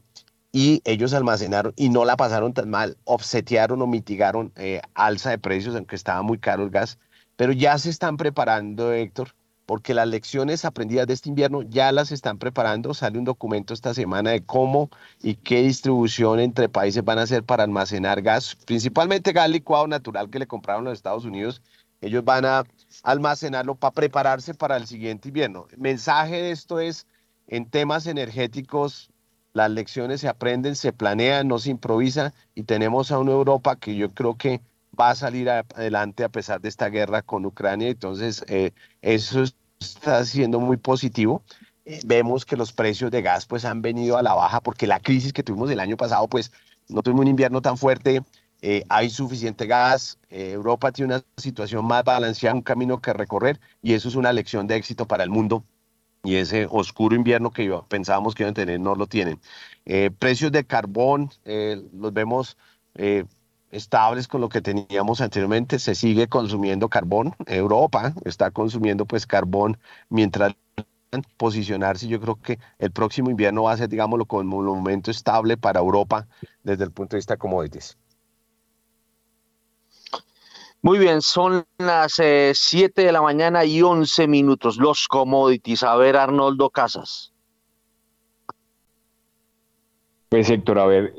y 0.51 0.81
ellos 0.87 1.13
almacenaron 1.13 1.75
y 1.77 1.91
no 1.91 2.07
la 2.07 2.17
pasaron 2.17 2.55
tan 2.55 2.71
mal, 2.71 2.97
offsetearon 3.05 3.83
o 3.83 3.87
mitigaron 3.87 4.51
eh, 4.57 4.81
alza 4.95 5.29
de 5.29 5.39
precios, 5.39 5.77
aunque 5.77 5.97
estaba 5.97 6.23
muy 6.23 6.39
caro 6.39 6.63
el 6.63 6.71
gas, 6.71 6.99
pero 7.37 7.53
ya 7.53 7.77
se 7.77 7.91
están 7.91 8.17
preparando, 8.17 8.95
Héctor, 8.95 9.35
porque 9.67 9.95
las 9.95 10.09
lecciones 10.09 10.65
aprendidas 10.65 11.07
de 11.07 11.15
este 11.15 11.29
invierno 11.29 11.63
ya 11.63 11.93
las 11.93 12.13
están 12.13 12.39
preparando. 12.39 12.95
Sale 12.95 13.19
un 13.19 13.25
documento 13.25 13.75
esta 13.75 13.95
semana 13.95 14.31
de 14.31 14.45
cómo 14.45 14.91
y 15.23 15.37
qué 15.37 15.63
distribución 15.63 16.41
entre 16.41 16.69
países 16.69 17.05
van 17.05 17.19
a 17.19 17.23
hacer 17.23 17.45
para 17.45 17.65
almacenar 17.65 18.23
gas, 18.23 18.57
principalmente 18.67 19.33
gas 19.33 19.49
licuado 19.51 19.87
natural 19.87 20.31
que 20.31 20.39
le 20.39 20.47
compraron 20.47 20.85
los 20.85 20.95
Estados 20.95 21.25
Unidos. 21.25 21.63
Ellos 22.01 22.25
van 22.25 22.45
a 22.45 22.65
almacenarlo 23.03 23.75
para 23.75 23.93
prepararse 23.93 24.55
para 24.55 24.77
el 24.77 24.87
siguiente 24.87 25.29
invierno. 25.29 25.67
El 25.73 25.79
mensaje 25.79 26.43
de 26.43 26.51
esto 26.51 26.79
es, 26.81 27.07
en 27.47 27.69
temas 27.69 28.07
energéticos, 28.07 29.11
las 29.55 29.71
lecciones 29.71 30.21
se 30.21 30.29
aprenden, 30.29 30.75
se 30.77 30.93
planean, 30.93 31.49
no 31.49 31.59
se 31.59 31.71
improvisa 31.71 32.35
y 32.55 32.65
tenemos 32.65 33.11
a 33.13 33.19
una 33.19 33.33
Europa 33.33 33.77
que 33.77 33.97
yo 33.97 34.13
creo 34.13 34.37
que 34.37 34.61
va 34.99 35.11
a 35.11 35.15
salir 35.15 35.51
adelante 35.51 36.25
a 36.25 36.29
pesar 36.29 36.61
de 36.61 36.69
esta 36.69 36.89
guerra 36.89 37.23
con 37.23 37.45
Ucrania. 37.47 37.89
Entonces, 37.89 38.45
eh, 38.49 38.73
eso 39.03 39.45
está 39.81 40.25
siendo 40.25 40.61
muy 40.61 40.77
positivo. 40.77 41.43
Eh, 41.85 42.01
vemos 42.07 42.45
que 42.45 42.57
los 42.57 42.73
precios 42.73 43.11
de 43.11 43.23
gas 43.23 43.47
pues 43.47 43.65
han 43.65 43.83
venido 43.83 44.17
a 44.17 44.23
la 44.23 44.35
baja 44.35 44.61
porque 44.61 44.87
la 44.87 45.01
crisis 45.01 45.33
que 45.33 45.43
tuvimos 45.43 45.71
el 45.71 45.81
año 45.81 45.97
pasado 45.97 46.27
pues 46.29 46.51
no 46.89 47.03
tuvimos 47.03 47.23
un 47.23 47.29
invierno 47.29 47.61
tan 47.61 47.77
fuerte, 47.77 48.23
eh, 48.63 48.85
hay 48.89 49.11
suficiente 49.11 49.67
gas, 49.67 50.19
Europa 50.31 50.93
tiene 50.93 51.15
una 51.15 51.25
situación 51.37 51.85
más 51.85 52.03
balanceada, 52.05 52.55
un 52.55 52.63
camino 52.63 53.01
que 53.01 53.13
recorrer 53.13 53.61
y 53.83 53.93
eso 53.93 54.09
es 54.09 54.15
una 54.15 54.33
lección 54.33 54.67
de 54.67 54.77
éxito 54.77 55.07
para 55.07 55.25
el 55.25 55.31
mundo 55.31 55.65
y 56.23 56.37
ese 56.37 56.67
oscuro 56.71 57.15
invierno 57.15 57.51
que 57.51 57.71
pensábamos 57.89 58.35
que 58.35 58.45
iban 58.45 58.53
a 58.53 58.55
tener 58.55 58.81
no 58.81 58.95
lo 58.95 59.07
tienen. 59.07 59.39
precios 60.19 60.53
de 60.53 60.65
carbón 60.65 61.31
los 61.45 62.13
vemos 62.15 62.57
estables 63.75 64.29
con 64.29 64.41
lo 64.41 64.49
que 64.49 64.61
teníamos 64.61 65.21
anteriormente. 65.21 65.79
Se 65.79 65.95
sigue 65.95 66.29
consumiendo 66.29 66.89
carbón. 66.89 67.35
Europa 67.47 68.15
está 68.25 68.51
consumiendo 68.51 69.05
pues 69.05 69.27
carbón 69.27 69.79
mientras 70.09 70.55
posicionarse. 71.37 72.09
Yo 72.09 72.21
creo 72.21 72.37
que 72.37 72.59
el 72.79 72.91
próximo 72.91 73.31
invierno 73.31 73.65
va 73.65 73.73
a 73.73 73.77
ser, 73.77 73.89
digámoslo, 73.89 74.27
como 74.27 74.59
un 74.59 74.67
momento 74.67 75.11
estable 75.11 75.57
para 75.57 75.81
Europa 75.81 76.27
desde 76.63 76.85
el 76.85 76.93
punto 76.93 77.17
de 77.17 77.19
vista 77.19 77.35
de 77.35 77.39
commodities. 77.39 77.97
Muy 80.83 80.99
bien, 80.99 81.23
son 81.23 81.65
las 81.79 82.13
7 82.13 82.59
eh, 82.75 83.07
de 83.07 83.13
la 83.13 83.23
mañana 83.23 83.65
y 83.65 83.81
11 83.81 84.29
minutos. 84.29 84.77
Los 84.77 85.09
commodities. 85.09 85.83
A 85.83 85.97
ver, 85.97 86.17
Arnoldo 86.17 86.69
Casas. 86.69 87.33
Pues 90.29 90.51
Héctor, 90.51 90.79
a 90.79 90.87
ver, 90.87 91.15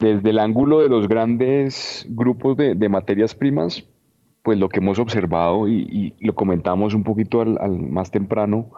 desde 0.00 0.30
el 0.30 0.38
ángulo 0.38 0.80
de 0.80 0.88
los 0.88 1.06
grandes 1.08 2.06
grupos 2.08 2.56
de, 2.56 2.88
materias 2.88 3.34
primas, 3.34 3.84
pues 4.42 4.58
lo 4.58 4.68
que 4.68 4.78
hemos 4.78 4.98
observado 4.98 5.68
y, 5.68 6.14
lo 6.20 6.34
comentamos 6.34 6.94
un 6.94 7.04
poquito 7.04 7.42
al, 7.42 7.58
más 7.78 8.10
temprano, 8.10 8.70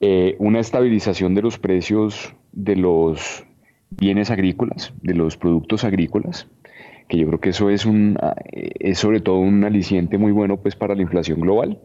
eh, 0.00 0.36
una 0.38 0.60
estabilización 0.60 1.34
de 1.34 1.42
los 1.42 1.58
precios 1.58 2.34
de 2.52 2.76
los 2.76 3.44
bienes 3.90 4.30
agrícolas, 4.30 4.92
de 5.02 5.14
los 5.14 5.36
productos 5.36 5.84
agrícolas, 5.84 6.48
que 7.08 7.16
yo 7.18 7.26
creo 7.28 7.40
que 7.40 7.50
eso 7.50 7.70
es, 7.70 7.86
un, 7.86 8.18
es 8.52 8.98
sobre 8.98 9.20
todo 9.20 9.38
un 9.38 9.64
aliciente 9.64 10.18
muy 10.18 10.32
bueno 10.32 10.58
pues 10.58 10.76
para 10.76 10.94
la 10.94 11.02
inflación 11.02 11.40
global 11.40 11.80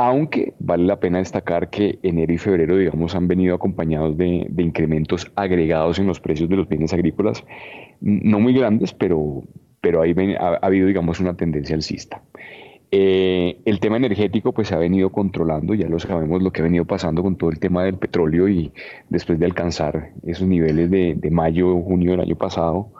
aunque 0.00 0.54
vale 0.58 0.84
la 0.84 0.98
pena 0.98 1.18
destacar 1.18 1.68
que 1.68 1.98
enero 2.02 2.32
y 2.32 2.38
febrero, 2.38 2.74
digamos, 2.74 3.14
han 3.14 3.28
venido 3.28 3.54
acompañados 3.54 4.16
de, 4.16 4.50
incrementos 4.56 5.30
agregados 5.34 5.98
en 5.98 6.06
los 6.06 6.20
precios 6.20 6.48
de 6.48 6.56
los 6.56 6.66
bienes 6.66 6.94
agrícolas, 6.94 7.44
no 8.00 8.40
muy 8.40 8.54
grandes, 8.54 8.94
pero, 8.94 9.42
pero 9.82 10.00
ahí 10.00 10.14
ha, 10.38 10.54
habido, 10.62 10.86
digamos, 10.86 11.20
una 11.20 11.36
tendencia 11.36 11.76
alcista. 11.76 12.22
Eh, 12.90 13.58
el 13.66 13.78
tema 13.78 13.98
energético 13.98 14.52
pues 14.52 14.68
se 14.68 14.74
ha 14.74 14.78
venido 14.78 15.12
controlando, 15.12 15.74
ya 15.74 15.86
lo 15.86 15.98
sabemos 15.98 16.42
lo 16.42 16.50
que 16.50 16.62
ha 16.62 16.64
venido 16.64 16.86
pasando 16.86 17.22
con 17.22 17.36
todo 17.36 17.50
el 17.50 17.58
tema 17.58 17.84
del 17.84 17.98
petróleo 17.98 18.48
y 18.48 18.72
después 19.10 19.38
de 19.38 19.44
alcanzar 19.44 20.12
esos 20.24 20.48
niveles 20.48 20.90
de, 20.90 21.14
de 21.14 21.30
mayo, 21.30 21.78
junio 21.82 22.12
del 22.12 22.20
año 22.20 22.36
pasado, 22.36 22.90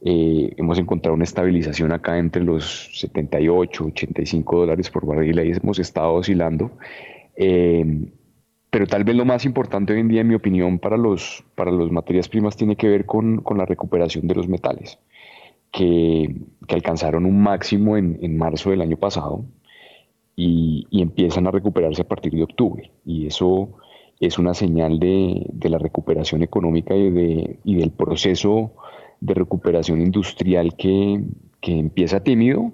eh, 0.00 0.54
hemos 0.56 0.78
encontrado 0.78 1.14
una 1.14 1.24
estabilización 1.24 1.92
acá 1.92 2.18
entre 2.18 2.44
los 2.44 2.90
78, 2.98 3.84
85 3.84 4.58
dólares 4.58 4.90
por 4.90 5.06
barril, 5.06 5.38
ahí 5.38 5.52
hemos 5.52 5.78
estado 5.78 6.14
oscilando. 6.14 6.70
Eh, 7.36 8.08
pero 8.70 8.86
tal 8.86 9.04
vez 9.04 9.16
lo 9.16 9.24
más 9.24 9.44
importante 9.44 9.92
hoy 9.92 10.00
en 10.00 10.08
día, 10.08 10.20
en 10.20 10.28
mi 10.28 10.34
opinión, 10.34 10.78
para 10.78 10.96
los, 10.96 11.42
para 11.54 11.70
las 11.70 11.90
materias 11.90 12.28
primas 12.28 12.56
tiene 12.56 12.76
que 12.76 12.88
ver 12.88 13.06
con, 13.06 13.38
con 13.38 13.58
la 13.58 13.64
recuperación 13.64 14.26
de 14.26 14.34
los 14.34 14.46
metales, 14.46 14.98
que, 15.72 16.34
que 16.66 16.74
alcanzaron 16.74 17.24
un 17.24 17.42
máximo 17.42 17.96
en, 17.96 18.18
en, 18.22 18.36
marzo 18.36 18.70
del 18.70 18.82
año 18.82 18.96
pasado 18.98 19.44
y, 20.36 20.86
y, 20.90 21.00
empiezan 21.02 21.46
a 21.46 21.50
recuperarse 21.50 22.02
a 22.02 22.08
partir 22.08 22.32
de 22.32 22.42
octubre. 22.42 22.90
Y 23.06 23.26
eso 23.26 23.70
es 24.20 24.38
una 24.38 24.52
señal 24.52 24.98
de, 24.98 25.46
de 25.50 25.68
la 25.70 25.78
recuperación 25.78 26.42
económica 26.42 26.94
y, 26.94 27.10
de, 27.10 27.58
y 27.64 27.76
del 27.76 27.90
proceso 27.90 28.72
de 29.20 29.34
recuperación 29.34 30.00
industrial 30.00 30.74
que, 30.76 31.20
que 31.60 31.78
empieza 31.78 32.22
tímido, 32.22 32.72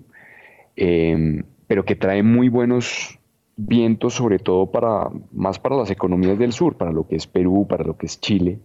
eh, 0.77 1.43
pero 1.66 1.85
que 1.85 1.97
trae 1.97 2.23
muy 2.23 2.49
buenos 2.49 3.19
vientos, 3.57 4.15
sobre 4.15 4.39
todo 4.39 4.71
para 4.71 5.11
más 5.33 5.59
para 5.59 5.77
las 5.77 5.91
economías 5.91 6.39
del 6.39 6.53
sur, 6.53 6.77
para 6.77 6.93
lo 6.93 7.07
que 7.07 7.16
es 7.16 7.27
Perú, 7.27 7.66
para 7.69 7.85
lo 7.85 7.97
que 7.97 8.07
es 8.07 8.21
Chile, 8.21 8.59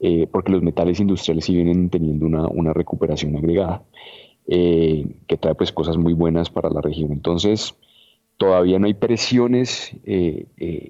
eh, 0.00 0.26
porque 0.30 0.52
los 0.52 0.62
metales 0.62 1.00
industriales 1.00 1.44
sí 1.44 1.54
vienen 1.54 1.88
teniendo 1.88 2.26
una, 2.26 2.46
una 2.48 2.72
recuperación 2.72 3.36
agregada, 3.36 3.82
eh, 4.46 5.06
que 5.26 5.36
trae 5.36 5.54
pues 5.54 5.72
cosas 5.72 5.96
muy 5.96 6.12
buenas 6.12 6.50
para 6.50 6.68
la 6.68 6.80
región. 6.82 7.12
Entonces, 7.12 7.74
todavía 8.36 8.78
no 8.78 8.86
hay 8.86 8.94
presiones 8.94 9.96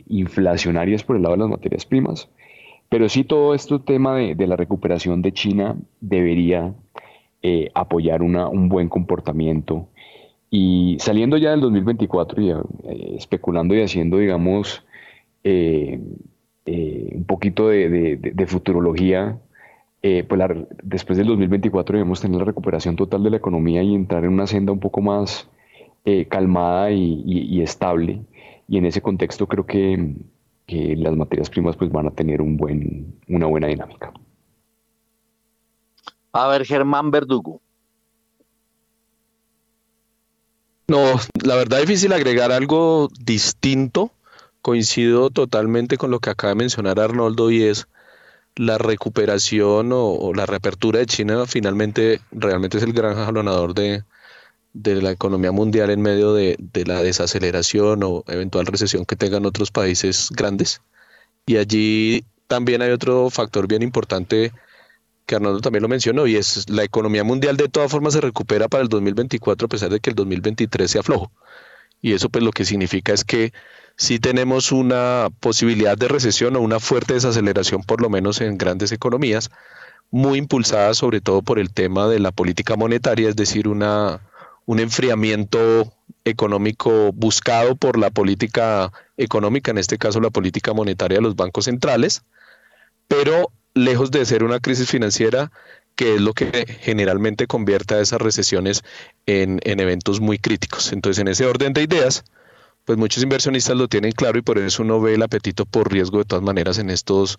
inflacionarias 0.08 1.04
por 1.04 1.16
el 1.16 1.22
lado 1.22 1.34
de 1.34 1.40
las 1.40 1.50
materias 1.50 1.84
primas, 1.84 2.28
pero 2.88 3.08
sí 3.08 3.24
todo 3.24 3.54
este 3.54 3.78
tema 3.78 4.16
de, 4.16 4.34
de 4.34 4.46
la 4.46 4.56
recuperación 4.56 5.22
de 5.22 5.32
China 5.32 5.76
debería 6.00 6.74
eh, 7.46 7.70
apoyar 7.74 8.22
una, 8.22 8.48
un 8.48 8.70
buen 8.70 8.88
comportamiento. 8.88 9.88
Y 10.48 10.96
saliendo 10.98 11.36
ya 11.36 11.50
del 11.50 11.60
2024 11.60 12.40
y 12.40 12.50
eh, 12.50 12.56
especulando 13.18 13.74
y 13.74 13.82
haciendo, 13.82 14.16
digamos, 14.16 14.82
eh, 15.44 16.00
un 16.66 17.24
poquito 17.26 17.68
de, 17.68 18.16
de, 18.16 18.46
futurología, 18.46 19.38
pues 20.00 20.40
después 20.82 21.18
del 21.18 21.26
2024 21.26 21.98
debemos 21.98 22.22
tener 22.22 22.38
la 22.38 22.46
recuperación 22.46 22.96
total 22.96 23.22
de 23.22 23.30
la 23.30 23.36
economía 23.36 23.82
y 23.82 23.94
entrar 23.94 24.24
en 24.24 24.32
una 24.32 24.46
senda 24.46 24.72
un 24.72 24.80
poco 24.80 25.02
más 25.02 25.46
calmada 26.30 26.90
y 26.92 27.60
estable. 27.60 28.20
Y 28.68 28.78
en 28.78 28.86
ese 28.86 29.02
contexto 29.02 29.46
creo 29.46 29.66
que, 29.66 30.14
que 30.66 30.96
las 30.96 31.14
materias 31.16 31.50
primas 31.50 31.76
pues 31.76 31.90
van 31.90 32.06
a 32.06 32.10
tener 32.10 32.40
un 32.40 32.56
buen, 32.56 33.18
una 33.28 33.46
buena 33.46 33.68
dinámica. 33.68 34.12
A 36.32 36.48
ver, 36.48 36.64
Germán 36.64 37.10
Verdugo. 37.10 37.60
No, 40.86 41.18
la 41.42 41.56
verdad 41.56 41.80
es 41.80 41.86
difícil 41.86 42.12
agregar 42.12 42.52
algo 42.52 43.08
distinto. 43.20 44.10
Coincido 44.60 45.30
totalmente 45.30 45.98
con 45.98 46.10
lo 46.10 46.20
que 46.20 46.30
acaba 46.30 46.50
de 46.50 46.56
mencionar 46.56 46.98
Arnoldo 46.98 47.50
y 47.50 47.62
es 47.62 47.86
la 48.56 48.78
recuperación 48.78 49.92
o, 49.92 50.12
o 50.12 50.32
la 50.32 50.46
reapertura 50.46 51.00
de 51.00 51.06
China 51.06 51.44
finalmente 51.46 52.20
realmente 52.30 52.78
es 52.78 52.84
el 52.84 52.92
gran 52.92 53.16
jalonador 53.16 53.74
de, 53.74 54.04
de 54.74 55.00
la 55.00 55.12
economía 55.12 55.52
mundial 55.52 55.90
en 55.90 56.02
medio 56.02 56.34
de, 56.34 56.56
de, 56.58 56.84
la 56.84 57.02
desaceleración 57.02 58.02
o 58.02 58.24
eventual 58.28 58.66
recesión 58.66 59.06
que 59.06 59.16
tengan 59.16 59.46
otros 59.46 59.70
países 59.70 60.28
grandes. 60.30 60.82
Y 61.46 61.56
allí 61.56 62.24
también 62.46 62.82
hay 62.82 62.90
otro 62.90 63.30
factor 63.30 63.66
bien 63.66 63.82
importante 63.82 64.52
que 65.26 65.36
Arnoldo 65.36 65.60
también 65.60 65.82
lo 65.82 65.88
mencionó, 65.88 66.26
y 66.26 66.36
es 66.36 66.68
la 66.68 66.84
economía 66.84 67.24
mundial 67.24 67.56
de 67.56 67.68
todas 67.68 67.90
formas 67.90 68.12
se 68.12 68.20
recupera 68.20 68.68
para 68.68 68.82
el 68.82 68.88
2024 68.88 69.66
a 69.66 69.68
pesar 69.68 69.90
de 69.90 70.00
que 70.00 70.10
el 70.10 70.16
2023 70.16 70.90
se 70.90 70.98
aflojo. 70.98 71.32
Y 72.00 72.12
eso 72.12 72.28
pues 72.28 72.44
lo 72.44 72.50
que 72.50 72.64
significa 72.64 73.12
es 73.12 73.24
que 73.24 73.52
sí 73.96 74.18
tenemos 74.18 74.72
una 74.72 75.28
posibilidad 75.40 75.96
de 75.96 76.08
recesión 76.08 76.56
o 76.56 76.60
una 76.60 76.80
fuerte 76.80 77.14
desaceleración 77.14 77.82
por 77.82 78.02
lo 78.02 78.10
menos 78.10 78.40
en 78.40 78.58
grandes 78.58 78.92
economías, 78.92 79.50
muy 80.10 80.38
impulsada 80.38 80.92
sobre 80.94 81.20
todo 81.20 81.42
por 81.42 81.58
el 81.58 81.72
tema 81.72 82.08
de 82.08 82.18
la 82.18 82.30
política 82.30 82.76
monetaria, 82.76 83.28
es 83.30 83.36
decir, 83.36 83.68
una, 83.68 84.20
un 84.66 84.80
enfriamiento 84.80 85.92
económico 86.24 87.12
buscado 87.12 87.76
por 87.76 87.98
la 87.98 88.10
política 88.10 88.92
económica, 89.16 89.70
en 89.70 89.78
este 89.78 89.98
caso 89.98 90.20
la 90.20 90.30
política 90.30 90.72
monetaria 90.72 91.18
de 91.18 91.22
los 91.22 91.36
bancos 91.36 91.66
centrales, 91.66 92.22
pero 93.08 93.50
lejos 93.74 94.10
de 94.10 94.24
ser 94.24 94.44
una 94.44 94.60
crisis 94.60 94.88
financiera, 94.88 95.52
que 95.96 96.14
es 96.14 96.20
lo 96.20 96.32
que 96.32 96.78
generalmente 96.80 97.46
convierte 97.46 97.94
a 97.94 98.00
esas 98.00 98.20
recesiones 98.20 98.82
en, 99.26 99.60
en, 99.64 99.80
eventos 99.80 100.20
muy 100.20 100.38
críticos. 100.38 100.92
Entonces, 100.92 101.20
en 101.20 101.28
ese 101.28 101.46
orden 101.46 101.72
de 101.72 101.82
ideas, 101.82 102.24
pues 102.84 102.98
muchos 102.98 103.22
inversionistas 103.22 103.76
lo 103.76 103.88
tienen 103.88 104.12
claro 104.12 104.38
y 104.38 104.42
por 104.42 104.58
eso 104.58 104.82
uno 104.82 105.00
ve 105.00 105.14
el 105.14 105.22
apetito 105.22 105.66
por 105.66 105.92
riesgo 105.92 106.18
de 106.18 106.24
todas 106.24 106.44
maneras 106.44 106.78
en 106.78 106.90
estos 106.90 107.38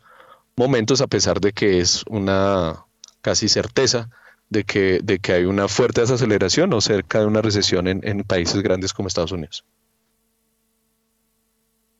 momentos, 0.55 1.01
a 1.01 1.07
pesar 1.07 1.41
de 1.41 1.51
que 1.51 1.79
es 1.79 2.03
una 2.07 2.85
casi 3.21 3.49
certeza 3.49 4.09
de 4.49 4.63
que, 4.63 4.99
de 5.03 5.19
que 5.19 5.33
hay 5.33 5.45
una 5.45 5.67
fuerte 5.67 6.01
desaceleración 6.01 6.73
o 6.73 6.81
cerca 6.81 7.19
de 7.19 7.25
una 7.25 7.41
recesión 7.41 7.87
en, 7.87 8.01
en 8.03 8.23
países 8.23 8.61
grandes 8.61 8.93
como 8.93 9.07
Estados 9.07 9.31
Unidos. 9.31 9.65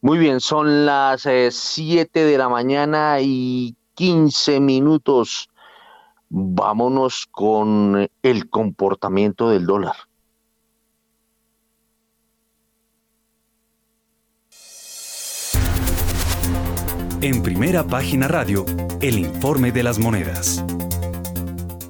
Muy 0.02 0.20
bien, 0.20 0.40
son 0.40 0.86
las 0.86 1.28
7 1.50 2.22
eh, 2.22 2.26
de 2.26 2.38
la 2.38 2.48
mañana 2.48 3.18
y 3.22 3.76
15 3.96 4.60
minutos. 4.60 5.50
Vámonos 6.30 7.28
con 7.32 8.08
el 8.22 8.50
comportamiento 8.50 9.50
del 9.50 9.66
dólar. 9.66 9.96
En 17.22 17.42
primera 17.42 17.84
página 17.88 18.28
radio, 18.28 18.64
el 19.02 19.18
informe 19.18 19.72
de 19.72 19.82
las 19.82 19.98
monedas. 19.98 20.64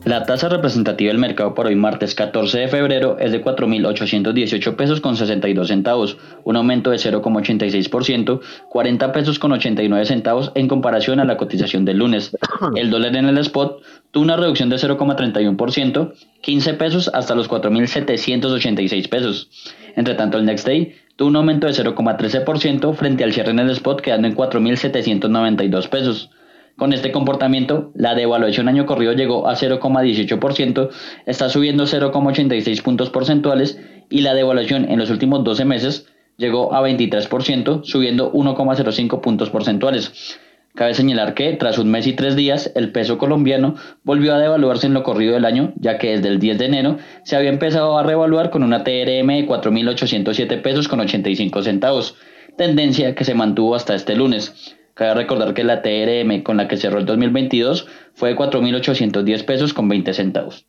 La 0.05 0.23
tasa 0.23 0.49
representativa 0.49 1.09
del 1.09 1.17
mercado 1.17 1.55
por 1.55 1.65
hoy 1.65 1.75
martes 1.75 2.13
14 2.13 2.59
de 2.59 2.67
febrero 2.67 3.17
es 3.17 3.31
de 3.31 3.43
4.818 3.43 4.75
pesos 4.75 5.01
con 5.01 5.17
62 5.17 5.67
centavos, 5.67 6.19
un 6.43 6.55
aumento 6.55 6.91
de 6.91 6.97
0,86%, 6.97 8.39
40 8.69 9.11
pesos 9.11 9.39
con 9.39 9.53
89 9.53 10.05
centavos 10.05 10.51
en 10.53 10.67
comparación 10.67 11.19
a 11.19 11.25
la 11.25 11.37
cotización 11.37 11.85
del 11.85 11.97
lunes. 11.97 12.37
El 12.75 12.91
dólar 12.91 13.15
en 13.15 13.25
el 13.25 13.39
spot 13.39 13.81
tuvo 14.11 14.23
una 14.23 14.37
reducción 14.37 14.69
de 14.69 14.75
0,31%, 14.75 16.13
15 16.39 16.73
pesos 16.75 17.09
hasta 17.11 17.33
los 17.33 17.49
4.786 17.49 19.09
pesos. 19.09 19.49
Entre 19.95 20.13
tanto, 20.13 20.37
el 20.37 20.45
next 20.45 20.67
day 20.67 20.93
tuvo 21.15 21.29
un 21.29 21.35
aumento 21.37 21.65
de 21.65 21.73
0,13% 21.73 22.93
frente 22.93 23.23
al 23.23 23.33
cierre 23.33 23.49
en 23.49 23.59
el 23.59 23.71
spot 23.71 24.01
quedando 24.01 24.27
en 24.27 24.35
4.792 24.35 25.89
pesos. 25.89 26.29
Con 26.77 26.91
este 26.91 27.11
comportamiento, 27.13 27.91
la 27.95 28.15
devaluación 28.15 28.67
año 28.67 28.85
corrido 28.85 29.13
llegó 29.13 29.47
a 29.47 29.55
0,18%, 29.55 30.89
está 31.25 31.47
subiendo 31.49 31.85
0,86 31.85 32.83
puntos 32.83 33.09
porcentuales 33.09 33.79
y 34.09 34.21
la 34.21 34.33
devaluación 34.33 34.91
en 34.91 34.99
los 34.99 35.09
últimos 35.09 35.43
12 35.45 35.63
meses 35.63 36.07
llegó 36.37 36.73
a 36.73 36.81
23%, 36.81 37.83
subiendo 37.85 38.33
1,05 38.33 39.21
puntos 39.21 39.49
porcentuales. 39.49 40.37
Cabe 40.75 40.93
señalar 40.93 41.33
que 41.33 41.53
tras 41.53 41.77
un 41.77 41.89
mes 41.89 42.05
y 42.07 42.11
tres 42.11 42.35
días, 42.35 42.69
el 42.75 42.91
peso 42.91 43.17
colombiano 43.17 43.75
volvió 44.03 44.35
a 44.35 44.39
devaluarse 44.39 44.87
en 44.87 44.93
lo 44.93 45.03
corrido 45.03 45.35
del 45.35 45.45
año, 45.45 45.71
ya 45.77 45.97
que 45.97 46.17
desde 46.17 46.27
el 46.27 46.39
10 46.39 46.57
de 46.57 46.65
enero 46.65 46.97
se 47.23 47.37
había 47.37 47.49
empezado 47.49 47.97
a 47.97 48.03
revaluar 48.03 48.49
con 48.49 48.61
una 48.61 48.83
TRM 48.83 49.27
de 49.27 49.47
4.807 49.47 50.61
pesos 50.61 50.89
con 50.89 50.99
85 50.99 51.63
centavos, 51.63 52.17
tendencia 52.57 53.15
que 53.15 53.23
se 53.23 53.33
mantuvo 53.33 53.75
hasta 53.75 53.95
este 53.95 54.17
lunes. 54.17 54.75
Cabe 54.95 55.13
recordar 55.13 55.53
que 55.53 55.65
la 55.65 55.81
TRM 55.81 56.41
con 56.41 56.55
la 56.55 56.69
que 56.69 56.77
cerró 56.77 56.99
el 56.99 57.05
2022 57.05 57.87
fue 58.13 58.29
de 58.29 58.37
4.810 58.37 59.45
pesos 59.45 59.73
con 59.73 59.89
20 59.89 60.13
centavos. 60.13 60.65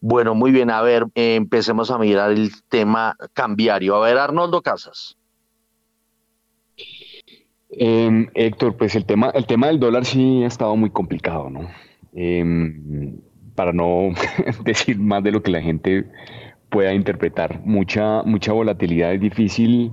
Bueno, 0.00 0.36
muy 0.36 0.52
bien. 0.52 0.70
A 0.70 0.80
ver, 0.82 1.06
eh, 1.16 1.34
empecemos 1.34 1.90
a 1.90 1.98
mirar 1.98 2.30
el 2.30 2.50
tema 2.68 3.16
cambiario. 3.32 3.96
A 3.96 4.06
ver, 4.06 4.16
Arnoldo 4.16 4.62
Casas. 4.62 5.18
Eh, 7.70 8.28
Héctor, 8.34 8.76
pues 8.76 8.94
el 8.94 9.04
tema, 9.04 9.30
el 9.30 9.46
tema 9.46 9.66
del 9.66 9.80
dólar 9.80 10.04
sí 10.04 10.44
ha 10.44 10.46
estado 10.46 10.76
muy 10.76 10.90
complicado, 10.90 11.50
¿no? 11.50 11.68
Eh, 12.14 12.44
para 13.56 13.72
no 13.72 14.10
decir 14.64 15.00
más 15.00 15.24
de 15.24 15.32
lo 15.32 15.42
que 15.42 15.50
la 15.50 15.62
gente 15.62 16.04
pueda 16.70 16.94
interpretar. 16.94 17.60
Mucha, 17.64 18.22
mucha 18.22 18.52
volatilidad 18.52 19.14
es 19.14 19.20
difícil. 19.20 19.92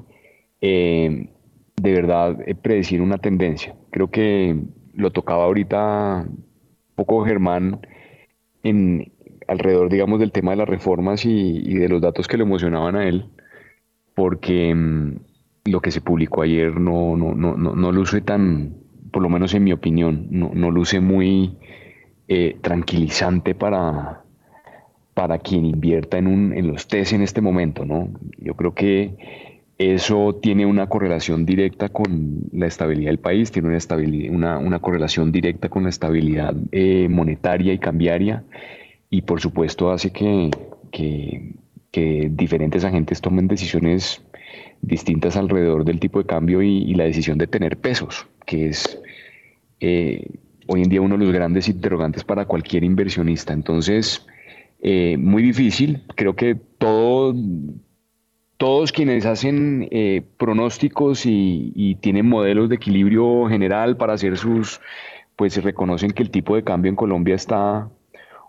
Eh, 0.61 1.29
de 1.75 1.91
verdad 1.93 2.37
eh, 2.45 2.55
predecir 2.55 3.01
una 3.01 3.17
tendencia. 3.17 3.75
Creo 3.91 4.09
que 4.09 4.57
lo 4.93 5.11
tocaba 5.11 5.45
ahorita 5.45 6.25
un 6.27 6.45
poco 6.95 7.25
Germán 7.25 7.79
en 8.63 9.11
alrededor, 9.47 9.89
digamos, 9.89 10.19
del 10.19 10.31
tema 10.31 10.51
de 10.51 10.57
las 10.57 10.69
reformas 10.69 11.25
y, 11.25 11.73
de 11.73 11.89
los 11.89 12.01
datos 12.01 12.27
que 12.27 12.37
le 12.37 12.43
emocionaban 12.43 12.95
a 12.95 13.07
él, 13.07 13.25
porque 14.15 14.73
mm, 14.73 15.15
lo 15.65 15.81
que 15.81 15.91
se 15.91 16.01
publicó 16.01 16.43
ayer 16.43 16.79
no, 16.79 17.17
no, 17.17 17.33
no, 17.33 17.55
no, 17.57 17.75
no 17.75 17.91
luce 17.91 18.21
tan, 18.21 18.75
por 19.11 19.21
lo 19.21 19.29
menos 19.29 19.53
en 19.53 19.63
mi 19.63 19.73
opinión, 19.73 20.27
no, 20.29 20.51
no 20.53 20.71
luce 20.71 20.99
muy 20.99 21.57
eh, 22.27 22.57
tranquilizante 22.61 23.53
para, 23.53 24.23
para 25.13 25.39
quien 25.39 25.65
invierta 25.65 26.17
en, 26.17 26.27
un, 26.27 26.53
en 26.53 26.67
los 26.67 26.87
TES 26.87 27.13
en 27.13 27.21
este 27.21 27.41
momento, 27.41 27.85
¿no? 27.85 28.09
Yo 28.37 28.55
creo 28.55 28.73
que 28.73 29.15
eso 29.91 30.39
tiene 30.41 30.65
una 30.65 30.87
correlación 30.87 31.45
directa 31.45 31.89
con 31.89 32.41
la 32.51 32.67
estabilidad 32.67 33.09
del 33.09 33.19
país, 33.19 33.51
tiene 33.51 33.69
una, 33.69 33.77
estabilidad, 33.77 34.33
una, 34.33 34.57
una 34.57 34.79
correlación 34.79 35.31
directa 35.31 35.69
con 35.69 35.83
la 35.83 35.89
estabilidad 35.89 36.55
eh, 36.71 37.07
monetaria 37.09 37.73
y 37.73 37.79
cambiaria 37.79 38.43
y 39.09 39.21
por 39.21 39.41
supuesto 39.41 39.91
hace 39.91 40.11
que, 40.11 40.49
que, 40.91 42.29
diferentes 42.31 42.83
agentes 42.83 43.21
tomen 43.21 43.47
decisiones 43.47 44.23
distintas 44.81 45.37
alrededor 45.37 45.85
del 45.85 45.99
tipo 45.99 46.19
de 46.19 46.25
cambio 46.25 46.61
y, 46.61 46.93
la 46.95 47.03
decisión 47.03 47.37
de 47.37 47.47
tener 47.47 47.77
pesos, 47.77 48.27
que 48.45 48.69
es 48.69 48.99
eh, 49.79 50.27
hoy 50.67 50.81
en 50.81 50.89
día 50.89 51.01
uno 51.01 51.17
de 51.17 51.25
los 51.25 51.33
grandes 51.33 51.69
interrogantes 51.69 52.23
para 52.23 52.45
cualquier 52.45 52.83
inversionista. 52.83 53.53
Entonces, 53.53 54.25
eh, 54.81 55.15
muy 55.17 55.43
difícil, 55.43 56.01
creo 56.15 56.35
que 56.35 56.55
todo 56.55 57.35
todos 58.63 58.93
quienes 58.93 59.25
hacen 59.25 59.89
eh, 59.91 60.21
pronósticos 60.37 61.25
y, 61.25 61.97
tienen 61.99 62.29
modelos 62.29 62.69
de 62.69 62.75
equilibrio 62.75 63.49
general 63.49 63.97
para 63.97 64.13
hacer 64.13 64.37
sus, 64.37 64.79
pues 65.35 65.61
reconocen 65.61 66.11
que 66.11 66.23
el 66.23 66.29
tipo 66.29 66.55
de 66.55 66.63
cambio 66.63 66.89
en 66.89 66.95
Colombia 66.95 67.35
está 67.35 67.89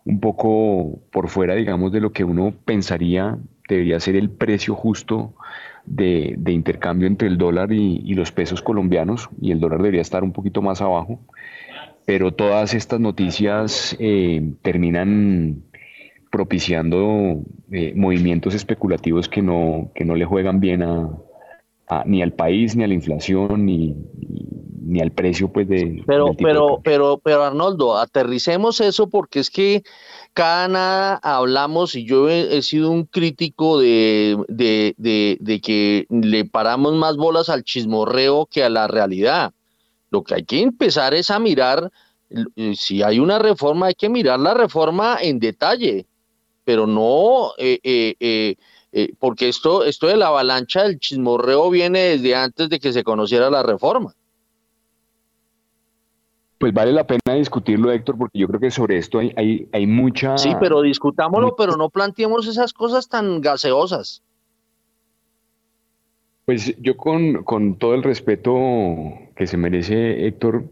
un 0.04 0.20
poco 0.20 1.00
por 1.10 1.28
fuera, 1.28 1.56
digamos, 1.56 1.90
de 1.90 1.98
lo 1.98 2.12
que 2.12 2.22
uno 2.22 2.54
pensaría 2.64 3.38
debería 3.68 3.98
ser 3.98 4.14
el 4.14 4.30
precio 4.30 4.76
justo 4.76 5.34
de, 5.84 6.38
intercambio 6.46 7.08
entre 7.08 7.26
el 7.26 7.36
dólar 7.36 7.72
y, 7.72 8.14
los 8.14 8.30
pesos 8.30 8.62
colombianos, 8.62 9.28
y 9.40 9.50
el 9.50 9.58
dólar 9.58 9.78
debería 9.78 10.02
estar 10.02 10.22
un 10.22 10.32
poquito 10.32 10.62
más 10.62 10.80
abajo, 10.80 11.18
pero 12.04 12.32
todas 12.32 12.72
estas 12.74 13.00
noticias 13.00 13.96
eh, 13.98 14.48
terminan 14.62 15.64
propiciando 16.34 17.44
eh, 17.70 17.92
movimientos 17.94 18.54
especulativos 18.54 19.28
que 19.28 19.40
no, 19.40 19.92
que 19.94 20.04
no 20.04 20.16
le 20.16 20.24
juegan 20.24 20.58
bien 20.58 20.82
a, 20.82 21.08
ni 22.06 22.22
al 22.22 22.32
país, 22.32 22.74
ni 22.74 22.82
a 22.82 22.88
la 22.88 22.94
inflación, 22.94 23.64
ni, 23.64 23.94
ni 24.82 25.00
al 25.00 25.12
precio 25.12 25.52
pues 25.52 25.68
de... 25.68 26.02
Pero, 26.04 26.34
pero, 26.36 26.80
pero, 26.82 27.20
pero 27.22 27.44
Arnoldo, 27.44 27.96
aterricemos 27.96 28.80
eso 28.80 29.08
porque 29.08 29.38
es 29.38 29.48
que 29.48 29.84
cada 30.32 30.66
nada 30.66 31.20
hablamos 31.22 31.94
y 31.94 32.04
yo 32.04 32.28
he, 32.28 32.60
sido 32.62 32.90
un 32.90 33.04
crítico 33.04 33.78
de, 33.78 34.36
de, 34.48 34.96
de, 34.96 35.38
de, 35.38 35.60
que 35.60 36.08
le 36.10 36.44
paramos 36.44 36.94
más 36.94 37.16
bolas 37.16 37.48
al 37.48 37.62
chismorreo 37.62 38.46
que 38.46 38.64
a 38.64 38.68
la 38.70 38.88
realidad. 38.88 39.52
Lo 40.10 40.24
que 40.24 40.34
hay 40.34 40.42
que 40.42 40.62
empezar 40.62 41.14
es 41.14 41.30
a 41.30 41.38
mirar, 41.38 41.92
eh, 42.56 42.74
si 42.74 43.04
hay 43.04 43.20
una 43.20 43.38
reforma, 43.38 43.86
hay 43.86 43.94
que 43.94 44.08
mirar 44.08 44.40
la 44.40 44.54
reforma 44.54 45.18
en 45.22 45.38
detalle 45.38 46.08
pero 46.64 46.86
no, 46.86 47.52
eh, 47.58 47.78
eh, 47.82 48.56
eh, 48.92 49.12
porque 49.18 49.48
esto, 49.48 49.84
esto 49.84 50.06
de 50.06 50.16
la 50.16 50.28
avalancha 50.28 50.84
del 50.84 50.98
chismorreo 50.98 51.68
viene 51.68 52.00
desde 52.00 52.34
antes 52.34 52.68
de 52.68 52.78
que 52.78 52.92
se 52.92 53.02
conociera 53.02 53.50
la 53.50 53.62
reforma. 53.62 54.14
Pues 56.58 56.72
vale 56.72 56.92
la 56.92 57.04
pena 57.04 57.34
discutirlo, 57.34 57.90
Héctor, 57.90 58.16
porque 58.16 58.38
yo 58.38 58.46
creo 58.46 58.60
que 58.60 58.70
sobre 58.70 58.96
esto 58.96 59.18
hay, 59.18 59.32
hay, 59.36 59.68
hay 59.72 59.86
mucha... 59.86 60.38
Sí, 60.38 60.52
pero 60.60 60.80
discutámoslo, 60.80 61.56
pero 61.56 61.76
no 61.76 61.90
planteemos 61.90 62.46
esas 62.46 62.72
cosas 62.72 63.08
tan 63.08 63.40
gaseosas. 63.40 64.22
Pues 66.46 66.76
yo 66.80 66.96
con, 66.96 67.42
con, 67.42 67.76
todo 67.76 67.94
el 67.94 68.02
respeto 68.02 68.54
que 69.34 69.46
se 69.46 69.56
merece 69.56 70.26
Héctor, 70.26 70.66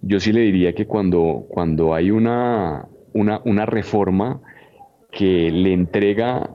yo 0.00 0.20
sí 0.20 0.32
le 0.32 0.40
diría 0.40 0.74
que 0.74 0.86
cuando, 0.86 1.44
cuando 1.48 1.92
hay 1.92 2.10
una, 2.10 2.88
una, 3.12 3.42
una 3.44 3.66
reforma, 3.66 4.40
que 5.10 5.50
le 5.50 5.72
entrega 5.72 6.50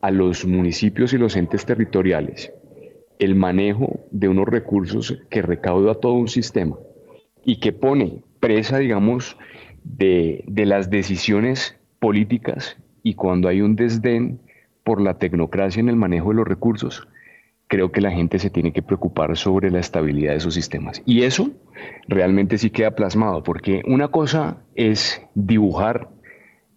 a 0.00 0.10
los 0.10 0.44
municipios 0.44 1.12
y 1.12 1.18
los 1.18 1.36
entes 1.36 1.64
territoriales 1.64 2.52
el 3.18 3.34
manejo 3.34 4.00
de 4.10 4.28
unos 4.28 4.46
recursos 4.46 5.18
que 5.30 5.42
recauda 5.42 5.94
todo 5.94 6.14
un 6.14 6.28
sistema 6.28 6.76
y 7.44 7.56
que 7.60 7.72
pone 7.72 8.22
presa, 8.40 8.78
digamos, 8.78 9.36
de, 9.82 10.44
las 10.46 10.90
decisiones 10.90 11.78
políticas 11.98 12.76
y 13.02 13.14
cuando 13.14 13.48
hay 13.48 13.60
un 13.60 13.76
desdén 13.76 14.40
por 14.82 15.00
la 15.00 15.18
tecnocracia 15.18 15.80
en 15.80 15.88
el 15.88 15.96
manejo 15.96 16.30
de 16.30 16.36
los 16.36 16.48
recursos, 16.48 17.06
creo 17.66 17.92
que 17.92 18.00
la 18.00 18.10
gente 18.10 18.38
se 18.38 18.50
tiene 18.50 18.72
que 18.72 18.82
preocupar 18.82 19.36
sobre 19.36 19.70
la 19.70 19.80
estabilidad 19.80 20.32
de 20.32 20.38
esos 20.38 20.54
sistemas. 20.54 21.02
Y 21.06 21.22
eso 21.22 21.50
realmente 22.08 22.58
sí 22.58 22.70
queda 22.70 22.92
plasmado, 22.92 23.42
porque 23.42 23.82
una 23.86 24.08
cosa 24.08 24.62
es 24.74 25.22
dibujar 25.34 26.10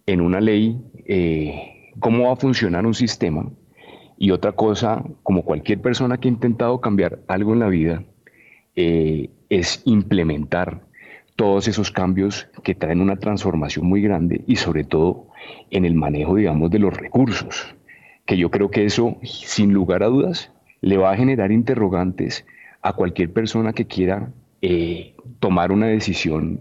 en 0.06 0.20
una 0.20 0.40
ley 0.40 0.80
eh, 1.08 1.90
cómo 2.00 2.24
va 2.24 2.34
a 2.34 2.36
funcionar 2.36 2.86
un 2.86 2.92
sistema 2.92 3.50
y 4.18 4.30
otra 4.30 4.52
cosa, 4.52 5.02
como 5.22 5.42
cualquier 5.42 5.80
persona 5.80 6.18
que 6.18 6.28
ha 6.28 6.30
intentado 6.30 6.80
cambiar 6.80 7.20
algo 7.28 7.54
en 7.54 7.60
la 7.60 7.68
vida, 7.68 8.04
eh, 8.76 9.30
es 9.48 9.82
implementar 9.86 10.82
todos 11.34 11.66
esos 11.66 11.90
cambios 11.90 12.48
que 12.62 12.74
traen 12.74 13.00
una 13.00 13.16
transformación 13.16 13.86
muy 13.86 14.02
grande 14.02 14.42
y 14.46 14.56
sobre 14.56 14.84
todo 14.84 15.28
en 15.70 15.86
el 15.86 15.94
manejo, 15.94 16.34
digamos, 16.34 16.70
de 16.70 16.78
los 16.78 16.94
recursos, 16.94 17.74
que 18.26 18.36
yo 18.36 18.50
creo 18.50 18.70
que 18.70 18.84
eso, 18.84 19.16
sin 19.22 19.72
lugar 19.72 20.02
a 20.02 20.08
dudas, 20.08 20.52
le 20.82 20.98
va 20.98 21.12
a 21.12 21.16
generar 21.16 21.52
interrogantes 21.52 22.44
a 22.82 22.92
cualquier 22.92 23.32
persona 23.32 23.72
que 23.72 23.86
quiera 23.86 24.30
eh, 24.60 25.14
tomar 25.40 25.72
una 25.72 25.86
decisión 25.86 26.60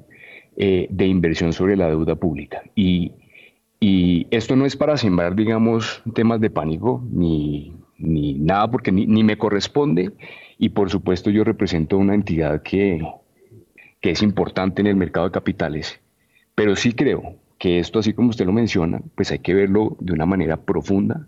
de 0.56 1.06
inversión 1.06 1.54
sobre 1.54 1.76
la 1.76 1.88
deuda 1.88 2.16
pública. 2.16 2.64
Y 2.74 3.12
y 3.80 4.28
esto 4.32 4.56
no 4.56 4.66
es 4.66 4.76
para 4.76 4.98
sembrar, 4.98 5.36
digamos, 5.36 6.02
temas 6.16 6.42
de 6.42 6.50
pánico 6.50 7.04
ni, 7.12 7.74
ni 7.98 8.34
nada, 8.34 8.72
porque 8.72 8.92
ni, 8.92 9.24
me 9.24 9.38
corresponde. 9.38 10.12
Y 10.58 10.70
por 10.70 10.90
supuesto 10.90 11.30
yo 11.30 11.44
represento 11.44 11.98
una 11.98 12.16
entidad 12.16 12.64
que, 12.64 13.06
que 14.02 14.12
es 14.12 14.24
importante 14.24 14.82
en 14.82 14.88
el 14.88 14.96
mercado 14.96 15.28
de 15.28 15.32
capitales. 15.32 16.00
Pero 16.56 16.76
sí 16.76 16.94
creo 16.94 17.36
que 17.60 17.80
esto, 17.80 18.00
así 18.00 18.14
como 18.14 18.30
usted 18.30 18.46
lo 18.46 18.54
menciona, 18.54 19.02
pues 19.16 19.32
hay 19.32 19.40
que 19.40 19.54
verlo 19.54 19.96
de 20.00 20.14
una 20.14 20.26
manera 20.26 20.58
profunda, 20.58 21.28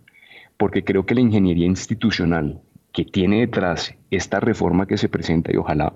porque 0.58 0.84
creo 0.84 1.06
que 1.06 1.16
la 1.16 1.22
ingeniería 1.22 1.68
institucional 1.68 2.62
que 2.92 3.06
tiene 3.06 3.42
detrás 3.42 3.96
esta 4.12 4.40
reforma 4.40 4.88
que 4.88 4.98
se 4.98 5.10
presenta 5.10 5.52
y 5.54 5.58
ojalá 5.58 5.94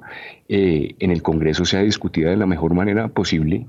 eh, 0.48 0.96
en 1.00 1.12
el 1.12 1.24
Congreso 1.24 1.66
sea 1.66 1.82
discutida 1.82 2.30
de 2.30 2.38
la 2.38 2.46
mejor 2.46 2.74
manera 2.74 3.08
posible, 3.08 3.66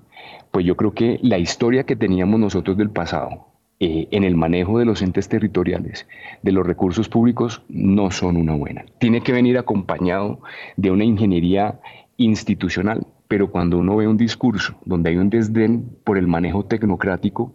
pues 0.51 0.67
yo 0.67 0.77
creo 0.77 0.93
que 0.93 1.19
la 1.23 1.39
historia 1.39 1.85
que 1.85 1.97
teníamos 1.97 2.39
nosotros 2.39 2.77
del 2.77 2.91
pasado 2.91 3.47
eh, 3.81 4.09
en 4.13 4.25
el 4.25 4.37
manejo 4.37 4.79
de 4.79 4.85
los 4.85 5.03
entes 5.03 5.29
territoriales, 5.29 6.07
de 6.43 6.53
los 6.53 6.67
recursos 6.67 7.09
públicos, 7.09 7.63
no 7.69 8.11
son 8.11 8.37
una 8.37 8.55
buena. 8.55 8.85
Tiene 8.99 9.23
que 9.23 9.33
venir 9.33 9.59
acompañado 9.59 10.41
de 10.77 10.91
una 10.91 11.05
ingeniería 11.05 11.81
institucional, 12.17 13.07
pero 13.27 13.51
cuando 13.51 13.79
uno 13.79 13.97
ve 13.97 14.07
un 14.07 14.17
discurso 14.17 14.79
donde 14.85 15.11
hay 15.11 15.17
un 15.17 15.31
desdén 15.31 15.89
por 16.05 16.19
el 16.19 16.29
manejo 16.29 16.65
tecnocrático, 16.65 17.55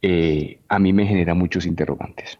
eh, 0.00 0.60
a 0.68 0.78
mí 0.78 0.92
me 0.92 1.06
genera 1.06 1.34
muchos 1.34 1.66
interrogantes. 1.66 2.38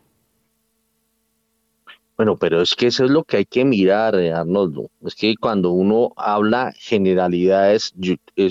Bueno, 2.21 2.37
pero 2.37 2.61
es 2.61 2.75
que 2.75 2.89
eso 2.89 3.07
es 3.07 3.11
lo 3.11 3.25
que 3.25 3.39
hay 3.39 3.47
que 3.47 3.65
mirar, 3.65 4.15
eh, 4.15 4.31
Arnoldo. 4.31 4.91
Es 5.07 5.15
que 5.15 5.35
cuando 5.41 5.71
uno 5.71 6.13
habla 6.17 6.71
generalidades, 6.77 7.95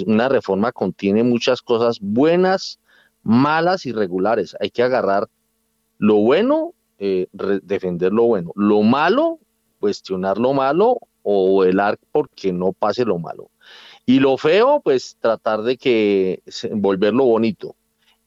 una 0.08 0.28
reforma 0.28 0.72
contiene 0.72 1.22
muchas 1.22 1.62
cosas 1.62 2.00
buenas, 2.02 2.80
malas 3.22 3.86
y 3.86 3.92
regulares. 3.92 4.58
Hay 4.60 4.72
que 4.72 4.82
agarrar 4.82 5.28
lo 6.00 6.16
bueno, 6.16 6.74
eh, 6.98 7.28
defender 7.32 8.12
lo 8.12 8.24
bueno. 8.24 8.54
Lo 8.56 8.82
malo, 8.82 9.38
cuestionar 9.80 10.40
lo 10.40 10.54
malo 10.54 10.98
o 11.22 11.60
velar 11.60 12.00
porque 12.12 12.52
no 12.52 12.74
pase 12.74 13.06
lo 13.06 13.20
malo. 13.20 13.52
Y 14.04 14.20
lo 14.20 14.38
feo, 14.38 14.82
pues 14.84 15.16
tratar 15.20 15.62
de 15.62 15.78
que 15.78 16.42
volverlo 16.72 17.26
bonito. 17.26 17.76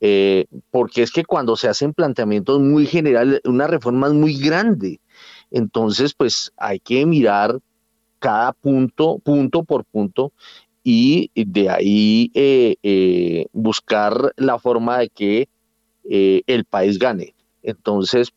Eh, 0.01 0.47
porque 0.71 1.03
es 1.03 1.11
que 1.11 1.25
cuando 1.25 1.57
se 1.57 1.67
hacen 1.67 1.95
planteamientos 1.95 2.61
muy 2.61 2.87
generales, 2.87 3.41
una 3.45 3.67
reforma 3.67 4.07
es 4.07 4.13
muy 4.13 4.39
grande 4.39 5.01
entonces, 5.53 6.15
pues 6.15 6.53
hay 6.57 6.81
que 6.81 7.05
mirar 7.07 7.61
cada 8.19 8.53
punto, 8.53 9.19
punto 9.19 9.65
por 9.65 9.85
punto, 9.85 10.33
y 10.85 11.31
de 11.35 11.71
ahí 11.71 12.31
eh, 12.35 12.77
eh, 12.83 13.47
buscar 13.53 14.33
la 14.37 14.59
forma 14.59 14.99
de 14.99 15.09
que 15.09 15.49
eh, 16.09 16.43
el 16.47 16.65
país 16.65 16.99
gane. 16.99 17.35
Entonces, 17.63 18.33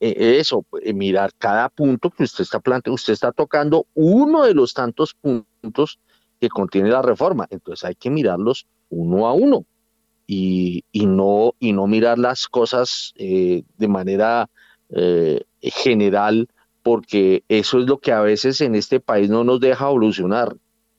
eso, 0.00 0.64
mirar 0.94 1.32
cada 1.38 1.68
punto 1.68 2.10
que 2.10 2.24
usted 2.24 2.42
está 2.42 2.60
planteando, 2.60 2.94
usted 2.94 3.12
está 3.12 3.32
tocando 3.32 3.86
uno 3.94 4.44
de 4.44 4.54
los 4.54 4.72
tantos 4.74 5.14
puntos 5.14 5.98
que 6.40 6.48
contiene 6.48 6.90
la 6.90 7.02
reforma. 7.02 7.46
Entonces 7.50 7.84
hay 7.84 7.94
que 7.96 8.10
mirarlos 8.10 8.66
uno 8.88 9.26
a 9.26 9.32
uno 9.32 9.64
y, 10.26 10.84
no, 10.92 11.54
y 11.58 11.72
no 11.72 11.86
mirar 11.86 12.18
las 12.18 12.46
cosas 12.46 13.12
de 13.16 13.88
manera 13.88 14.48
general, 15.60 16.48
porque 16.82 17.44
eso 17.48 17.78
es 17.78 17.86
lo 17.86 17.98
que 17.98 18.12
a 18.12 18.20
veces 18.20 18.60
en 18.60 18.74
este 18.74 19.00
país 19.00 19.30
no 19.30 19.44
nos 19.44 19.60
deja 19.60 19.86
evolucionar, 19.86 20.56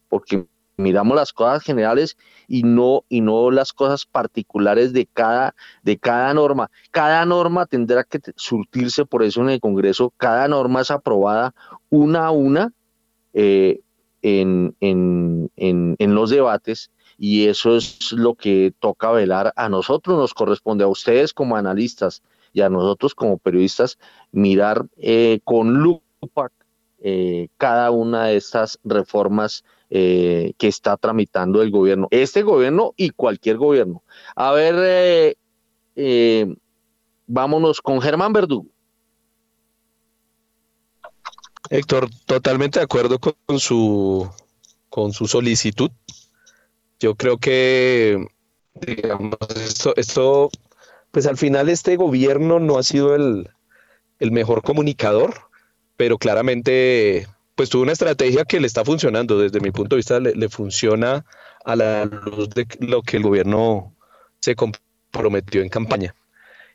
porque 0.10 0.46
miramos 0.82 1.16
las 1.16 1.32
cosas 1.32 1.64
generales 1.64 2.18
y 2.48 2.64
no 2.64 3.06
y 3.08 3.22
no 3.22 3.52
las 3.52 3.72
cosas 3.72 4.06
particulares 4.06 4.94
de 4.94 5.06
cada 5.06 5.56
de 5.84 5.98
cada 5.98 6.34
norma. 6.34 6.70
Cada 6.92 7.26
norma 7.26 7.66
tendrá 7.66 8.04
que 8.04 8.20
surtirse 8.36 9.06
por 9.06 9.24
eso 9.24 9.42
en 9.42 9.50
el 9.50 9.60
Congreso. 9.60 10.14
Cada 10.18 10.48
norma 10.48 10.82
es 10.82 10.92
aprobada 10.92 11.54
una 11.90 12.28
a 12.28 12.32
una 12.32 12.74
eh, 13.34 13.80
en, 14.22 14.76
en, 14.80 16.16
los 16.16 16.30
debates 16.30 16.92
y 17.18 17.48
eso 17.48 17.78
es 17.78 18.12
lo 18.12 18.36
que 18.36 18.74
toca 18.80 19.12
velar 19.12 19.54
a 19.56 19.70
nosotros, 19.70 20.18
nos 20.18 20.34
corresponde 20.34 20.84
a 20.84 20.88
ustedes 20.88 21.34
como 21.34 21.56
analistas 21.56 22.22
y 22.54 22.62
a 22.62 22.70
nosotros 22.70 23.16
como 23.16 23.38
periodistas 23.38 23.98
mirar 24.32 24.86
eh, 24.98 25.40
con 25.44 25.74
lupa 25.76 26.52
eh, 27.04 27.48
cada 27.58 27.92
una 27.92 28.26
de 28.26 28.38
estas 28.38 28.80
reformas 28.84 29.64
eh, 29.94 30.54
que 30.58 30.70
está 30.70 30.96
tramitando 30.96 31.62
el 31.62 31.70
gobierno, 31.70 32.08
este 32.12 32.44
gobierno 32.44 32.94
y 32.96 33.10
cualquier 33.10 33.58
gobierno. 33.58 34.04
A 34.38 34.52
ver, 34.52 34.76
eh, 34.78 35.36
eh, 35.98 36.56
vámonos 37.28 37.82
con 37.82 38.00
Germán 38.02 38.32
Verdugo. 38.32 38.68
Héctor, 41.70 42.10
totalmente 42.26 42.80
de 42.80 42.86
acuerdo 42.86 43.20
con 43.20 43.60
su, 43.60 44.30
con 44.90 45.12
su 45.12 45.28
solicitud. 45.28 45.92
Yo 47.02 47.16
creo 47.16 47.38
que, 47.38 48.28
digamos, 48.76 49.36
esto, 49.58 49.94
esto, 49.98 50.50
pues 51.12 51.26
al 51.28 51.38
final 51.38 51.70
este 51.70 51.98
gobierno 51.98 52.60
no 52.60 52.78
ha 52.78 52.84
sido 52.84 53.16
el, 53.16 53.50
el 54.20 54.32
mejor 54.32 54.62
comunicador, 54.64 55.34
pero 55.98 56.18
claramente 56.18 57.28
pues 57.56 57.70
tuvo 57.70 57.84
una 57.84 57.92
estrategia 57.92 58.46
que 58.46 58.60
le 58.60 58.68
está 58.68 58.84
funcionando. 58.84 59.38
Desde 59.38 59.60
mi 59.60 59.72
punto 59.72 59.96
de 59.96 60.00
vista, 60.00 60.20
le, 60.20 60.50
funciona 60.50 61.26
a 61.64 61.76
la 61.76 62.06
luz 62.06 62.50
de 62.50 62.66
lo 62.80 63.04
que 63.04 63.18
el 63.18 63.24
gobierno 63.24 63.96
se 64.40 64.56
comprometió 64.56 65.62
en 65.62 65.70
campaña. 65.70 66.16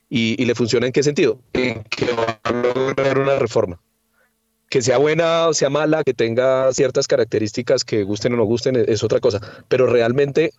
Y, 0.09 0.45
le 0.45 0.55
funciona 0.55 0.87
en 0.87 0.93
qué 0.93 1.03
sentido? 1.03 1.41
En 1.53 1.83
que 1.85 2.07
va 2.13 2.39
a 2.43 2.53
lograr 2.53 3.19
una 3.19 3.37
reforma. 3.37 3.81
Que 4.69 4.83
sea 4.83 4.99
buena 4.99 5.49
o 5.49 5.55
sea 5.55 5.71
mala, 5.71 6.05
que 6.05 6.15
tenga 6.15 6.73
ciertas 6.73 7.09
características 7.09 7.85
que 7.85 8.05
gusten 8.05 8.35
o 8.35 8.37
no 8.37 8.45
gusten, 8.45 8.77
es, 8.77 9.03
otra 9.03 9.19
cosa. 9.19 9.41
Pero 9.69 9.87
realmente, 9.89 10.53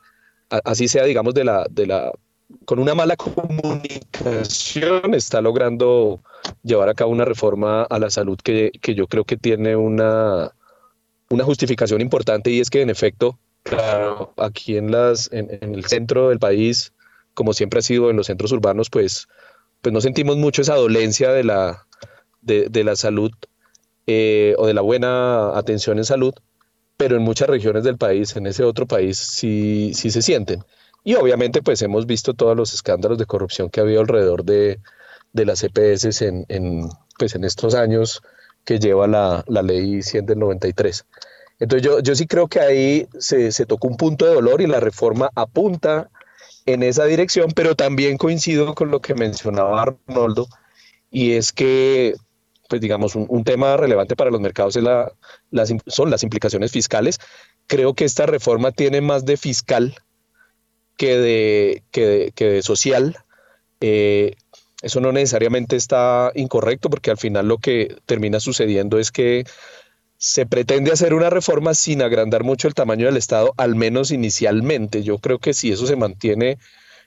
así 0.50 0.90
sea, 0.90 1.06
digamos, 1.06 1.34
de 1.34 1.46
la, 1.46 1.66
de 1.70 1.88
la, 1.88 2.12
con 2.66 2.80
una 2.80 2.96
mala 2.96 3.16
comunicación, 3.18 5.14
está 5.14 5.42
logrando 5.42 6.22
llevar 6.64 6.90
a 6.90 6.94
cabo 6.94 7.12
una 7.12 7.26
reforma 7.26 7.84
a 7.84 8.00
la 8.00 8.10
salud 8.10 8.40
que, 8.42 8.72
yo 8.84 9.08
creo 9.08 9.26
que 9.26 9.38
tiene 9.38 9.76
una, 9.76 10.54
una 11.30 11.44
justificación 11.44 12.02
importante 12.02 12.50
y 12.50 12.60
es 12.60 12.70
que 12.70 12.82
en 12.82 12.90
efecto, 12.90 13.38
aquí 14.38 14.78
en, 14.78 14.92
las, 14.92 15.30
en, 15.32 15.50
el 15.62 15.86
centro 15.86 16.30
del 16.30 16.40
país, 16.40 16.94
como 17.34 17.54
siempre 17.54 17.80
ha 17.80 17.84
sido 17.84 18.10
en 18.10 18.16
los 18.16 18.28
centros 18.28 18.52
urbanos, 18.52 18.90
pues, 18.90 19.28
pues 19.82 19.92
no 19.94 20.00
sentimos 20.02 20.38
mucho 20.38 20.62
esa 20.62 20.76
dolencia 20.76 21.32
de 21.32 21.44
la, 21.44 21.86
de, 22.42 22.84
la 22.84 22.96
salud 22.96 23.32
eh, 24.08 24.56
o 24.58 24.68
de 24.68 24.74
la 24.74 24.82
buena 24.82 25.58
atención 25.58 25.98
en 25.98 26.06
salud, 26.06 26.34
pero 26.96 27.18
en 27.18 27.24
muchas 27.24 27.50
regiones 27.50 27.84
del 27.84 27.98
país, 27.98 28.36
en 28.38 28.48
ese 28.48 28.64
otro 28.64 28.88
país, 28.88 29.18
sí, 29.18 29.92
sí 29.94 30.12
se 30.12 30.22
sienten. 30.22 30.64
Y 31.08 31.16
obviamente 31.16 31.62
pues 31.62 31.82
hemos 31.84 32.06
visto 32.06 32.34
todos 32.34 32.58
los 32.58 32.74
escándalos 32.74 33.18
de 33.18 33.26
corrupción 33.26 33.70
que 33.70 33.80
ha 33.80 33.84
habido 33.84 34.02
alrededor 34.02 34.44
de, 34.44 34.82
de 35.32 35.46
las 35.46 35.64
EPS 35.64 36.22
en, 36.22 36.46
en, 36.50 36.90
pues 37.18 37.34
en 37.34 37.46
estos 37.46 37.76
años 37.76 38.22
que 38.66 38.78
lleva 38.78 39.08
la, 39.08 39.42
la 39.48 39.62
ley 39.62 40.02
100 40.02 40.26
del 40.26 40.40
93. 40.40 41.06
Entonces 41.60 41.88
yo, 41.88 42.02
yo 42.02 42.14
sí 42.14 42.28
creo 42.28 42.50
que 42.50 42.60
ahí 42.60 43.08
se, 43.18 43.54
se, 43.54 43.66
tocó 43.66 43.88
un 43.88 43.96
punto 43.96 44.26
de 44.26 44.34
dolor 44.34 44.60
y 44.60 44.68
la 44.68 44.82
reforma 44.82 45.32
apunta 45.34 46.10
en 46.66 46.84
esa 46.84 47.06
dirección, 47.06 47.52
pero 47.56 47.74
también 47.74 48.18
coincido 48.18 48.76
con 48.76 48.92
lo 48.92 49.00
que 49.00 49.16
mencionaba 49.16 49.82
Arnoldo, 49.82 50.50
y 51.10 51.36
es 51.36 51.54
que, 51.54 52.16
pues 52.68 52.82
digamos, 52.82 53.16
un, 53.16 53.28
un 53.30 53.46
tema 53.46 53.78
relevante 53.78 54.18
para 54.18 54.30
los 54.30 54.42
mercados 54.42 54.76
es 54.76 54.84
la, 54.84 55.10
las, 55.52 55.74
son 55.88 56.12
las 56.12 56.24
implicaciones 56.24 56.74
fiscales. 56.74 57.18
Creo 57.66 57.94
que 57.94 58.04
esta 58.04 58.26
reforma 58.26 58.74
tiene 58.74 59.00
más 59.00 59.24
de 59.24 59.38
fiscal 59.38 59.96
que 60.98 61.18
de, 61.18 61.84
que 61.92 62.32
que 62.36 62.46
de 62.46 62.62
social. 62.62 63.18
Eh, 63.82 64.36
eso 64.82 65.00
no 65.00 65.12
necesariamente 65.12 65.76
está 65.76 66.32
incorrecto 66.36 66.90
porque 66.90 67.12
al 67.12 67.18
final 67.18 67.48
lo 67.48 67.58
que 67.58 67.98
termina 68.06 68.40
sucediendo 68.40 69.00
es 69.00 69.12
que 69.12 69.46
se 70.18 70.46
pretende 70.46 70.92
hacer 70.92 71.14
una 71.14 71.30
reforma 71.30 71.74
sin 71.74 72.02
agrandar 72.02 72.44
mucho 72.44 72.68
el 72.68 72.74
tamaño 72.74 73.06
del 73.06 73.18
Estado, 73.18 73.54
al 73.58 73.76
menos 73.76 74.12
inicialmente. 74.12 75.04
Yo 75.04 75.20
creo 75.20 75.40
que 75.40 75.54
si 75.54 75.72
eso 75.72 75.88
se 75.88 75.96
mantiene 75.96 76.58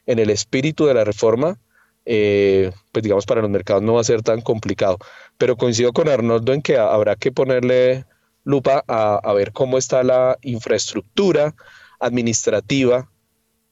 en 0.07 0.19
el 0.19 0.31
espíritu 0.31 0.87
de 0.87 0.95
la 0.95 1.05
reforma, 1.05 1.59
eh, 2.07 2.73
pues 2.93 3.03
digamos 3.03 3.27
para 3.27 3.43
los 3.43 3.51
mercados 3.51 3.83
no 3.83 3.95
va 3.95 4.01
a 4.01 4.05
ser 4.05 4.23
tan 4.23 4.41
complicado. 4.41 4.99
Pero 5.39 5.57
coincido 5.57 5.93
con 5.93 6.09
Arnoldo 6.09 6.53
en 6.53 6.63
que 6.63 6.77
habrá 6.79 7.17
que 7.17 7.33
ponerle 7.33 8.05
lupa 8.45 8.85
a, 8.89 9.17
a 9.17 9.33
ver 9.33 9.53
cómo 9.53 9.79
está 9.79 10.03
la 10.03 10.39
infraestructura 10.43 11.55
administrativa 11.99 13.11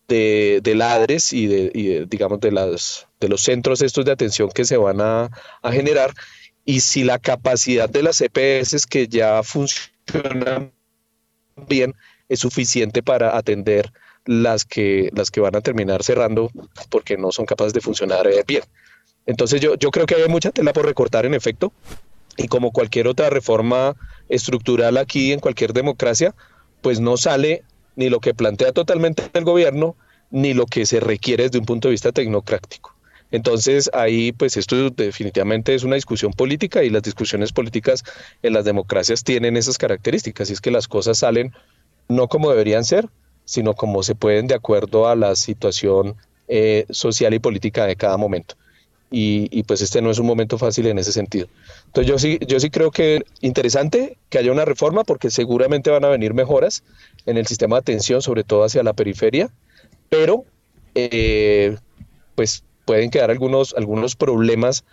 de, 0.08 0.74
ladres 0.74 1.32
y 1.32 1.46
de, 1.46 2.06
digamos, 2.08 2.40
de, 2.40 2.50
las, 2.50 3.06
de 3.20 3.28
los 3.28 3.42
centros 3.42 3.82
estos 3.82 4.04
de 4.04 4.12
atención 4.12 4.50
que 4.50 4.64
se 4.64 4.76
van 4.76 5.00
a, 5.00 5.30
generar 5.70 6.14
y 6.64 6.80
si 6.80 7.04
la 7.04 7.18
capacidad 7.18 7.88
de 7.88 8.02
las 8.02 8.20
EPS 8.20 8.86
que 8.86 9.08
ya 9.08 9.42
funcionan 9.42 10.72
bien 11.68 11.94
es 12.28 12.40
suficiente 12.40 13.02
para 13.02 13.36
atender 13.36 13.92
las 14.24 14.64
que, 14.64 15.10
las 15.14 15.30
que 15.30 15.40
van 15.40 15.56
a 15.56 15.60
terminar 15.60 16.02
cerrando 16.02 16.50
porque 16.90 17.16
no 17.16 17.32
son 17.32 17.46
capaces 17.46 17.72
de 17.72 17.80
funcionar 17.80 18.26
eh, 18.26 18.44
bien. 18.46 18.62
Entonces 19.26 19.60
yo, 19.60 19.76
yo 19.76 19.90
creo 19.90 20.06
que 20.06 20.14
hay 20.14 20.28
mucha 20.28 20.50
tela 20.50 20.72
por 20.72 20.86
recortar 20.86 21.26
en 21.26 21.34
efecto 21.34 21.72
y 22.36 22.48
como 22.48 22.70
cualquier 22.70 23.08
otra 23.08 23.30
reforma 23.30 23.96
estructural 24.28 24.96
aquí 24.96 25.32
en 25.32 25.40
cualquier 25.40 25.72
democracia, 25.72 26.34
pues 26.82 27.00
no 27.00 27.16
sale 27.16 27.64
ni 27.98 28.08
lo 28.08 28.20
que 28.20 28.32
plantea 28.32 28.70
totalmente 28.70 29.24
el 29.34 29.44
gobierno, 29.44 29.96
ni 30.30 30.54
lo 30.54 30.66
que 30.66 30.86
se 30.86 31.00
requiere 31.00 31.42
desde 31.42 31.58
un 31.58 31.66
punto 31.66 31.88
de 31.88 31.92
vista 31.92 32.12
tecnocrático. 32.12 32.94
Entonces 33.32 33.90
ahí 33.92 34.30
pues 34.30 34.56
esto 34.56 34.90
definitivamente 34.90 35.74
es 35.74 35.82
una 35.82 35.96
discusión 35.96 36.32
política 36.32 36.84
y 36.84 36.90
las 36.90 37.02
discusiones 37.02 37.52
políticas 37.52 38.04
en 38.42 38.52
las 38.52 38.64
democracias 38.64 39.24
tienen 39.24 39.56
esas 39.56 39.78
características 39.78 40.48
y 40.48 40.52
es 40.52 40.60
que 40.60 40.70
las 40.70 40.86
cosas 40.86 41.18
salen 41.18 41.52
no 42.06 42.28
como 42.28 42.50
deberían 42.50 42.84
ser, 42.84 43.08
sino 43.44 43.74
como 43.74 44.04
se 44.04 44.14
pueden 44.14 44.46
de 44.46 44.54
acuerdo 44.54 45.08
a 45.08 45.16
la 45.16 45.34
situación 45.34 46.14
eh, 46.46 46.86
social 46.90 47.34
y 47.34 47.40
política 47.40 47.84
de 47.84 47.96
cada 47.96 48.16
momento. 48.16 48.54
Y, 49.10 49.62
pues 49.62 49.80
este 49.80 50.02
no 50.02 50.10
es 50.10 50.18
un 50.18 50.26
momento 50.26 50.58
fácil 50.58 50.86
en 50.86 50.98
ese 50.98 51.12
sentido. 51.12 51.48
Entonces 51.86 52.10
yo 52.10 52.18
sí, 52.18 52.38
yo 52.46 52.60
sí 52.60 52.68
creo 52.68 52.90
que 52.90 53.22
interesante 53.40 54.18
que 54.28 54.38
haya 54.38 54.52
una 54.52 54.66
reforma 54.66 55.02
porque 55.02 55.30
seguramente 55.30 55.90
van 55.90 56.04
a 56.04 56.08
venir 56.08 56.34
mejoras 56.34 56.84
en 57.24 57.38
el 57.38 57.46
sistema 57.46 57.76
de 57.76 57.80
atención, 57.80 58.20
sobre 58.20 58.44
todo 58.44 58.64
hacia 58.64 58.82
la 58.82 58.92
periferia, 58.92 59.50
pero 60.10 60.44
eh, 60.94 61.78
pues 62.34 62.64
pueden 62.84 63.10
quedar 63.10 63.30
algunos, 63.30 63.74
algunos 63.74 64.14
problemas 64.14 64.84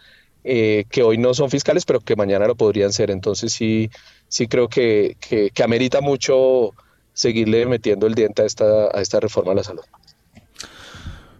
eh, 0.45 0.85
que 0.89 1.03
hoy 1.03 1.17
no 1.17 1.33
son 1.33 1.49
fiscales, 1.49 1.85
pero 1.85 1.99
que 1.99 2.15
mañana 2.15 2.47
lo 2.47 2.55
podrían 2.55 2.93
ser. 2.93 3.11
Entonces 3.11 3.51
sí, 3.51 3.89
sí 4.29 4.47
creo 4.47 4.69
que, 4.69 5.17
que, 5.19 5.49
que 5.49 5.63
amerita 5.63 5.99
mucho 6.01 6.73
seguirle 7.13 7.65
metiendo 7.65 8.05
el 8.05 8.13
diente 8.13 8.43
a 8.43 8.45
esta, 8.45 8.85
a 8.95 9.01
esta 9.01 9.19
reforma 9.19 9.53
a 9.53 9.55
la 9.55 9.63
salud. 9.63 9.83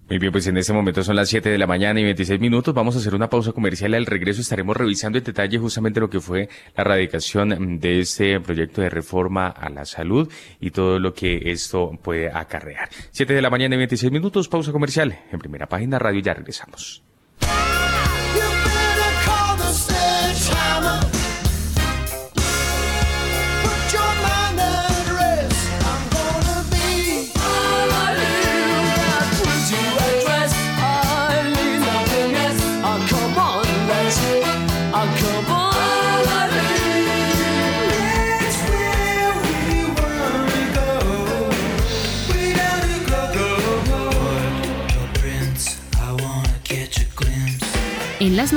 Muy 0.08 0.20
bien, 0.20 0.32
pues 0.32 0.46
en 0.46 0.56
este 0.58 0.72
momento 0.72 1.04
son 1.04 1.16
las 1.16 1.30
7 1.30 1.50
de 1.50 1.58
la 1.58 1.66
mañana 1.66 2.00
y 2.00 2.04
26 2.04 2.40
minutos. 2.40 2.76
Vamos 2.76 2.96
a 2.96 3.00
hacer 3.00 3.16
una 3.16 3.28
pausa 3.28 3.54
comercial. 3.54 3.96
Al 3.96 4.06
regreso 4.06 4.40
estaremos 4.40 4.78
revisando 4.78 5.18
en 5.18 5.24
detalle 5.24 5.58
justamente 5.58 6.00
lo 6.00 6.12
que 6.12 6.20
fue 6.20 6.48
la 6.78 6.84
radicación 6.84 7.80
de 7.80 8.02
este 8.02 8.40
proyecto 8.40 8.82
de 8.82 8.90
reforma 8.92 9.48
a 9.48 9.68
la 9.70 9.84
salud 9.84 10.32
y 10.60 10.70
todo 10.70 11.00
lo 11.00 11.12
que 11.16 11.52
esto 11.52 11.98
puede 12.04 12.30
acarrear. 12.32 12.90
7 13.10 13.34
de 13.34 13.42
la 13.42 13.50
mañana 13.50 13.74
y 13.74 13.78
26 13.80 14.12
minutos, 14.12 14.48
pausa 14.48 14.72
comercial. 14.72 15.18
En 15.32 15.40
primera 15.40 15.66
página 15.66 15.98
radio 15.98 16.22
ya 16.22 16.36
regresamos. 16.36 17.02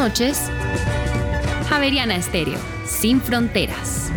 Noches, 0.08 0.40
Javeriana 1.68 2.16
Estéreo, 2.16 2.58
sin 2.86 3.20
fronteras. 3.20 4.10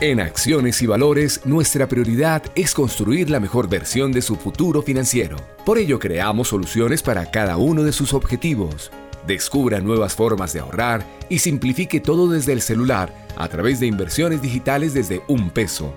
En 0.00 0.18
Acciones 0.18 0.82
y 0.82 0.86
Valores, 0.86 1.42
nuestra 1.44 1.86
prioridad 1.86 2.42
es 2.56 2.74
construir 2.74 3.30
la 3.30 3.38
mejor 3.38 3.68
versión 3.68 4.10
de 4.10 4.20
su 4.20 4.34
futuro 4.34 4.82
financiero. 4.82 5.36
Por 5.64 5.78
ello, 5.78 6.00
creamos 6.00 6.48
soluciones 6.48 7.02
para 7.04 7.30
cada 7.30 7.56
uno 7.56 7.84
de 7.84 7.92
sus 7.92 8.12
objetivos. 8.12 8.90
Descubra 9.28 9.78
nuevas 9.78 10.16
formas 10.16 10.52
de 10.52 10.58
ahorrar 10.58 11.06
y 11.28 11.38
simplifique 11.38 12.00
todo 12.00 12.28
desde 12.28 12.52
el 12.52 12.62
celular 12.62 13.14
a 13.36 13.46
través 13.46 13.78
de 13.78 13.86
inversiones 13.86 14.42
digitales 14.42 14.92
desde 14.92 15.22
un 15.28 15.50
peso. 15.50 15.96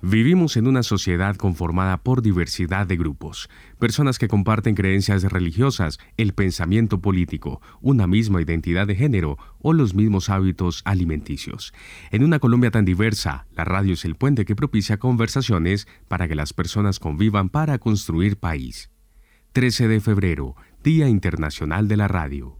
Vivimos 0.03 0.57
en 0.57 0.67
una 0.67 0.83
sociedad 0.83 1.37
conformada 1.37 1.99
por 1.99 2.23
diversidad 2.23 2.87
de 2.87 2.97
grupos, 2.97 3.51
personas 3.79 4.19
que 4.19 4.29
comparten 4.29 4.75
creencias 4.75 5.23
religiosas, 5.25 5.99
el 6.17 6.33
pensamiento 6.33 7.03
político, 7.03 7.61
una 7.83 8.07
misma 8.07 8.41
identidad 8.41 8.87
de 8.87 8.95
género 8.95 9.37
o 9.59 9.75
los 9.75 9.95
mismos 9.95 10.31
hábitos 10.31 10.81
alimenticios. 10.87 11.75
En 12.11 12.25
una 12.25 12.39
Colombia 12.39 12.71
tan 12.71 12.87
diversa, 12.87 13.47
la 13.55 13.65
radio 13.65 13.93
es 13.93 14.07
el 14.07 14.15
puente 14.15 14.47
que 14.47 14.57
propicia 14.57 14.99
conversaciones 14.99 15.87
para 16.09 16.29
que 16.29 16.35
las 16.35 16.55
personas 16.55 16.99
convivan 16.99 17.51
para 17.51 17.79
construir 17.79 18.39
país. 18.39 18.91
13 19.53 19.87
de 19.89 20.01
febrero, 20.01 20.57
Día 20.83 21.09
Internacional 21.09 21.89
de 21.89 21.97
la 21.99 22.09
Radio. 22.09 22.60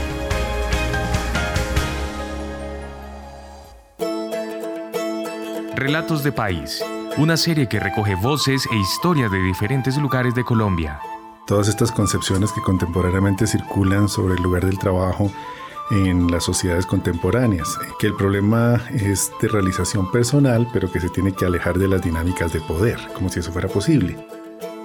Relatos 5.91 6.23
de 6.23 6.31
País, 6.31 6.81
una 7.17 7.35
serie 7.35 7.67
que 7.67 7.77
recoge 7.77 8.15
voces 8.15 8.65
e 8.71 8.75
historias 8.77 9.29
de 9.29 9.43
diferentes 9.43 9.97
lugares 9.97 10.33
de 10.33 10.45
Colombia. 10.45 11.01
Todas 11.45 11.67
estas 11.67 11.91
concepciones 11.91 12.53
que 12.53 12.61
contemporáneamente 12.61 13.45
circulan 13.45 14.07
sobre 14.07 14.35
el 14.35 14.41
lugar 14.41 14.65
del 14.65 14.79
trabajo 14.79 15.29
en 15.91 16.31
las 16.31 16.45
sociedades 16.45 16.85
contemporáneas, 16.85 17.77
que 17.99 18.07
el 18.07 18.15
problema 18.15 18.79
es 18.93 19.33
de 19.41 19.49
realización 19.49 20.09
personal, 20.09 20.65
pero 20.71 20.89
que 20.89 21.01
se 21.01 21.09
tiene 21.09 21.33
que 21.33 21.43
alejar 21.43 21.77
de 21.77 21.89
las 21.89 22.01
dinámicas 22.01 22.53
de 22.53 22.61
poder, 22.61 22.97
como 23.13 23.27
si 23.27 23.41
eso 23.41 23.51
fuera 23.51 23.67
posible 23.67 24.15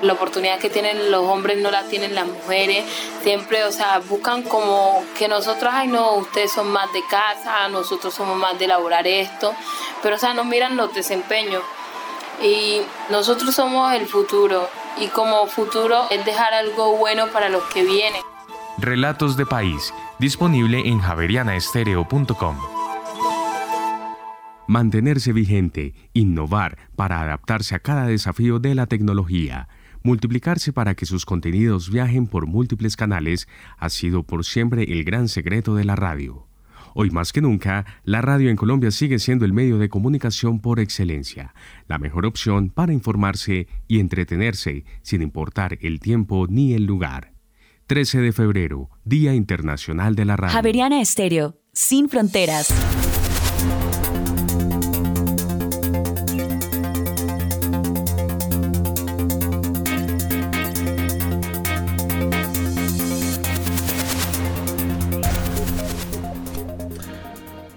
la 0.06 0.14
oportunidad 0.14 0.58
que 0.58 0.70
tienen 0.70 1.10
los 1.10 1.22
hombres 1.24 1.58
no 1.58 1.70
la 1.70 1.82
tienen 1.84 2.14
las 2.14 2.26
mujeres. 2.26 2.84
Siempre, 3.22 3.64
o 3.64 3.72
sea, 3.72 4.00
buscan 4.08 4.42
como 4.42 5.04
que 5.18 5.28
nosotros, 5.28 5.70
ay 5.74 5.88
no, 5.88 6.14
ustedes 6.14 6.52
son 6.52 6.70
más 6.70 6.92
de 6.92 7.00
casa, 7.10 7.68
nosotros 7.68 8.14
somos 8.14 8.36
más 8.36 8.58
de 8.58 8.66
elaborar 8.66 9.06
esto, 9.06 9.54
pero 10.02 10.16
o 10.16 10.18
sea, 10.18 10.34
no 10.34 10.44
miran 10.44 10.76
los 10.76 10.94
desempeños. 10.94 11.62
Y 12.42 12.80
nosotros 13.10 13.54
somos 13.54 13.92
el 13.94 14.06
futuro 14.06 14.68
y 14.98 15.08
como 15.08 15.46
futuro 15.46 16.06
es 16.10 16.24
dejar 16.24 16.54
algo 16.54 16.96
bueno 16.96 17.28
para 17.28 17.48
los 17.48 17.62
que 17.64 17.82
vienen. 17.82 18.22
Relatos 18.78 19.36
de 19.36 19.46
País, 19.46 19.92
disponible 20.18 20.86
en 20.86 21.00
javerianaestereo.com. 21.00 22.56
Mantenerse 24.68 25.32
vigente, 25.32 25.94
innovar 26.12 26.76
para 26.96 27.20
adaptarse 27.20 27.74
a 27.74 27.78
cada 27.78 28.06
desafío 28.06 28.58
de 28.58 28.74
la 28.74 28.86
tecnología 28.86 29.68
Multiplicarse 30.06 30.72
para 30.72 30.94
que 30.94 31.04
sus 31.04 31.26
contenidos 31.26 31.90
viajen 31.90 32.28
por 32.28 32.46
múltiples 32.46 32.94
canales 32.94 33.48
ha 33.76 33.88
sido 33.88 34.22
por 34.22 34.44
siempre 34.44 34.84
el 34.84 35.02
gran 35.02 35.26
secreto 35.26 35.74
de 35.74 35.82
la 35.82 35.96
radio. 35.96 36.46
Hoy 36.94 37.10
más 37.10 37.32
que 37.32 37.40
nunca, 37.40 37.84
la 38.04 38.20
radio 38.22 38.48
en 38.48 38.54
Colombia 38.54 38.92
sigue 38.92 39.18
siendo 39.18 39.44
el 39.44 39.52
medio 39.52 39.78
de 39.78 39.88
comunicación 39.88 40.60
por 40.60 40.78
excelencia, 40.78 41.54
la 41.88 41.98
mejor 41.98 42.24
opción 42.24 42.70
para 42.70 42.92
informarse 42.92 43.66
y 43.88 43.98
entretenerse 43.98 44.84
sin 45.02 45.22
importar 45.22 45.76
el 45.80 45.98
tiempo 45.98 46.46
ni 46.48 46.74
el 46.74 46.84
lugar. 46.84 47.32
13 47.88 48.20
de 48.20 48.32
febrero, 48.32 48.90
Día 49.02 49.34
Internacional 49.34 50.14
de 50.14 50.24
la 50.24 50.36
Radio. 50.36 50.54
Javeriana 50.54 51.00
Estéreo, 51.00 51.58
sin 51.72 52.08
fronteras. 52.08 52.72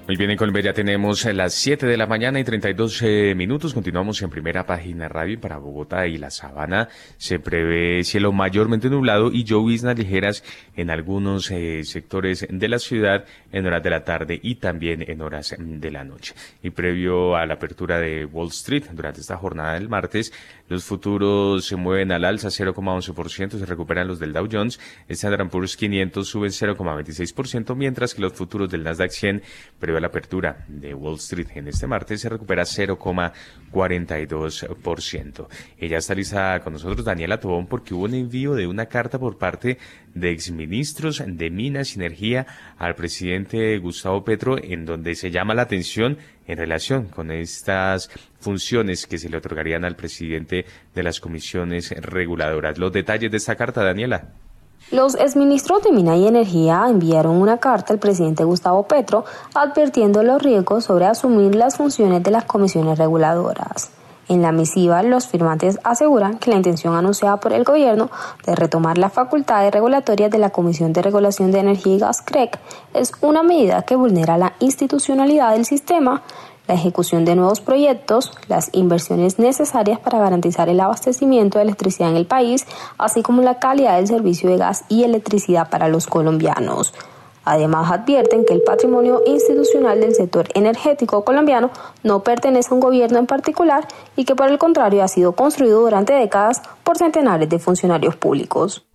Muy 0.10 0.18
bien, 0.18 0.32
en 0.32 0.38
Colombia 0.38 0.74
tenemos 0.74 1.24
las 1.26 1.54
7 1.54 1.86
de 1.86 1.96
la 1.96 2.08
mañana 2.08 2.40
y 2.40 2.44
32 2.44 3.04
eh, 3.04 3.36
minutos. 3.36 3.76
Continuamos 3.76 4.20
en 4.24 4.32
primera 4.32 4.66
página 4.66 5.08
radio 5.08 5.40
para 5.40 5.60
Bogotá 5.60 6.08
y 6.08 6.18
la 6.18 6.32
Sabana. 6.32 6.90
Se 7.18 7.38
prevé 7.38 8.04
cielo 8.04 8.32
mayormente 8.32 8.90
nublado 8.90 9.32
y 9.32 9.44
lloviznas 9.44 9.96
ligeras 9.96 10.44
en 10.76 10.90
algunos 10.90 11.52
eh, 11.52 11.84
sectores 11.84 12.48
de 12.50 12.68
la 12.68 12.80
ciudad 12.80 13.26
en 13.52 13.68
horas 13.68 13.84
de 13.84 13.90
la 13.92 14.04
tarde 14.04 14.40
y 14.42 14.56
también 14.56 15.06
en 15.08 15.22
horas 15.22 15.56
de 15.60 15.92
la 15.92 16.04
noche. 16.04 16.34
Y 16.64 16.72
previo 16.72 17.36
a 17.36 17.46
la 17.46 17.54
apertura 17.54 18.00
de 18.00 18.26
Wall 18.26 18.48
Street 18.48 18.86
durante 18.92 19.22
esta 19.22 19.38
jornada 19.38 19.76
del 19.76 19.90
martes, 19.90 20.34
los 20.70 20.86
futuros 20.86 21.66
se 21.66 21.76
mueven 21.76 22.12
al 22.12 22.26
alza 22.26 22.48
0,11%, 22.48 23.60
se 23.60 23.66
recuperan 23.68 24.08
los 24.08 24.18
del 24.18 24.34
Dow 24.34 24.50
Jones. 24.52 24.80
Standard 25.08 25.50
Poor's 25.50 25.78
500 25.78 26.28
suben 26.28 26.50
0,26%, 26.50 27.76
mientras 27.76 28.16
que 28.16 28.24
los 28.24 28.34
futuros 28.34 28.72
del 28.72 28.82
Nasdaq 28.82 29.12
100 29.12 29.44
previo 29.78 29.99
la 30.00 30.08
apertura 30.08 30.64
de 30.68 30.94
Wall 30.94 31.16
Street 31.16 31.48
en 31.56 31.68
este 31.68 31.88
martes 31.88 32.22
se 32.22 32.30
recupera 32.30 32.64
0,42%. 32.64 35.48
Ella 35.78 35.98
está 35.98 36.16
lista 36.16 36.60
con 36.62 36.74
nosotros, 36.74 37.06
Daniela 37.06 37.40
Tobón, 37.40 37.68
porque 37.68 37.94
hubo 37.94 38.06
un 38.06 38.14
envío 38.14 38.56
de 38.56 38.68
una 38.68 38.88
carta 38.88 39.20
por 39.20 39.38
parte 39.38 39.78
de 40.14 40.32
exministros 40.32 41.24
de 41.26 41.50
Minas 41.50 41.96
y 41.96 42.00
Energía 42.00 42.48
al 42.78 42.96
presidente 42.96 43.78
Gustavo 43.78 44.24
Petro, 44.24 44.58
en 44.62 44.86
donde 44.86 45.16
se 45.16 45.32
llama 45.32 45.54
la 45.54 45.64
atención 45.64 46.18
en 46.48 46.58
relación 46.58 47.08
con 47.08 47.32
estas 47.32 48.10
funciones 48.40 49.06
que 49.06 49.18
se 49.18 49.30
le 49.30 49.38
otorgarían 49.38 49.86
al 49.86 49.96
presidente 49.96 50.66
de 50.96 51.04
las 51.04 51.20
comisiones 51.20 51.92
reguladoras. 51.92 52.78
Los 52.78 52.92
detalles 52.92 53.32
de 53.32 53.38
esta 53.38 53.56
carta, 53.56 53.84
Daniela. 53.84 54.34
Los 54.92 55.14
exministros 55.14 55.84
de 55.84 55.92
Mina 55.92 56.18
y 56.18 56.26
Energía 56.26 56.84
enviaron 56.90 57.36
una 57.36 57.60
carta 57.60 57.94
al 57.94 58.00
presidente 58.00 58.44
Gustavo 58.44 58.88
Petro 58.88 59.24
advirtiendo 59.54 60.24
los 60.24 60.42
riesgos 60.42 60.86
sobre 60.86 61.06
asumir 61.06 61.54
las 61.54 61.78
funciones 61.78 62.24
de 62.24 62.32
las 62.32 62.46
comisiones 62.46 62.98
reguladoras. 62.98 63.92
En 64.30 64.42
la 64.42 64.52
misiva, 64.52 65.04
los 65.04 65.28
firmantes 65.28 65.80
aseguran 65.84 66.40
que 66.40 66.50
la 66.50 66.58
intención 66.58 66.96
anunciada 66.96 67.40
por 67.40 67.54
el 67.54 67.66
gobierno 67.66 68.10
de 68.48 68.56
retomar 68.56 68.98
las 68.98 69.14
facultades 69.14 69.72
regulatorias 69.72 70.32
de 70.32 70.40
la 70.40 70.50
Comisión 70.50 70.92
de 70.92 71.04
Regulación 71.04 71.52
de 71.52 71.60
Energía 71.60 71.96
y 71.96 72.00
Gas 72.00 72.24
CREC 72.24 72.60
es 72.96 73.12
una 73.22 73.44
medida 73.44 73.84
que 73.84 73.96
vulnera 73.96 74.40
la 74.40 74.54
institucionalidad 74.60 75.52
del 75.52 75.66
sistema, 75.66 76.24
la 76.70 76.76
ejecución 76.76 77.26
de 77.26 77.36
nuevos 77.36 77.62
proyectos, 77.62 78.32
las 78.48 78.70
inversiones 78.74 79.40
necesarias 79.40 80.00
para 80.00 80.20
garantizar 80.20 80.70
el 80.70 80.80
abastecimiento 80.80 81.58
de 81.58 81.64
electricidad 81.64 82.12
en 82.12 82.16
el 82.16 82.28
país, 82.28 82.66
así 83.00 83.24
como 83.24 83.42
la 83.42 83.58
calidad 83.58 83.98
del 83.98 84.08
servicio 84.08 84.50
de 84.50 84.58
gas 84.58 84.86
y 84.88 85.04
electricidad 85.04 85.70
para 85.70 85.90
los 85.90 86.06
colombianos. 86.06 86.94
Además, 87.44 87.92
advierten 87.92 88.46
que 88.46 88.54
el 88.54 88.62
patrimonio 88.62 89.24
institucional 89.26 90.00
del 90.00 90.14
sector 90.14 90.48
energético 90.54 91.26
colombiano 91.26 91.72
no 92.04 92.22
pertenece 92.22 92.70
a 92.70 92.76
un 92.76 92.82
gobierno 92.82 93.18
en 93.18 93.26
particular 93.26 93.88
y 94.16 94.26
que 94.26 94.36
por 94.36 94.50
el 94.50 94.60
contrario 94.60 95.04
ha 95.04 95.08
sido 95.08 95.32
construido 95.32 95.82
durante 95.82 96.14
décadas 96.14 96.62
por 96.84 97.00
centenares 97.00 97.50
de 97.50 97.58
funcionarios 97.58 98.16
públicos. 98.16 98.86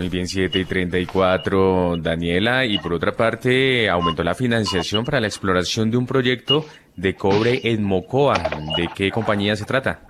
Muy 0.00 0.08
bien, 0.08 0.26
7 0.26 0.58
y 0.58 0.64
34, 0.64 1.98
Daniela. 1.98 2.64
Y 2.64 2.78
por 2.78 2.94
otra 2.94 3.12
parte, 3.12 3.90
aumentó 3.90 4.24
la 4.24 4.34
financiación 4.34 5.04
para 5.04 5.20
la 5.20 5.26
exploración 5.26 5.90
de 5.90 5.98
un 5.98 6.06
proyecto 6.06 6.64
de 6.96 7.14
cobre 7.14 7.60
en 7.64 7.84
Mocoa. 7.84 8.32
¿De 8.78 8.88
qué 8.94 9.10
compañía 9.10 9.56
se 9.56 9.66
trata? 9.66 10.00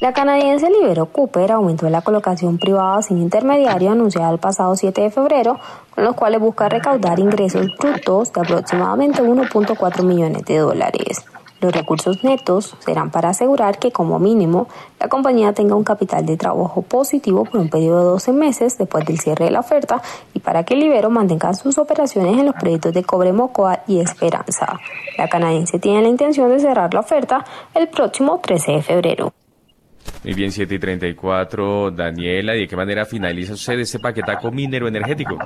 La 0.00 0.12
canadiense 0.12 0.70
Libero 0.70 1.06
Cooper 1.06 1.50
aumentó 1.50 1.90
la 1.90 2.02
colocación 2.02 2.56
privada 2.58 3.02
sin 3.02 3.18
intermediario 3.18 3.90
anunciada 3.90 4.30
el 4.30 4.38
pasado 4.38 4.76
7 4.76 5.00
de 5.00 5.10
febrero, 5.10 5.58
con 5.92 6.04
los 6.04 6.14
cuales 6.14 6.38
busca 6.38 6.68
recaudar 6.68 7.18
ingresos 7.18 7.66
brutos 7.80 8.32
de 8.32 8.42
aproximadamente 8.42 9.22
1.4 9.24 10.04
millones 10.04 10.44
de 10.44 10.58
dólares. 10.58 11.24
Los 11.60 11.72
recursos 11.72 12.22
netos 12.22 12.76
serán 12.80 13.10
para 13.10 13.30
asegurar 13.30 13.78
que 13.78 13.92
como 13.92 14.18
mínimo 14.18 14.68
la 15.00 15.08
compañía 15.08 15.52
tenga 15.52 15.74
un 15.74 15.84
capital 15.84 16.26
de 16.26 16.36
trabajo 16.36 16.82
positivo 16.82 17.44
por 17.44 17.60
un 17.60 17.70
periodo 17.70 18.00
de 18.00 18.04
12 18.10 18.32
meses 18.32 18.78
después 18.78 19.06
del 19.06 19.18
cierre 19.18 19.46
de 19.46 19.50
la 19.50 19.60
oferta 19.60 20.02
y 20.34 20.40
para 20.40 20.64
que 20.64 20.76
Libero 20.76 21.10
mantenga 21.10 21.54
sus 21.54 21.78
operaciones 21.78 22.38
en 22.38 22.46
los 22.46 22.54
proyectos 22.54 22.92
de 22.92 23.04
Cobre 23.04 23.32
Mocoa 23.32 23.80
y 23.86 24.00
Esperanza. 24.00 24.78
La 25.16 25.28
canadiense 25.28 25.78
tiene 25.78 26.02
la 26.02 26.08
intención 26.08 26.50
de 26.50 26.60
cerrar 26.60 26.92
la 26.92 27.00
oferta 27.00 27.44
el 27.74 27.88
próximo 27.88 28.40
13 28.42 28.72
de 28.72 28.82
febrero. 28.82 29.32
Muy 30.24 30.34
bien, 30.34 30.50
7 30.50 30.74
y 30.74 30.78
34, 30.78 31.90
Daniela, 31.92 32.56
¿y 32.56 32.60
de 32.60 32.68
qué 32.68 32.76
manera 32.76 33.04
finaliza 33.04 33.54
usted 33.54 33.78
este 33.78 33.98
paquetaco 33.98 34.50
minero 34.50 34.88
energético? 34.88 35.38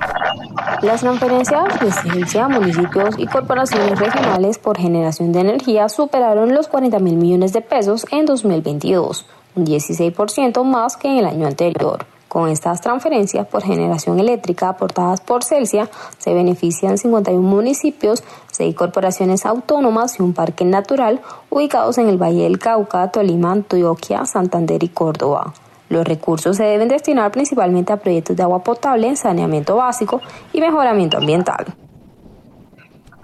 Las 0.81 1.01
transferencias 1.01 1.79
de 1.79 1.91
ciencia 1.91 2.47
municipios 2.47 3.15
y 3.17 3.27
corporaciones 3.27 3.99
regionales 3.99 4.57
por 4.57 4.77
generación 4.77 5.31
de 5.31 5.41
energía 5.41 5.87
superaron 5.89 6.53
los 6.53 6.67
40 6.67 6.97
mil 6.99 7.17
millones 7.17 7.53
de 7.53 7.61
pesos 7.61 8.05
en 8.11 8.25
2022, 8.25 9.25
un 9.55 9.65
16% 9.65 10.63
más 10.63 10.97
que 10.97 11.09
en 11.09 11.17
el 11.17 11.25
año 11.25 11.47
anterior. 11.47 12.05
Con 12.31 12.47
estas 12.47 12.79
transferencias 12.79 13.45
por 13.45 13.61
generación 13.61 14.17
eléctrica 14.17 14.69
aportadas 14.69 15.19
por 15.19 15.43
Celsia, 15.43 15.89
se 16.17 16.33
benefician 16.33 16.97
51 16.97 17.45
municipios, 17.45 18.23
6 18.53 18.73
corporaciones 18.73 19.45
autónomas 19.45 20.17
y 20.17 20.23
un 20.23 20.31
parque 20.31 20.63
natural 20.63 21.19
ubicados 21.49 21.97
en 21.97 22.07
el 22.07 22.15
Valle 22.15 22.43
del 22.43 22.57
Cauca, 22.57 23.11
Tolima, 23.11 23.51
Antioquia, 23.51 24.23
Santander 24.23 24.81
y 24.81 24.87
Córdoba. 24.87 25.53
Los 25.89 26.07
recursos 26.07 26.55
se 26.55 26.63
deben 26.63 26.87
destinar 26.87 27.31
principalmente 27.31 27.91
a 27.91 27.97
proyectos 27.97 28.37
de 28.37 28.43
agua 28.43 28.63
potable, 28.63 29.13
saneamiento 29.17 29.75
básico 29.75 30.21
y 30.53 30.61
mejoramiento 30.61 31.17
ambiental. 31.17 31.65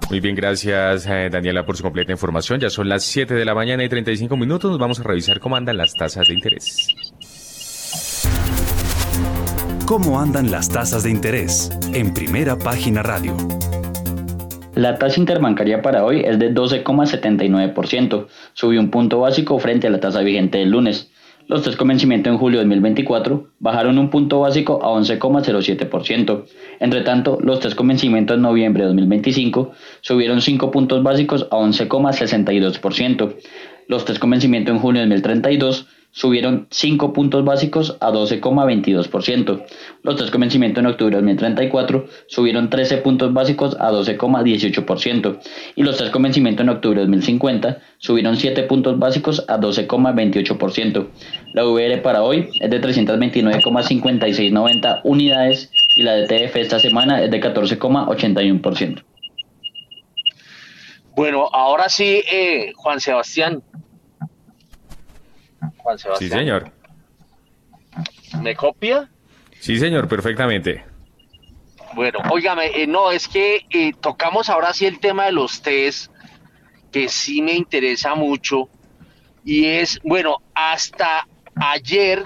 Muy 0.10 0.20
bien, 0.20 0.36
gracias 0.36 1.06
eh, 1.08 1.30
Daniela 1.32 1.66
por 1.66 1.78
su 1.78 1.84
completa 1.84 2.12
información. 2.12 2.60
Ya 2.60 2.70
son 2.70 2.90
las 2.90 3.04
7 3.04 3.36
de 3.36 3.46
la 3.46 3.56
mañana 3.56 3.86
y 3.86 3.90
35 3.90 4.36
minutos. 4.36 4.70
Nos 4.70 4.80
vamos 4.80 5.00
a 5.00 5.04
revisar 5.04 5.40
cómo 5.40 5.56
andan 5.56 5.78
las 5.78 5.94
tasas 5.94 6.28
de 6.28 6.34
interés. 6.34 6.90
¿Cómo 9.88 10.20
andan 10.20 10.52
las 10.52 10.68
tasas 10.68 11.04
de 11.04 11.12
interés? 11.12 11.72
En 11.94 12.14
primera 12.14 12.58
página 12.58 13.04
radio. 13.04 13.38
La 14.76 15.00
tasa 15.00 15.18
interbancaria 15.18 15.82
para 15.82 16.04
hoy 16.04 16.24
es 16.26 16.38
de 16.40 16.54
12,79%, 16.54 18.28
subió 18.52 18.82
un 18.82 18.92
punto 18.92 19.20
básico 19.22 19.58
frente 19.60 19.88
a 19.88 19.90
la 19.90 20.02
tasa 20.02 20.20
vigente 20.24 20.58
del 20.58 20.72
lunes. 20.72 21.10
Los 21.48 21.62
tres 21.62 21.78
convencimientos 21.78 22.34
en 22.34 22.38
julio 22.38 22.60
de 22.60 22.66
2024 22.66 23.48
bajaron 23.60 23.98
un 23.98 24.10
punto 24.10 24.42
básico 24.42 24.82
a 24.84 24.90
11,07%. 24.90 26.44
Entre 26.82 27.02
tanto, 27.04 27.38
los 27.42 27.62
tres 27.62 27.74
convencimientos 27.74 28.36
en 28.36 28.42
noviembre 28.42 28.84
de 28.84 28.88
2025 28.88 29.72
subieron 30.02 30.42
5 30.42 30.70
puntos 30.70 31.02
básicos 31.02 31.48
a 31.50 31.56
11,62%. 31.56 33.36
Los 33.88 34.04
tres 34.04 34.20
convencimientos 34.20 34.76
en 34.76 34.82
junio 34.82 35.02
de 35.02 35.08
2032 35.08 35.88
subieron 36.12 36.68
5 36.72 37.14
puntos 37.14 37.46
básicos 37.46 37.96
a 38.00 38.12
12,22%. 38.12 39.66
Los 40.04 40.16
tres 40.16 40.32
convencimientos 40.32 40.82
en 40.82 40.88
octubre 40.88 41.16
de 41.16 41.22
2034 41.22 42.06
subieron 42.28 42.70
13 42.70 42.98
puntos 42.98 43.34
básicos 43.34 43.76
a 43.80 43.92
12,18%. 43.92 45.40
Y 45.76 45.84
los 45.84 45.98
tres 45.98 46.10
convencimientos 46.10 46.64
en 46.64 46.70
octubre 46.70 47.02
de 47.02 47.06
2050 47.06 47.80
subieron 48.00 48.38
7 48.38 48.64
puntos 48.64 48.98
básicos 48.98 49.46
a 49.48 49.60
12,28%. 49.60 51.08
La 51.54 51.66
VR 51.66 52.02
para 52.02 52.24
hoy 52.24 52.50
es 52.60 52.70
de 52.70 52.82
329,5690 52.82 55.02
unidades 55.04 55.70
y 55.96 56.04
la 56.04 56.18
DTF 56.18 56.56
esta 56.56 56.80
semana 56.80 57.24
es 57.24 57.32
de 57.32 57.42
14,81%. 57.42 59.04
Bueno, 61.16 61.50
ahora 61.52 61.90
sí, 61.90 62.22
eh, 62.32 62.74
Juan 62.76 63.00
Sebastián, 63.00 63.64
Sí, 66.18 66.30
señor. 66.30 66.72
¿Me 68.42 68.56
copia? 68.56 69.10
Sí, 69.60 69.78
señor, 69.78 70.08
perfectamente. 70.08 70.84
Bueno, 71.96 72.20
óigame, 72.30 72.68
eh, 72.68 72.86
no, 72.86 73.12
es 73.12 73.28
que 73.28 73.66
eh, 73.70 73.94
tocamos 74.00 74.50
ahora 74.50 74.74
sí 74.74 74.86
el 74.86 75.00
tema 75.00 75.26
de 75.26 75.32
los 75.32 75.62
test, 75.62 76.12
que 76.92 77.10
sí 77.10 77.42
me 77.42 77.54
interesa 77.54 78.14
mucho, 78.16 78.70
y 79.44 79.66
es, 79.66 80.00
bueno, 80.04 80.38
hasta 80.54 81.28
ayer 81.56 82.26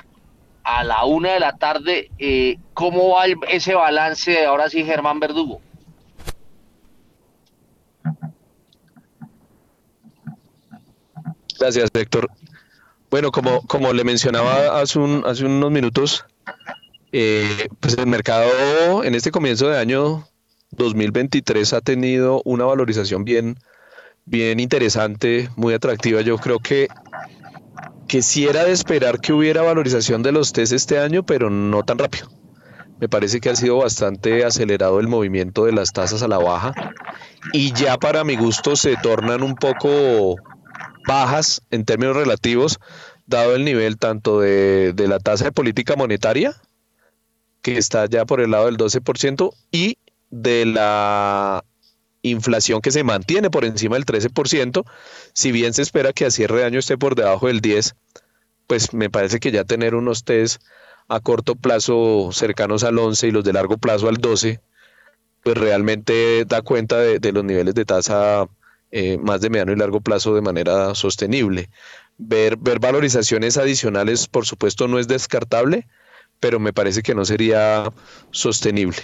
a 0.64 0.84
la 0.84 1.06
una 1.06 1.34
de 1.34 1.40
la 1.40 1.58
tarde, 1.58 2.10
eh, 2.18 2.58
¿cómo 2.74 3.16
va 3.16 3.26
ese 3.50 3.76
balance 3.76 4.32
de 4.32 4.46
ahora 4.46 4.70
sí 4.70 4.84
Germán 4.84 5.20
Verdugo? 5.20 5.62
Gracias, 11.60 11.90
Héctor. 11.94 12.28
Bueno, 13.12 13.30
como, 13.34 13.62
como 13.68 13.92
le 13.92 14.06
mencionaba 14.06 14.80
hace, 14.80 14.98
un, 14.98 15.24
hace 15.26 15.46
unos 15.46 15.70
minutos, 15.70 16.26
eh, 17.12 17.68
pues 17.82 17.98
el 17.98 18.08
mercado 18.08 19.04
en 19.04 19.16
este 19.16 19.32
comienzo 19.32 19.68
de 19.68 19.78
año 19.78 20.26
2023 20.72 21.74
ha 21.74 21.82
tenido 21.82 22.42
una 22.46 22.64
valorización 22.64 23.26
bien, 23.26 23.58
bien 24.24 24.62
interesante, 24.62 25.50
muy 25.58 25.74
atractiva. 25.74 26.22
Yo 26.22 26.38
creo 26.38 26.60
que, 26.60 26.88
que 28.08 28.22
sí 28.22 28.48
era 28.48 28.64
de 28.64 28.72
esperar 28.72 29.20
que 29.20 29.34
hubiera 29.34 29.62
valorización 29.62 30.24
de 30.24 30.32
los 30.32 30.54
test 30.54 30.72
este 30.72 30.98
año, 30.98 31.24
pero 31.24 31.50
no 31.50 31.84
tan 31.84 31.98
rápido. 31.98 32.30
Me 33.02 33.10
parece 33.10 33.42
que 33.42 33.50
ha 33.50 33.56
sido 33.58 33.80
bastante 33.80 34.46
acelerado 34.46 35.02
el 35.02 35.10
movimiento 35.10 35.66
de 35.66 35.74
las 35.74 35.92
tasas 35.92 36.24
a 36.24 36.30
la 36.30 36.38
baja 36.38 36.74
y 37.52 37.74
ya 37.74 37.98
para 37.98 38.24
mi 38.24 38.38
gusto 38.38 38.78
se 38.78 38.96
tornan 39.04 39.44
un 39.44 39.56
poco 39.56 40.38
bajas 41.08 41.62
en 41.72 41.86
términos 41.86 42.16
relativos, 42.16 42.80
dado 43.26 43.56
el 43.56 43.66
nivel 43.66 43.98
tanto 43.98 44.40
de, 44.40 44.94
de 44.94 45.08
la 45.08 45.20
tasa 45.20 45.46
de 45.46 45.52
política 45.52 45.96
monetaria, 45.96 46.56
que 47.62 47.78
está 47.78 48.06
ya 48.08 48.26
por 48.26 48.42
el 48.42 48.52
lado 48.52 48.66
del 48.66 48.78
12%, 48.78 49.54
y 49.72 49.98
de 50.30 50.66
la 50.66 51.64
inflación 52.24 52.82
que 52.82 52.92
se 52.92 53.04
mantiene 53.04 53.50
por 53.50 53.66
encima 53.66 53.96
del 53.96 54.06
13%, 54.06 54.84
si 55.34 55.52
bien 55.52 55.74
se 55.74 55.82
espera 55.82 56.14
que 56.14 56.26
a 56.26 56.32
cierre 56.32 56.60
de 56.60 56.66
año 56.66 56.80
esté 56.80 56.98
por 56.98 57.16
debajo 57.16 57.48
del 57.48 57.62
10%, 57.62 57.94
pues 58.68 58.94
me 58.94 59.10
parece 59.10 59.40
que 59.40 59.52
ya 59.52 59.66
tener 59.66 59.96
unos 59.96 60.24
test 60.24 60.62
a 61.10 61.20
corto 61.20 61.56
plazo 61.56 62.30
cercanos 62.32 62.86
al 62.86 62.98
11 62.98 63.28
y 63.28 63.32
los 63.32 63.44
de 63.44 63.52
largo 63.52 63.78
plazo 63.78 64.08
al 64.08 64.16
12, 64.16 64.62
pues 65.44 65.58
realmente 65.58 66.46
da 66.46 66.62
cuenta 66.62 66.98
de, 66.98 67.32
los 67.34 67.44
niveles 67.44 67.76
de 67.76 67.84
tasa 67.84 68.48
eh, 68.92 69.18
más 69.18 69.42
de 69.42 69.50
mediano 69.50 69.72
y 69.72 69.78
largo 69.78 70.02
plazo 70.02 70.36
de 70.36 70.42
manera 70.42 70.94
sostenible. 70.96 71.70
Ver, 72.18 72.58
ver 72.58 72.80
valorizaciones 72.80 73.58
adicionales, 73.58 74.28
por 74.28 74.46
supuesto, 74.46 74.88
no 74.88 75.00
es 75.00 75.08
descartable, 75.08 75.88
pero 76.40 76.60
me 76.60 76.74
parece 76.74 77.02
que 77.02 77.16
no 77.16 77.24
sería 77.24 77.86
sostenible. 78.32 78.98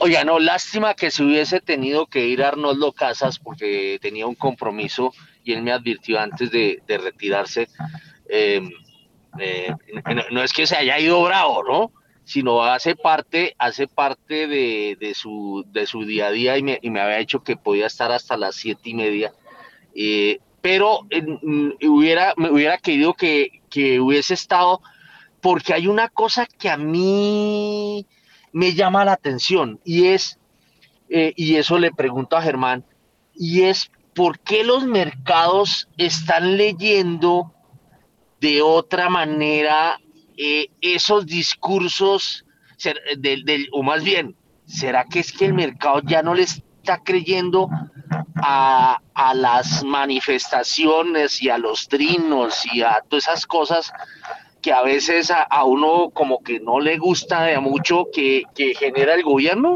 Oiga, 0.00 0.22
no, 0.22 0.38
lástima 0.38 0.94
que 0.94 1.10
se 1.10 1.24
hubiese 1.24 1.60
tenido 1.60 2.06
que 2.06 2.26
ir 2.26 2.42
Arnoldo 2.42 2.92
Casas 2.92 3.40
porque 3.40 3.98
tenía 4.00 4.26
un 4.26 4.36
compromiso 4.36 5.12
y 5.42 5.52
él 5.52 5.62
me 5.62 5.72
advirtió 5.72 6.20
antes 6.20 6.52
de, 6.52 6.80
retirarse. 6.86 7.68
Em, 8.28 8.70
eh, 9.40 9.74
no, 10.30 10.42
es 10.42 10.52
que 10.52 10.66
se 10.66 10.76
haya 10.76 11.00
ido 11.00 11.22
bravo, 11.24 11.64
¿no? 11.64 11.92
Sino 12.28 12.62
hace 12.62 12.94
parte, 12.94 13.54
hace 13.58 13.86
parte 13.88 14.46
de, 14.46 15.12
su, 15.14 15.64
de 15.72 15.86
su 15.86 16.04
día 16.04 16.26
a 16.26 16.30
día 16.30 16.58
y 16.58 16.62
me, 16.62 17.00
había 17.00 17.16
dicho 17.16 17.42
que 17.42 17.56
podía 17.56 17.86
estar 17.86 18.12
hasta 18.12 18.36
las 18.36 18.54
siete 18.54 18.90
y 18.90 18.94
media. 18.94 19.32
Eh, 19.94 20.38
pero 20.60 21.06
hubiera, 21.82 22.34
me 22.36 22.50
hubiera 22.50 22.76
querido 22.76 23.14
que, 23.14 23.62
que 23.70 23.98
hubiese 23.98 24.34
estado, 24.34 24.82
porque 25.40 25.72
hay 25.72 25.86
una 25.86 26.10
cosa 26.10 26.44
que 26.44 26.68
a 26.68 26.76
mí 26.76 28.06
me 28.52 28.74
llama 28.74 29.06
la 29.06 29.12
atención 29.12 29.80
y 29.82 30.08
es, 30.08 30.38
eh, 31.08 31.32
y 31.34 31.56
eso 31.56 31.78
le 31.78 31.92
pregunto 31.92 32.36
a 32.36 32.42
Germán, 32.42 32.84
y 33.34 33.62
es 33.62 33.90
por 34.14 34.38
qué 34.40 34.64
los 34.64 34.84
mercados 34.84 35.88
están 35.96 36.58
leyendo 36.58 37.54
de 38.40 38.62
otra 38.62 39.08
manera 39.08 39.98
eh, 40.40 40.70
esos 40.80 41.26
discursos, 41.26 42.44
del, 43.16 43.68
o 43.72 43.82
más 43.82 44.04
bien, 44.04 44.36
¿será 44.66 45.04
que 45.04 45.18
es 45.18 45.32
que 45.32 45.46
el 45.46 45.52
mercado 45.52 46.00
ya 46.04 46.22
no 46.22 46.32
le 46.32 46.44
está 46.44 47.02
creyendo 47.02 47.68
a, 48.36 49.00
las 49.34 49.82
manifestaciones 49.82 51.42
y 51.42 51.50
a 51.50 51.58
los 51.58 51.88
trinos 51.88 52.64
y 52.72 52.82
a 52.82 53.02
todas 53.08 53.24
esas 53.24 53.46
cosas 53.46 53.92
que 54.62 54.72
a 54.72 54.82
veces 54.82 55.32
a, 55.32 55.64
uno 55.64 56.10
como 56.10 56.40
que 56.40 56.60
no 56.60 56.78
le 56.78 56.98
gusta 56.98 57.42
de 57.42 57.58
mucho 57.58 58.06
que, 58.12 58.44
genera 58.78 59.14
el 59.14 59.24
gobierno? 59.24 59.74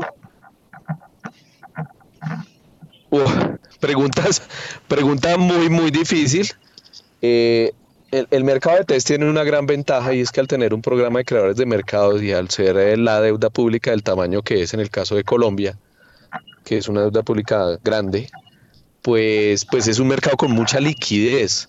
preguntas, 3.81 4.49
pregunta 4.87 5.37
muy, 5.37 5.69
muy 5.69 5.91
difícil. 5.91 6.47
Eh, 7.21 7.73
el, 8.13 8.45
mercado 8.45 8.77
de 8.77 8.85
test 8.85 9.07
tiene 9.07 9.29
una 9.29 9.43
gran 9.43 9.67
ventaja 9.67 10.13
y 10.13 10.21
es 10.21 10.31
que 10.31 10.41
al 10.41 10.47
tener 10.47 10.75
un 10.75 10.83
programa 10.83 11.21
de 11.21 11.25
creadores 11.25 11.57
de 11.57 11.65
mercados 11.65 12.23
y 12.23 12.33
al 12.33 12.51
ser 12.51 12.77
eh, 12.77 12.97
la 12.99 13.21
deuda 13.23 13.49
pública 13.49 13.91
del 13.91 14.03
tamaño 14.03 14.43
que 14.43 14.63
es 14.63 14.75
en 14.75 14.81
el 14.81 14.91
caso 14.91 15.17
de 15.17 15.25
Colombia, 15.25 15.79
que 16.65 16.77
es 16.77 16.89
una 16.89 17.01
deuda 17.03 17.23
pública 17.23 17.79
grande, 17.83 18.29
pues, 19.01 19.65
pues 19.65 19.89
es 19.89 19.99
un 19.99 20.09
mercado 20.09 20.37
con 20.37 20.53
mucha 20.53 20.79
liquidez. 20.79 21.69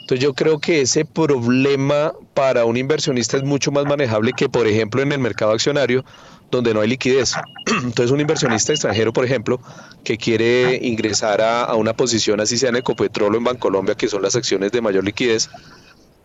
Entonces 0.00 0.20
yo 0.20 0.32
creo 0.32 0.58
que 0.58 0.80
ese 0.80 1.04
problema 1.04 2.12
para 2.34 2.64
un 2.64 2.76
inversionista 2.76 3.36
es 3.36 3.44
mucho 3.44 3.70
más 3.70 3.84
manejable 3.84 4.32
que, 4.32 4.48
por 4.48 4.66
ejemplo, 4.66 5.02
en 5.02 5.12
el 5.12 5.18
mercado 5.18 5.52
accionario, 5.52 6.04
donde 6.50 6.72
no 6.72 6.80
hay 6.80 6.88
liquidez. 6.88 7.34
Entonces 7.66 8.10
un 8.10 8.20
inversionista 8.20 8.72
extranjero, 8.72 9.12
por 9.12 9.24
ejemplo, 9.24 9.60
que 10.04 10.16
quiere 10.16 10.80
ingresar 10.82 11.40
a, 11.40 11.74
una 11.74 11.92
posición, 11.92 12.40
así 12.40 12.56
sea 12.56 12.70
en 12.70 12.76
Ecopetrol 12.76 13.34
o 13.34 13.38
en 13.38 13.44
Bancolombia, 13.44 13.94
que 13.94 14.08
son 14.08 14.22
las 14.22 14.34
acciones 14.34 14.72
de 14.72 14.80
mayor 14.80 15.04
liquidez, 15.04 15.50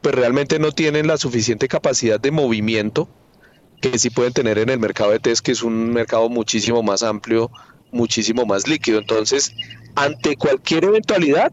pues 0.02 0.16
realmente 0.16 0.60
no 0.60 0.72
tienen 0.72 1.08
la 1.08 1.18
suficiente 1.18 1.68
capacidad 1.68 2.20
de 2.20 2.32
movimiento 2.32 3.08
que 3.82 3.98
sí 4.00 4.10
pueden 4.10 4.34
tener 4.34 4.58
en 4.58 4.70
el 4.70 4.80
mercado 4.80 5.12
de 5.12 5.20
test, 5.20 5.46
que 5.46 5.52
es 5.52 5.64
un 5.64 5.92
mercado 5.92 6.30
muchísimo 6.30 6.82
más 6.82 7.04
amplio, 7.04 7.52
muchísimo 7.92 8.46
más 8.46 8.68
líquido. 8.68 9.00
Entonces, 9.00 9.52
ante 9.96 10.36
cualquier 10.36 10.86
eventualidad, 10.86 11.52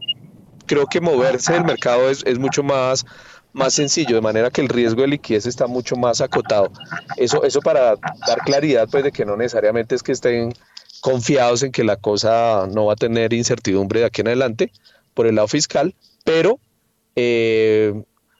creo 0.65 0.87
que 0.87 1.01
moverse 1.01 1.53
del 1.53 1.65
mercado 1.65 2.09
es, 2.09 2.39
mucho 2.39 2.63
más, 2.63 3.05
más 3.53 3.73
sencillo, 3.73 4.15
de 4.15 4.21
manera 4.21 4.49
que 4.49 4.61
el 4.61 4.69
riesgo 4.69 5.01
de 5.01 5.09
liquidez 5.09 5.45
está 5.45 5.67
mucho 5.67 5.95
más 5.95 6.21
acotado. 6.21 6.71
Eso, 7.17 7.43
eso 7.43 7.61
para 7.61 7.95
dar 8.27 8.39
claridad, 8.43 8.87
pues 8.89 9.03
de 9.03 9.11
que 9.11 9.25
no 9.25 9.37
necesariamente 9.37 9.95
es 9.95 10.03
que 10.03 10.11
estén 10.11 10.53
confiados 11.01 11.61
en 11.61 11.71
que 11.71 11.83
la 11.83 11.97
cosa 11.97 12.67
no 12.71 12.85
va 12.85 12.93
a 12.93 12.97
tener 12.97 13.33
incertidumbre 13.33 13.99
de 13.99 14.07
aquí 14.07 14.21
en 14.21 14.27
adelante 14.27 14.71
por 15.13 15.27
el 15.27 15.35
lado 15.35 15.47
fiscal, 15.47 15.93
pero 16.23 16.59
eh, 17.15 17.93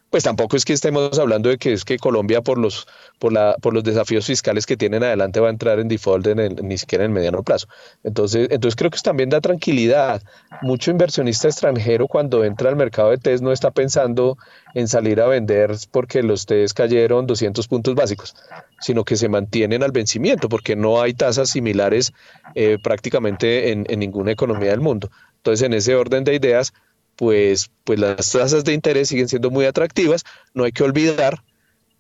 pues 0.10 0.23
tampoco 0.23 0.56
es 0.56 0.64
que 0.64 0.73
estemos 0.73 1.18
hablando 1.19 1.49
de 1.49 1.57
que 1.57 1.73
es 1.73 1.84
que 1.84 1.98
Colombia 1.98 2.41
por 2.41 2.57
los, 2.57 2.88
por 3.19 3.34
la, 3.34 3.56
por 3.61 3.73
los 3.73 3.84
desafíos 3.84 4.26
fiscales 4.26 4.65
que 4.65 4.77
tienen 4.77 5.03
adelante 5.03 5.40
va 5.40 5.48
a 5.48 5.52
entrar 5.52 5.80
en 5.80 5.88
default 5.88 6.27
en 6.27 6.56
ni 6.68 6.77
siquiera 6.77 7.03
en 7.03 7.11
el 7.11 7.15
mediano 7.15 7.44
plazo. 7.44 7.68
Entonces, 8.03 8.48
entonces 8.52 8.76
creo 8.76 8.91
que 8.91 8.99
también 8.99 9.30
da 9.30 9.41
tranquilidad. 9.41 10.22
Mucho 10.61 10.91
inversionista 10.91 11.48
extranjero 11.48 12.07
cuando 12.07 12.44
entra 12.44 12.69
al 12.69 12.76
mercado 12.76 13.10
de 13.10 13.18
test 13.18 13.44
no 13.44 13.52
está 13.52 13.72
pensando 13.72 14.38
en 14.73 14.88
salir 14.88 15.19
a 15.19 15.27
vender 15.27 15.72
porque 15.91 16.23
los 16.23 16.45
test 16.45 16.77
cayeron 16.77 17.27
200 17.27 17.68
puntos 17.68 17.95
básicos, 17.95 18.36
sino 18.80 19.03
que 19.03 19.18
se 19.18 19.27
mantienen 19.27 19.84
al 19.84 19.91
vencimiento 19.91 20.48
porque 20.49 20.76
no 20.76 21.02
hay 21.02 21.14
tasas 21.14 21.49
similares 21.49 22.14
eh, 22.53 22.77
prácticamente 22.82 23.72
en, 23.72 23.86
en 23.90 23.99
ninguna 23.99 24.32
economía 24.32 24.72
del 24.72 24.82
mundo. 24.82 25.10
Entonces, 25.38 25.65
en 25.65 25.73
ese 25.73 25.95
orden 25.95 26.23
de 26.23 26.36
ideas, 26.36 26.73
pues, 27.16 27.72
pues 27.84 28.00
las 28.00 28.32
tasas 28.32 28.64
de 28.64 28.74
interés 28.74 29.10
siguen 29.10 29.28
siendo 29.28 29.50
muy 29.52 29.66
atractivas. 29.66 30.24
No 30.54 30.64
hay 30.64 30.72
que 30.72 30.84
olvidar 30.84 31.44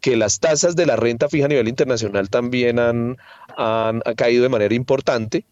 que 0.01 0.15
las 0.15 0.39
tasas 0.39 0.75
de 0.75 0.85
la 0.85 0.95
renta 0.95 1.29
fija 1.29 1.45
a 1.45 1.49
nivel 1.49 1.67
internacional 1.67 2.29
también 2.29 2.79
han, 2.79 3.17
han, 3.57 4.01
caído 4.15 4.43
de 4.43 4.49
manera 4.49 4.75
importante. 4.75 5.45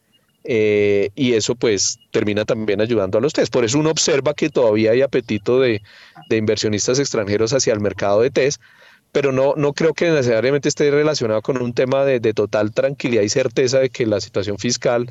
Eh, 0.45 1.09
y 1.15 1.33
eso 1.33 1.55
pues 1.55 1.99
termina 2.11 2.43
también 2.43 2.81
ayudando 2.81 3.17
a 3.17 3.21
los 3.21 3.33
test. 3.33 3.51
Por 3.51 3.63
eso 3.63 3.79
uno 3.79 3.89
observa 3.89 4.33
que 4.33 4.49
todavía 4.49 4.91
hay 4.91 5.01
apetito 5.01 5.59
de, 5.59 5.81
de, 6.29 6.37
inversionistas 6.37 6.99
extranjeros 6.99 7.53
hacia 7.53 7.73
el 7.73 7.79
mercado 7.79 8.21
de 8.21 8.29
test, 8.29 8.61
pero 9.13 9.31
no, 9.31 9.53
no 9.55 9.71
creo 9.71 9.93
que 9.93 10.09
necesariamente 10.09 10.67
esté 10.67 10.91
relacionado 10.91 11.41
con 11.41 11.61
un 11.61 11.73
tema 11.73 12.03
de, 12.03 12.19
de, 12.19 12.33
total 12.33 12.73
tranquilidad 12.73 13.21
y 13.21 13.29
certeza 13.29 13.79
de 13.79 13.89
que 13.89 14.05
la 14.05 14.19
situación 14.19 14.57
fiscal 14.57 15.09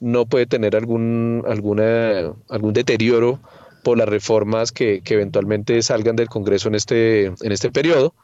no 0.00 0.26
puede 0.26 0.46
tener 0.46 0.74
algún, 0.74 1.44
alguna, 1.46 2.34
algún 2.48 2.72
deterioro 2.72 3.40
por 3.82 3.98
las 3.98 4.08
reformas 4.08 4.72
que, 4.72 5.02
eventualmente 5.04 5.82
salgan 5.82 6.16
del 6.16 6.28
Congreso 6.28 6.68
en 6.68 6.74
este, 6.74 7.26
en 7.26 7.52
este 7.52 7.70
periodo. 7.70 8.14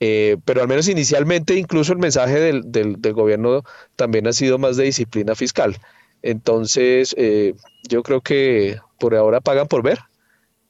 Eh, 0.00 0.36
pero 0.44 0.62
al 0.62 0.68
menos 0.68 0.88
inicialmente 0.88 1.54
incluso 1.54 1.92
el 1.92 1.98
mensaje 1.98 2.38
del, 2.38 2.70
del, 2.70 3.12
gobierno 3.12 3.64
también 3.96 4.28
ha 4.28 4.32
sido 4.32 4.58
más 4.58 4.76
de 4.76 4.84
disciplina 4.84 5.34
fiscal. 5.34 5.76
Entonces, 6.22 7.14
eh, 7.18 7.54
yo 7.88 8.02
creo 8.02 8.20
que 8.20 8.78
por 8.98 9.14
ahora 9.14 9.40
pagan 9.40 9.66
por 9.66 9.82
ver, 9.82 9.98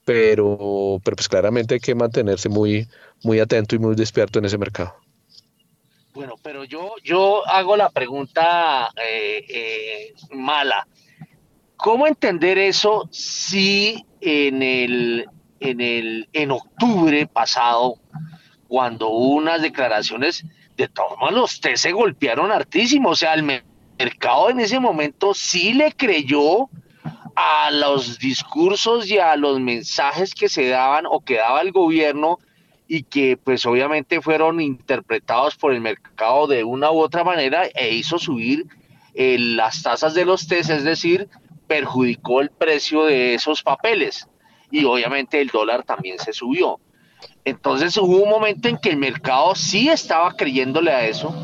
pero, 0.05 1.01
pero 1.05 1.17
pues 1.17 1.29
claramente 1.29 1.75
hay 1.75 1.81
que 1.81 1.95
mantenerse 1.95 2.49
muy, 2.49 2.89
muy 3.23 3.41
atento 3.41 3.77
y 3.77 3.79
muy 3.79 3.95
despierto 3.95 4.39
en 4.39 4.47
ese 4.47 4.57
mercado. 4.57 4.95
Bueno, 6.15 6.35
pero 6.43 6.65
yo, 6.65 6.95
yo 7.05 7.47
hago 7.47 7.77
la 7.77 7.91
pregunta 7.91 8.91
eh, 8.97 10.15
mala. 10.31 10.87
¿Cómo 11.77 12.07
entender 12.07 12.59
eso 12.59 13.09
si 13.13 14.05
en 14.21 14.63
el, 14.63 15.27
en 15.61 15.81
el, 15.81 16.29
en 16.33 16.51
octubre 16.51 17.27
pasado, 17.27 17.97
cuando 18.67 19.09
hubo 19.09 19.37
unas 19.37 19.63
declaraciones, 19.63 20.45
de 20.77 20.89
todos 20.89 21.33
los 21.33 21.61
test 21.61 21.83
se 21.83 21.93
golpearon 21.93 22.53
hartísimo, 22.53 23.11
o 23.11 23.17
sea, 23.17 23.35
el 23.35 23.43
mercado 23.43 24.51
en 24.51 24.61
ese 24.61 24.79
momento 24.79 25.35
sí 25.35 25.75
le 25.75 25.93
creyó 25.93 26.69
a 27.35 27.71
los 27.71 28.19
discursos 28.19 29.11
y 29.11 29.19
a 29.19 29.37
los 29.37 29.61
mensajes 29.61 30.35
que 30.35 30.49
se 30.49 30.69
daban 30.69 31.05
o 31.07 31.21
que 31.21 31.37
daba 31.37 31.61
el 31.63 31.73
gobierno 31.73 32.39
y 32.87 33.03
que 33.03 33.37
pues 33.37 33.67
obviamente 33.67 34.21
fueron 34.23 34.61
interpretados 34.61 35.57
por 35.57 35.73
el 35.73 35.81
mercado 35.81 36.47
de 36.47 36.65
una 36.65 36.91
u 36.91 37.01
otra 37.01 37.23
manera 37.23 37.67
e 37.75 37.95
hizo 37.95 38.19
subir 38.19 38.67
eh, 39.15 39.37
las 39.39 39.83
tasas 39.83 40.15
de 40.15 40.25
los 40.25 40.47
test, 40.47 40.71
es 40.71 40.85
decir, 40.85 41.29
perjudicó 41.69 42.41
el 42.41 42.51
precio 42.51 43.05
de 43.05 43.35
esos 43.35 43.63
papeles 43.63 44.27
y 44.71 44.85
obviamente 44.85 45.41
el 45.41 45.49
dólar 45.49 45.85
también 45.85 46.19
se 46.19 46.33
subió. 46.33 46.81
Entonces 47.45 47.97
hubo 47.97 48.17
un 48.17 48.29
momento 48.29 48.69
en 48.69 48.79
que 48.79 48.91
el 48.91 48.97
mercado 48.97 49.55
sí 49.55 49.89
estaba 49.89 50.35
creyéndole 50.35 50.91
a 50.91 51.07
eso, 51.07 51.35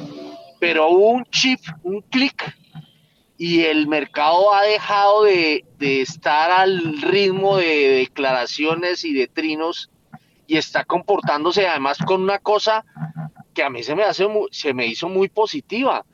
pero 0.58 0.88
hubo 0.88 1.10
un 1.10 1.24
chip, 1.26 1.60
un 1.82 2.00
clic, 2.02 2.54
y 3.36 3.62
el 3.62 3.88
mercado 3.88 4.54
ha 4.54 4.62
dejado 4.62 5.24
de, 5.24 5.64
estar 5.78 6.50
al 6.50 7.00
ritmo 7.02 7.56
de 7.56 8.06
declaraciones 8.06 9.04
y 9.04 9.12
de 9.12 9.26
trinos 9.26 9.90
y 10.46 10.56
está 10.56 10.84
comportándose 10.84 11.66
además 11.66 11.98
con 12.06 12.22
una 12.22 12.38
cosa 12.38 12.84
que 13.52 13.62
a 13.62 13.70
mí 13.70 13.82
se 13.82 13.94
me, 13.94 14.02
hace 14.02 14.26
se 14.50 14.72
me 14.72 14.86
hizo 14.86 15.08
muy 15.08 15.28
positiva, 15.28 16.04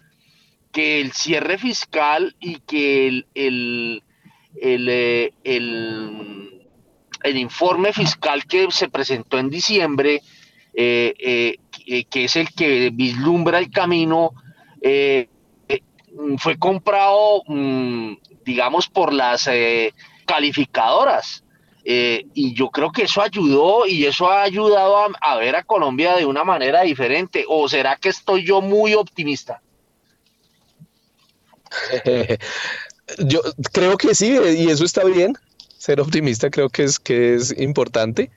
que 0.72 1.00
el 1.00 1.12
cierre 1.12 1.58
fiscal 1.58 2.36
y 2.38 2.60
que 2.60 3.08
el, 3.08 3.26
el, 3.34 4.02
el, 4.60 4.88
eh, 4.88 5.32
el, 5.44 7.36
informe 7.36 7.92
fiscal 7.92 8.44
que 8.46 8.70
se 8.70 8.88
presentó 8.88 9.38
en 9.38 9.50
diciembre, 9.50 10.22
eh, 10.74 11.14
eh, 11.86 12.04
que 12.04 12.24
es 12.24 12.36
el 12.36 12.50
que 12.52 12.90
vislumbra 12.92 13.58
el 13.58 13.70
camino, 13.70 14.32
fue 16.38 16.58
comprado, 16.58 17.42
mm, 17.46 18.14
digamos, 18.44 18.88
por 18.88 19.12
las 19.12 19.48
calificadoras. 20.24 21.44
y 21.82 22.54
yo 22.54 22.70
creo 22.70 22.92
que 22.92 23.04
eso 23.04 23.22
ayudó 23.22 23.86
y 23.86 24.04
eso 24.04 24.30
ha 24.30 24.42
ayudado 24.42 25.08
a, 25.20 25.36
ver 25.36 25.56
a 25.56 25.64
Colombia 25.64 26.14
de 26.14 26.26
una 26.26 26.44
manera 26.44 26.82
diferente. 26.82 27.44
¿O 27.48 27.68
será 27.68 27.96
que 27.96 28.10
estoy 28.10 28.44
yo 28.44 28.60
muy 28.60 28.94
optimista? 28.94 29.62
Yo 33.18 33.40
creo 33.72 33.96
que 33.96 34.14
sí, 34.14 34.38
y 34.56 34.70
eso 34.70 34.84
está 34.84 35.04
bien. 35.04 35.34
Ser 35.78 36.00
optimista 36.00 36.50
creo 36.50 36.68
que 36.68 36.84
es, 36.84 36.98
que 36.98 37.34
es 37.34 37.58
importante. 37.58 38.30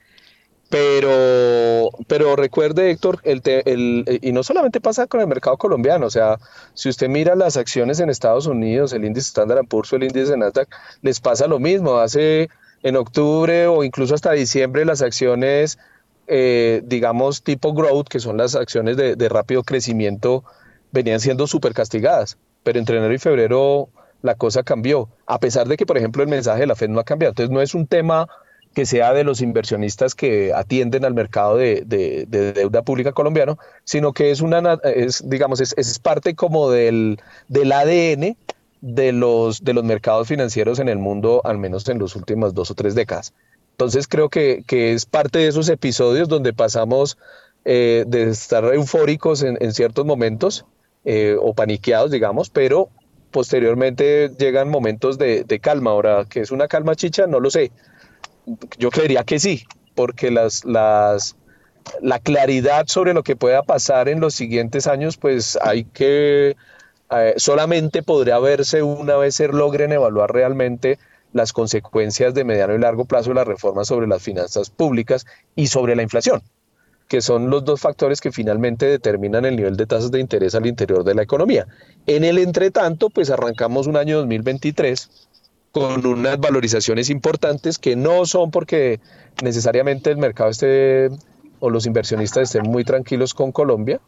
Pero, 0.70 1.90
pero 2.08 2.36
recuerde, 2.36 2.90
Héctor, 2.90 3.20
el, 3.24 3.42
el, 3.44 4.20
y 4.22 4.32
no 4.32 4.42
solamente 4.42 4.80
pasa 4.80 5.06
con 5.06 5.20
el 5.20 5.28
mercado 5.28 5.56
colombiano, 5.58 6.06
o 6.06 6.10
sea, 6.10 6.38
si 6.74 6.88
usted 6.88 7.08
mira 7.08 7.36
las 7.36 7.56
acciones 7.56 8.00
en 8.00 8.10
Estados 8.10 8.46
Unidos, 8.46 8.92
el 8.92 9.04
índice 9.04 9.28
Standard 9.28 9.66
Poor's 9.68 9.92
o 9.92 9.96
el 9.96 10.04
índice 10.04 10.32
de 10.32 10.38
Nasdaq, 10.38 10.68
les 11.02 11.20
pasa 11.20 11.46
lo 11.46 11.60
mismo. 11.60 11.98
Hace 11.98 12.48
en 12.82 12.96
octubre 12.96 13.66
o 13.68 13.84
incluso 13.84 14.14
hasta 14.14 14.32
diciembre 14.32 14.84
las 14.84 15.02
acciones, 15.02 15.78
eh, 16.26 16.82
digamos, 16.84 17.42
tipo 17.44 17.72
growth, 17.74 18.08
que 18.08 18.20
son 18.20 18.36
las 18.38 18.56
acciones 18.56 18.96
de, 18.96 19.16
de 19.16 19.28
rápido 19.28 19.62
crecimiento, 19.64 20.44
venían 20.92 21.20
siendo 21.20 21.46
súper 21.46 21.74
castigadas. 21.74 22.38
Pero 22.64 22.80
entre 22.80 22.98
enero 22.98 23.14
y 23.14 23.18
febrero 23.18 23.88
la 24.22 24.34
cosa 24.34 24.62
cambió, 24.62 25.08
a 25.26 25.38
pesar 25.38 25.68
de 25.68 25.76
que, 25.76 25.86
por 25.86 25.98
ejemplo, 25.98 26.22
el 26.22 26.28
mensaje 26.28 26.60
de 26.60 26.66
la 26.66 26.74
Fed 26.74 26.88
no 26.88 26.98
ha 26.98 27.04
cambiado. 27.04 27.30
Entonces, 27.32 27.52
no 27.52 27.60
es 27.60 27.74
un 27.74 27.86
tema 27.86 28.26
que 28.74 28.86
sea 28.86 29.12
de 29.12 29.22
los 29.22 29.40
inversionistas 29.40 30.14
que 30.14 30.52
atienden 30.52 31.04
al 31.04 31.14
mercado 31.14 31.56
de, 31.56 31.84
deuda 32.26 32.82
pública 32.82 33.12
colombiano, 33.12 33.58
sino 33.84 34.12
que 34.12 34.30
es 34.30 34.40
una, 34.40 34.80
es, 34.82 35.28
digamos, 35.28 35.60
es, 35.60 35.74
es 35.76 35.98
parte 35.98 36.34
como 36.34 36.70
del, 36.70 37.20
del 37.48 37.70
ADN 37.70 38.36
de 38.80 39.12
los, 39.12 39.62
de 39.62 39.72
los 39.72 39.84
mercados 39.84 40.28
financieros 40.28 40.78
en 40.78 40.88
el 40.88 40.98
mundo, 40.98 41.40
al 41.44 41.58
menos 41.58 41.88
en 41.88 42.00
las 42.00 42.16
últimas 42.16 42.52
dos 42.52 42.70
o 42.70 42.74
tres 42.74 42.94
décadas. 42.94 43.32
Entonces 43.72 44.06
creo 44.06 44.28
que, 44.28 44.62
que 44.66 44.92
es 44.92 45.06
parte 45.06 45.38
de 45.38 45.48
esos 45.48 45.68
episodios 45.68 46.28
donde 46.28 46.52
pasamos 46.52 47.16
eh, 47.64 48.04
de 48.06 48.30
estar 48.30 48.64
eufóricos 48.64 49.42
en, 49.42 49.56
en 49.60 49.72
ciertos 49.72 50.04
momentos 50.04 50.66
eh, 51.04 51.36
o 51.38 51.54
paniqueados, 51.54 52.10
digamos, 52.10 52.50
pero 52.50 52.88
posteriormente 53.30 54.30
llegan 54.38 54.68
momentos 54.70 55.18
de, 55.18 55.60
calma. 55.60 55.90
Ahora, 55.90 56.24
que 56.24 56.40
es 56.40 56.50
una 56.50 56.68
calma 56.68 56.94
chicha, 56.94 57.26
no 57.26 57.40
lo 57.40 57.50
sé. 57.50 57.72
Yo 58.78 58.90
creería 58.90 59.24
que 59.24 59.38
sí, 59.38 59.64
porque 59.94 60.30
las, 60.30 60.64
las, 60.64 61.36
la 62.00 62.20
claridad 62.20 62.86
sobre 62.86 63.12
lo 63.12 63.22
que 63.22 63.36
pueda 63.36 63.62
pasar 63.62 64.08
en 64.08 64.20
los 64.20 64.34
siguientes 64.34 64.86
años, 64.86 65.16
pues 65.16 65.58
hay 65.60 65.84
que, 65.84 66.56
eh, 67.10 67.34
solamente 67.36 68.02
podría 68.02 68.38
verse 68.38 68.82
una 68.82 69.16
vez 69.16 69.34
se 69.34 69.48
logren 69.48 69.92
evaluar 69.92 70.32
realmente 70.32 70.98
las 71.32 71.52
consecuencias 71.52 72.34
de 72.34 72.44
mediano 72.44 72.74
y 72.74 72.78
largo 72.78 73.04
plazo 73.04 73.30
de 73.30 73.34
la 73.34 73.44
reforma 73.44 73.84
sobre 73.84 74.06
las 74.06 74.22
finanzas 74.22 74.70
públicas 74.70 75.26
y 75.56 75.66
sobre 75.66 75.96
la 75.96 76.02
inflación 76.02 76.42
que 77.08 77.20
son 77.20 77.50
los 77.50 77.64
dos 77.64 77.80
factores 77.80 78.20
que 78.20 78.32
finalmente 78.32 78.86
determinan 78.86 79.44
el 79.44 79.56
nivel 79.56 79.76
de 79.76 79.86
tasas 79.86 80.10
de 80.10 80.20
interés 80.20 80.54
al 80.54 80.66
interior 80.66 81.04
de 81.04 81.14
la 81.14 81.22
economía. 81.22 81.66
En 82.06 82.24
el 82.24 82.38
entretanto, 82.38 83.10
pues 83.10 83.30
arrancamos 83.30 83.86
un 83.86 83.96
año 83.96 84.18
2023 84.18 85.10
con 85.72 86.06
unas 86.06 86.38
valorizaciones 86.38 87.10
importantes 87.10 87.78
que 87.78 87.96
no 87.96 88.26
son 88.26 88.50
porque 88.50 89.00
necesariamente 89.42 90.10
el 90.10 90.18
mercado 90.18 90.50
esté 90.50 91.10
o 91.58 91.68
los 91.68 91.86
inversionistas 91.86 92.44
estén 92.44 92.70
muy 92.70 92.84
tranquilos 92.84 93.34
con 93.34 93.50
Colombia, 93.50 94.00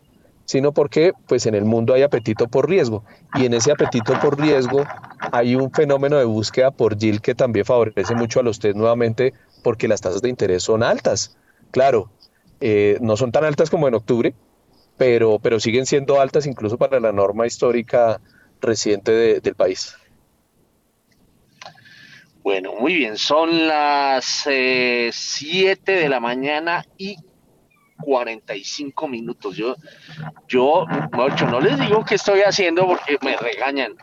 sino 0.44 0.73
porque 0.73 1.12
pues 1.27 1.44
en 1.47 1.55
el 1.55 1.64
mundo 1.64 1.93
hay 1.93 2.02
apetito 2.02 2.47
por 2.47 2.68
riesgo 2.68 3.02
y 3.35 3.47
en 3.47 3.55
ese 3.55 3.73
apetito 3.73 4.18
por 4.20 4.40
riesgo 4.40 4.85
hay 5.32 5.56
un 5.56 5.73
fenómeno 5.73 6.18
de 6.18 6.24
búsqueda 6.24 6.70
por 6.70 6.97
yield 6.97 7.20
que 7.20 7.35
también 7.35 7.66
favorece 7.66 8.14
mucho 8.14 8.40
a 8.40 8.43
los 8.44 8.60
test 8.60 8.77
nuevamente 8.77 9.35
porque 9.62 9.89
las 9.89 10.01
tasas 10.01 10.23
de 10.23 10.28
interés 10.28 10.62
son 10.62 10.85
altas. 10.85 11.36
Claro, 11.73 12.10
eh, 12.61 12.99
no 13.01 13.16
son 13.16 13.33
tan 13.33 13.45
altas 13.45 13.70
como 13.70 13.89
en 13.89 13.95
octubre, 13.95 14.35
pero, 14.97 15.39
pero 15.39 15.61
siguen 15.61 15.87
siendo 15.87 16.20
altas 16.20 16.47
incluso 16.47 16.78
para 16.78 17.01
la 17.01 17.12
norma 17.12 17.47
histórica 17.47 18.20
reciente 18.61 19.41
del 19.41 19.55
país. 19.55 19.97
Bueno, 22.43 22.74
muy 22.74 22.95
bien, 22.95 23.19
son 23.19 23.66
las 23.66 24.24
7 24.24 25.12
eh, 25.12 25.81
de 25.85 26.09
la 26.09 26.20
mañana 26.20 26.85
y 26.97 27.16
45 28.01 29.09
minutos. 29.09 29.57
Yo, 29.57 29.74
yo, 30.47 30.87
no 31.51 31.61
les 31.61 31.81
digo 31.81 32.05
qué 32.05 32.15
estoy 32.15 32.43
haciendo 32.43 32.87
porque 32.87 33.19
me 33.23 33.37
regañan. 33.37 33.95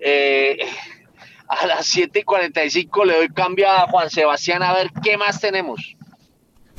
Eh, 0.00 0.56
a 1.48 1.66
las 1.66 1.86
7 1.86 2.20
y 2.20 2.22
45 2.22 3.04
le 3.04 3.16
doy 3.16 3.28
cambio 3.28 3.68
a 3.68 3.86
Juan 3.86 4.08
Sebastián 4.08 4.62
a 4.62 4.72
ver 4.72 4.90
qué 5.02 5.18
más 5.18 5.38
tenemos. 5.38 5.94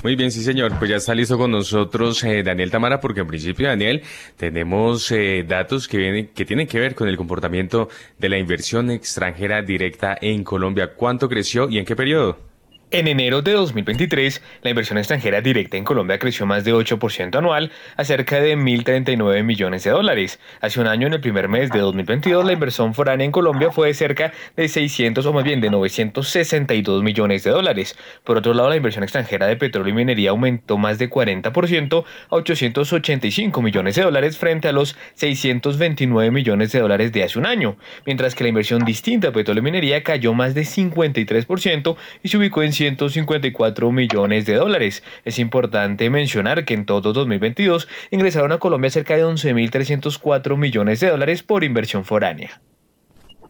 Muy 0.04 0.18
bien, 0.18 0.32
sí 0.32 0.44
señor. 0.44 0.78
Pues 0.80 0.92
ya 0.92 0.98
está 0.98 1.16
listo 1.16 1.38
con 1.38 1.52
nosotros 1.52 2.22
eh, 2.26 2.44
Daniel 2.44 2.70
Tamara, 2.70 3.00
porque 3.00 3.22
en 3.22 3.28
principio, 3.28 3.68
Daniel, 3.70 4.04
tenemos 4.36 5.10
eh, 5.12 5.46
datos 5.48 5.88
que, 5.88 5.98
vienen, 5.98 6.28
que 6.36 6.44
tienen 6.44 6.68
que 6.68 6.78
ver 6.78 6.94
con 6.94 7.08
el 7.08 7.16
comportamiento 7.16 7.88
de 8.20 8.28
la 8.28 8.38
inversión 8.38 8.92
extranjera 8.92 9.62
directa 9.62 10.18
en 10.20 10.44
Colombia. 10.44 10.96
¿Cuánto 10.96 11.30
creció 11.30 11.70
y 11.70 11.78
en 11.78 11.86
qué 11.86 11.96
periodo? 11.96 12.53
En 12.96 13.08
enero 13.08 13.42
de 13.42 13.54
2023, 13.54 14.40
la 14.62 14.70
inversión 14.70 15.00
extranjera 15.00 15.42
directa 15.42 15.78
en 15.78 15.84
Colombia 15.84 16.20
creció 16.20 16.46
más 16.46 16.64
de 16.64 16.76
8% 16.76 17.36
anual 17.36 17.72
a 17.98 18.04
cerca 18.04 18.40
de 18.40 18.56
1.039 18.56 19.44
millones 19.44 19.84
de 19.84 19.90
dólares. 19.90 20.40
Hace 20.62 20.80
un 20.80 20.86
año, 20.86 21.08
en 21.08 21.14
el 21.14 21.20
primer 21.20 21.48
mes 21.48 21.72
de 21.72 21.80
2022, 21.80 22.46
la 22.46 22.54
inversión 22.54 22.94
foránea 22.94 23.26
en 23.26 23.32
Colombia 23.32 23.72
fue 23.72 23.88
de 23.88 23.96
cerca 23.96 24.32
de 24.56 24.68
600 24.68 25.26
o 25.26 25.34
más 25.34 25.44
bien 25.44 25.60
de 25.60 25.72
962 25.72 27.02
millones 27.02 27.44
de 27.44 27.50
dólares. 27.50 27.98
Por 28.24 28.38
otro 28.38 28.54
lado, 28.54 28.70
la 28.70 28.76
inversión 28.76 29.04
extranjera 29.04 29.48
de 29.48 29.56
petróleo 29.56 29.92
y 29.92 29.96
minería 29.96 30.30
aumentó 30.30 30.78
más 30.78 31.00
de 31.00 31.10
40% 31.10 32.04
a 32.30 32.36
885 32.36 33.60
millones 33.64 33.96
de 33.96 34.04
dólares 34.04 34.38
frente 34.38 34.68
a 34.68 34.72
los 34.72 34.96
629 35.16 36.30
millones 36.30 36.72
de 36.72 36.80
dólares 36.80 37.12
de 37.12 37.24
hace 37.24 37.40
un 37.40 37.48
año, 37.48 37.76
mientras 38.06 38.36
que 38.36 38.44
la 38.44 38.50
inversión 38.50 38.86
distinta 38.86 39.30
a 39.30 39.32
petróleo 39.32 39.62
y 39.62 39.64
minería 39.64 40.04
cayó 40.04 40.36
más 40.36 40.54
de 40.54 40.62
53% 40.62 41.96
y 42.22 42.30
se 42.30 42.38
ubicó 42.38 42.62
en 42.62 42.83
154 42.84 43.92
millones 43.92 44.46
de 44.46 44.56
dólares. 44.56 45.04
Es 45.24 45.40
importante 45.40 46.10
mencionar 46.10 46.66
que 46.66 46.74
en 46.74 46.86
todo 46.86 47.14
2022 47.14 47.88
ingresaron 48.12 48.52
a 48.52 48.58
Colombia 48.58 48.90
cerca 48.90 49.16
de 49.16 49.24
11.304 49.24 50.58
millones 50.58 51.00
de 51.00 51.10
dólares 51.10 51.44
por 51.44 51.64
inversión 51.64 52.04
foránea. 52.04 52.62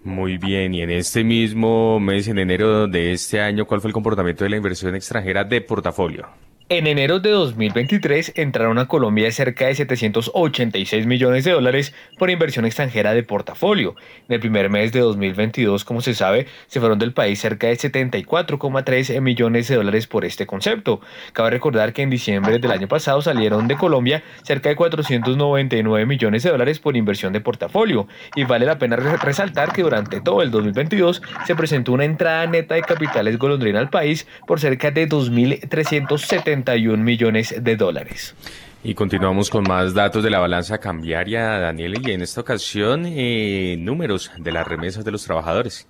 Muy 0.03 0.38
bien, 0.38 0.73
y 0.73 0.81
en 0.81 0.91
este 0.91 1.23
mismo 1.23 1.99
mes, 1.99 2.27
en 2.27 2.38
enero 2.38 2.88
de 2.88 3.14
este 3.14 3.39
año, 3.39 3.65
¿cuál 3.65 3.80
fue 3.81 3.88
el 3.89 3.93
comportamiento 3.93 4.43
de 4.43 4.49
la 4.49 4.57
inversión 4.57 4.95
extranjera 4.95 5.45
de 5.45 5.61
portafolio? 5.61 6.27
En 6.74 6.88
enero 6.88 7.20
de 7.20 7.30
2023 7.30 8.34
entraron 8.36 8.80
a 8.80 8.88
Colombia 8.88 9.32
cerca 9.32 9.68
de 9.68 9.76
786 9.76 11.06
millones 11.06 11.44
de 11.44 11.52
dólares 11.52 11.94
por 12.18 12.32
inversión 12.32 12.66
extranjera 12.66 13.14
de 13.14 13.22
portafolio. 13.22 13.95
En 14.28 14.34
el 14.34 14.40
primer 14.40 14.72
mes 14.72 14.91
de 14.91 15.02
2022, 15.02 15.86
como 15.86 16.02
se 16.02 16.16
sabe, 16.16 16.48
se 16.66 16.80
fueron 16.80 16.98
del 16.98 17.14
país 17.14 17.40
cerca 17.40 17.68
de 17.68 17.78
74,3 17.78 19.22
millones 19.22 19.68
de 19.68 19.76
dólares 19.76 20.08
por 20.08 20.26
este 20.26 20.48
concepto. 20.48 21.00
Cabe 21.34 21.52
recordar 21.52 21.94
que 21.94 22.02
en 22.02 22.10
diciembre 22.10 22.58
del 22.58 22.72
año 22.72 22.88
pasado 22.88 23.22
salieron 23.22 23.68
de 23.68 23.78
Colombia 23.78 24.24
cerca 24.41 24.70
de 24.70 24.76
499 24.76 26.08
millones 26.08 26.41
de 26.41 26.50
dólares 26.50 26.80
por 26.80 26.98
inversión 26.98 27.34
de 27.34 27.41
portafolio. 27.41 28.08
Y 28.36 28.45
vale 28.45 28.66
la 28.66 28.80
pena 28.80 28.95
resaltar 28.95 29.74
que 29.74 29.84
durante 29.84 30.22
todo 30.22 30.41
el 30.41 30.50
2022 30.50 31.22
se 31.45 31.56
presentó 31.56 31.94
una 31.94 32.06
entrada 32.06 32.48
neta 32.48 32.74
de 32.74 32.82
capitales 32.82 33.38
golondrina 33.38 33.78
al 33.78 33.91
país 33.91 34.26
por 34.48 34.60
cerca 34.60 34.90
de 34.90 35.08
2.370 35.08 36.62
millones 37.03 37.56
de 37.61 37.76
dólares. 37.76 38.35
Y 38.84 38.95
continuamos 38.95 39.49
con 39.49 39.64
más 39.64 39.94
datos 39.94 40.23
de 40.23 40.30
la 40.30 40.40
balanza 40.40 40.77
cambiaria, 40.77 41.57
Daniel, 41.60 42.02
y 42.06 42.11
en 42.11 42.22
esta 42.22 42.41
ocasión 42.41 43.06
eh, 43.06 43.77
números 43.80 44.31
de 44.38 44.52
las 44.52 44.68
remesas 44.68 45.06
de 45.06 45.11
los 45.11 45.23
trabajadores. 45.23 45.88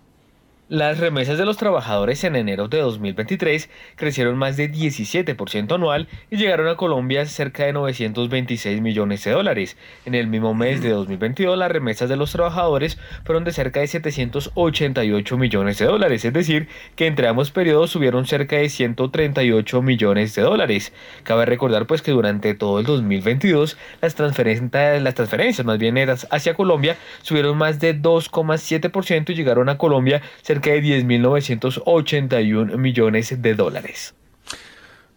Las 0.73 0.97
remesas 0.97 1.37
de 1.37 1.45
los 1.45 1.57
trabajadores 1.57 2.23
en 2.23 2.35
enero 2.35 2.67
de 2.67 2.79
2023 2.79 3.69
crecieron 3.95 4.39
más 4.39 4.57
de 4.57 4.71
17% 4.71 5.75
anual 5.75 6.07
y 6.31 6.37
llegaron 6.37 6.67
a 6.67 6.77
Colombia 6.77 7.27
cerca 7.27 7.65
de 7.65 7.73
926 7.73 8.81
millones 8.81 9.23
de 9.23 9.29
dólares. 9.29 9.77
En 10.03 10.15
el 10.15 10.25
mismo 10.25 10.55
mes 10.55 10.81
de 10.81 10.89
2022 10.89 11.59
las 11.59 11.71
remesas 11.71 12.09
de 12.09 12.15
los 12.15 12.31
trabajadores 12.31 12.97
fueron 13.23 13.43
de 13.43 13.51
cerca 13.51 13.81
de 13.81 13.87
788 13.87 15.37
millones 15.37 15.77
de 15.77 15.85
dólares, 15.85 16.25
es 16.25 16.33
decir, 16.33 16.67
que 16.95 17.05
entre 17.05 17.27
ambos 17.27 17.51
periodos 17.51 17.91
subieron 17.91 18.25
cerca 18.25 18.55
de 18.55 18.67
138 18.67 19.79
millones 19.83 20.33
de 20.33 20.41
dólares. 20.41 20.91
Cabe 21.21 21.45
recordar 21.45 21.85
pues 21.85 22.01
que 22.01 22.09
durante 22.09 22.55
todo 22.55 22.79
el 22.79 22.87
2022 22.87 23.77
las 24.01 24.15
transferencias, 24.15 25.03
las 25.03 25.13
transferencias 25.13 25.67
más 25.67 25.77
bien 25.77 25.99
hacia 26.31 26.55
Colombia 26.55 26.97
subieron 27.21 27.59
más 27.59 27.79
de 27.79 27.95
2,7% 27.95 29.29
y 29.29 29.35
llegaron 29.35 29.69
a 29.69 29.77
Colombia 29.77 30.23
cerca 30.41 30.62
de 30.71 30.83
10.981 30.83 32.77
millones 32.77 33.41
de 33.41 33.55
dólares. 33.55 34.15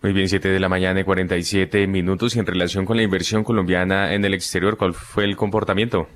Muy 0.03 0.13
bien, 0.13 0.29
7 0.29 0.49
de 0.49 0.61
la 0.61 0.69
mañana 0.69 1.01
y 1.01 1.05
47 1.05 1.87
minutos. 1.87 2.37
Y 2.37 2.39
en 2.39 2.47
relación 2.47 2.85
con 2.85 2.97
la 2.97 3.03
inversión 3.03 3.45
colombiana 3.45 4.15
en 4.15 4.25
el 4.25 4.35
exterior, 4.35 4.77
¿cuál 4.77 4.95
fue 4.95 5.25
el 5.25 5.37
comportamiento? 5.37 6.09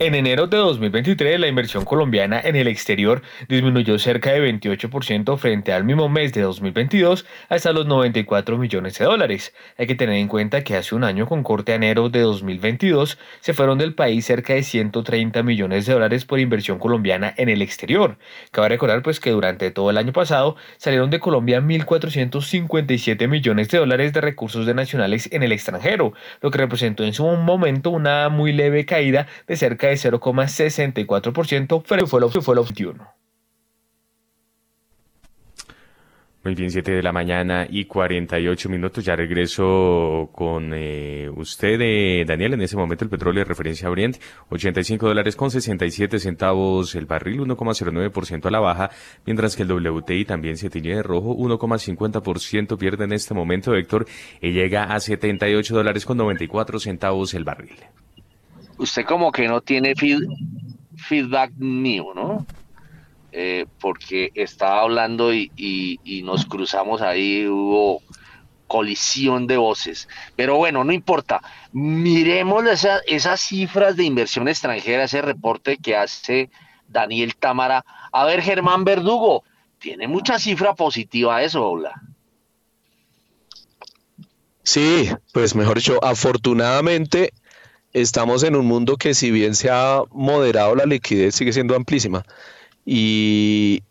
En 0.00 0.16
enero 0.16 0.48
de 0.48 0.56
2023, 0.56 1.38
la 1.38 1.46
inversión 1.46 1.84
colombiana 1.84 2.40
en 2.42 2.56
el 2.56 2.66
exterior 2.66 3.22
disminuyó 3.48 3.96
cerca 4.00 4.32
de 4.32 4.40
28% 4.40 5.38
frente 5.38 5.72
al 5.72 5.84
mismo 5.84 6.08
mes 6.08 6.32
de 6.32 6.40
2022 6.40 7.24
hasta 7.48 7.72
los 7.72 7.86
94 7.86 8.58
millones 8.58 8.98
de 8.98 9.04
dólares. 9.04 9.54
Hay 9.78 9.86
que 9.86 9.94
tener 9.94 10.16
en 10.16 10.26
cuenta 10.26 10.64
que 10.64 10.74
hace 10.74 10.96
un 10.96 11.04
año, 11.04 11.28
con 11.28 11.44
corte 11.44 11.70
a 11.70 11.74
enero 11.76 12.08
de 12.08 12.22
2022, 12.22 13.18
se 13.38 13.54
fueron 13.54 13.78
del 13.78 13.94
país 13.94 14.26
cerca 14.26 14.54
de 14.54 14.64
130 14.64 15.44
millones 15.44 15.86
de 15.86 15.92
dólares 15.92 16.24
por 16.24 16.40
inversión 16.40 16.80
colombiana 16.80 17.32
en 17.36 17.48
el 17.48 17.62
exterior. 17.62 18.18
Cabe 18.50 18.70
recordar 18.70 19.00
pues 19.02 19.20
que 19.20 19.30
durante 19.30 19.70
todo 19.70 19.90
el 19.90 19.98
año 19.98 20.12
pasado 20.12 20.56
salieron 20.76 21.10
de 21.10 21.20
Colombia 21.20 21.60
1.457 21.60 23.28
millones 23.28 23.68
de 23.68 23.78
dólares 23.78 24.12
de 24.12 24.20
recursos 24.20 24.66
de 24.66 24.74
nacionales 24.74 25.28
en 25.30 25.44
el 25.44 25.52
extranjero, 25.52 26.14
lo 26.40 26.50
que 26.50 26.58
representó 26.58 27.04
en 27.04 27.14
su 27.14 27.24
momento 27.24 27.90
una 27.90 28.28
muy 28.28 28.52
leve 28.52 28.86
caída 28.86 29.28
de 29.46 29.54
cerca 29.54 29.83
de 29.88 29.96
0,64%, 29.96 31.84
pero 31.88 32.06
fue 32.06 32.20
lo 32.20 32.62
21. 32.62 33.14
Muy 36.44 36.54
bien, 36.54 36.70
7 36.70 36.92
de 36.92 37.02
la 37.02 37.10
mañana 37.10 37.66
y 37.70 37.86
48 37.86 38.68
minutos. 38.68 39.02
Ya 39.02 39.16
regreso 39.16 40.28
con 40.32 40.72
eh, 40.74 41.30
usted, 41.34 41.80
eh, 41.80 42.24
Daniel. 42.26 42.52
En 42.52 42.60
ese 42.60 42.76
momento 42.76 43.02
el 43.02 43.10
petróleo 43.10 43.40
de 43.40 43.48
referencia 43.48 43.88
Oriente, 43.88 44.20
85 44.50 45.08
dólares 45.08 45.36
con 45.36 45.50
67 45.50 46.18
centavos 46.18 46.94
el 46.96 47.06
barril, 47.06 47.40
1,09% 47.40 48.44
a 48.44 48.50
la 48.50 48.60
baja, 48.60 48.90
mientras 49.24 49.56
que 49.56 49.62
el 49.62 49.72
WTI 49.72 50.26
también 50.26 50.58
se 50.58 50.68
tiñe 50.68 50.96
de 50.96 51.02
rojo, 51.02 51.34
1,50% 51.34 52.76
pierde 52.76 53.04
en 53.04 53.14
este 53.14 53.32
momento, 53.32 53.74
Héctor, 53.74 54.04
y 54.42 54.52
llega 54.52 54.84
a 54.84 55.00
78 55.00 55.74
dólares 55.74 56.04
con 56.04 56.18
94 56.18 56.78
centavos 56.78 57.32
el 57.32 57.44
barril 57.44 57.78
usted 58.78 59.04
como 59.04 59.32
que 59.32 59.48
no 59.48 59.60
tiene 59.60 59.94
feedback 59.94 61.52
mío, 61.56 62.12
¿no? 62.14 62.46
Eh, 63.32 63.66
porque 63.80 64.30
estaba 64.34 64.82
hablando 64.82 65.34
y, 65.34 66.22
nos 66.24 66.46
cruzamos 66.46 67.02
ahí, 67.02 67.46
hubo 67.46 68.02
colisión 68.66 69.46
de 69.46 69.56
voces. 69.56 70.08
Pero 70.36 70.56
bueno, 70.56 70.84
no 70.84 70.92
importa. 70.92 71.40
Miremos 71.72 72.64
esas 73.06 73.40
cifras 73.40 73.96
de 73.96 74.04
inversión 74.04 74.48
extranjera, 74.48 75.04
ese 75.04 75.20
reporte 75.20 75.78
que 75.78 75.96
hace 75.96 76.50
Daniel 76.88 77.34
Támara. 77.36 77.84
A 78.12 78.24
ver, 78.24 78.40
Germán 78.40 78.84
Verdugo, 78.84 79.42
tiene 79.78 80.06
mucha 80.06 80.38
cifra 80.38 80.74
positiva 80.74 81.42
eso, 81.42 81.68
Ola. 81.68 82.00
Sí, 84.62 85.10
pues 85.32 85.54
mejor 85.54 85.76
dicho, 85.76 86.02
afortunadamente 86.02 87.34
estamos 87.94 88.42
en 88.42 88.56
un 88.56 88.66
mundo 88.66 88.96
que 88.96 89.14
si 89.14 89.30
bien 89.30 89.54
se 89.54 89.70
ha 89.70 90.02
moderado 90.10 90.74
la 90.74 90.84
liquidez, 90.84 91.36
sigue 91.36 91.52
siendo 91.52 91.74
amplísima. 91.76 92.26
Y, 92.84 93.82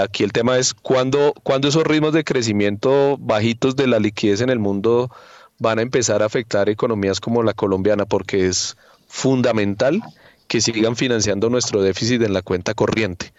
aquí 0.00 0.24
el 0.24 0.32
tema 0.32 0.58
es 0.58 0.74
cuándo, 0.74 1.34
esos 1.62 1.84
ritmos 1.84 2.12
de 2.12 2.24
crecimiento 2.24 3.16
bajitos 3.20 3.76
de 3.76 3.86
la 3.86 4.00
liquidez 4.00 4.40
en 4.40 4.50
el 4.50 4.58
mundo 4.58 5.10
van 5.58 5.78
a 5.78 5.82
empezar 5.82 6.22
a 6.22 6.26
afectar 6.26 6.68
economías 6.68 7.20
como 7.20 7.42
la 7.42 7.52
colombiana, 7.52 8.06
porque 8.06 8.46
es 8.46 8.76
fundamental 9.06 10.02
que 10.48 10.60
sigan 10.60 10.96
financiando 10.96 11.50
nuestro 11.50 11.82
déficit 11.82 12.22
en 12.22 12.32
la 12.32 12.42
cuenta 12.42 12.74
corriente. 12.74 13.32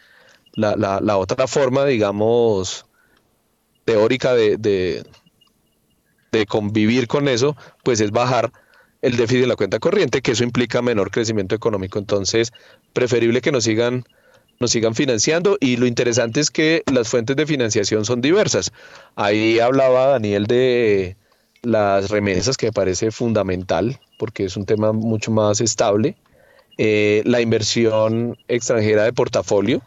La, 0.54 1.18
otra 1.18 1.48
forma, 1.48 1.86
digamos, 1.86 2.86
teórica 3.86 4.34
de, 4.34 4.58
de 6.32 6.46
convivir 6.46 7.08
con 7.08 7.28
eso, 7.28 7.56
pues 7.84 8.02
es 8.02 8.12
bajar 8.12 8.52
el 9.02 9.16
déficit 9.16 9.42
de 9.42 9.48
la 9.48 9.56
cuenta 9.56 9.80
corriente, 9.80 10.22
que 10.22 10.32
eso 10.32 10.44
implica 10.44 10.82
menor 10.82 11.12
crecimiento 11.12 11.56
económico. 11.56 12.00
Entonces, 12.00 12.52
preferible 12.94 13.42
que 13.42 13.52
nos 13.52 13.64
sigan, 13.64 14.04
nos 14.60 14.72
sigan 14.72 14.96
financiando 14.96 15.58
y 15.60 15.78
lo 15.78 15.86
interesante 15.86 16.40
es 16.40 16.52
que 16.52 16.84
las 16.92 17.08
fuentes 17.08 17.36
de 17.36 17.46
financiación 17.46 18.06
son 18.06 18.22
diversas. 18.22 18.72
Ahí 19.16 19.60
hablaba 19.60 20.08
Daniel 20.08 20.48
de 20.48 21.16
las 21.62 22.10
remesas, 22.10 22.58
que 22.58 22.68
me 22.68 22.72
parece 22.74 23.12
fundamental 23.12 24.00
porque 24.18 24.46
es 24.46 24.58
un 24.58 24.66
tema 24.66 24.92
mucho 24.92 25.32
más 25.32 25.62
estable. 25.62 26.16
Eh, 26.78 27.24
la 27.26 27.42
inversión 27.42 28.38
extranjera 28.48 29.04
de 29.04 29.14
portafolio, 29.14 29.82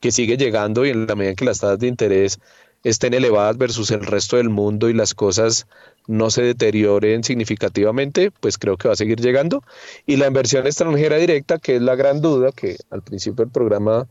que 0.00 0.12
sigue 0.12 0.36
llegando 0.36 0.84
y 0.84 0.90
en 0.90 1.06
la 1.06 1.14
medida 1.14 1.34
que 1.34 1.44
las 1.44 1.60
tasas 1.60 1.78
de 1.78 1.88
interés 1.88 2.38
estén 2.84 3.14
elevadas 3.14 3.56
versus 3.56 3.90
el 3.90 4.04
resto 4.04 4.36
del 4.36 4.48
mundo 4.48 4.88
y 4.88 4.92
las 4.92 5.14
cosas 5.14 5.66
no 6.08 6.30
se 6.30 6.42
deterioren 6.42 7.22
significativamente, 7.22 8.30
pues 8.30 8.56
creo 8.58 8.78
que 8.78 8.88
va 8.88 8.94
a 8.94 8.96
seguir 8.96 9.20
llegando. 9.20 9.62
Y 10.06 10.16
la 10.16 10.26
inversión 10.26 10.66
extranjera 10.66 11.16
directa, 11.16 11.58
que 11.58 11.76
es 11.76 11.82
la 11.82 11.94
gran 11.96 12.22
duda, 12.22 12.50
que 12.50 12.76
al 12.90 13.02
principio 13.02 13.44
del 13.44 13.52
programa 13.52 14.08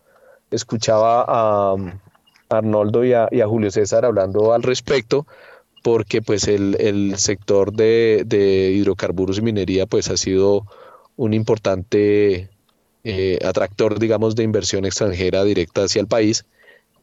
escuchaba 0.51 1.25
a, 1.27 1.75
Arnoldo 2.49 3.03
y 3.03 3.13
a, 3.13 3.29
Julio 3.47 3.71
César 3.71 4.05
hablando 4.05 4.53
al 4.53 4.61
respecto, 4.61 5.25
porque 5.83 6.21
pues 6.21 6.47
el, 6.47 7.15
sector 7.17 7.73
de, 7.73 8.71
hidrocarburos 8.75 9.39
y 9.39 9.41
minería 9.41 9.87
pues 9.87 10.09
ha 10.09 10.17
sido 10.17 10.65
un 11.15 11.33
importante 11.33 12.49
eh, 13.03 13.39
atractor, 13.43 13.97
digamos, 13.97 14.35
de 14.35 14.43
inversión 14.43 14.85
extranjera 14.85 15.43
directa 15.43 15.83
hacia 15.83 15.99
el 15.99 16.07
país 16.07 16.45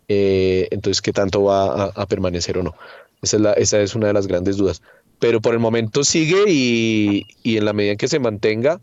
eh, 0.08 0.68
entonces, 0.70 1.00
¿qué 1.02 1.12
tanto 1.12 1.44
va 1.44 1.84
a, 1.84 2.06
permanecer 2.06 2.58
o 2.58 2.62
no? 2.62 2.74
Esa 3.22 3.80
es, 3.80 3.94
una 3.94 4.08
de 4.08 4.12
las 4.12 4.26
grandes 4.26 4.56
dudas. 4.56 4.82
Pero 5.18 5.40
por 5.40 5.54
el 5.54 5.60
momento 5.60 6.04
sigue 6.04 6.44
y, 6.48 7.26
en 7.44 7.64
la 7.64 7.72
medida 7.72 7.92
en 7.92 7.98
que 7.98 8.08
se 8.08 8.18
mantenga, 8.18 8.80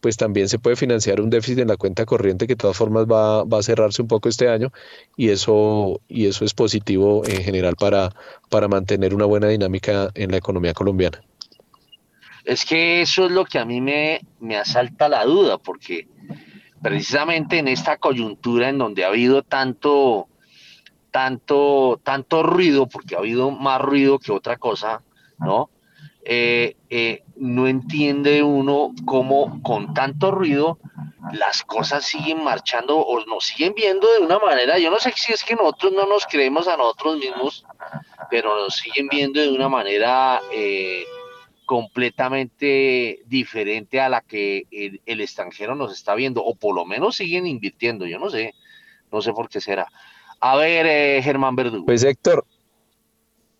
pues 0.00 0.16
también 0.16 0.48
se 0.48 0.58
puede 0.58 0.76
financiar 0.76 1.20
un 1.20 1.30
déficit 1.30 1.60
en 1.60 1.68
la 1.68 1.76
cuenta 1.76 2.04
corriente 2.04 2.46
que 2.46 2.54
de 2.54 2.58
todas 2.58 2.76
formas 2.76 3.06
va, 3.06 3.42
a 3.42 3.62
cerrarse 3.62 4.02
un 4.02 4.08
poco 4.08 4.28
este 4.28 4.48
año 4.48 4.70
y 5.16 5.30
eso, 5.30 6.00
y 6.08 6.26
eso 6.26 6.44
es 6.44 6.52
positivo 6.52 7.22
en 7.26 7.42
general 7.42 7.76
para, 7.76 8.10
para 8.50 8.68
mantener 8.68 9.14
una 9.14 9.24
buena 9.24 9.48
dinámica 9.48 10.10
en 10.14 10.32
la 10.32 10.36
economía 10.36 10.74
colombiana. 10.74 11.22
Es 12.44 12.66
que 12.66 13.00
eso 13.00 13.24
es 13.26 13.32
lo 13.32 13.46
que 13.46 13.58
a 13.58 13.64
mí 13.64 13.80
me, 13.80 14.20
me 14.40 14.58
asalta 14.58 15.08
la 15.08 15.24
duda, 15.24 15.56
porque 15.56 16.06
precisamente 16.84 17.58
en 17.58 17.68
esta 17.68 17.96
coyuntura 17.96 18.68
en 18.68 18.76
donde 18.76 19.04
ha 19.04 19.08
habido 19.08 19.42
tanto, 19.42 20.28
tanto, 21.14 22.00
tanto 22.02 22.42
ruido, 22.42 22.88
porque 22.88 23.14
ha 23.14 23.18
habido 23.18 23.52
más 23.52 23.80
ruido 23.80 24.18
que 24.18 24.32
otra 24.32 24.56
cosa, 24.56 25.00
¿no? 25.38 25.70
Eh, 26.24 26.74
eh, 26.90 27.22
no 27.36 27.68
entiende 27.68 28.42
uno 28.42 28.92
cómo 29.04 29.62
con 29.62 29.94
tanto 29.94 30.32
ruido 30.32 30.80
las 31.32 31.62
cosas 31.62 32.04
siguen 32.04 32.42
marchando 32.42 32.98
o 32.98 33.24
nos 33.26 33.44
siguen 33.44 33.74
viendo 33.76 34.12
de 34.12 34.26
una 34.26 34.40
manera, 34.40 34.76
yo 34.80 34.90
no 34.90 34.98
sé 34.98 35.12
si 35.14 35.32
es 35.32 35.44
que 35.44 35.54
nosotros 35.54 35.92
no 35.92 36.04
nos 36.06 36.26
creemos 36.26 36.66
a 36.66 36.76
nosotros 36.76 37.18
mismos, 37.18 37.64
pero 38.28 38.56
nos 38.56 38.74
siguen 38.74 39.06
viendo 39.06 39.40
de 39.40 39.50
una 39.50 39.68
manera 39.68 40.40
eh, 40.52 41.04
completamente 41.64 43.22
diferente 43.26 44.00
a 44.00 44.08
la 44.08 44.20
que 44.20 44.64
el, 44.72 45.00
el, 45.06 45.20
extranjero 45.20 45.76
nos 45.76 45.92
está 45.92 46.16
viendo, 46.16 46.44
o 46.44 46.56
por 46.56 46.74
lo 46.74 46.84
menos 46.84 47.14
siguen 47.14 47.46
invirtiendo, 47.46 48.04
yo 48.04 48.18
no 48.18 48.30
sé, 48.30 48.52
no 49.12 49.22
sé 49.22 49.32
por 49.32 49.48
qué 49.48 49.60
será. 49.60 49.86
A 50.46 50.56
ver, 50.56 50.84
eh, 50.84 51.22
Germán 51.22 51.56
Verdugo. 51.56 51.86
Pues 51.86 52.02
Héctor, 52.02 52.44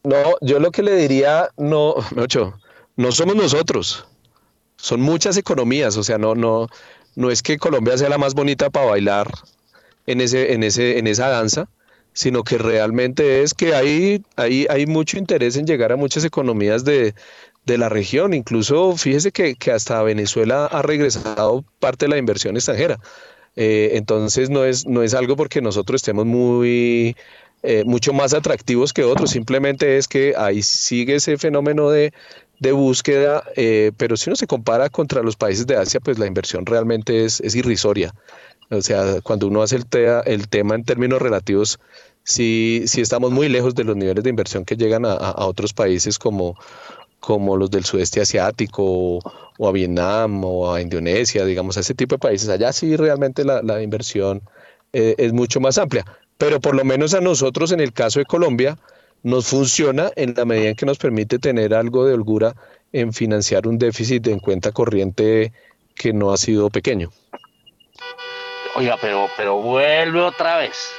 no, 0.03 0.37
yo 0.43 0.59
lo 0.59 0.71
que 0.71 0.83
le 0.83 0.95
diría, 0.95 1.49
no, 1.57 1.95
ocho, 2.19 2.53
no 2.97 3.11
somos 3.11 3.37
nosotros, 3.37 4.07
son 4.77 5.01
muchas 5.01 5.39
economías, 5.39 5.97
o 5.97 6.03
sea, 6.03 6.19
no, 6.19 6.35
no, 6.35 6.69
no 7.17 7.31
es 7.31 7.43
que 7.43 7.57
Colombia 7.57 7.97
sea 7.97 8.11
la 8.11 8.19
más 8.19 8.35
bonita 8.35 8.69
para 8.69 8.85
bailar 8.85 9.33
en 10.07 10.21
ese, 10.21 10.53
en 10.53 10.63
ese, 10.63 10.99
en 10.99 11.07
esa 11.07 11.31
danza, 11.31 11.71
sino 12.13 12.43
que 12.45 12.59
realmente 12.59 13.43
es 13.43 13.55
que 13.55 13.75
hay, 13.75 14.23
hay, 14.37 14.67
hay 14.69 14.85
mucho 14.85 15.17
interés 15.17 15.57
en 15.57 15.67
llegar 15.67 15.91
a 15.91 15.97
muchas 15.97 16.23
economías 16.23 16.85
de, 16.85 17.15
de 17.65 17.79
la 17.79 17.89
región. 17.89 18.35
Incluso 18.35 18.95
fíjese 18.99 19.33
que, 19.33 19.55
que, 19.55 19.73
hasta 19.73 20.03
Venezuela 20.03 20.67
ha 20.67 20.83
regresado 20.83 21.65
parte 21.81 22.05
de 22.05 22.11
la 22.11 22.19
inversión 22.19 22.57
extranjera. 22.57 22.99
Eh, 23.57 23.91
entonces 23.95 24.51
no 24.51 24.65
es, 24.65 24.87
no 24.87 25.03
es 25.03 25.15
algo 25.15 25.37
porque 25.37 25.61
nosotros 25.61 26.01
estemos 26.01 26.27
muy, 26.27 27.17
eh, 27.63 27.85
mucho 27.87 28.13
más 28.13 28.35
atractivos 28.35 28.93
que 28.93 29.05
otros, 29.05 29.31
simplemente 29.31 29.97
es 29.97 30.09
que 30.09 30.35
ahí 30.37 30.63
sigue 30.63 31.17
ese 31.17 31.39
fenómeno 31.39 31.91
de, 31.91 32.13
de 32.59 32.73
búsqueda, 32.73 33.45
eh, 33.57 33.93
pero 33.97 34.17
si 34.17 34.31
uno 34.31 34.37
se 34.37 34.47
compara 34.47 34.91
contra 34.91 35.23
los 35.23 35.37
países 35.37 35.67
de 35.67 35.77
Asia, 35.77 36.01
pues 36.01 36.19
la 36.19 36.27
inversión 36.27 36.67
realmente 36.67 37.25
es, 37.25 37.41
es 37.41 37.55
irrisoria. 37.55 38.15
O 38.71 38.83
sea, 38.83 39.21
cuando 39.23 39.47
uno 39.49 39.63
hace 39.63 39.77
el, 39.77 39.87
el 40.25 40.49
tema 40.49 40.75
en 40.75 40.85
términos 40.85 41.21
relativos, 41.23 41.79
sí, 42.25 42.85
sí 42.87 43.01
estamos 43.01 43.31
muy 43.31 43.49
lejos 43.49 43.75
de 43.75 43.85
los 43.85 43.97
niveles 43.97 44.25
de 44.25 44.31
inversión 44.31 44.65
que 44.65 44.77
llegan 44.77 45.05
a, 45.05 45.13
a 45.13 45.47
otros 45.47 45.73
países 45.73 46.19
como, 46.19 46.57
como 47.25 47.57
los 47.57 47.71
del 47.71 47.85
sudeste 47.85 48.21
asiático 48.21 49.19
o, 49.59 49.69
a 49.69 49.73
Vietnam 49.73 50.45
o 50.45 50.73
a 50.73 50.81
Indonesia, 50.81 51.45
digamos, 51.45 51.77
a 51.77 51.81
ese 51.81 51.95
tipo 51.95 52.17
de 52.17 52.19
países. 52.19 52.49
Allá 52.49 52.73
sí 52.73 52.97
realmente 52.97 53.45
la, 53.45 53.63
la 53.63 53.83
inversión 53.83 54.43
eh, 54.93 55.15
es 55.17 55.33
mucho 55.33 55.59
más 55.59 55.79
amplia, 55.79 56.05
pero 56.37 56.61
por 56.61 56.77
lo 56.77 56.85
menos 56.85 57.15
a 57.15 57.21
nosotros 57.21 57.73
en 57.73 57.81
el 57.81 57.93
caso 57.93 58.19
de 58.19 58.27
Colombia 58.27 58.77
nos 59.23 59.47
funciona 59.47 60.11
en 60.17 60.35
la 60.37 60.45
medida 60.45 60.69
en 60.69 60.77
que 60.77 60.85
nos 60.85 60.99
permite 60.99 61.39
tener 61.39 61.73
algo 61.73 62.05
de 62.05 62.13
holgura 62.13 62.55
en 62.93 63.13
financiar 63.13 63.67
un 63.67 63.79
déficit 63.79 64.27
en 64.27 64.39
cuenta 64.39 64.71
corriente 64.71 65.53
que 65.97 66.13
no 66.13 66.33
ha 66.33 66.37
sido 66.37 66.69
pequeño. 66.69 67.11
Oiga, 68.77 68.99
pero, 69.01 69.29
pero 69.37 69.57
vuelve 69.57 70.21
otra 70.21 70.59
vez. 70.59 70.91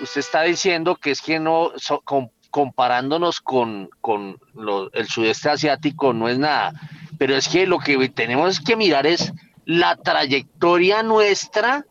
Usted 0.00 0.20
está 0.20 0.42
diciendo 0.42 0.94
que 0.96 1.10
es 1.10 1.20
que 1.20 1.40
no, 1.40 1.72
con, 2.04 2.30
comparándonos 2.56 3.42
con, 3.42 3.90
con 4.00 4.40
el 4.94 5.08
sudeste 5.08 5.50
asiático 5.50 6.14
no 6.14 6.26
es 6.26 6.38
nada, 6.38 6.72
pero 7.18 7.36
es 7.36 7.48
que 7.48 7.66
lo 7.66 7.78
que 7.78 8.08
tenemos 8.08 8.60
que 8.60 8.76
mirar 8.76 9.06
es 9.06 9.30
la 9.66 9.94
trayectoria 9.94 11.02
nuestra 11.02 11.84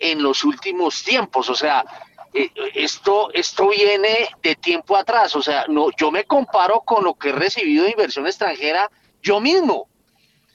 en 0.00 0.20
los 0.20 0.42
últimos 0.42 1.04
tiempos, 1.04 1.48
o 1.48 1.54
sea, 1.54 1.84
eh, 2.32 2.50
esto, 2.74 3.32
esto 3.34 3.68
viene 3.68 4.30
de 4.42 4.56
tiempo 4.56 4.96
atrás, 4.96 5.36
o 5.36 5.42
sea, 5.42 5.66
no, 5.68 5.90
yo 5.96 6.10
me 6.10 6.24
comparo 6.24 6.80
con 6.80 7.04
lo 7.04 7.14
que 7.14 7.28
he 7.28 7.32
recibido 7.32 7.84
de 7.84 7.92
inversión 7.92 8.26
extranjera 8.26 8.90
yo 9.22 9.38
mismo, 9.38 9.86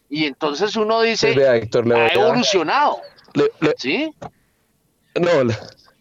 y 0.10 0.26
entonces 0.26 0.76
uno 0.76 1.02
dice, 1.02 1.32
pues 1.34 1.48
ha 1.48 2.08
evolucionado, 2.08 3.00
¿sí? 3.78 4.14
No, 5.16 5.30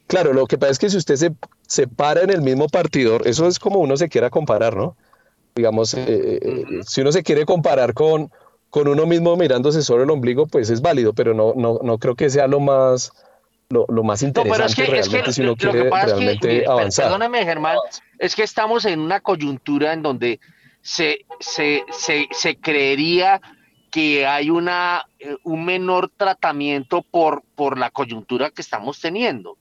claro, 0.09 0.33
lo 0.33 0.45
que 0.49 0.59
pasa 0.59 0.73
es 0.73 0.79
que 0.81 0.91
si 0.91 0.97
usted 0.97 1.15
se 1.15 1.31
se 1.69 1.87
para 1.87 2.23
en 2.23 2.31
el 2.31 2.41
mismo 2.41 2.67
partidor, 2.67 3.29
eso 3.29 3.47
es 3.47 3.59
como 3.59 3.79
uno 3.79 3.97
se 3.97 4.09
quiera 4.09 4.31
comparar, 4.31 4.75
¿no? 4.75 4.97
Digamos, 5.55 5.93
eh, 5.93 6.05
eh, 6.09 6.65
si 6.87 7.03
uno 7.03 7.13
se 7.13 7.23
quiere 7.23 7.45
comparar 7.45 7.93
con, 7.93 8.31
con 8.71 8.89
uno 8.89 9.05
mismo 9.07 9.37
mirándose 9.37 9.83
solo 9.83 10.03
el 10.03 10.11
ombligo, 10.11 10.47
pues 10.47 10.71
es 10.71 10.81
válido, 10.81 11.13
pero 11.13 11.35
no, 11.35 11.53
no, 11.55 11.79
no 11.83 11.99
creo 11.99 12.15
que 12.15 12.31
sea 12.31 12.47
lo 12.47 12.59
más, 12.59 13.13
lo, 13.69 13.87
más 14.03 14.23
interesante 14.23 14.87
realmente 14.87 15.33
si 15.33 15.43
uno 15.43 15.57
quiere 15.57 15.91
realmente 15.91 16.65
avanzar. 16.67 17.07
Perdóname, 17.07 17.45
Germán, 17.45 17.77
es 18.19 18.35
que 18.35 18.45
estamos 18.45 18.87
en 18.87 19.01
una 19.01 19.21
coyuntura 19.21 19.93
en 19.93 20.03
donde 20.03 20.41
se, 20.81 21.27
se, 21.39 21.85
se, 21.91 22.29
se 22.31 22.57
creería 22.57 23.43
que 23.91 24.27
hay 24.27 24.49
una, 24.49 25.05
eh, 25.19 25.37
un 25.45 25.67
menor 25.67 26.11
tratamiento 26.17 27.03
por, 27.03 27.43
por 27.55 27.77
la 27.77 27.91
coyuntura 27.91 28.51
que 28.51 28.63
estamos 28.63 29.01
teniendo. 29.01 29.59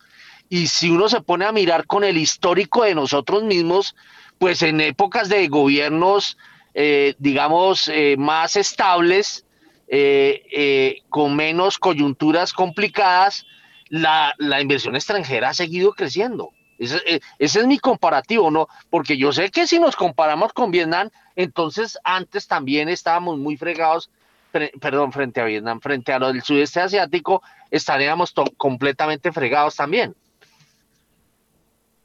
Y 0.49 0.67
si 0.67 0.89
uno 0.89 1.09
se 1.09 1.21
pone 1.21 1.45
a 1.45 1.51
mirar 1.51 1.85
con 1.85 2.03
el 2.03 2.17
histórico 2.17 2.83
de 2.83 2.95
nosotros 2.95 3.43
mismos, 3.43 3.95
pues 4.37 4.61
en 4.61 4.79
épocas 4.81 5.29
de 5.29 5.47
gobiernos, 5.47 6.37
eh, 6.73 7.15
digamos, 7.17 7.87
eh, 7.87 8.15
más 8.17 8.55
estables, 8.55 9.45
eh, 9.89 11.01
con 11.09 11.35
menos 11.35 11.77
coyunturas 11.77 12.53
complicadas, 12.53 13.45
la, 13.89 14.33
inversión 14.61 14.95
extranjera 14.95 15.49
ha 15.49 15.53
seguido 15.53 15.93
creciendo. 15.93 16.51
Ese, 16.77 17.21
es 17.39 17.65
mi 17.65 17.79
comparativo, 17.79 18.51
¿no? 18.51 18.67
Porque 18.89 19.17
yo 19.17 19.31
sé 19.31 19.49
que 19.49 19.65
si 19.65 19.79
nos 19.79 19.95
comparamos 19.95 20.53
con 20.53 20.71
Vietnam, 20.71 21.09
entonces 21.35 21.97
antes 22.03 22.47
también 22.47 22.89
estábamos 22.89 23.39
muy 23.39 23.57
fregados, 23.57 24.11
perdón, 24.79 25.11
frente 25.11 25.41
a 25.41 25.45
Vietnam, 25.45 25.79
frente 25.81 26.13
a 26.13 26.19
lo 26.19 26.27
del 26.27 26.43
sudeste 26.43 26.79
asiático, 26.79 27.41
estaríamos 27.71 28.33
completamente 28.57 29.31
fregados 29.31 29.75
también. 29.75 30.15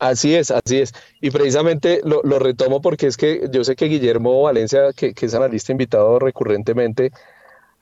Así 0.03 0.35
es, 0.35 0.51
así 0.51 0.81
es. 0.81 0.93
Y 1.20 1.31
precisamente 1.31 2.01
lo, 2.03 2.23
retomo 2.41 2.83
porque 2.83 3.07
es 3.07 3.16
que 3.16 3.49
yo 3.53 3.62
sé 3.62 3.77
que 3.77 3.85
Guillermo 3.85 4.43
Valencia, 4.43 4.93
que, 4.93 5.15
es 5.16 5.35
analista 5.35 5.70
invitado 5.70 6.19
recurrentemente, 6.19 7.12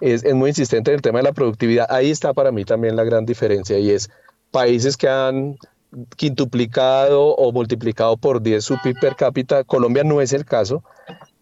es, 0.03 0.23
muy 0.35 0.51
insistente 0.51 0.91
en 0.91 0.97
el 0.97 1.01
tema 1.01 1.21
de 1.21 1.23
la 1.23 1.33
productividad. 1.33 1.87
Ahí 1.89 2.11
está 2.11 2.35
para 2.35 2.53
mí 2.53 2.67
también 2.67 2.95
la 2.95 3.05
gran 3.05 3.25
diferencia 3.25 3.79
y 3.79 3.91
es 3.91 4.11
países 4.51 4.99
que 4.99 5.09
han 5.09 5.57
quintuplicado 6.17 7.29
o 7.37 7.53
multiplicado 7.53 8.19
por 8.19 8.43
10 8.43 8.63
su 8.63 8.77
PIB 8.83 9.01
per 9.01 9.17
cápita. 9.17 9.65
Colombia 9.65 10.05
no 10.05 10.21
es 10.21 10.35
el 10.35 10.45
caso, 10.45 10.85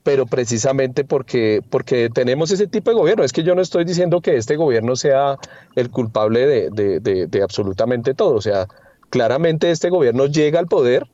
pero 0.04 0.26
precisamente 0.26 1.02
porque, 1.02 1.60
porque 1.70 2.08
tenemos 2.08 2.52
ese 2.52 2.68
tipo 2.68 2.92
de 2.92 2.96
gobierno. 2.96 3.24
Es 3.24 3.32
que 3.32 3.42
yo 3.42 3.56
no 3.56 3.62
estoy 3.62 3.84
diciendo 3.84 4.20
que 4.20 4.36
este 4.36 4.54
gobierno 4.54 4.94
sea 4.94 5.38
el 5.74 5.90
culpable 5.90 6.46
de, 6.46 7.00
de, 7.00 7.26
de 7.26 7.42
absolutamente 7.42 8.14
todo. 8.14 8.36
O 8.36 8.40
sea, 8.40 8.68
claramente 9.10 9.70
este 9.70 9.90
gobierno 9.90 10.26
llega 10.26 10.58
al 10.58 10.66
poder 10.66 11.06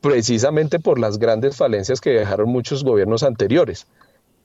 precisamente 0.00 0.80
por 0.80 0.98
las 0.98 1.18
grandes 1.18 1.56
falencias 1.56 2.00
que 2.00 2.10
dejaron 2.10 2.50
muchos 2.50 2.84
gobiernos 2.84 3.22
anteriores. 3.22 3.86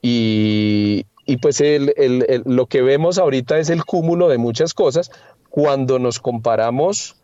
Y, 0.01 1.05
pues 1.41 1.61
lo 2.45 2.65
que 2.67 2.81
vemos 2.81 3.17
ahorita 3.17 3.57
es 3.57 3.69
el 3.69 3.83
cúmulo 3.83 4.29
de 4.29 4.37
muchas 4.37 4.73
cosas 4.73 5.11
cuando 5.49 5.99
nos 5.99 6.19
comparamos 6.19 7.15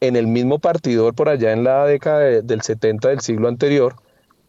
en 0.00 0.16
el 0.16 0.26
mismo 0.26 0.58
partidor 0.58 1.14
por 1.14 1.28
allá 1.28 1.52
en 1.52 1.64
la 1.64 1.84
década 1.86 2.42
del 2.42 2.62
70 2.62 3.10
del 3.10 3.20
siglo 3.20 3.48
anterior, 3.48 3.96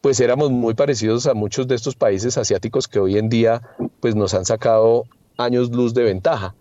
pues 0.02 0.20
éramos 0.20 0.52
muy 0.52 0.74
parecidos 0.74 1.28
a 1.28 1.34
muchos 1.34 1.68
de 1.68 1.76
estos 1.76 1.96
países 1.96 2.38
asiáticos 2.38 2.88
que 2.88 3.00
hoy 3.00 3.18
en 3.18 3.30
día 3.30 3.62
pues 4.00 4.16
nos 4.16 4.34
han 4.34 4.46
sacado 4.46 5.06
años 5.38 5.70
luz 5.72 5.94
de 5.94 6.04
ventaja 6.04 6.56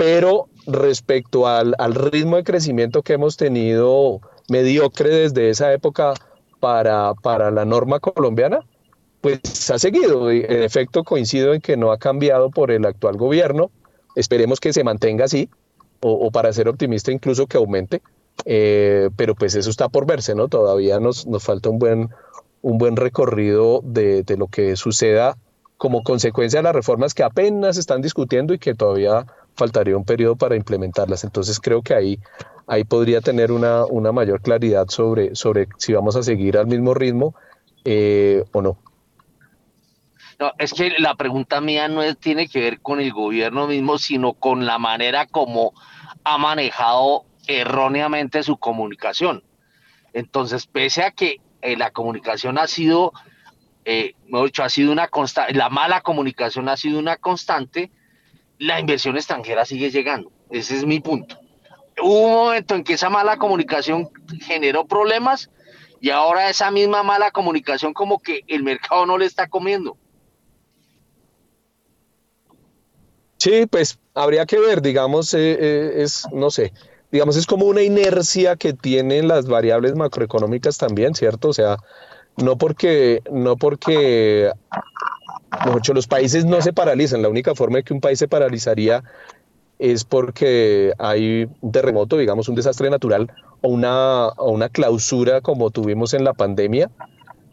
pero 0.00 0.48
respecto 0.66 1.46
al, 1.46 1.74
ritmo 1.94 2.36
de 2.36 2.42
crecimiento 2.42 3.02
que 3.02 3.12
hemos 3.12 3.36
tenido 3.36 4.22
mediocre 4.48 5.10
desde 5.10 5.50
esa 5.50 5.74
época 5.74 6.14
para, 6.58 7.12
para 7.12 7.50
la 7.50 7.66
norma 7.66 8.00
colombiana, 8.00 8.60
pues 9.20 9.70
ha 9.70 9.78
seguido. 9.78 10.30
En 10.30 10.62
efecto, 10.62 11.04
coincido 11.04 11.52
en 11.52 11.60
que 11.60 11.76
no 11.76 11.92
ha 11.92 11.98
cambiado 11.98 12.48
por 12.48 12.70
el 12.70 12.86
actual 12.86 13.18
gobierno. 13.18 13.70
Esperemos 14.16 14.58
que 14.58 14.72
se 14.72 14.84
mantenga 14.84 15.26
así, 15.26 15.50
o, 16.00 16.30
para 16.30 16.50
ser 16.54 16.68
optimista, 16.68 17.12
incluso 17.12 17.46
que 17.46 17.58
aumente. 17.58 18.00
Eh, 18.46 19.10
pero 19.16 19.34
pues 19.34 19.54
eso 19.54 19.68
está 19.68 19.90
por 19.90 20.06
verse, 20.06 20.34
¿no? 20.34 20.48
Todavía 20.48 20.98
nos, 20.98 21.26
nos 21.26 21.44
falta 21.44 21.68
un 21.68 21.78
buen, 21.78 22.08
un 22.62 22.78
buen 22.78 22.96
recorrido 22.96 23.82
de, 23.84 24.22
de, 24.22 24.38
lo 24.38 24.46
que 24.46 24.76
suceda 24.76 25.36
como 25.76 26.02
consecuencia 26.02 26.60
de 26.60 26.64
las 26.64 26.74
reformas 26.74 27.12
que 27.12 27.22
apenas 27.22 27.76
están 27.76 28.00
discutiendo 28.00 28.54
y 28.54 28.58
que 28.58 28.74
todavía 28.74 29.26
faltaría 29.60 29.96
un 29.96 30.04
periodo 30.04 30.36
para 30.36 30.56
implementarlas. 30.56 31.22
Entonces 31.24 31.60
creo 31.60 31.82
que 31.82 31.94
ahí, 31.94 32.18
ahí 32.66 32.84
podría 32.84 33.20
tener 33.20 33.52
una, 33.52 33.84
una 33.84 34.10
mayor 34.10 34.40
claridad 34.40 34.88
sobre, 34.88 35.36
sobre 35.36 35.68
si 35.76 35.92
vamos 35.92 36.16
a 36.16 36.22
seguir 36.22 36.56
al 36.56 36.66
mismo 36.66 36.94
ritmo 36.94 37.34
eh, 37.84 38.42
o 38.52 38.62
no. 38.62 38.78
No, 40.38 40.52
es 40.58 40.72
que 40.72 40.94
la 40.98 41.14
pregunta 41.16 41.60
mía 41.60 41.88
no 41.88 42.02
es, 42.02 42.16
tiene 42.16 42.48
que 42.48 42.60
ver 42.60 42.80
con 42.80 42.98
el 43.00 43.12
gobierno 43.12 43.66
mismo, 43.66 43.98
sino 43.98 44.32
con 44.32 44.64
la 44.64 44.78
manera 44.78 45.26
como 45.26 45.74
ha 46.24 46.38
manejado 46.38 47.26
erróneamente 47.46 48.42
su 48.42 48.56
comunicación. 48.56 49.42
Entonces, 50.14 50.66
pese 50.66 51.02
a 51.02 51.10
que 51.10 51.40
eh, 51.60 51.76
la 51.76 51.90
comunicación 51.90 52.56
ha 52.56 52.66
sido, 52.66 53.12
eh, 53.84 54.14
mejor 54.26 54.46
dicho, 54.46 54.62
ha 54.62 54.70
sido 54.70 54.90
una 54.92 55.08
constante, 55.08 55.52
la 55.52 55.68
mala 55.68 56.00
comunicación 56.00 56.70
ha 56.70 56.76
sido 56.78 56.98
una 56.98 57.18
constante, 57.18 57.90
la 58.60 58.78
inversión 58.78 59.16
extranjera 59.16 59.64
sigue 59.64 59.90
llegando. 59.90 60.30
Ese 60.50 60.76
es 60.76 60.84
mi 60.84 61.00
punto. 61.00 61.38
Hubo 62.00 62.26
un 62.26 62.32
momento 62.32 62.74
en 62.74 62.84
que 62.84 62.92
esa 62.92 63.08
mala 63.08 63.38
comunicación 63.38 64.10
generó 64.42 64.86
problemas 64.86 65.50
y 66.00 66.10
ahora 66.10 66.50
esa 66.50 66.70
misma 66.70 67.02
mala 67.02 67.30
comunicación 67.30 67.94
como 67.94 68.18
que 68.18 68.42
el 68.46 68.62
mercado 68.62 69.06
no 69.06 69.16
le 69.16 69.24
está 69.24 69.48
comiendo. 69.48 69.96
Sí, 73.38 73.64
pues 73.64 73.98
habría 74.14 74.44
que 74.44 74.58
ver, 74.58 74.82
digamos, 74.82 75.32
eh, 75.32 75.56
eh, 75.58 75.92
es, 76.02 76.26
no 76.30 76.50
sé, 76.50 76.74
digamos, 77.10 77.36
es 77.36 77.46
como 77.46 77.64
una 77.64 77.80
inercia 77.80 78.56
que 78.56 78.74
tienen 78.74 79.26
las 79.26 79.46
variables 79.46 79.94
macroeconómicas 79.94 80.76
también, 80.76 81.14
¿cierto? 81.14 81.48
O 81.48 81.54
sea, 81.54 81.78
no 82.36 82.58
porque, 82.58 83.22
no 83.30 83.56
porque 83.56 84.52
mucho, 85.66 85.92
los 85.94 86.06
países 86.06 86.44
no 86.44 86.60
se 86.62 86.72
paralizan. 86.72 87.22
La 87.22 87.28
única 87.28 87.54
forma 87.54 87.78
de 87.78 87.84
que 87.84 87.94
un 87.94 88.00
país 88.00 88.18
se 88.18 88.28
paralizaría 88.28 89.02
es 89.78 90.04
porque 90.04 90.92
hay 90.98 91.48
un 91.60 91.72
terremoto, 91.72 92.16
digamos, 92.16 92.48
un 92.48 92.54
desastre 92.54 92.90
natural 92.90 93.32
o 93.62 93.68
una, 93.68 94.28
o 94.28 94.50
una 94.50 94.68
clausura 94.68 95.40
como 95.40 95.70
tuvimos 95.70 96.14
en 96.14 96.24
la 96.24 96.34
pandemia, 96.34 96.90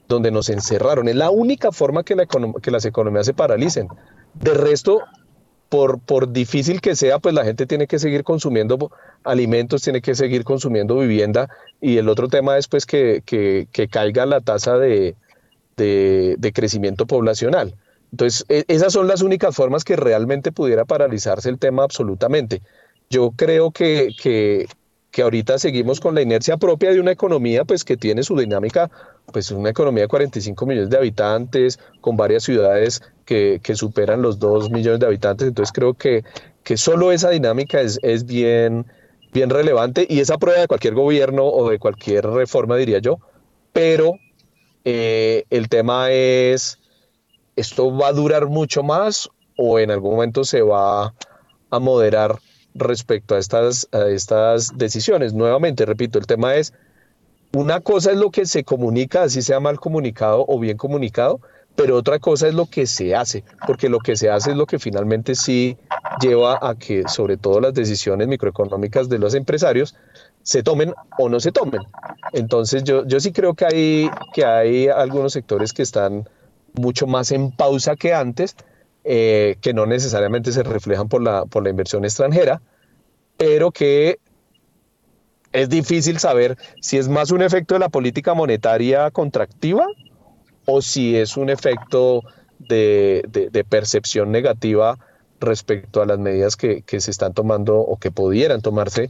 donde 0.07 0.31
nos 0.31 0.49
encerraron. 0.49 1.07
Es 1.07 1.15
la 1.15 1.29
única 1.29 1.71
forma 1.71 2.03
que, 2.03 2.15
la 2.15 2.25
que 2.25 2.71
las 2.71 2.85
economías 2.85 3.25
se 3.25 3.33
paralicen. 3.33 3.87
De 4.33 4.53
resto, 4.53 5.01
por, 5.69 5.99
por 5.99 6.31
difícil 6.31 6.81
que 6.81 6.95
sea, 6.95 7.19
pues 7.19 7.33
la 7.35 7.43
gente 7.43 7.65
tiene 7.65 7.87
que 7.87 7.99
seguir 7.99 8.23
consumiendo 8.23 8.91
alimentos, 9.23 9.81
tiene 9.81 10.01
que 10.01 10.15
seguir 10.15 10.43
consumiendo 10.43 10.97
vivienda 10.97 11.49
y 11.81 11.97
el 11.97 12.09
otro 12.09 12.27
tema 12.27 12.57
es 12.57 12.67
pues 12.67 12.85
que, 12.85 13.21
que, 13.25 13.87
caiga 13.89 14.25
la 14.25 14.41
tasa 14.41 14.77
de, 14.77 15.15
de, 15.75 16.51
crecimiento 16.53 17.05
poblacional. 17.05 17.75
Entonces, 18.11 18.45
e, 18.49 18.65
esas 18.67 18.93
son 18.93 19.07
las 19.07 19.21
únicas 19.21 19.55
formas 19.55 19.83
que 19.83 19.95
realmente 19.95 20.51
pudiera 20.51 20.85
paralizarse 20.85 21.49
el 21.49 21.59
tema 21.59 21.83
absolutamente. 21.83 22.61
Yo 23.09 23.31
creo 23.31 23.71
que, 23.71 24.09
que, 24.21 24.67
ahorita 25.21 25.57
seguimos 25.57 25.99
con 25.99 26.13
la 26.13 26.21
inercia 26.21 26.57
propia 26.57 26.91
de 26.91 26.99
una 26.99 27.11
economía 27.11 27.65
pues 27.65 27.83
que 27.83 27.97
tiene 27.97 28.21
su 28.21 28.37
dinámica, 28.37 28.91
pues 29.33 29.49
una 29.49 29.71
economía 29.71 30.03
de 30.03 30.09
45 30.09 30.65
millones 30.67 30.91
de 30.91 30.97
habitantes, 30.97 31.79
con 32.01 32.15
varias 32.15 32.43
ciudades 32.43 33.01
que, 33.25 33.59
que 33.63 33.73
superan 33.75 34.21
los 34.21 34.37
2 34.37 34.69
millones 34.69 34.99
de 34.99 35.07
habitantes, 35.07 35.47
entonces 35.47 35.73
creo 35.73 35.95
que, 35.95 36.23
que 36.63 36.77
solo 36.77 37.11
esa 37.11 37.31
dinámica 37.31 37.81
es, 37.81 37.97
es 38.03 38.27
bien, 38.27 38.85
bien 39.33 39.49
relevante 39.49 40.05
y 40.07 40.19
esa 40.19 40.37
prueba 40.37 40.61
de 40.61 40.67
cualquier 40.67 40.93
gobierno 40.93 41.47
o 41.47 41.67
de 41.67 41.79
cualquier 41.79 42.27
reforma, 42.27 42.77
diría 42.77 42.99
yo, 42.99 43.17
pero 43.73 44.19
eh, 44.85 45.45
el 45.49 45.67
tema 45.67 46.11
es, 46.11 46.79
¿esto 47.57 47.93
va 47.95 48.07
a 48.07 48.13
durar 48.13 48.45
mucho 48.45 48.83
más 48.83 49.29
o 49.57 49.79
en 49.79 49.91
algún 49.91 50.11
momento 50.11 50.45
se 50.45 50.61
va 50.61 51.13
a 51.69 51.79
moderar 51.79 52.39
respecto 52.75 53.35
a 53.35 53.39
estas, 53.39 53.89
estas 53.91 54.77
decisiones. 54.77 55.33
Nuevamente, 55.33 55.85
repito, 55.85 56.19
el 56.19 56.27
tema 56.27 56.55
es, 56.55 56.73
una 57.53 57.81
cosa 57.81 58.11
es 58.11 58.17
lo 58.17 58.29
que 58.29 58.45
se 58.45 58.63
comunica, 58.63 59.23
así 59.23 59.41
sea 59.41 59.59
mal 59.59 59.79
comunicado 59.79 60.45
o 60.47 60.59
bien 60.59 60.77
comunicado, 60.77 61.41
pero 61.75 61.95
otra 61.95 62.19
cosa 62.19 62.47
es 62.47 62.53
lo 62.53 62.67
que 62.67 62.85
se 62.85 63.15
hace, 63.15 63.43
porque 63.65 63.89
lo 63.89 63.99
que 63.99 64.15
se 64.15 64.29
hace 64.29 64.51
es 64.51 64.57
lo 64.57 64.65
que 64.65 64.79
finalmente 64.79 65.35
sí 65.35 65.77
lleva 66.19 66.59
a 66.61 66.75
que 66.75 67.03
sobre 67.07 67.37
todo 67.37 67.59
las 67.59 67.73
decisiones 67.73 68.27
microeconómicas 68.27 69.09
de 69.09 69.19
los 69.19 69.33
empresarios 69.33 69.95
se 70.43 70.63
tomen 70.63 70.93
o 71.17 71.29
no 71.29 71.39
se 71.39 71.51
tomen. 71.51 71.81
Entonces 72.33 72.83
yo, 72.83 73.05
yo 73.05 73.19
sí 73.19 73.31
creo 73.31 73.53
que 73.53 73.65
hay, 73.65 74.11
que 74.33 74.45
hay 74.45 74.87
algunos 74.87 75.33
sectores 75.33 75.73
que 75.73 75.83
están 75.83 76.27
mucho 76.79 77.07
más 77.07 77.31
en 77.31 77.51
pausa 77.51 77.95
que 77.95 78.13
antes, 78.13 78.55
eh, 79.03 79.57
que 79.61 79.73
no 79.73 79.85
necesariamente 79.85 80.51
se 80.51 80.63
reflejan 80.63 81.09
por 81.09 81.21
la, 81.21 81.45
por 81.45 81.63
la 81.63 81.69
inversión 81.69 82.05
extranjera, 82.05 82.61
pero 83.37 83.71
que 83.71 84.19
es 85.53 85.69
difícil 85.69 86.19
saber 86.19 86.57
si 86.81 86.97
es 86.97 87.07
más 87.07 87.31
un 87.31 87.41
efecto 87.41 87.75
de 87.75 87.79
la 87.79 87.89
política 87.89 88.33
monetaria 88.33 89.09
contractiva 89.11 89.85
o 90.65 90.81
si 90.81 91.15
es 91.15 91.37
un 91.37 91.49
efecto 91.49 92.21
de, 92.59 93.65
percepción 93.69 94.31
negativa 94.31 94.97
respecto 95.39 96.01
a 96.01 96.05
las 96.05 96.19
medidas 96.19 96.55
que, 96.55 96.83
se 96.85 97.11
están 97.11 97.33
tomando 97.33 97.77
o 97.77 97.97
que 97.97 98.11
pudieran 98.11 98.61
tomarse 98.61 99.09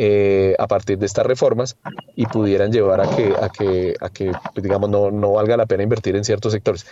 eh, 0.00 0.54
a 0.60 0.68
partir 0.68 0.96
de 0.96 1.06
estas 1.06 1.26
reformas 1.26 1.76
y 2.14 2.24
pudieran 2.26 2.70
llevar 2.70 3.00
a 3.00 3.10
que, 3.16 3.34
a 3.40 3.48
que, 3.48 3.94
a 4.00 4.08
que 4.10 4.30
digamos, 4.54 4.88
no, 4.88 5.10
no 5.10 5.32
valga 5.32 5.56
la 5.56 5.66
pena 5.66 5.82
invertir 5.82 6.14
en 6.14 6.22
ciertos 6.22 6.52
sectores. 6.52 6.86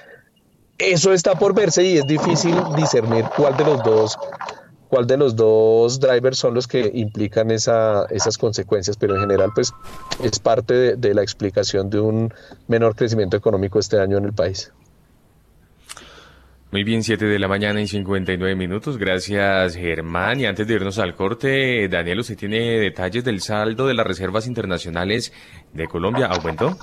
Eso 0.76 1.12
está 1.12 1.36
por 1.36 1.54
verse 1.54 1.84
y 1.84 1.98
es 1.98 2.06
difícil 2.08 2.56
discernir 2.74 3.24
cuál 3.36 3.56
de 3.56 3.64
los 3.64 3.84
dos 3.84 4.18
cuál 4.88 5.06
de 5.06 5.16
los 5.16 5.36
dos 5.36 6.00
drivers 6.00 6.36
son 6.38 6.54
los 6.54 6.66
que 6.66 6.90
implican 6.94 7.52
esa, 7.52 8.06
esas 8.06 8.38
consecuencias, 8.38 8.96
pero 8.96 9.14
en 9.14 9.20
general 9.20 9.50
pues 9.54 9.72
es 10.20 10.40
parte 10.40 10.96
de, 10.96 11.14
la 11.14 11.22
explicación 11.22 11.88
de 11.90 12.00
un 12.00 12.34
menor 12.66 12.96
crecimiento 12.96 13.36
económico 13.36 13.78
este 13.78 14.00
año 14.00 14.16
en 14.18 14.24
el 14.24 14.32
país. 14.32 14.72
Muy 16.72 16.82
bien, 16.82 17.04
7 17.04 17.24
de 17.24 17.38
la 17.38 17.46
mañana 17.46 17.80
y 17.80 17.86
59 17.86 18.56
minutos. 18.56 18.98
Gracias, 18.98 19.76
Germán. 19.76 20.40
Y 20.40 20.46
antes 20.46 20.66
de 20.66 20.74
irnos 20.74 20.98
al 20.98 21.14
corte, 21.14 21.88
Daniel, 21.88 22.20
¿usted 22.20 22.36
tiene 22.36 22.80
detalles 22.80 23.24
del 23.24 23.40
saldo 23.40 23.86
de 23.86 23.94
las 23.94 24.06
reservas 24.06 24.48
internacionales 24.48 25.32
de 25.72 25.86
Colombia? 25.86 26.26
¿Aumentó? 26.26 26.76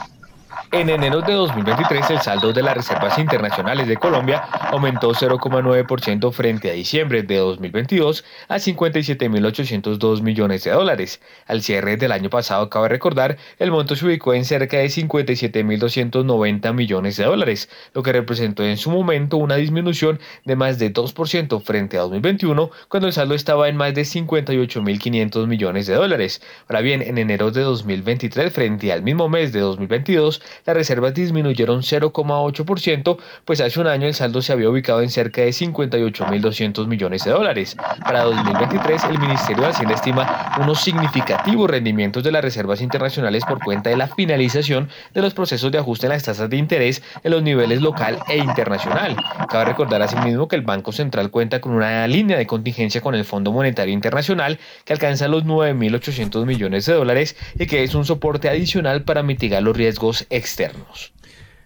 En 0.73 0.89
enero 0.89 1.21
de 1.21 1.33
2023, 1.33 2.09
el 2.09 2.21
saldo 2.21 2.51
de 2.51 2.63
las 2.63 2.75
reservas 2.75 3.19
internacionales 3.19 3.87
de 3.87 3.95
Colombia 3.95 4.39
aumentó 4.71 5.13
0,9% 5.13 6.31
frente 6.31 6.71
a 6.71 6.73
diciembre 6.73 7.21
de 7.21 7.37
2022 7.37 8.25
a 8.47 8.55
57.802 8.55 10.21
millones 10.23 10.63
de 10.63 10.71
dólares. 10.71 11.21
Al 11.45 11.61
cierre 11.61 11.95
del 11.97 12.11
año 12.11 12.31
pasado, 12.31 12.71
cabe 12.71 12.89
recordar, 12.89 13.37
el 13.59 13.69
monto 13.69 13.95
se 13.95 14.05
ubicó 14.05 14.33
en 14.33 14.45
cerca 14.45 14.77
de 14.77 14.87
57.290 14.87 16.73
millones 16.73 17.17
de 17.17 17.25
dólares, 17.25 17.69
lo 17.93 18.01
que 18.01 18.11
representó 18.11 18.63
en 18.63 18.77
su 18.77 18.89
momento 18.89 19.37
una 19.37 19.57
disminución 19.57 20.19
de 20.43 20.55
más 20.55 20.79
de 20.79 20.91
2% 20.91 21.61
frente 21.61 21.97
a 21.97 22.01
2021, 22.01 22.71
cuando 22.87 23.07
el 23.07 23.13
saldo 23.13 23.35
estaba 23.35 23.69
en 23.69 23.77
más 23.77 23.93
de 23.93 24.01
58.500 24.01 25.45
millones 25.45 25.85
de 25.85 25.93
dólares. 25.93 26.41
Ahora 26.67 26.81
bien, 26.81 27.03
en 27.03 27.19
enero 27.19 27.51
de 27.51 27.61
2023, 27.61 28.51
frente 28.51 28.91
al 28.91 29.03
mismo 29.03 29.29
mes 29.29 29.53
de 29.53 29.59
2022, 29.59 30.41
las 30.65 30.75
reservas 30.75 31.13
disminuyeron 31.13 31.81
0,8%, 31.81 33.17
pues 33.45 33.61
hace 33.61 33.79
un 33.79 33.87
año 33.87 34.07
el 34.07 34.13
saldo 34.13 34.41
se 34.41 34.53
había 34.53 34.69
ubicado 34.69 35.01
en 35.01 35.09
cerca 35.09 35.41
de 35.41 35.49
58.200 35.49 36.87
millones 36.87 37.23
de 37.23 37.31
dólares. 37.31 37.75
Para 38.03 38.23
2023, 38.23 39.03
el 39.05 39.19
Ministerio 39.19 39.63
de 39.63 39.69
Hacienda 39.69 39.95
estima 39.95 40.55
unos 40.61 40.81
significativos 40.81 41.69
rendimientos 41.69 42.23
de 42.23 42.31
las 42.31 42.43
reservas 42.43 42.81
internacionales 42.81 43.43
por 43.45 43.59
cuenta 43.59 43.89
de 43.89 43.97
la 43.97 44.07
finalización 44.07 44.89
de 45.13 45.21
los 45.21 45.33
procesos 45.33 45.71
de 45.71 45.77
ajuste 45.77 46.07
en 46.07 46.13
las 46.13 46.23
tasas 46.23 46.49
de 46.49 46.57
interés 46.57 47.01
en 47.23 47.31
los 47.31 47.43
niveles 47.43 47.81
local 47.81 48.19
e 48.27 48.37
internacional. 48.37 49.15
Cabe 49.49 49.65
recordar 49.65 50.01
asimismo 50.01 50.47
que 50.47 50.55
el 50.55 50.61
Banco 50.61 50.91
Central 50.91 51.31
cuenta 51.31 51.61
con 51.61 51.73
una 51.73 52.07
línea 52.07 52.37
de 52.37 52.47
contingencia 52.47 53.01
con 53.01 53.15
el 53.15 53.25
Fondo 53.25 53.51
Monetario 53.51 53.93
Internacional 53.93 54.59
que 54.85 54.93
alcanza 54.93 55.27
los 55.27 55.45
9.800 55.45 56.45
millones 56.45 56.85
de 56.85 56.93
dólares 56.93 57.35
y 57.57 57.65
que 57.65 57.83
es 57.83 57.95
un 57.95 58.05
soporte 58.05 58.49
adicional 58.49 59.03
para 59.03 59.23
mitigar 59.23 59.63
los 59.63 59.75
riesgos 59.75 60.25
externos. 60.35 61.13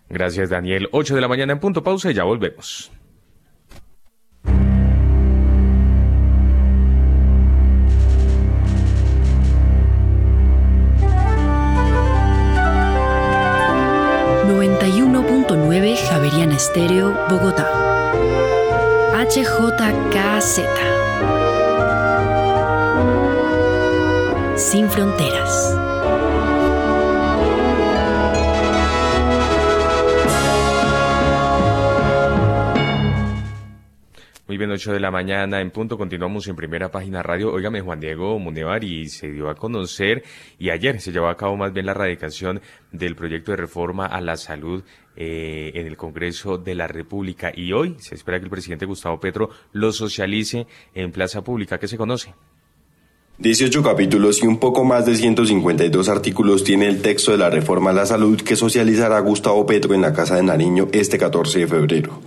Gracias, 0.10 0.50
Daniel. 0.50 0.88
8 0.92 1.16
de 1.16 1.22
la 1.22 1.28
mañana 1.28 1.54
en 1.54 1.60
punto 1.60 1.84
pausa 1.84 2.12
y 2.12 2.14
ya 2.14 2.24
volvemos. 2.24 2.92
Javeriana 15.96 16.56
Estéreo, 16.56 17.14
Bogotá. 17.30 17.70
HJKZ. 19.14 20.60
Sin 24.56 24.90
fronteras. 24.90 25.87
Muy 34.48 34.58
bien, 34.58 34.72
8 34.72 34.94
de 34.94 35.02
la 35.02 35.12
mañana 35.12 35.60
en 35.60 35.72
punto. 35.72 35.98
Continuamos 35.98 36.48
en 36.48 36.56
primera 36.56 36.90
página 36.90 37.22
radio. 37.22 37.52
Óigame, 37.52 37.82
Juan 37.82 38.00
Diego 38.00 38.40
Munevar, 38.40 38.82
y 38.82 39.10
se 39.10 39.30
dio 39.30 39.50
a 39.50 39.56
conocer, 39.56 40.24
y 40.58 40.70
ayer 40.70 41.02
se 41.02 41.12
llevó 41.12 41.28
a 41.28 41.36
cabo 41.36 41.58
más 41.58 41.74
bien 41.74 41.86
la 41.86 41.94
radicación 41.94 42.62
del 42.94 43.18
proyecto 43.18 43.52
de 43.52 43.58
reforma 43.58 44.06
a 44.06 44.22
la 44.22 44.38
salud 44.38 44.84
eh, 45.18 45.72
en 45.76 45.86
el 45.86 45.98
Congreso 45.98 46.58
de 46.58 46.76
la 46.76 46.88
República. 46.88 47.52
Y 47.54 47.74
hoy 47.74 47.98
se 48.00 48.16
espera 48.16 48.40
que 48.40 48.46
el 48.46 48.50
presidente 48.50 48.86
Gustavo 48.86 49.20
Petro 49.20 49.50
lo 49.74 49.92
socialice 49.92 50.66
en 50.94 51.12
plaza 51.12 51.44
pública. 51.44 51.78
¿Qué 51.78 51.90
se 51.90 51.98
conoce? 51.98 52.34
18 53.40 53.84
capítulos 53.84 54.42
y 54.42 54.48
un 54.48 54.60
poco 54.60 54.86
más 54.86 55.06
de 55.06 55.16
152 55.16 56.08
artículos 56.08 56.64
tiene 56.64 56.88
el 56.88 57.02
texto 57.02 57.34
de 57.34 57.38
la 57.38 57.50
reforma 57.50 57.90
a 57.90 57.94
la 57.94 58.06
salud 58.06 58.42
que 58.42 58.56
socializará 58.56 59.20
Gustavo 59.20 59.66
Petro 59.66 59.94
en 59.94 60.02
la 60.02 60.14
Casa 60.14 60.38
de 60.38 60.44
Nariño 60.44 60.88
este 60.94 61.18
14 61.18 61.60
de 61.60 61.68
febrero. 61.68 62.22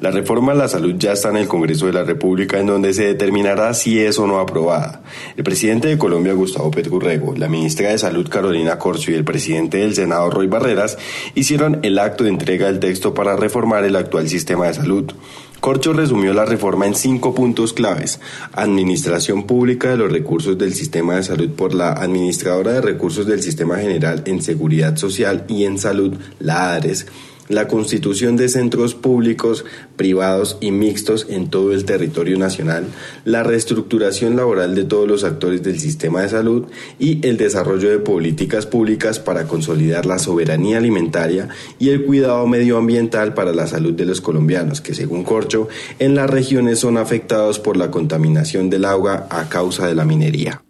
La 0.00 0.10
reforma 0.10 0.52
a 0.52 0.54
la 0.54 0.68
salud 0.68 0.94
ya 0.98 1.12
está 1.12 1.30
en 1.30 1.38
el 1.38 1.48
Congreso 1.48 1.86
de 1.86 1.92
la 1.92 2.04
República 2.04 2.58
en 2.58 2.66
donde 2.66 2.92
se 2.92 3.04
determinará 3.04 3.72
si 3.72 3.98
es 3.98 4.18
o 4.18 4.26
no 4.26 4.40
aprobada. 4.40 5.02
El 5.36 5.44
presidente 5.44 5.88
de 5.88 5.96
Colombia, 5.96 6.34
Gustavo 6.34 6.70
Urrego, 6.90 7.34
la 7.36 7.48
ministra 7.48 7.90
de 7.90 7.98
Salud, 7.98 8.28
Carolina 8.28 8.78
Corcio, 8.78 9.14
y 9.14 9.16
el 9.16 9.24
presidente 9.24 9.78
del 9.78 9.94
Senado, 9.94 10.30
Roy 10.30 10.48
Barreras, 10.48 10.98
hicieron 11.34 11.80
el 11.82 11.98
acto 11.98 12.24
de 12.24 12.30
entrega 12.30 12.66
del 12.66 12.80
texto 12.80 13.14
para 13.14 13.36
reformar 13.36 13.84
el 13.84 13.96
actual 13.96 14.28
sistema 14.28 14.66
de 14.66 14.74
salud. 14.74 15.12
Corcho 15.60 15.94
resumió 15.94 16.34
la 16.34 16.44
reforma 16.44 16.86
en 16.86 16.94
cinco 16.94 17.34
puntos 17.34 17.72
claves. 17.72 18.20
Administración 18.52 19.44
pública 19.46 19.90
de 19.90 19.96
los 19.96 20.12
recursos 20.12 20.58
del 20.58 20.74
sistema 20.74 21.16
de 21.16 21.22
salud 21.22 21.50
por 21.50 21.74
la 21.74 21.92
Administradora 21.92 22.72
de 22.72 22.82
Recursos 22.82 23.26
del 23.26 23.42
Sistema 23.42 23.78
General 23.78 24.22
en 24.26 24.42
Seguridad 24.42 24.96
Social 24.96 25.44
y 25.48 25.64
en 25.64 25.78
Salud, 25.78 26.14
la 26.38 26.74
ADRES 26.74 27.06
la 27.48 27.68
constitución 27.68 28.36
de 28.36 28.48
centros 28.48 28.94
públicos, 28.94 29.64
privados 29.96 30.58
y 30.60 30.70
mixtos 30.70 31.26
en 31.28 31.48
todo 31.48 31.72
el 31.72 31.84
territorio 31.84 32.38
nacional, 32.38 32.86
la 33.24 33.42
reestructuración 33.42 34.36
laboral 34.36 34.74
de 34.74 34.84
todos 34.84 35.08
los 35.08 35.24
actores 35.24 35.62
del 35.62 35.78
sistema 35.78 36.22
de 36.22 36.28
salud 36.28 36.66
y 36.98 37.26
el 37.26 37.36
desarrollo 37.36 37.90
de 37.90 37.98
políticas 37.98 38.66
públicas 38.66 39.18
para 39.18 39.46
consolidar 39.46 40.06
la 40.06 40.18
soberanía 40.18 40.78
alimentaria 40.78 41.48
y 41.78 41.90
el 41.90 42.04
cuidado 42.04 42.46
medioambiental 42.46 43.34
para 43.34 43.52
la 43.52 43.66
salud 43.66 43.94
de 43.94 44.06
los 44.06 44.20
colombianos, 44.20 44.80
que 44.80 44.94
según 44.94 45.24
Corcho, 45.24 45.68
en 45.98 46.14
las 46.14 46.28
regiones 46.28 46.78
son 46.80 46.98
afectados 46.98 47.58
por 47.58 47.76
la 47.76 47.90
contaminación 47.90 48.70
del 48.70 48.84
agua 48.84 49.26
a 49.30 49.48
causa 49.48 49.86
de 49.86 49.94
la 49.94 50.04
minería. 50.04 50.65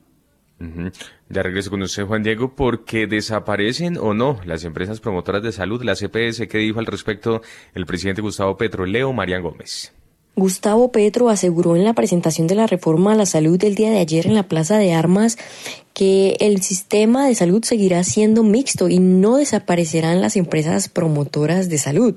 Ya 0.59 1.43
regreso 1.43 1.71
con 1.71 1.83
usted, 1.83 2.05
Juan 2.07 2.23
Diego, 2.23 2.55
porque 2.55 3.07
desaparecen 3.07 3.99
o 3.99 4.15
no 4.15 4.41
las 4.45 4.65
empresas 4.65 5.01
promotoras 5.01 5.43
de 5.43 5.53
salud, 5.53 5.83
la 5.83 5.95
CPS, 5.95 6.49
¿qué 6.49 6.59
dijo 6.59 6.79
al 6.79 6.87
respecto 6.87 7.43
el 7.75 7.85
presidente 7.85 8.23
Gustavo 8.23 8.57
Petro, 8.57 8.87
Leo 8.87 9.13
Marián 9.13 9.43
Gómez? 9.43 9.93
Gustavo 10.35 10.93
Petro 10.93 11.31
aseguró 11.31 11.77
en 11.77 11.85
la 11.85 11.95
presentación 11.95 12.47
de 12.47 12.55
la 12.55 12.67
reforma 12.67 13.13
a 13.13 13.17
la 13.17 13.27
salud 13.27 13.59
del 13.59 13.75
día 13.75 13.91
de 13.91 13.99
ayer 13.99 14.27
en 14.27 14.35
la 14.35 14.49
Plaza 14.49 14.77
de 14.77 14.93
Armas 14.93 15.39
que 15.97 16.37
el 16.41 16.61
sistema 16.61 17.27
de 17.27 17.35
salud 17.35 17.65
seguirá 17.65 18.05
siendo 18.05 18.43
mixto 18.43 18.91
y 18.91 18.99
no 18.99 19.39
desaparecerán 19.39 20.21
las 20.21 20.37
empresas 20.37 20.91
promotoras 20.91 21.71
de 21.71 21.79
salud. 21.79 22.15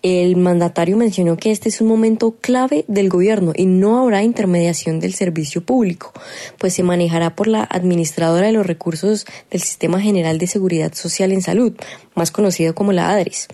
El 0.00 0.36
mandatario 0.36 0.96
mencionó 0.96 1.36
que 1.36 1.50
este 1.50 1.70
es 1.70 1.80
un 1.80 1.88
momento 1.88 2.36
clave 2.40 2.84
del 2.86 3.08
gobierno 3.08 3.52
y 3.56 3.66
no 3.66 3.98
habrá 3.98 4.22
intermediación 4.22 5.00
del 5.00 5.14
servicio 5.14 5.60
público, 5.64 6.12
pues 6.58 6.74
se 6.74 6.84
manejará 6.84 7.34
por 7.34 7.48
la 7.48 7.64
administradora 7.64 8.46
de 8.46 8.52
los 8.52 8.64
recursos 8.64 9.26
del 9.50 9.60
Sistema 9.60 10.00
General 10.00 10.38
de 10.38 10.46
Seguridad 10.46 10.94
Social 10.94 11.32
en 11.32 11.42
Salud, 11.42 11.72
más 12.14 12.30
conocido 12.30 12.76
como 12.76 12.92
la 12.92 13.10
ADRES. 13.10 13.48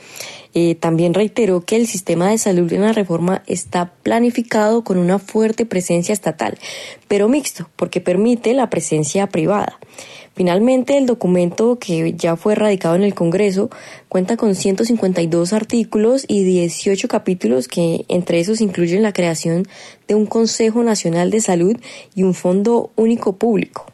Eh, 0.58 0.74
también 0.74 1.12
reiteró 1.12 1.60
que 1.60 1.76
el 1.76 1.86
sistema 1.86 2.30
de 2.30 2.38
salud 2.38 2.72
en 2.72 2.80
la 2.80 2.94
reforma 2.94 3.42
está 3.46 3.92
planificado 4.02 4.84
con 4.84 4.96
una 4.96 5.18
fuerte 5.18 5.66
presencia 5.66 6.14
estatal, 6.14 6.58
pero 7.08 7.28
mixto, 7.28 7.68
porque 7.76 8.00
permite 8.00 8.54
la 8.54 8.70
presencia 8.70 9.26
privada. 9.26 9.45
Finalmente, 10.34 10.98
el 10.98 11.06
documento 11.06 11.78
que 11.78 12.12
ya 12.12 12.36
fue 12.36 12.54
radicado 12.54 12.94
en 12.94 13.02
el 13.02 13.14
Congreso 13.14 13.70
cuenta 14.08 14.36
con 14.36 14.54
152 14.54 15.52
artículos 15.54 16.26
y 16.28 16.44
18 16.44 17.08
capítulos 17.08 17.68
que 17.68 18.04
entre 18.08 18.40
esos 18.40 18.60
incluyen 18.60 19.02
la 19.02 19.14
creación 19.14 19.66
de 20.06 20.14
un 20.14 20.26
Consejo 20.26 20.82
Nacional 20.82 21.30
de 21.30 21.40
Salud 21.40 21.76
y 22.14 22.22
un 22.22 22.34
Fondo 22.34 22.90
Único 22.96 23.36
Público. 23.36 23.90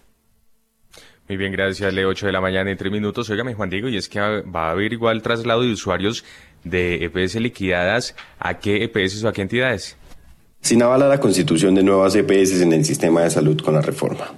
Muy 1.29 1.37
bien, 1.37 1.53
gracias. 1.53 1.95
Le 1.95 2.05
8 2.05 2.27
de 2.27 2.33
la 2.33 2.41
mañana 2.41 2.71
en 2.71 2.77
3 2.77 2.91
minutos. 2.91 3.31
Óigame, 3.31 3.55
Juan 3.55 3.71
Diego, 3.71 3.89
y 3.89 3.97
es 3.97 4.09
que 4.09 4.19
va 4.21 4.69
a 4.69 4.71
haber 4.73 4.93
igual 4.93 5.23
traslado 5.23 5.63
de 5.63 5.73
usuarios 5.73 6.25
de 6.65 7.05
EPS 7.05 7.37
liquidadas, 7.37 8.15
¿a 8.39 8.59
qué 8.59 8.85
EPS 8.85 9.23
o 9.25 9.29
a 9.29 9.33
qué 9.33 9.43
entidades? 9.43 9.97
Sin 10.61 10.83
avala 10.83 11.09
la 11.09 11.19
constitución 11.19 11.75
de 11.75 11.83
nuevas 11.83 12.15
EPS 12.15 12.61
en 12.61 12.73
el 12.73 12.85
sistema 12.85 13.23
de 13.23 13.31
salud 13.31 13.61
con 13.61 13.75
la 13.75 13.81
reforma. 13.81 14.33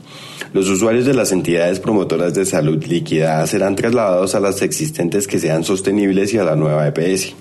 Los 0.55 0.69
usuarios 0.69 1.05
de 1.05 1.15
las 1.15 1.33
entidades 1.33 1.81
promotoras 1.81 2.33
de 2.33 2.47
salud 2.47 2.81
liquidadas 2.85 3.51
serán 3.51 3.75
trasladados 3.75 4.37
a 4.37 4.41
las 4.41 4.63
existentes 4.63 5.27
que 5.27 5.41
sean 5.41 5.65
sostenibles 5.65 6.33
y 6.33 6.39
a 6.39 6.45
la 6.45 6.55
nueva 6.55 6.87
EPS. 6.87 7.35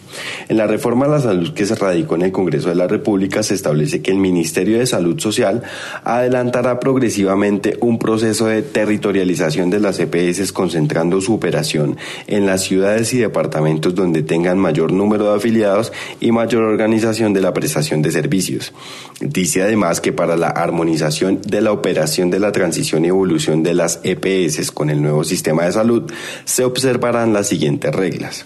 En 0.49 0.57
la 0.57 0.65
reforma 0.65 1.05
a 1.05 1.09
la 1.09 1.19
salud 1.19 1.53
que 1.53 1.67
se 1.67 1.75
radicó 1.75 2.15
en 2.15 2.23
el 2.23 2.31
Congreso 2.31 2.69
de 2.69 2.75
la 2.75 2.87
República 2.87 3.43
se 3.43 3.53
establece 3.53 4.01
que 4.01 4.09
el 4.09 4.17
Ministerio 4.17 4.79
de 4.79 4.87
Salud 4.87 5.19
Social 5.19 5.61
adelantará 6.03 6.79
progresivamente 6.79 7.77
un 7.81 7.99
proceso 7.99 8.47
de 8.47 8.63
territorialización 8.63 9.69
de 9.69 9.79
las 9.79 9.99
EPS 9.99 10.51
concentrando 10.51 11.21
su 11.21 11.35
operación 11.35 11.97
en 12.25 12.47
las 12.47 12.63
ciudades 12.63 13.13
y 13.13 13.19
departamentos 13.19 13.93
donde 13.93 14.23
tengan 14.23 14.57
mayor 14.57 14.91
número 14.91 15.29
de 15.29 15.37
afiliados 15.37 15.91
y 16.19 16.31
mayor 16.31 16.63
organización 16.63 17.31
de 17.33 17.41
la 17.41 17.53
prestación 17.53 18.01
de 18.01 18.11
servicios. 18.11 18.73
Dice 19.21 19.61
además 19.61 20.01
que 20.01 20.13
para 20.13 20.35
la 20.35 20.47
armonización 20.47 21.41
de 21.41 21.61
la 21.61 21.71
operación 21.71 22.31
de 22.31 22.39
la 22.39 22.51
transición 22.51 23.02
y 23.05 23.09
evolución 23.09 23.63
de 23.63 23.73
las 23.73 23.99
EPS 24.03 24.71
con 24.71 24.89
el 24.89 25.01
nuevo 25.01 25.23
sistema 25.23 25.65
de 25.65 25.71
salud, 25.71 26.11
se 26.45 26.63
observarán 26.63 27.33
las 27.33 27.47
siguientes 27.47 27.93
reglas. 27.93 28.45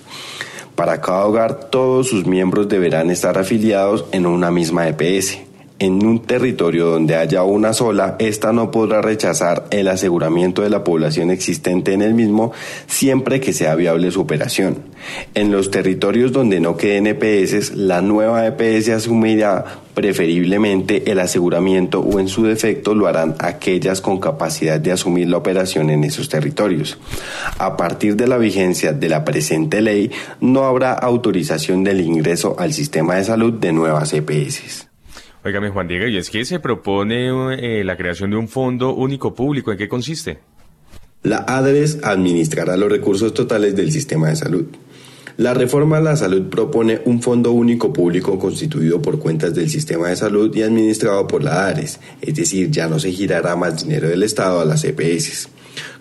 Para 0.76 1.02
cada 1.02 1.26
hogar, 1.26 1.70
todos 1.72 2.08
sus 2.08 2.26
miembros 2.26 2.70
deberán 2.70 3.10
estar 3.10 3.38
afiliados 3.38 4.06
en 4.12 4.28
una 4.28 4.52
misma 4.52 4.88
EPS. 4.88 5.47
En 5.80 6.04
un 6.04 6.24
territorio 6.24 6.88
donde 6.88 7.16
haya 7.16 7.44
una 7.44 7.72
sola, 7.72 8.16
ésta 8.18 8.52
no 8.52 8.72
podrá 8.72 9.04
rechazar 9.04 9.66
el 9.70 9.88
aseguramiento 9.90 10.64
de 10.64 10.72
la 10.72 10.84
población 10.84 11.30
existente 11.30 11.94
en 11.94 12.02
el 12.02 12.16
mismo 12.16 12.52
siempre 12.88 13.40
que 13.40 13.54
sea 13.54 13.76
viable 13.76 14.10
su 14.10 14.22
operación. 14.22 14.78
En 15.36 15.52
los 15.52 15.70
territorios 15.70 16.32
donde 16.32 16.60
no 16.60 16.78
queden 16.78 17.06
EPS, 17.06 17.76
la 17.76 18.02
nueva 18.02 18.48
EPS 18.48 18.90
asumirá 18.90 19.66
preferiblemente 19.94 21.12
el 21.12 21.20
aseguramiento 21.20 22.00
o 22.00 22.20
en 22.20 22.28
su 22.28 22.44
defecto 22.44 22.96
lo 22.96 23.06
harán 23.06 23.36
aquellas 23.38 24.02
con 24.02 24.20
capacidad 24.20 24.80
de 24.80 24.94
asumir 24.94 25.30
la 25.30 25.38
operación 25.38 25.92
en 25.92 26.04
esos 26.04 26.28
territorios. 26.28 26.98
A 27.60 27.78
partir 27.78 28.16
de 28.16 28.28
la 28.28 28.40
vigencia 28.40 28.94
de 28.94 29.10
la 29.10 29.24
presente 29.24 29.82
ley, 29.82 30.10
no 30.42 30.64
habrá 30.64 30.94
autorización 30.94 31.84
del 31.84 32.02
ingreso 32.02 32.56
al 32.58 32.74
sistema 32.74 33.16
de 33.16 33.26
salud 33.26 33.54
de 33.54 33.74
nuevas 33.74 34.12
EPS. 34.14 34.87
Óigame, 35.48 35.70
Juan 35.70 35.88
Diego, 35.88 36.08
y 36.08 36.18
es 36.18 36.30
que 36.30 36.44
se 36.44 36.60
propone 36.60 37.80
eh, 37.80 37.84
la 37.86 37.96
creación 37.96 38.32
de 38.32 38.36
un 38.36 38.50
fondo 38.50 38.94
único 38.94 39.34
público. 39.34 39.72
¿En 39.72 39.78
qué 39.78 39.88
consiste? 39.88 40.40
La 41.24 41.38
ADRES 41.38 42.00
administrará 42.04 42.76
los 42.76 42.92
recursos 42.92 43.34
totales 43.34 43.74
del 43.74 43.94
sistema 43.94 44.28
de 44.28 44.36
salud. 44.36 44.66
La 45.38 45.54
reforma 45.54 45.98
a 45.98 46.02
la 46.02 46.18
salud 46.18 46.50
propone 46.50 47.00
un 47.06 47.22
fondo 47.22 47.54
único 47.54 47.94
público 47.94 48.38
constituido 48.38 49.02
por 49.02 49.20
cuentas 49.20 49.56
del 49.56 49.70
sistema 49.70 50.10
de 50.10 50.18
salud 50.18 50.54
y 50.54 50.64
administrado 50.64 51.26
por 51.28 51.42
la 51.42 51.68
ADRES, 51.68 52.02
es 52.20 52.36
decir, 52.36 52.70
ya 52.70 52.90
no 52.90 53.00
se 53.00 53.14
girará 53.14 53.56
más 53.56 53.86
dinero 53.86 54.10
del 54.10 54.24
Estado 54.24 54.60
a 54.60 54.66
las 54.66 54.84
EPS. 54.84 55.48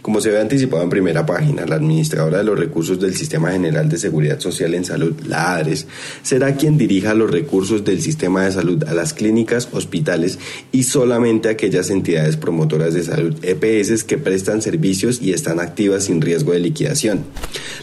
Como 0.06 0.20
se 0.20 0.30
ve 0.30 0.40
anticipado 0.40 0.84
en 0.84 0.88
primera 0.88 1.26
página, 1.26 1.66
la 1.66 1.74
administradora 1.74 2.38
de 2.38 2.44
los 2.44 2.56
recursos 2.56 3.00
del 3.00 3.16
Sistema 3.16 3.50
General 3.50 3.88
de 3.88 3.98
Seguridad 3.98 4.38
Social 4.38 4.72
en 4.74 4.84
Salud, 4.84 5.16
la 5.26 5.56
ADRES, 5.56 5.88
será 6.22 6.54
quien 6.54 6.78
dirija 6.78 7.12
los 7.12 7.28
recursos 7.28 7.84
del 7.84 8.00
sistema 8.00 8.44
de 8.44 8.52
salud 8.52 8.84
a 8.84 8.94
las 8.94 9.12
clínicas, 9.14 9.68
hospitales 9.72 10.38
y 10.70 10.84
solamente 10.84 11.48
a 11.48 11.52
aquellas 11.52 11.90
entidades 11.90 12.36
promotoras 12.36 12.94
de 12.94 13.02
salud, 13.02 13.34
EPS, 13.42 14.04
que 14.04 14.16
prestan 14.16 14.62
servicios 14.62 15.20
y 15.20 15.32
están 15.32 15.58
activas 15.58 16.04
sin 16.04 16.20
riesgo 16.20 16.52
de 16.52 16.60
liquidación. 16.60 17.24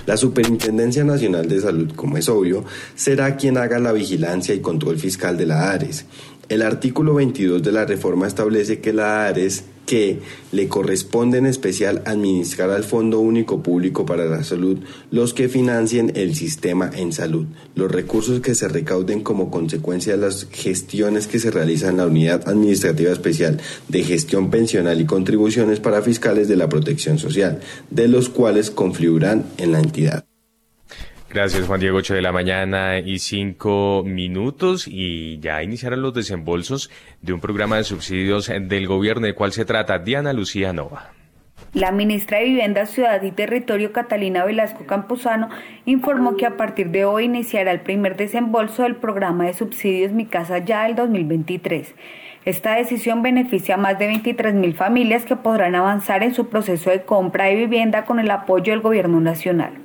La 0.06 0.16
Superintendencia 0.16 1.04
Nacional 1.04 1.50
de 1.50 1.60
Salud, 1.60 1.92
como 1.94 2.18
es 2.18 2.30
obvio, 2.30 2.64
será 2.96 3.36
quien 3.36 3.58
haga 3.58 3.80
la 3.80 3.92
vigilancia 3.92 4.56
y 4.56 4.62
control 4.62 4.98
fiscal 4.98 5.36
de 5.36 5.46
la 5.46 5.72
ADRES. 5.72 6.06
El 6.48 6.62
artículo 6.62 7.16
22 7.16 7.62
de 7.62 7.72
la 7.74 7.84
reforma 7.84 8.28
establece 8.28 8.80
que 8.80 8.94
la 8.94 9.28
ARES 9.28 9.66
que 9.86 10.20
le 10.52 10.68
corresponde 10.68 11.38
en 11.38 11.46
especial 11.46 12.02
administrar 12.06 12.70
al 12.70 12.84
Fondo 12.84 13.20
Único 13.20 13.62
Público 13.62 14.06
para 14.06 14.26
la 14.26 14.44
Salud 14.44 14.80
los 15.12 15.34
que 15.34 15.50
financien 15.50 16.14
el 16.16 16.36
sistema 16.36 16.90
en 16.96 17.12
salud, 17.12 17.46
los 17.76 17.92
recursos 17.92 18.40
que 18.40 18.56
se 18.56 18.68
recauden 18.68 19.22
como 19.22 19.52
consecuencia 19.52 20.14
de 20.14 20.20
las 20.20 20.48
gestiones 20.52 21.28
que 21.28 21.40
se 21.40 21.52
realizan 21.52 21.92
en 21.92 21.98
la 21.98 22.08
Unidad 22.08 22.48
Administrativa 22.48 23.12
Especial 23.12 23.60
de 23.88 24.04
Gestión 24.04 24.50
Pensional 24.50 25.02
y 25.02 25.06
Contribuciones 25.06 25.80
para 25.80 26.02
Fiscales 26.02 26.48
de 26.48 26.56
la 26.56 26.70
Protección 26.70 27.20
Social, 27.20 27.60
de 27.90 28.08
los 28.08 28.30
cuales 28.30 28.72
confluirán 28.72 29.46
en 29.58 29.72
la 29.72 29.80
entidad. 29.80 30.26
Gracias, 31.34 31.66
Juan 31.66 31.80
Diego. 31.80 31.98
8 31.98 32.14
de 32.14 32.22
la 32.22 32.32
mañana 32.32 33.00
y 33.00 33.18
5 33.18 34.04
minutos 34.06 34.88
y 34.88 35.40
ya 35.40 35.64
iniciaron 35.64 36.04
los 36.04 36.14
desembolsos 36.14 36.92
de 37.24 37.34
un 37.34 37.40
programa 37.40 37.78
de 37.78 37.84
subsidios 37.84 38.50
del 38.50 38.86
gobierno. 38.86 39.26
¿De 39.26 39.34
cuál 39.34 39.52
se 39.52 39.66
trata? 39.66 39.98
Diana 39.98 40.32
Lucía 40.32 40.74
Nova. 40.74 41.10
La 41.74 41.92
ministra 41.92 42.38
de 42.38 42.44
Vivienda, 42.44 42.86
Ciudad 42.86 43.24
y 43.24 43.32
Territorio, 43.32 43.92
Catalina 43.92 44.46
Velasco 44.46 44.86
Campuzano, 44.86 45.50
informó 45.86 46.38
que 46.38 46.46
a 46.46 46.56
partir 46.56 46.92
de 46.92 47.06
hoy 47.06 47.24
iniciará 47.24 47.72
el 47.72 47.82
primer 47.82 48.16
desembolso 48.16 48.84
del 48.84 48.98
programa 48.98 49.46
de 49.46 49.56
subsidios 49.56 50.12
Mi 50.12 50.28
Casa 50.28 50.60
Ya 50.60 50.84
del 50.84 50.96
2023. 50.96 51.96
Esta 52.46 52.76
decisión 52.76 53.24
beneficia 53.24 53.74
a 53.74 53.80
más 53.80 53.98
de 53.98 54.06
23 54.06 54.54
mil 54.54 54.76
familias 54.76 55.26
que 55.26 55.36
podrán 55.36 55.74
avanzar 55.74 56.22
en 56.22 56.36
su 56.36 56.48
proceso 56.50 56.92
de 56.92 57.02
compra 57.02 57.46
de 57.46 57.56
vivienda 57.56 58.06
con 58.06 58.20
el 58.20 58.30
apoyo 58.30 58.72
del 58.72 58.82
Gobierno 58.82 59.20
Nacional. 59.20 59.83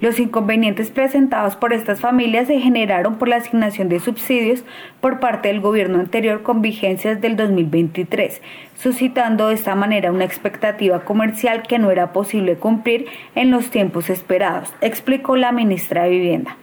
Los 0.00 0.18
inconvenientes 0.18 0.90
presentados 0.90 1.56
por 1.56 1.72
estas 1.72 2.00
familias 2.00 2.46
se 2.46 2.60
generaron 2.60 3.16
por 3.16 3.28
la 3.28 3.36
asignación 3.36 3.88
de 3.88 4.00
subsidios 4.00 4.64
por 5.00 5.20
parte 5.20 5.48
del 5.48 5.60
gobierno 5.60 6.00
anterior 6.00 6.42
con 6.42 6.62
vigencias 6.62 7.20
del 7.20 7.36
2023, 7.36 8.40
suscitando 8.74 9.48
de 9.48 9.54
esta 9.54 9.74
manera 9.74 10.12
una 10.12 10.24
expectativa 10.24 11.04
comercial 11.04 11.62
que 11.62 11.78
no 11.78 11.90
era 11.90 12.12
posible 12.12 12.56
cumplir 12.56 13.06
en 13.34 13.50
los 13.50 13.70
tiempos 13.70 14.10
esperados, 14.10 14.72
explicó 14.80 15.36
la 15.36 15.52
ministra 15.52 16.04
de 16.04 16.10
Vivienda. 16.10 16.56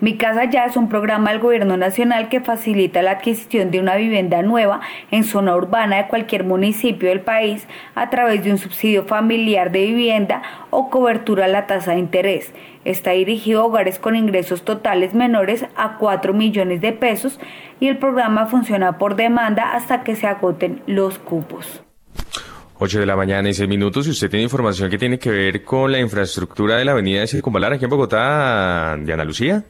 Mi 0.00 0.16
Casa 0.16 0.44
Ya 0.44 0.64
es 0.64 0.76
un 0.76 0.88
programa 0.88 1.30
del 1.30 1.40
Gobierno 1.40 1.76
Nacional 1.76 2.28
que 2.28 2.40
facilita 2.40 3.02
la 3.02 3.12
adquisición 3.12 3.70
de 3.70 3.80
una 3.80 3.96
vivienda 3.96 4.42
nueva 4.42 4.80
en 5.10 5.24
zona 5.24 5.56
urbana 5.56 5.96
de 5.96 6.08
cualquier 6.08 6.44
municipio 6.44 7.08
del 7.08 7.20
país 7.20 7.66
a 7.94 8.10
través 8.10 8.44
de 8.44 8.50
un 8.50 8.58
subsidio 8.58 9.04
familiar 9.04 9.72
de 9.72 9.86
vivienda 9.86 10.42
o 10.70 10.90
cobertura 10.90 11.46
a 11.46 11.48
la 11.48 11.66
tasa 11.66 11.92
de 11.92 11.98
interés. 11.98 12.52
Está 12.84 13.12
dirigido 13.12 13.62
a 13.62 13.64
hogares 13.64 13.98
con 13.98 14.14
ingresos 14.14 14.64
totales 14.64 15.14
menores 15.14 15.66
a 15.76 15.96
4 15.98 16.32
millones 16.32 16.80
de 16.80 16.92
pesos 16.92 17.40
y 17.80 17.88
el 17.88 17.98
programa 17.98 18.46
funciona 18.46 18.98
por 18.98 19.16
demanda 19.16 19.74
hasta 19.74 20.04
que 20.04 20.16
se 20.16 20.26
agoten 20.26 20.82
los 20.86 21.18
cupos. 21.18 21.82
8 22.78 23.00
de 23.00 23.06
la 23.06 23.16
mañana 23.16 23.48
y 23.48 23.54
6 23.54 23.68
minutos. 23.68 24.04
Si 24.04 24.10
usted 24.10 24.30
tiene 24.30 24.44
información 24.44 24.90
que 24.90 24.98
tiene 24.98 25.18
que 25.18 25.30
ver 25.30 25.64
con 25.64 25.90
la 25.90 25.98
infraestructura 25.98 26.76
de 26.76 26.84
la 26.84 26.92
avenida 26.92 27.26
Circunvalar 27.26 27.72
aquí 27.72 27.84
en 27.84 27.90
Bogotá, 27.90 28.96
Diana 28.98 29.24
Lucía. 29.24 29.64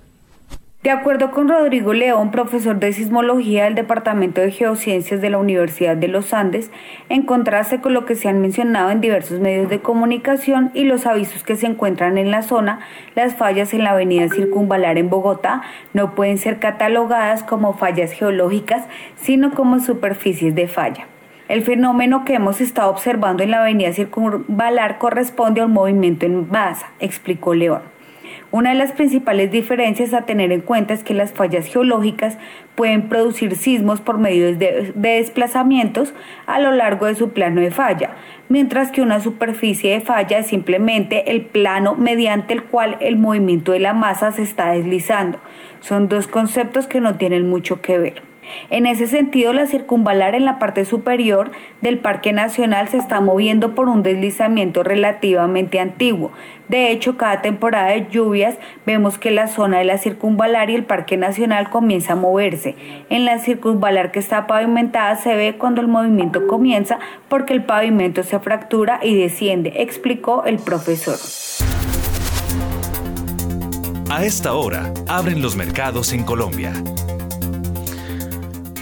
De 0.87 0.93
acuerdo 0.93 1.33
con 1.33 1.49
Rodrigo 1.49 1.93
León, 1.95 2.31
profesor 2.31 2.79
de 2.79 2.93
sismología 2.93 3.65
del 3.65 3.75
Departamento 3.75 4.41
de 4.41 4.53
Geociencias 4.53 5.21
de 5.21 5.31
la 5.31 5.39
Universidad 5.39 5.97
de 5.97 6.07
los 6.07 6.33
Andes, 6.33 6.71
en 7.09 7.23
contraste 7.23 7.81
con 7.81 7.93
lo 7.93 8.05
que 8.05 8.15
se 8.15 8.29
han 8.29 8.41
mencionado 8.41 8.91
en 8.91 9.01
diversos 9.01 9.41
medios 9.41 9.69
de 9.69 9.81
comunicación 9.81 10.71
y 10.75 10.85
los 10.85 11.05
avisos 11.07 11.43
que 11.43 11.57
se 11.57 11.67
encuentran 11.67 12.19
en 12.19 12.31
la 12.31 12.43
zona, 12.43 12.79
las 13.17 13.35
fallas 13.35 13.75
en 13.75 13.83
la 13.83 13.91
avenida 13.91 14.29
Circunvalar 14.29 14.97
en 14.97 15.11
Bogotá 15.11 15.63
no 15.93 16.15
pueden 16.15 16.39
ser 16.39 16.61
catalogadas 16.61 17.43
como 17.43 17.75
fallas 17.75 18.13
geológicas, 18.13 18.85
sino 19.17 19.55
como 19.55 19.81
superficies 19.81 20.55
de 20.55 20.69
falla. 20.69 21.09
El 21.49 21.63
fenómeno 21.63 22.25
que 22.25 22.35
hemos 22.35 22.61
estado 22.61 22.91
observando 22.91 23.45
en 23.45 23.53
la 23.53 23.61
avenida 23.61 23.93
Circunvalar 23.93 24.99
corresponde 24.99 25.61
a 25.61 25.67
un 25.67 25.73
movimiento 25.73 26.27
en 26.27 26.51
masa, 26.51 26.91
explicó 26.99 27.55
León. 27.55 27.83
Una 28.51 28.71
de 28.71 28.77
las 28.77 28.91
principales 28.91 29.53
diferencias 29.53 30.13
a 30.13 30.23
tener 30.23 30.51
en 30.51 30.61
cuenta 30.61 30.93
es 30.93 31.05
que 31.05 31.15
las 31.15 31.33
fallas 31.33 31.67
geológicas 31.67 32.37
pueden 32.75 33.09
producir 33.09 33.55
sismos 33.55 34.01
por 34.01 34.19
medio 34.19 34.57
de, 34.57 34.93
desplazamientos 34.97 36.15
a 36.47 36.59
lo 36.59 36.73
largo 36.73 37.07
de 37.07 37.15
su 37.15 37.31
plano 37.31 37.61
de 37.61 37.71
falla, 37.71 38.17
mientras 38.49 38.91
que 38.91 39.03
una 39.03 39.21
superficie 39.21 39.93
de 39.93 40.01
falla 40.01 40.39
es 40.39 40.49
simplemente 40.49 41.31
el 41.31 41.43
plano 41.43 41.95
mediante 41.95 42.55
el 42.55 42.65
cual 42.65 42.97
el 43.01 43.19
movimiento 43.19 43.71
de 43.71 43.81
la 43.81 43.95
masa 43.95 44.33
se 44.33 44.43
está 44.43 44.73
deslizando. 44.73 45.39
Son 45.79 46.09
dos 46.09 46.27
conceptos 46.27 46.89
que 46.89 47.01
no 47.01 47.15
tienen 47.17 47.49
mucho 47.49 47.81
que 47.81 47.99
ver. 47.99 48.36
En 48.71 48.87
ese 48.87 49.07
sentido, 49.07 49.53
la 49.53 49.67
circunvalar 49.67 50.35
en 50.35 50.45
la 50.45 50.59
parte 50.59 50.85
superior 50.85 51.51
del 51.81 51.99
Parque 51.99 52.33
Nacional 52.33 52.89
se 52.89 52.97
está 52.97 53.21
moviendo 53.21 53.75
por 53.75 53.89
un 53.89 54.03
deslizamiento 54.03 54.83
relativamente 54.83 55.81
antiguo. 55.81 56.33
De 56.69 56.91
hecho, 56.91 57.17
cada 57.17 57.43
temporada 57.43 57.89
de 57.89 58.09
lluvias 58.11 58.57
vemos 58.87 59.19
que 59.19 59.31
la 59.31 59.47
zona 59.47 59.79
de 59.79 59.85
la 59.85 59.99
circunvalar 59.99 60.71
y 60.71 60.75
el 60.75 60.85
Parque 60.85 61.17
Nacional 61.17 61.71
comienza 61.71 62.15
a 62.15 62.17
moverse. 62.17 62.75
En 63.09 63.25
la 63.25 63.39
circunvalar 63.39 64.11
que 64.11 64.19
está 64.19 64.47
pavimentada 64.47 65.17
se 65.17 65.35
ve 65.37 65.57
cuando 65.59 65.81
el 65.81 65.89
movimiento 65.89 66.47
comienza 66.47 66.99
porque 67.29 67.53
el 67.53 67.65
pavimento 67.65 68.23
se 68.23 68.39
fractura 68.41 69.01
y 69.03 69.17
desciende, 69.17 69.75
explicó 69.77 70.45
el 70.45 70.59
profesor. 70.59 71.17
A 74.09 74.25
esta 74.25 74.55
hora, 74.55 74.93
abren 75.09 75.43
los 75.43 75.57
mercados 75.57 76.13
en 76.13 76.25
Colombia. 76.25 76.73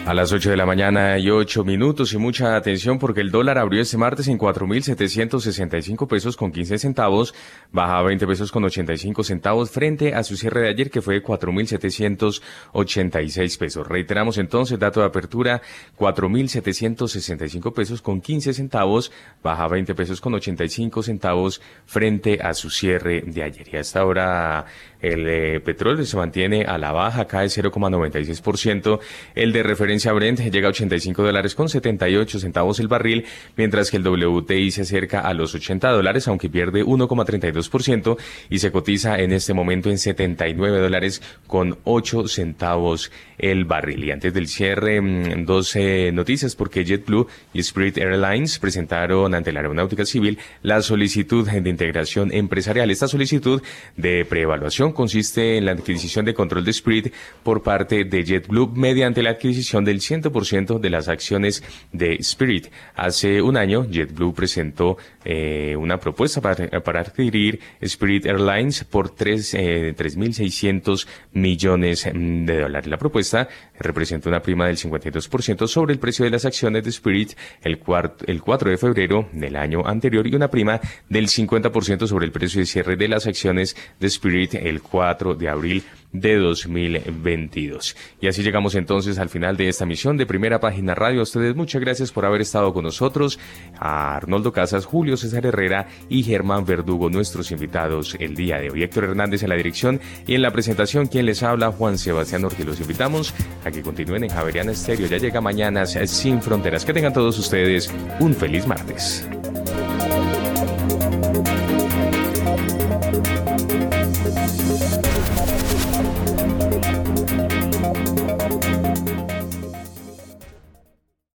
A 0.06 0.12
las 0.12 0.34
8 0.34 0.50
de 0.50 0.58
la 0.58 0.66
mañana 0.66 1.18
y 1.18 1.30
8 1.30 1.64
minutos 1.64 2.12
y 2.12 2.18
mucha 2.18 2.56
atención 2.56 2.98
porque 2.98 3.22
el 3.22 3.30
dólar 3.30 3.56
abrió 3.56 3.80
este 3.80 3.96
martes 3.96 4.28
en 4.28 4.38
4.765 4.38 6.06
pesos 6.06 6.36
con 6.36 6.52
15 6.52 6.76
centavos, 6.76 7.34
baja 7.72 8.02
20 8.02 8.26
pesos 8.26 8.52
con 8.52 8.64
85 8.64 9.24
centavos 9.24 9.70
frente 9.70 10.14
a 10.14 10.22
su 10.22 10.36
cierre 10.36 10.60
de 10.60 10.68
ayer 10.68 10.90
que 10.90 11.00
fue 11.00 11.14
de 11.14 11.22
4.786 11.22 13.58
pesos. 13.58 13.88
Reiteramos 13.88 14.36
entonces, 14.36 14.78
dato 14.78 15.00
de 15.00 15.06
apertura, 15.06 15.62
4.765 15.96 17.72
pesos 17.72 18.02
con 18.02 18.20
15 18.20 18.52
centavos, 18.52 19.10
baja 19.42 19.66
20 19.68 19.94
pesos 19.94 20.20
con 20.20 20.34
85 20.34 21.02
centavos 21.02 21.62
frente 21.86 22.40
a 22.42 22.52
su 22.52 22.68
cierre 22.68 23.22
de 23.22 23.42
ayer. 23.42 23.66
Y 23.72 23.78
hasta 23.78 24.00
ahora 24.00 24.66
el 25.12 25.28
eh, 25.28 25.60
petróleo 25.60 26.04
se 26.04 26.16
mantiene 26.16 26.64
a 26.64 26.78
la 26.78 26.92
baja, 26.92 27.26
cae 27.26 27.46
0,96%. 27.46 29.00
El 29.34 29.52
de 29.52 29.62
referencia 29.62 30.12
Brent 30.12 30.40
llega 30.40 30.68
a 30.68 30.70
85 30.70 31.22
dólares 31.22 31.54
con 31.54 31.68
78 31.68 32.38
centavos 32.38 32.80
el 32.80 32.88
barril, 32.88 33.26
mientras 33.56 33.90
que 33.90 33.98
el 33.98 34.06
WTI 34.06 34.70
se 34.70 34.82
acerca 34.82 35.20
a 35.20 35.34
los 35.34 35.54
80 35.54 35.90
dólares, 35.90 36.26
aunque 36.28 36.48
pierde 36.48 36.84
1,32% 36.84 38.16
y 38.48 38.58
se 38.58 38.72
cotiza 38.72 39.18
en 39.18 39.32
este 39.32 39.52
momento 39.52 39.90
en 39.90 39.98
79 39.98 40.78
dólares 40.78 41.22
con 41.46 41.78
8 41.84 42.28
centavos 42.28 43.12
el 43.36 43.64
barril. 43.64 44.04
Y 44.04 44.10
antes 44.10 44.32
del 44.32 44.48
cierre, 44.48 45.00
mm, 45.00 45.44
dos 45.44 45.76
noticias 46.12 46.56
porque 46.56 46.84
JetBlue 46.84 47.26
y 47.52 47.60
Spirit 47.60 47.98
Airlines 47.98 48.58
presentaron 48.58 49.34
ante 49.34 49.52
la 49.52 49.60
Aeronáutica 49.60 50.04
Civil 50.06 50.38
la 50.62 50.80
solicitud 50.82 51.48
de 51.48 51.68
integración 51.68 52.32
empresarial. 52.32 52.90
Esta 52.90 53.08
solicitud 53.08 53.62
de 53.96 54.24
preevaluación 54.24 54.93
consiste 54.94 55.56
en 55.58 55.66
la 55.66 55.72
adquisición 55.72 56.24
de 56.24 56.34
control 56.34 56.64
de 56.64 56.70
Spirit 56.70 57.12
por 57.42 57.62
parte 57.62 58.04
de 58.04 58.24
JetBlue 58.24 58.72
mediante 58.74 59.22
la 59.22 59.30
adquisición 59.30 59.84
del 59.84 60.00
100% 60.00 60.78
de 60.78 60.90
las 60.90 61.08
acciones 61.08 61.62
de 61.92 62.14
Spirit. 62.14 62.68
Hace 62.94 63.42
un 63.42 63.56
año, 63.56 63.84
JetBlue 63.90 64.32
presentó 64.34 64.96
eh, 65.24 65.74
una 65.76 65.98
propuesta 65.98 66.40
para, 66.40 67.00
adquirir 67.00 67.60
Spirit 67.80 68.26
Airlines 68.26 68.84
por 68.84 69.14
3.600 69.14 71.06
eh, 71.06 71.10
millones 71.32 72.04
de 72.12 72.60
dólares. 72.60 72.88
La 72.88 72.98
propuesta 72.98 73.48
representa 73.78 74.28
una 74.28 74.40
prima 74.40 74.66
del 74.66 74.76
52% 74.76 75.66
sobre 75.66 75.94
el 75.94 75.98
precio 75.98 76.24
de 76.24 76.30
las 76.30 76.44
acciones 76.44 76.84
de 76.84 76.90
Spirit 76.90 77.32
el, 77.62 77.80
el 78.26 78.42
4 78.42 78.70
de 78.70 78.76
febrero 78.76 79.28
del 79.32 79.56
año 79.56 79.86
anterior 79.86 80.26
y 80.26 80.34
una 80.34 80.48
prima 80.48 80.80
del 81.08 81.26
50% 81.28 82.06
sobre 82.06 82.26
el 82.26 82.32
precio 82.32 82.60
de 82.60 82.66
cierre 82.66 82.96
de 82.96 83.08
las 83.08 83.26
acciones 83.26 83.76
de 83.98 84.06
Spirit 84.06 84.54
el 84.54 84.82
4 84.90 85.34
de 85.34 85.48
abril 85.48 85.84
de 86.14 86.36
2022. 86.36 87.96
Y 88.20 88.28
así 88.28 88.42
llegamos 88.42 88.74
entonces 88.76 89.18
al 89.18 89.28
final 89.28 89.56
de 89.56 89.68
esta 89.68 89.84
misión 89.84 90.16
de 90.16 90.24
Primera 90.24 90.60
Página 90.60 90.94
Radio. 90.94 91.20
A 91.20 91.24
ustedes 91.24 91.54
muchas 91.54 91.80
gracias 91.82 92.12
por 92.12 92.24
haber 92.24 92.40
estado 92.40 92.72
con 92.72 92.84
nosotros. 92.84 93.38
A 93.78 94.16
Arnoldo 94.16 94.52
Casas, 94.52 94.86
Julio 94.86 95.16
César 95.16 95.44
Herrera 95.44 95.88
y 96.08 96.22
Germán 96.22 96.64
Verdugo, 96.64 97.10
nuestros 97.10 97.50
invitados 97.50 98.16
el 98.20 98.34
día 98.34 98.58
de 98.58 98.70
hoy. 98.70 98.84
Héctor 98.84 99.04
Hernández 99.04 99.42
en 99.42 99.50
la 99.50 99.56
dirección 99.56 100.00
y 100.26 100.36
en 100.36 100.42
la 100.42 100.52
presentación, 100.52 101.08
quien 101.08 101.26
les 101.26 101.42
habla, 101.42 101.72
Juan 101.72 101.98
Sebastián 101.98 102.44
Ortiz. 102.44 102.64
Los 102.64 102.80
invitamos 102.80 103.34
a 103.64 103.70
que 103.72 103.82
continúen 103.82 104.24
en 104.24 104.30
Javeriana 104.30 104.72
Estéreo. 104.72 105.08
Ya 105.08 105.18
llega 105.18 105.40
mañana 105.40 105.84
sin 105.84 106.40
fronteras. 106.40 106.84
Que 106.84 106.94
tengan 106.94 107.12
todos 107.12 107.38
ustedes 107.38 107.92
un 108.20 108.34
feliz 108.34 108.66
martes. 108.68 109.28